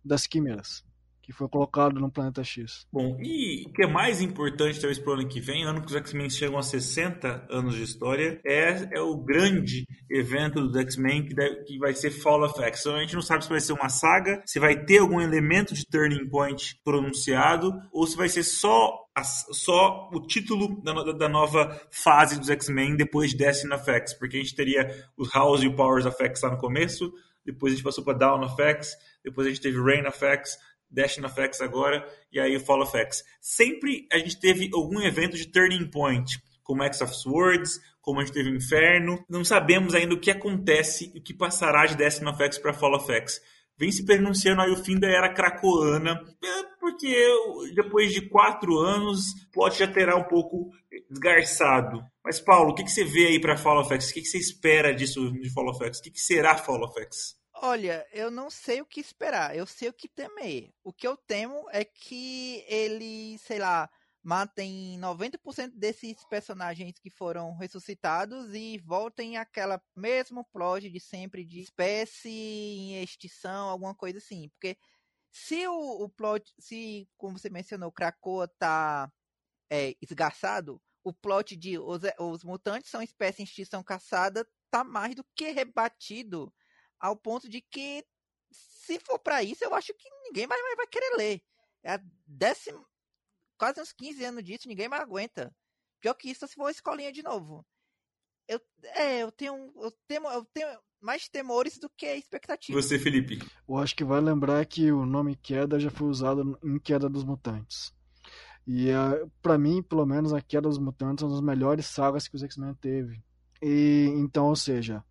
das 0.04 0.26
quimeras 0.26 0.84
que 1.24 1.32
foi 1.32 1.48
colocado 1.48 1.98
no 1.98 2.10
Planeta 2.10 2.44
X. 2.44 2.86
Bom, 2.92 3.16
e 3.20 3.64
o 3.66 3.72
que 3.72 3.82
é 3.82 3.86
mais 3.86 4.20
importante 4.20 4.78
talvez 4.78 4.98
para 4.98 5.10
o 5.10 5.14
ano 5.14 5.28
que 5.28 5.40
vem, 5.40 5.64
ano 5.64 5.80
que 5.80 5.86
os 5.86 5.96
X-Men 5.96 6.28
chegam 6.28 6.58
a 6.58 6.62
60 6.62 7.46
anos 7.50 7.74
de 7.74 7.82
história, 7.82 8.40
é, 8.44 8.96
é 8.96 9.00
o 9.00 9.16
grande 9.16 9.86
evento 10.10 10.60
dos 10.60 10.76
X-Men 10.76 11.24
que, 11.24 11.34
que 11.64 11.78
vai 11.78 11.94
ser 11.94 12.10
Fall 12.10 12.44
of 12.44 12.60
X. 12.62 12.80
Então 12.80 12.96
a 12.96 13.00
gente 13.00 13.14
não 13.14 13.22
sabe 13.22 13.42
se 13.42 13.50
vai 13.50 13.60
ser 13.60 13.72
uma 13.72 13.88
saga, 13.88 14.42
se 14.44 14.60
vai 14.60 14.84
ter 14.84 14.98
algum 14.98 15.20
elemento 15.20 15.74
de 15.74 15.86
turning 15.86 16.28
point 16.28 16.78
pronunciado, 16.84 17.72
ou 17.90 18.06
se 18.06 18.16
vai 18.16 18.28
ser 18.28 18.42
só 18.42 19.02
só 19.22 20.10
o 20.12 20.26
título 20.26 20.82
da, 20.82 20.92
da 21.12 21.28
nova 21.28 21.80
fase 21.88 22.36
dos 22.36 22.50
X-Men 22.50 22.96
depois 22.96 23.30
de 23.30 23.36
Destiny 23.36 23.72
of 23.72 23.88
X, 23.88 24.12
porque 24.14 24.36
a 24.36 24.40
gente 24.40 24.56
teria 24.56 25.06
os 25.16 25.32
House 25.32 25.62
e 25.62 25.68
o 25.68 25.76
Powers 25.76 26.04
of 26.04 26.20
X 26.20 26.42
lá 26.42 26.50
no 26.50 26.58
começo, 26.58 27.12
depois 27.44 27.72
a 27.72 27.76
gente 27.76 27.84
passou 27.84 28.02
para 28.02 28.18
Down 28.18 28.44
of 28.44 28.60
X, 28.60 28.96
depois 29.22 29.46
a 29.46 29.50
gente 29.50 29.60
teve 29.60 29.80
Reign 29.80 30.08
of 30.08 30.24
X, 30.24 30.58
Of 31.24 31.40
X 31.40 31.60
agora 31.60 32.06
e 32.32 32.38
aí 32.38 32.56
o 32.56 32.60
Fall 32.60 32.82
of 32.82 32.96
X. 32.96 33.24
Sempre 33.40 34.06
a 34.12 34.18
gente 34.18 34.38
teve 34.38 34.70
algum 34.72 35.00
evento 35.00 35.36
de 35.36 35.46
turning 35.46 35.90
point, 35.90 36.40
como 36.62 36.82
X 36.82 37.00
of 37.00 37.14
Swords, 37.14 37.80
como 38.00 38.20
a 38.20 38.24
gente 38.24 38.34
teve 38.34 38.50
o 38.50 38.56
Inferno. 38.56 39.24
Não 39.28 39.44
sabemos 39.44 39.94
ainda 39.94 40.14
o 40.14 40.20
que 40.20 40.30
acontece, 40.30 41.12
o 41.14 41.20
que 41.20 41.34
passará 41.34 41.86
de 41.86 41.94
of 41.94 42.42
X 42.42 42.58
para 42.58 42.72
Fall 42.72 42.96
of 42.96 43.10
X. 43.10 43.40
Vem 43.76 43.90
se 43.90 44.04
pronunciando 44.04 44.62
aí 44.62 44.70
o 44.70 44.76
fim 44.76 44.98
da 44.98 45.08
era 45.08 45.32
cracoana, 45.32 46.22
é, 46.42 46.62
porque 46.78 47.26
depois 47.74 48.12
de 48.12 48.28
quatro 48.28 48.78
anos, 48.78 49.32
o 49.48 49.50
plot 49.52 49.78
já 49.78 49.88
terá 49.88 50.16
um 50.16 50.22
pouco 50.22 50.70
desgarçado. 51.10 52.00
Mas, 52.24 52.40
Paulo, 52.40 52.70
o 52.70 52.74
que, 52.74 52.84
que 52.84 52.90
você 52.90 53.04
vê 53.04 53.26
aí 53.26 53.40
para 53.40 53.56
Fall 53.56 53.80
of 53.80 53.92
X? 53.94 54.10
O 54.10 54.14
que, 54.14 54.20
que 54.20 54.28
você 54.28 54.38
espera 54.38 54.94
disso 54.94 55.32
de 55.32 55.50
Fall 55.50 55.70
of 55.70 55.84
X? 55.86 55.98
O 55.98 56.02
que, 56.02 56.10
que 56.10 56.20
será 56.20 56.56
Fall 56.56 56.84
of 56.84 57.00
X? 57.00 57.36
Olha, 57.66 58.06
eu 58.12 58.30
não 58.30 58.50
sei 58.50 58.82
o 58.82 58.86
que 58.86 59.00
esperar, 59.00 59.56
eu 59.56 59.66
sei 59.66 59.88
o 59.88 59.92
que 59.94 60.06
temer. 60.06 60.74
O 60.84 60.92
que 60.92 61.08
eu 61.08 61.16
temo 61.16 61.66
é 61.70 61.82
que 61.82 62.62
ele, 62.68 63.38
sei 63.38 63.58
lá, 63.58 63.90
matem 64.22 64.98
90% 65.00 65.70
desses 65.74 66.22
personagens 66.26 66.98
que 66.98 67.08
foram 67.08 67.56
ressuscitados 67.56 68.54
e 68.54 68.76
voltem 68.80 69.38
àquela 69.38 69.82
mesmo 69.96 70.44
plot 70.52 70.90
de 70.90 71.00
sempre 71.00 71.42
de 71.42 71.60
espécie 71.60 72.28
em 72.28 73.02
extinção, 73.02 73.70
alguma 73.70 73.94
coisa 73.94 74.18
assim. 74.18 74.50
Porque 74.50 74.76
se 75.30 75.66
o, 75.66 76.04
o 76.04 76.08
plot, 76.10 76.52
se, 76.58 77.08
como 77.16 77.38
você 77.38 77.48
mencionou, 77.48 77.90
Krakoa 77.90 78.46
tá 78.58 79.10
é, 79.70 79.94
esgarçado, 80.02 80.78
o 81.02 81.14
plot 81.14 81.56
de 81.56 81.78
os, 81.78 82.02
os 82.20 82.44
mutantes 82.44 82.90
são 82.90 83.00
espécie 83.00 83.40
em 83.40 83.46
extinção 83.46 83.82
caçada 83.82 84.46
tá 84.70 84.84
mais 84.84 85.14
do 85.14 85.24
que 85.34 85.50
rebatido 85.50 86.52
ao 87.04 87.14
ponto 87.14 87.50
de 87.50 87.60
que 87.60 88.02
se 88.50 88.98
for 88.98 89.18
para 89.18 89.42
isso, 89.42 89.62
eu 89.62 89.74
acho 89.74 89.92
que 89.92 90.08
ninguém 90.24 90.46
mais 90.46 90.62
vai 90.74 90.86
querer 90.86 91.14
ler. 91.18 91.42
É 91.82 91.92
a 91.96 92.00
décima, 92.26 92.82
quase 93.58 93.78
uns 93.78 93.92
15 93.92 94.24
anos 94.24 94.42
disso, 94.42 94.66
ninguém 94.66 94.88
mais 94.88 95.02
aguenta. 95.02 95.54
Pior 96.00 96.14
que 96.14 96.30
isso, 96.30 96.48
se 96.48 96.54
for 96.54 96.70
escolinha 96.70 97.12
de 97.12 97.22
novo. 97.22 97.62
Eu, 98.48 98.58
é, 98.94 99.22
eu 99.22 99.30
tenho, 99.30 99.70
eu 99.76 99.90
tenho, 100.08 100.26
eu 100.28 100.44
tenho 100.46 100.80
mais 100.98 101.28
temores 101.28 101.78
do 101.78 101.90
que 101.90 102.06
expectativa. 102.06 102.80
Você, 102.80 102.98
Felipe? 102.98 103.38
Eu 103.68 103.76
acho 103.76 103.94
que 103.94 104.04
vai 104.04 104.22
lembrar 104.22 104.64
que 104.64 104.90
o 104.90 105.04
nome 105.04 105.36
Queda 105.36 105.78
já 105.78 105.90
foi 105.90 106.08
usado 106.08 106.58
em 106.64 106.78
Queda 106.78 107.06
dos 107.06 107.22
Mutantes. 107.22 107.92
E 108.66 108.88
uh, 108.90 109.30
para 109.42 109.58
mim, 109.58 109.82
pelo 109.82 110.06
menos, 110.06 110.32
a 110.32 110.40
Queda 110.40 110.68
dos 110.68 110.78
Mutantes 110.78 111.22
é 111.22 111.26
uma 111.26 111.34
das 111.34 111.44
melhores 111.44 111.84
sagas 111.84 112.26
que 112.26 112.36
os 112.36 112.42
X-Men 112.42 112.74
teve. 112.76 113.22
E 113.60 114.10
então, 114.14 114.46
ou 114.46 114.56
seja, 114.56 115.04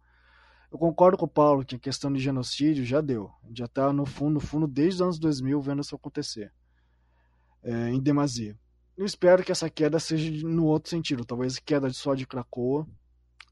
eu 0.73 0.79
concordo 0.79 1.15
com 1.15 1.25
o 1.25 1.29
Paulo 1.29 1.63
que 1.63 1.75
a 1.75 1.79
questão 1.79 2.11
de 2.11 2.19
genocídio 2.19 2.83
já 2.83 2.99
deu. 2.99 3.31
Já 3.53 3.67
tá 3.67 3.93
no 3.93 4.07
fundo, 4.07 4.33
no 4.33 4.39
fundo 4.39 4.65
desde 4.65 4.95
os 4.95 5.01
anos 5.03 5.19
2000 5.19 5.61
vendo 5.61 5.83
isso 5.83 5.95
acontecer 5.95 6.51
é, 7.61 7.89
em 7.89 8.01
demasia. 8.01 8.57
Eu 8.97 9.05
espero 9.05 9.43
que 9.43 9.51
essa 9.51 9.69
queda 9.69 9.99
seja 9.99 10.47
no 10.47 10.65
outro 10.65 10.89
sentido, 10.89 11.23
talvez 11.23 11.59
queda 11.59 11.91
só 11.91 12.15
de 12.15 12.25
Krakoa, 12.25 12.87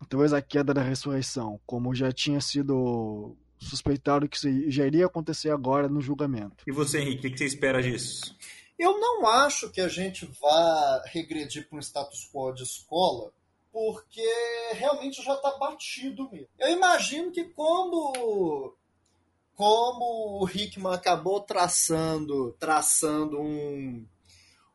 talvez 0.10 0.34
a 0.34 0.42
queda 0.42 0.74
da 0.74 0.82
ressurreição, 0.82 1.62
como 1.64 1.94
já 1.94 2.12
tinha 2.12 2.42
sido 2.42 3.38
suspeitado 3.60 4.28
que 4.28 4.72
já 4.72 4.88
iria 4.88 5.06
acontecer 5.06 5.52
agora 5.52 5.88
no 5.88 6.02
julgamento. 6.02 6.64
E 6.66 6.72
você, 6.72 7.02
Henrique, 7.02 7.28
o 7.28 7.32
que 7.32 7.38
você 7.38 7.46
espera 7.46 7.84
disso? 7.84 8.36
Eu 8.80 9.00
não 9.00 9.28
acho 9.28 9.70
que 9.70 9.80
a 9.80 9.88
gente 9.88 10.28
vá 10.42 11.04
regredir 11.06 11.70
para 11.70 11.78
um 11.78 11.82
status 11.82 12.28
quo 12.34 12.52
de 12.52 12.64
escola, 12.64 13.32
porque 13.72 14.28
realmente 14.74 15.24
já 15.24 15.34
está 15.34 15.58
batido 15.58 16.30
mesmo. 16.30 16.50
Eu 16.60 16.70
imagino 16.70 17.32
que 17.32 17.46
como 17.46 18.76
como 19.56 20.44
o 20.44 20.50
Hickman 20.50 20.94
acabou 20.94 21.40
traçando, 21.40 22.56
traçando 22.60 23.40
um, 23.40 24.04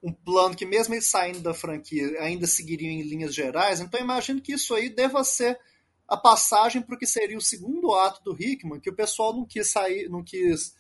um 0.01 0.13
plano 0.13 0.55
que 0.55 0.65
mesmo 0.65 0.95
ele 0.95 1.03
saindo 1.03 1.41
da 1.41 1.53
franquia 1.53 2.21
ainda 2.21 2.47
seguiria 2.47 2.89
em 2.89 3.03
linhas 3.03 3.35
gerais, 3.35 3.81
então 3.81 3.99
imagino 3.99 4.41
que 4.41 4.53
isso 4.53 4.75
aí 4.75 4.89
deva 4.89 5.25
ser 5.25 5.59
a 6.07 6.17
passagem 6.17 6.81
para 6.81 6.95
o 6.95 6.99
que 6.99 7.07
seria 7.07 7.37
o 7.37 7.41
segundo 7.41 7.93
ato 7.95 8.23
do 8.23 8.41
Hickman, 8.41 8.79
que 8.79 8.91
o 8.91 8.95
pessoal 8.95 9.35
não 9.35 9.45
quis 9.45 9.69
sair, 9.69 10.09
não 10.09 10.23
quis, 10.23 10.77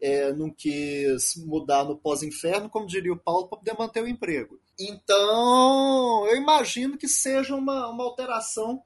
é, 0.00 0.32
não 0.32 0.50
quis 0.50 1.36
mudar 1.36 1.84
no 1.84 1.98
pós-inferno, 1.98 2.70
como 2.70 2.86
diria 2.86 3.12
o 3.12 3.18
Paulo, 3.18 3.48
para 3.48 3.58
poder 3.58 3.76
manter 3.78 4.02
o 4.02 4.08
emprego. 4.08 4.58
Então, 4.78 6.26
eu 6.26 6.36
imagino 6.36 6.98
que 6.98 7.08
seja 7.08 7.54
uma, 7.54 7.88
uma 7.88 8.04
alteração 8.04 8.82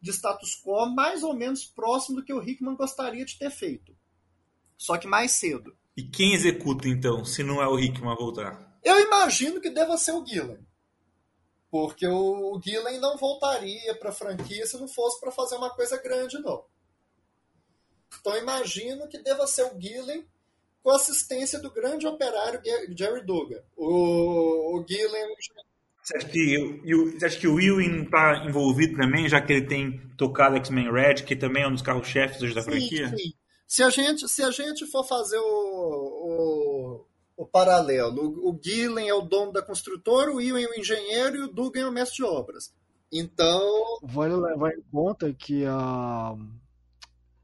de 0.00 0.10
status 0.10 0.60
quo 0.62 0.86
mais 0.86 1.22
ou 1.22 1.34
menos 1.34 1.64
próximo 1.64 2.16
do 2.16 2.24
que 2.24 2.32
o 2.32 2.42
Hickman 2.42 2.76
gostaria 2.76 3.24
de 3.24 3.38
ter 3.38 3.50
feito 3.50 3.92
só 4.82 4.98
que 4.98 5.06
mais 5.06 5.30
cedo. 5.30 5.76
E 5.96 6.02
quem 6.02 6.34
executa 6.34 6.88
então, 6.88 7.24
se 7.24 7.44
não 7.44 7.62
é 7.62 7.68
o 7.68 7.78
Hickman 7.78 8.16
voltar? 8.16 8.80
Eu 8.82 8.98
imagino 8.98 9.60
que 9.60 9.70
deva 9.70 9.96
ser 9.96 10.10
o 10.10 10.26
Gillen. 10.26 10.58
Porque 11.70 12.04
o 12.04 12.60
Gillen 12.60 12.98
não 12.98 13.16
voltaria 13.16 13.94
para 13.94 14.10
a 14.10 14.12
franquia 14.12 14.66
se 14.66 14.76
não 14.76 14.88
fosse 14.88 15.20
para 15.20 15.30
fazer 15.30 15.54
uma 15.54 15.70
coisa 15.70 15.96
grande, 16.02 16.40
não. 16.40 16.64
Então 18.18 18.36
imagino 18.36 19.06
que 19.08 19.18
deva 19.18 19.46
ser 19.46 19.72
o 19.72 19.80
Gillen 19.80 20.26
com 20.82 20.90
assistência 20.90 21.60
do 21.60 21.70
grande 21.70 22.06
operário 22.06 22.60
Jerry 22.96 23.24
Dugan. 23.24 23.62
O, 23.76 24.76
o 24.76 24.84
Gillen 24.86 25.28
você 26.02 26.16
acha 26.16 26.28
que, 26.28 26.80
você 27.14 27.26
acha 27.26 27.38
que 27.38 27.46
o 27.46 27.60
Ewing 27.60 28.02
está 28.02 28.44
envolvido 28.44 28.96
também, 28.96 29.28
já 29.28 29.40
que 29.40 29.52
ele 29.52 29.66
tem 29.66 30.00
tocado 30.16 30.56
X-Men 30.56 30.90
Red, 30.90 31.22
que 31.22 31.36
também 31.36 31.62
é 31.62 31.68
um 31.68 31.72
dos 31.72 31.82
carros-chefes 31.82 32.42
hoje 32.42 32.54
da 32.54 32.62
sim, 32.62 32.70
franquia? 32.70 33.08
Sim. 33.16 33.32
Se 33.68 33.82
a 33.84 33.88
gente, 33.88 34.28
se 34.28 34.42
a 34.42 34.50
gente 34.50 34.84
for 34.86 35.04
fazer 35.04 35.38
o, 35.38 35.44
o, 35.44 37.06
o 37.36 37.46
paralelo, 37.46 38.20
o, 38.20 38.50
o 38.50 38.60
Gillen 38.60 39.08
é 39.08 39.14
o 39.14 39.22
dono 39.22 39.52
da 39.52 39.62
construtora, 39.62 40.32
o 40.32 40.40
Ewan 40.40 40.60
é 40.60 40.66
o 40.66 40.74
engenheiro 40.74 41.36
e 41.36 41.42
o 41.42 41.48
Dugan 41.48 41.82
é 41.82 41.86
o 41.86 41.92
mestre 41.92 42.16
de 42.16 42.24
obras. 42.24 42.74
Então. 43.12 43.62
Vale 44.02 44.34
levar 44.34 44.72
em 44.72 44.82
conta 44.90 45.32
que 45.32 45.64
a, 45.64 46.34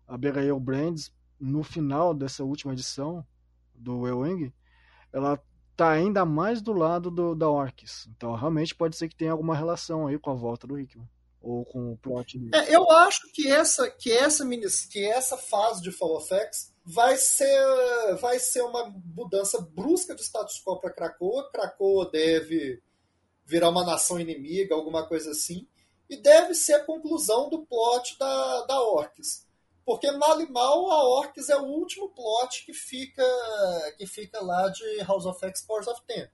a 0.08 0.14
Abigail 0.14 0.58
Brands, 0.58 1.12
no 1.40 1.62
final 1.62 2.14
dessa 2.14 2.44
última 2.44 2.72
edição 2.72 3.24
do 3.74 4.06
Ewing, 4.06 4.52
ela 5.12 5.40
tá 5.76 5.90
ainda 5.90 6.24
mais 6.24 6.60
do 6.60 6.72
lado 6.72 7.10
do, 7.10 7.34
da 7.34 7.48
Orcs. 7.48 8.08
Então 8.16 8.34
realmente 8.34 8.74
pode 8.74 8.96
ser 8.96 9.08
que 9.08 9.16
tenha 9.16 9.32
alguma 9.32 9.54
relação 9.54 10.06
aí 10.06 10.18
com 10.18 10.30
a 10.30 10.34
volta 10.34 10.66
do 10.66 10.78
Hickman 10.78 11.08
ou 11.40 11.64
com 11.64 11.92
o 11.92 11.96
plot. 11.96 12.38
É, 12.52 12.74
eu 12.74 12.90
acho 12.90 13.32
que 13.32 13.48
essa 13.48 13.88
que 13.90 14.10
essa 14.10 14.44
que 14.90 15.04
essa 15.04 15.36
fase 15.36 15.80
de 15.82 15.92
Fall 15.92 16.16
of 16.16 16.34
X 16.34 16.74
vai 16.84 17.16
ser 17.16 18.16
vai 18.20 18.38
ser 18.38 18.62
uma 18.62 18.92
mudança 19.14 19.60
brusca 19.60 20.14
de 20.14 20.22
status 20.22 20.60
quo 20.64 20.80
para 20.80 20.92
Krakoa. 20.92 21.50
Krakoa 21.50 22.10
deve 22.10 22.82
virar 23.44 23.70
uma 23.70 23.84
nação 23.84 24.20
inimiga, 24.20 24.74
alguma 24.74 25.06
coisa 25.06 25.30
assim, 25.30 25.66
e 26.10 26.16
deve 26.16 26.54
ser 26.54 26.74
a 26.74 26.84
conclusão 26.84 27.48
do 27.48 27.64
plot 27.64 28.18
da, 28.18 28.66
da 28.66 28.82
Orcs. 28.82 29.46
Porque 29.88 30.10
mal 30.12 30.38
e 30.38 30.46
mal 30.50 30.90
a 30.90 31.02
Orcs 31.02 31.48
é 31.48 31.56
o 31.56 31.64
último 31.64 32.10
plot 32.10 32.66
que 32.66 32.74
fica 32.74 33.24
que 33.96 34.06
fica 34.06 34.38
lá 34.38 34.68
de 34.68 34.98
House 34.98 35.24
of 35.24 35.42
X 35.46 35.62
Powers 35.62 35.86
of 35.86 36.02
Ten. 36.06 36.28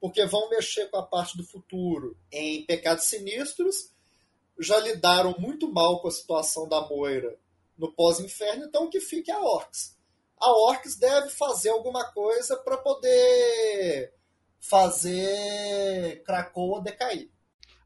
Porque 0.00 0.26
vão 0.26 0.50
mexer 0.50 0.90
com 0.90 0.96
a 0.96 1.06
parte 1.06 1.36
do 1.36 1.44
futuro 1.44 2.18
em 2.32 2.66
Pecados 2.66 3.04
Sinistros 3.04 3.92
já 4.58 4.76
lidaram 4.78 5.36
muito 5.38 5.72
mal 5.72 6.02
com 6.02 6.08
a 6.08 6.10
situação 6.10 6.68
da 6.68 6.80
Moira 6.88 7.38
no 7.78 7.92
pós-inferno, 7.92 8.64
então 8.64 8.90
que 8.90 8.98
fique 8.98 9.30
a 9.30 9.38
Orcs. 9.38 9.96
A 10.36 10.50
Orcs 10.50 10.96
deve 10.96 11.28
fazer 11.28 11.68
alguma 11.68 12.12
coisa 12.12 12.56
para 12.56 12.76
poder 12.76 14.12
fazer 14.58 16.24
Krakoa 16.24 16.82
decair. 16.82 17.30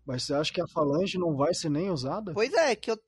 Mas 0.07 0.25
você 0.25 0.33
acha 0.33 0.51
que 0.51 0.63
a 0.63 0.67
Falange 0.67 1.19
não 1.19 1.37
vai 1.37 1.53
ser 1.53 1.69
nem 1.69 1.91
usada? 1.91 2.33
Pois 2.33 2.53
é, 2.55 2.75
que 2.75 2.91
eu 2.91 2.99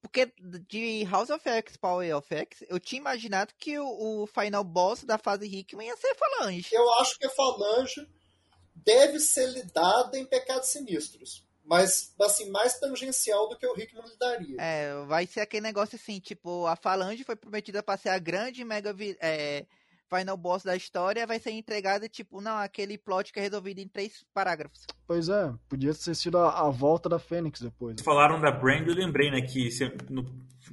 porque 0.00 0.32
de 0.68 1.04
House 1.04 1.30
of 1.30 1.48
X, 1.48 1.76
Power 1.76 2.16
of 2.16 2.34
X, 2.34 2.64
eu 2.68 2.78
tinha 2.78 3.00
imaginado 3.00 3.52
que 3.58 3.78
o, 3.78 4.22
o 4.22 4.26
final 4.26 4.64
boss 4.64 5.04
da 5.04 5.18
fase 5.18 5.46
Hickman 5.46 5.88
ia 5.88 5.96
ser 5.96 6.14
Falange. 6.14 6.68
Eu 6.72 6.92
acho 6.94 7.18
que 7.18 7.26
a 7.26 7.30
Falange 7.30 8.08
deve 8.74 9.18
ser 9.18 9.46
lidada 9.48 10.18
em 10.18 10.24
Pecados 10.24 10.68
Sinistros 10.68 11.46
mas 11.68 12.14
assim, 12.22 12.50
mais 12.50 12.78
tangencial 12.80 13.46
do 13.46 13.56
que 13.56 13.66
o 13.66 13.74
Rickman 13.74 14.02
lhe 14.02 14.16
daria. 14.16 14.56
É, 14.58 15.04
vai 15.04 15.26
ser 15.26 15.40
aquele 15.40 15.60
negócio 15.60 15.96
assim, 15.96 16.18
tipo, 16.18 16.66
a 16.66 16.74
Falange 16.74 17.24
foi 17.24 17.36
prometida 17.36 17.82
para 17.82 17.98
ser 17.98 18.08
a 18.08 18.18
grande 18.18 18.64
mega 18.64 18.96
é, 19.20 19.66
final 20.08 20.36
boss 20.36 20.62
da 20.62 20.76
história, 20.76 21.26
vai 21.26 21.38
ser 21.38 21.50
entregada, 21.50 22.08
tipo, 22.08 22.40
não, 22.40 22.56
aquele 22.56 22.96
plot 22.96 23.32
que 23.32 23.38
é 23.38 23.42
resolvido 23.42 23.78
em 23.78 23.88
três 23.88 24.24
parágrafos. 24.32 24.86
Pois 25.06 25.28
é, 25.28 25.52
podia 25.68 25.94
ter 25.94 26.14
sido 26.14 26.38
a, 26.38 26.66
a 26.66 26.70
volta 26.70 27.08
da 27.08 27.18
Fênix 27.18 27.60
depois. 27.60 28.00
Falaram 28.02 28.40
da 28.40 28.50
Brand, 28.50 28.86
eu 28.86 28.94
lembrei, 28.94 29.30
né, 29.30 29.40
que 29.40 29.68
no, 30.10 30.22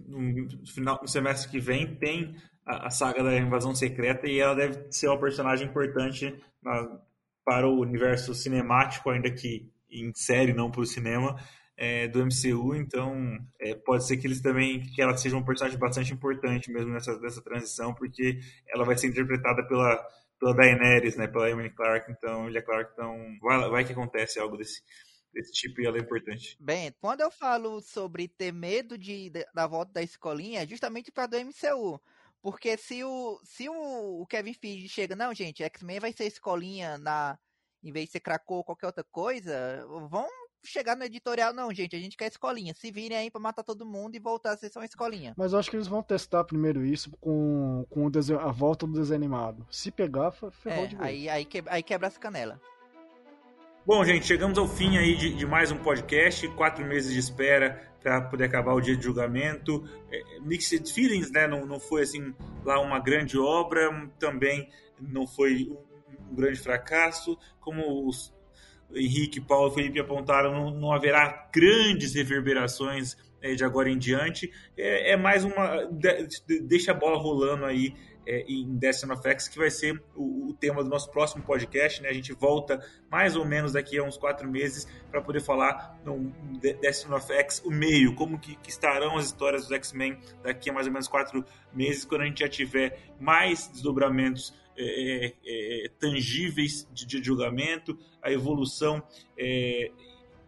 no, 0.07 0.67
final, 0.67 0.99
no 1.01 1.07
semestre 1.07 1.49
que 1.49 1.59
vem 1.59 1.95
tem 1.95 2.35
a, 2.65 2.87
a, 2.87 2.89
saga 2.89 3.23
da 3.23 3.37
invasão 3.37 3.75
secreta 3.75 4.27
e 4.27 4.39
ela 4.39 4.55
deve 4.55 4.91
ser 4.91 5.07
uma 5.07 5.19
personagem 5.19 5.67
importante 5.67 6.35
na, 6.63 6.99
para 7.43 7.67
o 7.67 7.79
universo 7.79 8.33
cinemático, 8.33 9.09
ainda 9.09 9.29
que 9.29 9.69
em 9.89 10.11
série, 10.13 10.53
não 10.53 10.71
para 10.71 10.81
o 10.81 10.85
cinema, 10.85 11.37
é, 11.77 12.07
do 12.07 12.25
MCU, 12.25 12.75
então 12.75 13.37
é, 13.59 13.75
pode 13.75 14.07
ser 14.07 14.17
que 14.17 14.25
eles 14.25 14.41
também 14.41 14.81
que 14.81 15.01
ela 15.01 15.15
seja 15.17 15.35
um 15.35 15.43
personagem 15.43 15.77
bastante 15.77 16.13
importante 16.13 16.71
mesmo 16.71 16.93
nessa, 16.93 17.19
nessa 17.19 17.41
transição, 17.41 17.93
porque 17.93 18.39
ela 18.69 18.85
vai 18.85 18.97
ser 18.97 19.07
interpretada 19.07 19.67
pela, 19.67 19.97
pela 20.39 20.55
Daenerys, 20.55 21.17
né, 21.17 21.27
pela 21.27 21.49
Emily 21.49 21.69
Clark, 21.69 22.09
então 22.11 22.47
ele 22.47 22.57
é 22.57 22.61
Clark, 22.61 22.91
então 22.93 23.17
vai, 23.41 23.69
vai 23.69 23.85
que 23.85 23.91
acontece 23.91 24.39
algo 24.39 24.57
desse, 24.57 24.81
desse 25.33 25.51
tipo 25.51 25.81
e 25.81 25.85
ela 25.85 25.97
é 25.97 26.01
importante. 26.01 26.55
Bem, 26.59 26.93
quando 27.01 27.21
eu 27.21 27.29
falo 27.29 27.81
sobre 27.81 28.29
ter 28.29 28.53
medo 28.53 28.97
de, 28.97 29.29
de 29.29 29.45
da 29.53 29.67
volta 29.67 29.91
da 29.91 30.01
escolinha, 30.01 30.63
é 30.63 30.67
justamente 30.67 31.11
para 31.11 31.27
do 31.27 31.37
MCU. 31.37 31.99
Porque 32.41 32.77
se 32.77 33.03
o, 33.03 33.41
se 33.43 33.67
o, 33.67 34.21
o 34.21 34.27
Kevin 34.27 34.53
Feige 34.53 34.87
chega, 34.87 35.15
não, 35.15 35.33
gente, 35.33 35.63
X-Men 35.63 35.99
vai 35.99 36.13
ser 36.13 36.25
escolinha 36.25 36.95
na, 36.99 37.39
em 37.83 37.91
vez 37.91 38.05
de 38.05 38.11
ser 38.13 38.19
cracou 38.19 38.57
ou 38.57 38.63
qualquer 38.63 38.85
outra 38.85 39.03
coisa, 39.03 39.83
vão 40.09 40.27
chegar 40.65 40.95
no 40.95 41.03
editorial, 41.03 41.53
não, 41.53 41.73
gente, 41.73 41.95
a 41.95 41.99
gente 41.99 42.17
quer 42.17 42.27
escolinha. 42.27 42.73
Se 42.73 42.91
virem 42.91 43.17
aí 43.17 43.31
pra 43.31 43.39
matar 43.39 43.63
todo 43.63 43.85
mundo 43.85 44.15
e 44.15 44.19
voltar 44.19 44.51
a 44.51 44.57
ser 44.57 44.69
só 44.69 44.79
uma 44.79 44.85
escolinha. 44.85 45.33
Mas 45.37 45.53
eu 45.53 45.59
acho 45.59 45.69
que 45.69 45.75
eles 45.75 45.87
vão 45.87 46.03
testar 46.03 46.43
primeiro 46.43 46.85
isso 46.85 47.11
com, 47.19 47.85
com 47.89 48.09
desenho, 48.09 48.39
a 48.39 48.51
volta 48.51 48.85
do 48.85 48.93
desenho 48.93 49.17
animado. 49.17 49.65
Se 49.69 49.91
pegar, 49.91 50.31
ferrou 50.31 50.85
é, 50.85 50.87
de 50.87 50.95
vez. 50.95 51.07
Aí, 51.07 51.29
aí, 51.29 51.45
que, 51.45 51.63
aí 51.67 51.83
quebra 51.83 52.07
essa 52.07 52.19
canela. 52.19 52.59
Bom, 53.85 54.03
gente, 54.03 54.25
chegamos 54.25 54.57
ao 54.57 54.67
fim 54.67 54.97
aí 54.97 55.15
de, 55.15 55.35
de 55.35 55.45
mais 55.45 55.71
um 55.71 55.77
podcast, 55.77 56.47
quatro 56.49 56.83
meses 56.83 57.13
de 57.13 57.19
espera 57.19 57.93
para 58.01 58.21
poder 58.21 58.45
acabar 58.45 58.73
o 58.73 58.81
dia 58.81 58.95
de 58.95 59.03
julgamento. 59.03 59.87
É, 60.11 60.39
Mixed 60.39 60.91
Feelings, 60.91 61.31
né? 61.31 61.47
Não, 61.47 61.65
não 61.65 61.79
foi 61.79 62.01
assim 62.01 62.33
lá 62.63 62.79
uma 62.79 62.99
grande 62.99 63.37
obra, 63.37 64.09
também 64.17 64.69
não 64.99 65.27
foi 65.27 65.69
um, 65.69 66.31
um 66.31 66.35
grande 66.35 66.59
fracasso, 66.59 67.37
como 67.59 68.07
os 68.07 68.34
Henrique, 68.93 69.41
Paulo 69.41 69.71
e 69.71 69.75
Felipe 69.75 69.99
apontaram, 69.99 70.51
não, 70.51 70.71
não 70.71 70.91
haverá 70.91 71.49
grandes 71.53 72.13
reverberações 72.13 73.17
é, 73.41 73.53
de 73.53 73.63
agora 73.63 73.89
em 73.89 73.97
diante. 73.97 74.51
É, 74.77 75.11
é 75.11 75.17
mais 75.17 75.43
uma. 75.43 75.85
De, 75.85 76.27
deixa 76.61 76.91
a 76.91 76.95
bola 76.95 77.17
rolando 77.17 77.65
aí 77.65 77.93
é, 78.25 78.43
em 78.47 78.75
Destiny 78.75 79.13
of 79.13 79.27
X, 79.27 79.47
que 79.47 79.57
vai 79.57 79.69
ser 79.69 80.01
o, 80.15 80.49
o, 80.49 80.53
tema 80.53 80.83
do 80.83 80.89
nosso 80.89 81.11
próximo 81.11 81.43
podcast. 81.43 82.01
Né? 82.01 82.09
A 82.09 82.13
gente 82.13 82.33
volta 82.33 82.83
mais 83.09 83.35
ou 83.35 83.45
menos 83.45 83.73
daqui 83.73 83.97
a 83.97 84.03
uns 84.03 84.17
quatro 84.17 84.49
meses 84.49 84.87
para 85.11 85.21
poder 85.21 85.41
falar 85.41 85.99
no 86.03 86.31
Destiny 86.59 87.13
of 87.13 87.31
X, 87.31 87.61
o 87.63 87.71
meio, 87.71 88.15
como 88.15 88.39
que, 88.39 88.55
que 88.55 88.69
estarão 88.69 89.17
as 89.17 89.25
histórias 89.25 89.63
dos 89.63 89.71
X-Men 89.71 90.17
daqui 90.43 90.69
a 90.69 90.73
mais 90.73 90.87
ou 90.87 90.93
menos 90.93 91.07
quatro 91.07 91.45
meses, 91.73 92.03
quando 92.03 92.21
a 92.21 92.25
gente 92.25 92.39
já 92.39 92.49
tiver 92.49 92.99
mais 93.19 93.67
desdobramentos 93.67 94.53
é, 94.77 95.33
é, 95.45 95.85
é 95.85 95.89
tangíveis 95.99 96.87
de, 96.93 97.05
de, 97.05 97.23
julgamento, 97.23 97.97
a 98.21 98.31
evolução 98.31 99.01
é, 99.37 99.91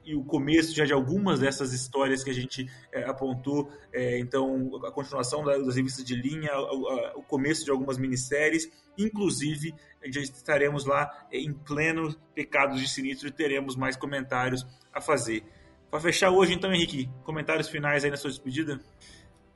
e 0.06 0.16
o 0.16 0.24
começo 0.24 0.74
já 0.74 0.86
de 0.86 0.94
algumas 0.94 1.40
dessas 1.40 1.74
histórias 1.74 2.24
que 2.24 2.30
a 2.30 2.34
gente 2.34 2.70
é, 2.94 3.04
apontou. 3.04 3.70
É, 3.92 4.18
então, 4.20 4.80
a 4.86 4.92
continuação 4.92 5.44
das 5.44 5.76
revistas 5.76 6.06
de 6.06 6.16
linha, 6.16 6.52
o, 6.58 7.20
o 7.20 7.24
começo 7.24 7.66
de 7.66 7.72
algumas 7.72 7.98
minisséries, 7.98 8.72
inclusive 8.98 9.74
já 10.06 10.22
estaremos 10.22 10.86
lá 10.86 11.28
em 11.32 11.52
pleno 11.52 12.16
Pecados 12.34 12.80
de 12.80 12.88
Sinistro 12.88 13.28
e 13.28 13.32
teremos 13.32 13.76
mais 13.76 13.96
comentários 13.96 14.66
a 14.94 15.02
fazer. 15.02 15.44
Para 15.90 16.00
fechar 16.00 16.32
hoje, 16.32 16.54
então, 16.54 16.72
Henrique, 16.72 17.10
comentários 17.24 17.68
finais 17.70 18.04
aí 18.04 18.12
na 18.12 18.18
sua 18.18 18.30
despedida? 18.30 18.80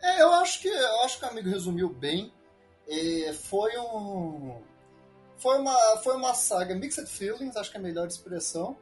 É, 0.01 0.21
eu 0.21 0.33
acho 0.33 0.61
que 0.61 0.67
eu 0.67 1.01
acho 1.03 1.19
que 1.19 1.25
o 1.25 1.29
amigo 1.29 1.49
resumiu 1.49 1.89
bem. 1.89 2.33
É, 2.91 3.33
foi 3.33 3.77
um 3.77 4.61
foi 5.37 5.57
uma 5.57 5.97
foi 6.03 6.15
uma 6.15 6.33
saga 6.33 6.75
mixed 6.75 7.07
feelings, 7.07 7.55
acho 7.55 7.71
que 7.71 7.77
é 7.77 7.79
a 7.79 7.83
melhor 7.83 8.07
expressão 8.07 8.77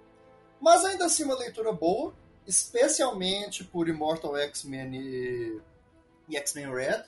mas 0.59 0.83
ainda 0.83 1.05
assim 1.05 1.23
uma 1.23 1.37
leitura 1.37 1.71
boa, 1.71 2.13
especialmente 2.45 3.63
por 3.63 3.87
Immortal 3.87 4.35
X-Men 4.37 4.95
e, 4.95 5.61
e 6.27 6.37
X-Men 6.37 6.73
Red. 6.73 7.03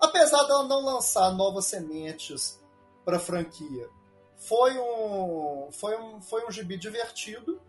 Apesar 0.00 0.44
dela 0.44 0.64
não 0.64 0.82
lançar 0.82 1.32
novas 1.32 1.66
sementes 1.66 2.58
para 3.04 3.18
a 3.18 3.20
franquia, 3.20 3.88
foi 4.36 4.78
um, 4.78 5.68
foi, 5.70 5.96
um, 5.98 6.20
foi 6.20 6.46
um 6.46 6.50
gibi 6.50 6.76
divertido. 6.76 7.60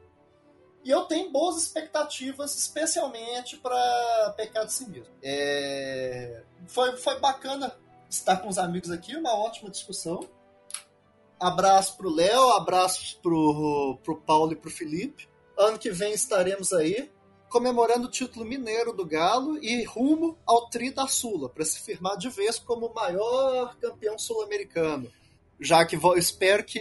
E 0.84 0.90
eu 0.90 1.04
tenho 1.04 1.32
boas 1.32 1.58
expectativas, 1.58 2.56
especialmente 2.56 3.58
para 3.58 4.34
Pecado 4.38 4.70
Sinistro. 4.70 5.12
É, 5.22 6.44
foi, 6.68 6.96
foi 6.96 7.20
bacana 7.20 7.76
estar 8.10 8.38
com 8.38 8.50
os 8.50 8.58
amigos 8.58 8.92
aqui, 8.92 9.16
uma 9.16 9.36
ótima 9.36 9.70
discussão. 9.70 10.22
Abraço 11.40 11.98
pro 11.98 12.14
Léo, 12.14 12.52
abraço 12.52 13.20
pro, 13.22 14.00
pro 14.04 14.18
Paulo 14.18 14.54
e 14.54 14.56
pro 14.56 14.72
Felipe. 14.72 15.28
Ano 15.58 15.78
que 15.78 15.92
vem 15.92 16.14
estaremos 16.14 16.74
aí 16.74 17.12
comemorando 17.50 18.08
o 18.08 18.12
título 18.12 18.46
mineiro 18.46 18.92
do 18.92 19.06
Galo 19.06 19.58
e 19.64 19.84
rumo 19.84 20.38
ao 20.46 20.70
Tri 20.70 20.92
da 20.92 21.08
Sula, 21.08 21.50
para 21.50 21.64
se 21.64 21.80
firmar 21.80 22.18
de 22.18 22.30
vez 22.30 22.60
como 22.60 22.88
o 22.88 22.94
maior 22.94 23.76
campeão 23.78 24.18
sul-americano. 24.18 25.10
Já 25.60 25.86
que 25.86 25.98
espero 26.18 26.64
que 26.64 26.80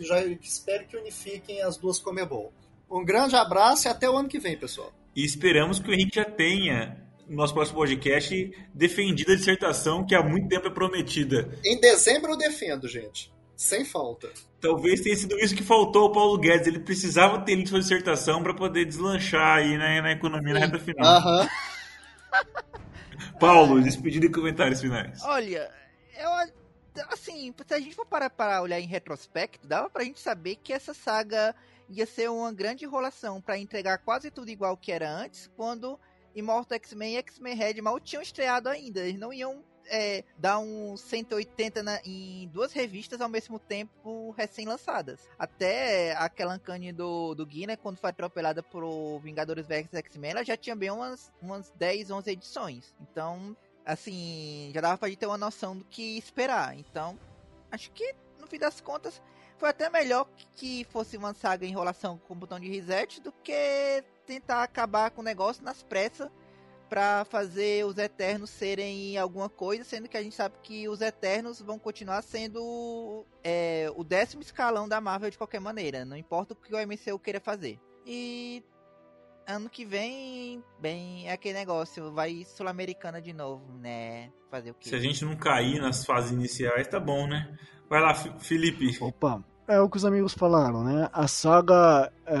já 0.00 0.22
espero 0.24 0.86
que 0.86 0.96
unifiquem 0.96 1.62
as 1.62 1.76
duas 1.76 1.98
Comebol. 1.98 2.52
Um 2.90 3.04
grande 3.04 3.34
abraço 3.34 3.88
e 3.88 3.90
até 3.90 4.08
o 4.08 4.16
ano 4.16 4.28
que 4.28 4.38
vem, 4.38 4.56
pessoal. 4.56 4.92
E 5.16 5.24
esperamos 5.24 5.80
que 5.80 5.90
o 5.90 5.92
Henrique 5.92 6.16
já 6.16 6.24
tenha 6.24 7.01
no 7.28 7.36
nosso 7.36 7.54
próximo 7.54 7.78
podcast 7.78 8.52
defendido 8.74 9.32
a 9.32 9.36
dissertação 9.36 10.04
que 10.04 10.14
há 10.14 10.22
muito 10.22 10.48
tempo 10.48 10.66
é 10.66 10.70
prometida. 10.70 11.58
Em 11.64 11.80
dezembro 11.80 12.32
eu 12.32 12.36
defendo, 12.36 12.88
gente. 12.88 13.32
Sem 13.56 13.84
falta. 13.84 14.28
Talvez 14.60 15.00
tenha 15.00 15.14
sido 15.16 15.38
isso 15.38 15.54
que 15.54 15.62
faltou 15.62 16.02
ao 16.02 16.12
Paulo 16.12 16.38
Guedes. 16.38 16.66
Ele 16.66 16.80
precisava 16.80 17.40
ter 17.40 17.54
lido 17.54 17.68
sua 17.68 17.80
dissertação 17.80 18.42
para 18.42 18.54
poder 18.54 18.84
deslanchar 18.84 19.58
aí 19.58 19.76
na, 19.76 20.02
na 20.02 20.12
economia 20.12 20.54
Sim. 20.54 20.60
na 20.60 20.66
reta 20.66 20.78
final. 20.78 21.48
Paulo, 23.38 23.80
despedido 23.80 24.26
e 24.26 24.30
comentários 24.30 24.80
finais. 24.80 25.22
Olha, 25.22 25.70
eu 26.18 26.30
assim, 27.08 27.54
se 27.66 27.74
a 27.74 27.78
gente 27.78 27.94
for 27.94 28.06
parar 28.06 28.30
para 28.30 28.60
olhar 28.62 28.80
em 28.80 28.86
retrospecto, 28.86 29.66
dava 29.66 29.88
pra 29.88 30.04
gente 30.04 30.20
saber 30.20 30.56
que 30.56 30.72
essa 30.72 30.92
saga 30.92 31.54
ia 31.88 32.06
ser 32.06 32.30
uma 32.30 32.52
grande 32.52 32.84
enrolação 32.84 33.40
para 33.40 33.58
entregar 33.58 33.98
quase 33.98 34.30
tudo 34.30 34.50
igual 34.50 34.76
que 34.76 34.92
era 34.92 35.10
antes, 35.10 35.50
quando 35.56 35.98
Immortal 36.34 36.76
X-Men 36.76 37.14
e 37.14 37.16
X-Men 37.18 37.56
Red 37.56 37.80
mal 37.80 37.98
tinham 38.00 38.22
estreado 38.22 38.68
ainda. 38.68 39.00
Eles 39.00 39.18
não 39.18 39.32
iam 39.32 39.62
é, 39.86 40.24
dar 40.38 40.58
um 40.58 40.96
180 40.96 41.82
na, 41.82 42.00
em 42.04 42.48
duas 42.48 42.72
revistas 42.72 43.20
ao 43.20 43.28
mesmo 43.28 43.58
tempo 43.58 44.30
recém-lançadas. 44.32 45.28
Até 45.38 46.12
aquela 46.16 46.54
Uncanny 46.54 46.92
do, 46.92 47.34
do 47.34 47.46
Gui, 47.46 47.66
né, 47.66 47.76
quando 47.76 47.96
foi 47.98 48.10
atropelada 48.10 48.62
por 48.62 49.18
Vingadores 49.20 49.66
vs 49.66 49.94
X-Men, 49.94 50.32
ela 50.32 50.44
já 50.44 50.56
tinha 50.56 50.76
bem 50.76 50.90
umas, 50.90 51.32
umas 51.40 51.70
10, 51.72 52.10
11 52.10 52.30
edições. 52.30 52.94
Então, 53.00 53.56
assim, 53.84 54.70
já 54.74 54.80
dava 54.80 54.98
pra 54.98 55.08
gente 55.08 55.18
ter 55.18 55.26
uma 55.26 55.38
noção 55.38 55.76
do 55.76 55.84
que 55.84 56.16
esperar. 56.16 56.76
Então, 56.76 57.18
acho 57.70 57.90
que, 57.92 58.14
no 58.38 58.46
fim 58.46 58.58
das 58.58 58.80
contas, 58.80 59.20
foi 59.62 59.68
até 59.68 59.88
melhor 59.88 60.26
que 60.56 60.82
fosse 60.90 61.16
uma 61.16 61.32
saga 61.34 61.64
enrolação 61.64 62.18
com 62.18 62.34
o 62.34 62.36
botão 62.36 62.58
de 62.58 62.68
reset 62.68 63.20
do 63.20 63.30
que 63.30 64.02
tentar 64.26 64.64
acabar 64.64 65.12
com 65.12 65.20
o 65.20 65.24
negócio 65.24 65.62
nas 65.62 65.84
pressas 65.84 66.28
para 66.88 67.24
fazer 67.26 67.86
os 67.86 67.96
Eternos 67.96 68.50
serem 68.50 69.16
alguma 69.16 69.48
coisa, 69.48 69.84
sendo 69.84 70.08
que 70.08 70.16
a 70.16 70.22
gente 70.22 70.34
sabe 70.34 70.56
que 70.64 70.88
os 70.88 71.00
Eternos 71.00 71.60
vão 71.60 71.78
continuar 71.78 72.22
sendo 72.22 73.24
é, 73.44 73.88
o 73.94 74.02
décimo 74.02 74.42
escalão 74.42 74.88
da 74.88 75.00
Marvel 75.00 75.30
de 75.30 75.38
qualquer 75.38 75.60
maneira, 75.60 76.04
não 76.04 76.16
importa 76.16 76.54
o 76.54 76.56
que 76.56 76.74
o 76.74 76.78
MCU 76.84 77.16
queira 77.20 77.38
fazer. 77.38 77.78
E 78.04 78.64
ano 79.46 79.70
que 79.70 79.84
vem, 79.84 80.60
bem, 80.80 81.28
é 81.28 81.34
aquele 81.34 81.56
negócio, 81.56 82.10
vai 82.10 82.44
Sul-Americana 82.44 83.22
de 83.22 83.32
novo, 83.32 83.78
né? 83.78 84.32
Fazer 84.50 84.72
o 84.72 84.74
quê? 84.74 84.88
Se 84.88 84.96
a 84.96 84.98
gente 84.98 85.24
não 85.24 85.36
cair 85.36 85.80
nas 85.80 86.04
fases 86.04 86.32
iniciais, 86.32 86.88
tá 86.88 86.98
bom, 86.98 87.28
né? 87.28 87.56
Vai 87.88 88.00
lá, 88.00 88.12
Felipe. 88.14 88.96
Opa, 89.00 89.44
é 89.68 89.80
o 89.80 89.88
que 89.88 89.96
os 89.96 90.04
amigos 90.04 90.34
falaram, 90.34 90.82
né? 90.84 91.08
A 91.12 91.26
saga 91.28 92.12
é, 92.26 92.36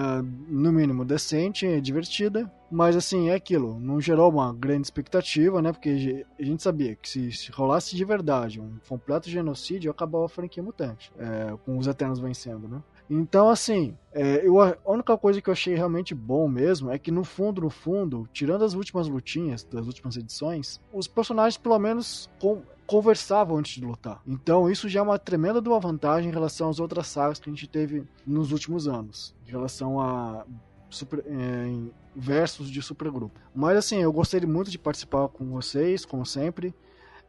no 0.48 0.72
mínimo, 0.72 1.04
decente, 1.04 1.80
divertida, 1.80 2.50
mas 2.70 2.96
assim, 2.96 3.28
é 3.28 3.34
aquilo, 3.34 3.78
não 3.78 4.00
gerou 4.00 4.30
uma 4.30 4.52
grande 4.52 4.86
expectativa, 4.86 5.60
né? 5.60 5.72
Porque 5.72 6.24
a 6.38 6.44
gente 6.44 6.62
sabia 6.62 6.96
que 6.96 7.08
se, 7.08 7.32
se 7.32 7.52
rolasse 7.52 7.94
de 7.94 8.04
verdade 8.04 8.60
um 8.60 8.78
completo 8.88 9.28
genocídio, 9.28 9.90
acabava 9.90 10.26
a 10.26 10.28
franquia 10.28 10.62
mutante, 10.62 11.12
é, 11.18 11.56
com 11.64 11.78
os 11.78 11.86
Eternos 11.86 12.18
vencendo, 12.18 12.68
né? 12.68 12.82
Então, 13.14 13.50
assim, 13.50 13.94
é, 14.10 14.46
eu, 14.46 14.58
a 14.58 14.74
única 14.86 15.18
coisa 15.18 15.38
que 15.42 15.50
eu 15.50 15.52
achei 15.52 15.74
realmente 15.74 16.14
bom 16.14 16.48
mesmo 16.48 16.90
é 16.90 16.98
que 16.98 17.10
no 17.10 17.24
fundo, 17.24 17.60
no 17.60 17.68
fundo, 17.68 18.26
tirando 18.32 18.64
as 18.64 18.72
últimas 18.72 19.06
lutinhas 19.06 19.62
das 19.64 19.86
últimas 19.86 20.16
edições, 20.16 20.80
os 20.90 21.06
personagens 21.06 21.58
pelo 21.58 21.78
menos 21.78 22.30
com, 22.40 22.62
conversavam 22.86 23.58
antes 23.58 23.74
de 23.74 23.84
lutar. 23.84 24.22
Então 24.26 24.70
isso 24.70 24.88
já 24.88 25.00
é 25.00 25.02
uma 25.02 25.18
tremenda 25.18 25.60
uma 25.60 25.78
vantagem 25.78 26.30
em 26.30 26.32
relação 26.32 26.70
às 26.70 26.80
outras 26.80 27.06
sagas 27.06 27.38
que 27.38 27.50
a 27.50 27.52
gente 27.52 27.68
teve 27.68 28.02
nos 28.26 28.50
últimos 28.50 28.88
anos, 28.88 29.34
em 29.46 29.50
relação 29.50 30.00
a 30.00 30.46
super, 30.88 31.22
é, 31.26 31.90
versos 32.16 32.70
de 32.70 32.80
supergrupo. 32.80 33.38
Mas 33.54 33.76
assim, 33.76 33.98
eu 33.98 34.10
gostaria 34.10 34.48
muito 34.48 34.70
de 34.70 34.78
participar 34.78 35.28
com 35.28 35.44
vocês, 35.50 36.06
como 36.06 36.24
sempre. 36.24 36.74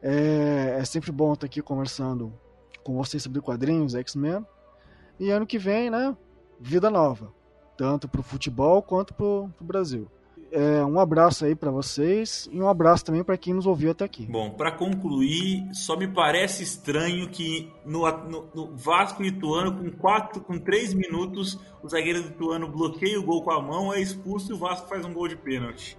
É, 0.02 0.78
é 0.80 0.86
sempre 0.86 1.12
bom 1.12 1.34
estar 1.34 1.46
aqui 1.46 1.62
conversando 1.62 2.32
com 2.86 2.96
vocês 2.96 3.22
sobre 3.22 3.42
quadrinhos, 3.42 3.96
X-Men. 3.96 4.46
E 5.20 5.30
ano 5.30 5.46
que 5.46 5.58
vem, 5.58 5.90
né? 5.90 6.16
Vida 6.60 6.90
nova. 6.90 7.34
Tanto 7.78 8.08
pro 8.08 8.24
futebol 8.24 8.82
quanto 8.82 9.14
pro, 9.14 9.50
pro 9.58 9.66
Brasil. 9.66 10.08
É, 10.56 10.86
um 10.86 11.00
abraço 11.00 11.46
aí 11.46 11.56
para 11.56 11.72
vocês 11.72 12.48
e 12.52 12.62
um 12.62 12.70
abraço 12.70 13.04
também 13.04 13.24
para 13.24 13.36
quem 13.36 13.56
nos 13.56 13.66
ouviu 13.66 13.90
até 13.90 14.06
aqui. 14.06 14.28
Bom, 14.28 14.52
para 14.52 14.72
concluir, 14.72 15.68
só 15.74 15.98
me 15.98 16.08
parece 16.08 16.62
estranho 16.62 17.28
que 17.28 17.74
no, 17.84 18.08
no, 18.30 18.50
no, 18.54 18.78
Vasco 18.78 19.24
Ituano, 19.24 19.76
com 19.76 19.90
quatro, 19.98 20.42
com 20.42 20.60
três 20.60 20.94
minutos, 20.94 21.60
o 21.82 21.90
zagueiro 21.90 22.22
do 22.22 22.30
Ituano 22.30 22.68
bloqueia 22.68 23.20
o 23.20 23.24
gol 23.24 23.42
com 23.42 23.50
a 23.50 23.60
mão, 23.60 23.92
é 23.92 24.00
expulso 24.00 24.52
e 24.52 24.54
o 24.54 24.60
Vasco 24.60 24.88
faz 24.88 25.04
um 25.04 25.12
gol 25.12 25.28
de 25.28 25.36
pênalti. 25.36 25.98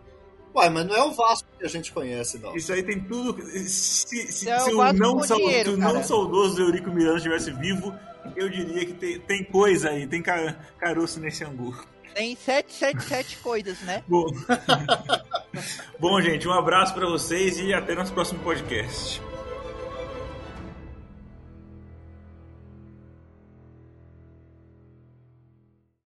Ué, 0.54 0.70
mas 0.70 0.86
não 0.86 0.94
é 0.94 1.02
o 1.02 1.10
Vasco 1.10 1.48
que 1.58 1.66
a 1.66 1.68
gente 1.68 1.92
conhece, 1.92 2.38
não. 2.38 2.54
Isso 2.54 2.72
aí 2.72 2.84
tem 2.84 3.00
tudo. 3.00 3.42
Se, 3.42 4.32
se, 4.32 4.48
é 4.48 4.60
se 4.60 4.72
o, 4.72 4.92
não, 4.92 5.16
dinheiro, 5.16 5.70
se 5.72 5.76
o 5.76 5.80
não 5.80 6.00
saudoso 6.00 6.62
Eurico 6.62 6.90
Miranda 6.90 7.16
estivesse 7.16 7.50
vivo, 7.50 7.92
eu 8.36 8.48
diria 8.48 8.86
que 8.86 8.94
tem, 8.94 9.18
tem 9.20 9.44
coisa 9.44 9.90
aí, 9.90 10.06
tem 10.06 10.22
caroço 10.78 11.20
nesse 11.20 11.44
angu. 11.44 11.74
Tem 12.14 12.36
777 12.36 13.38
coisas, 13.38 13.80
né? 13.80 14.02
Bom. 14.08 14.26
Bom, 15.98 16.20
gente, 16.20 16.46
um 16.46 16.52
abraço 16.52 16.94
para 16.94 17.06
vocês 17.06 17.58
e 17.58 17.72
até 17.74 17.94
nosso 17.94 18.12
próximo 18.12 18.40
podcast. 18.40 19.20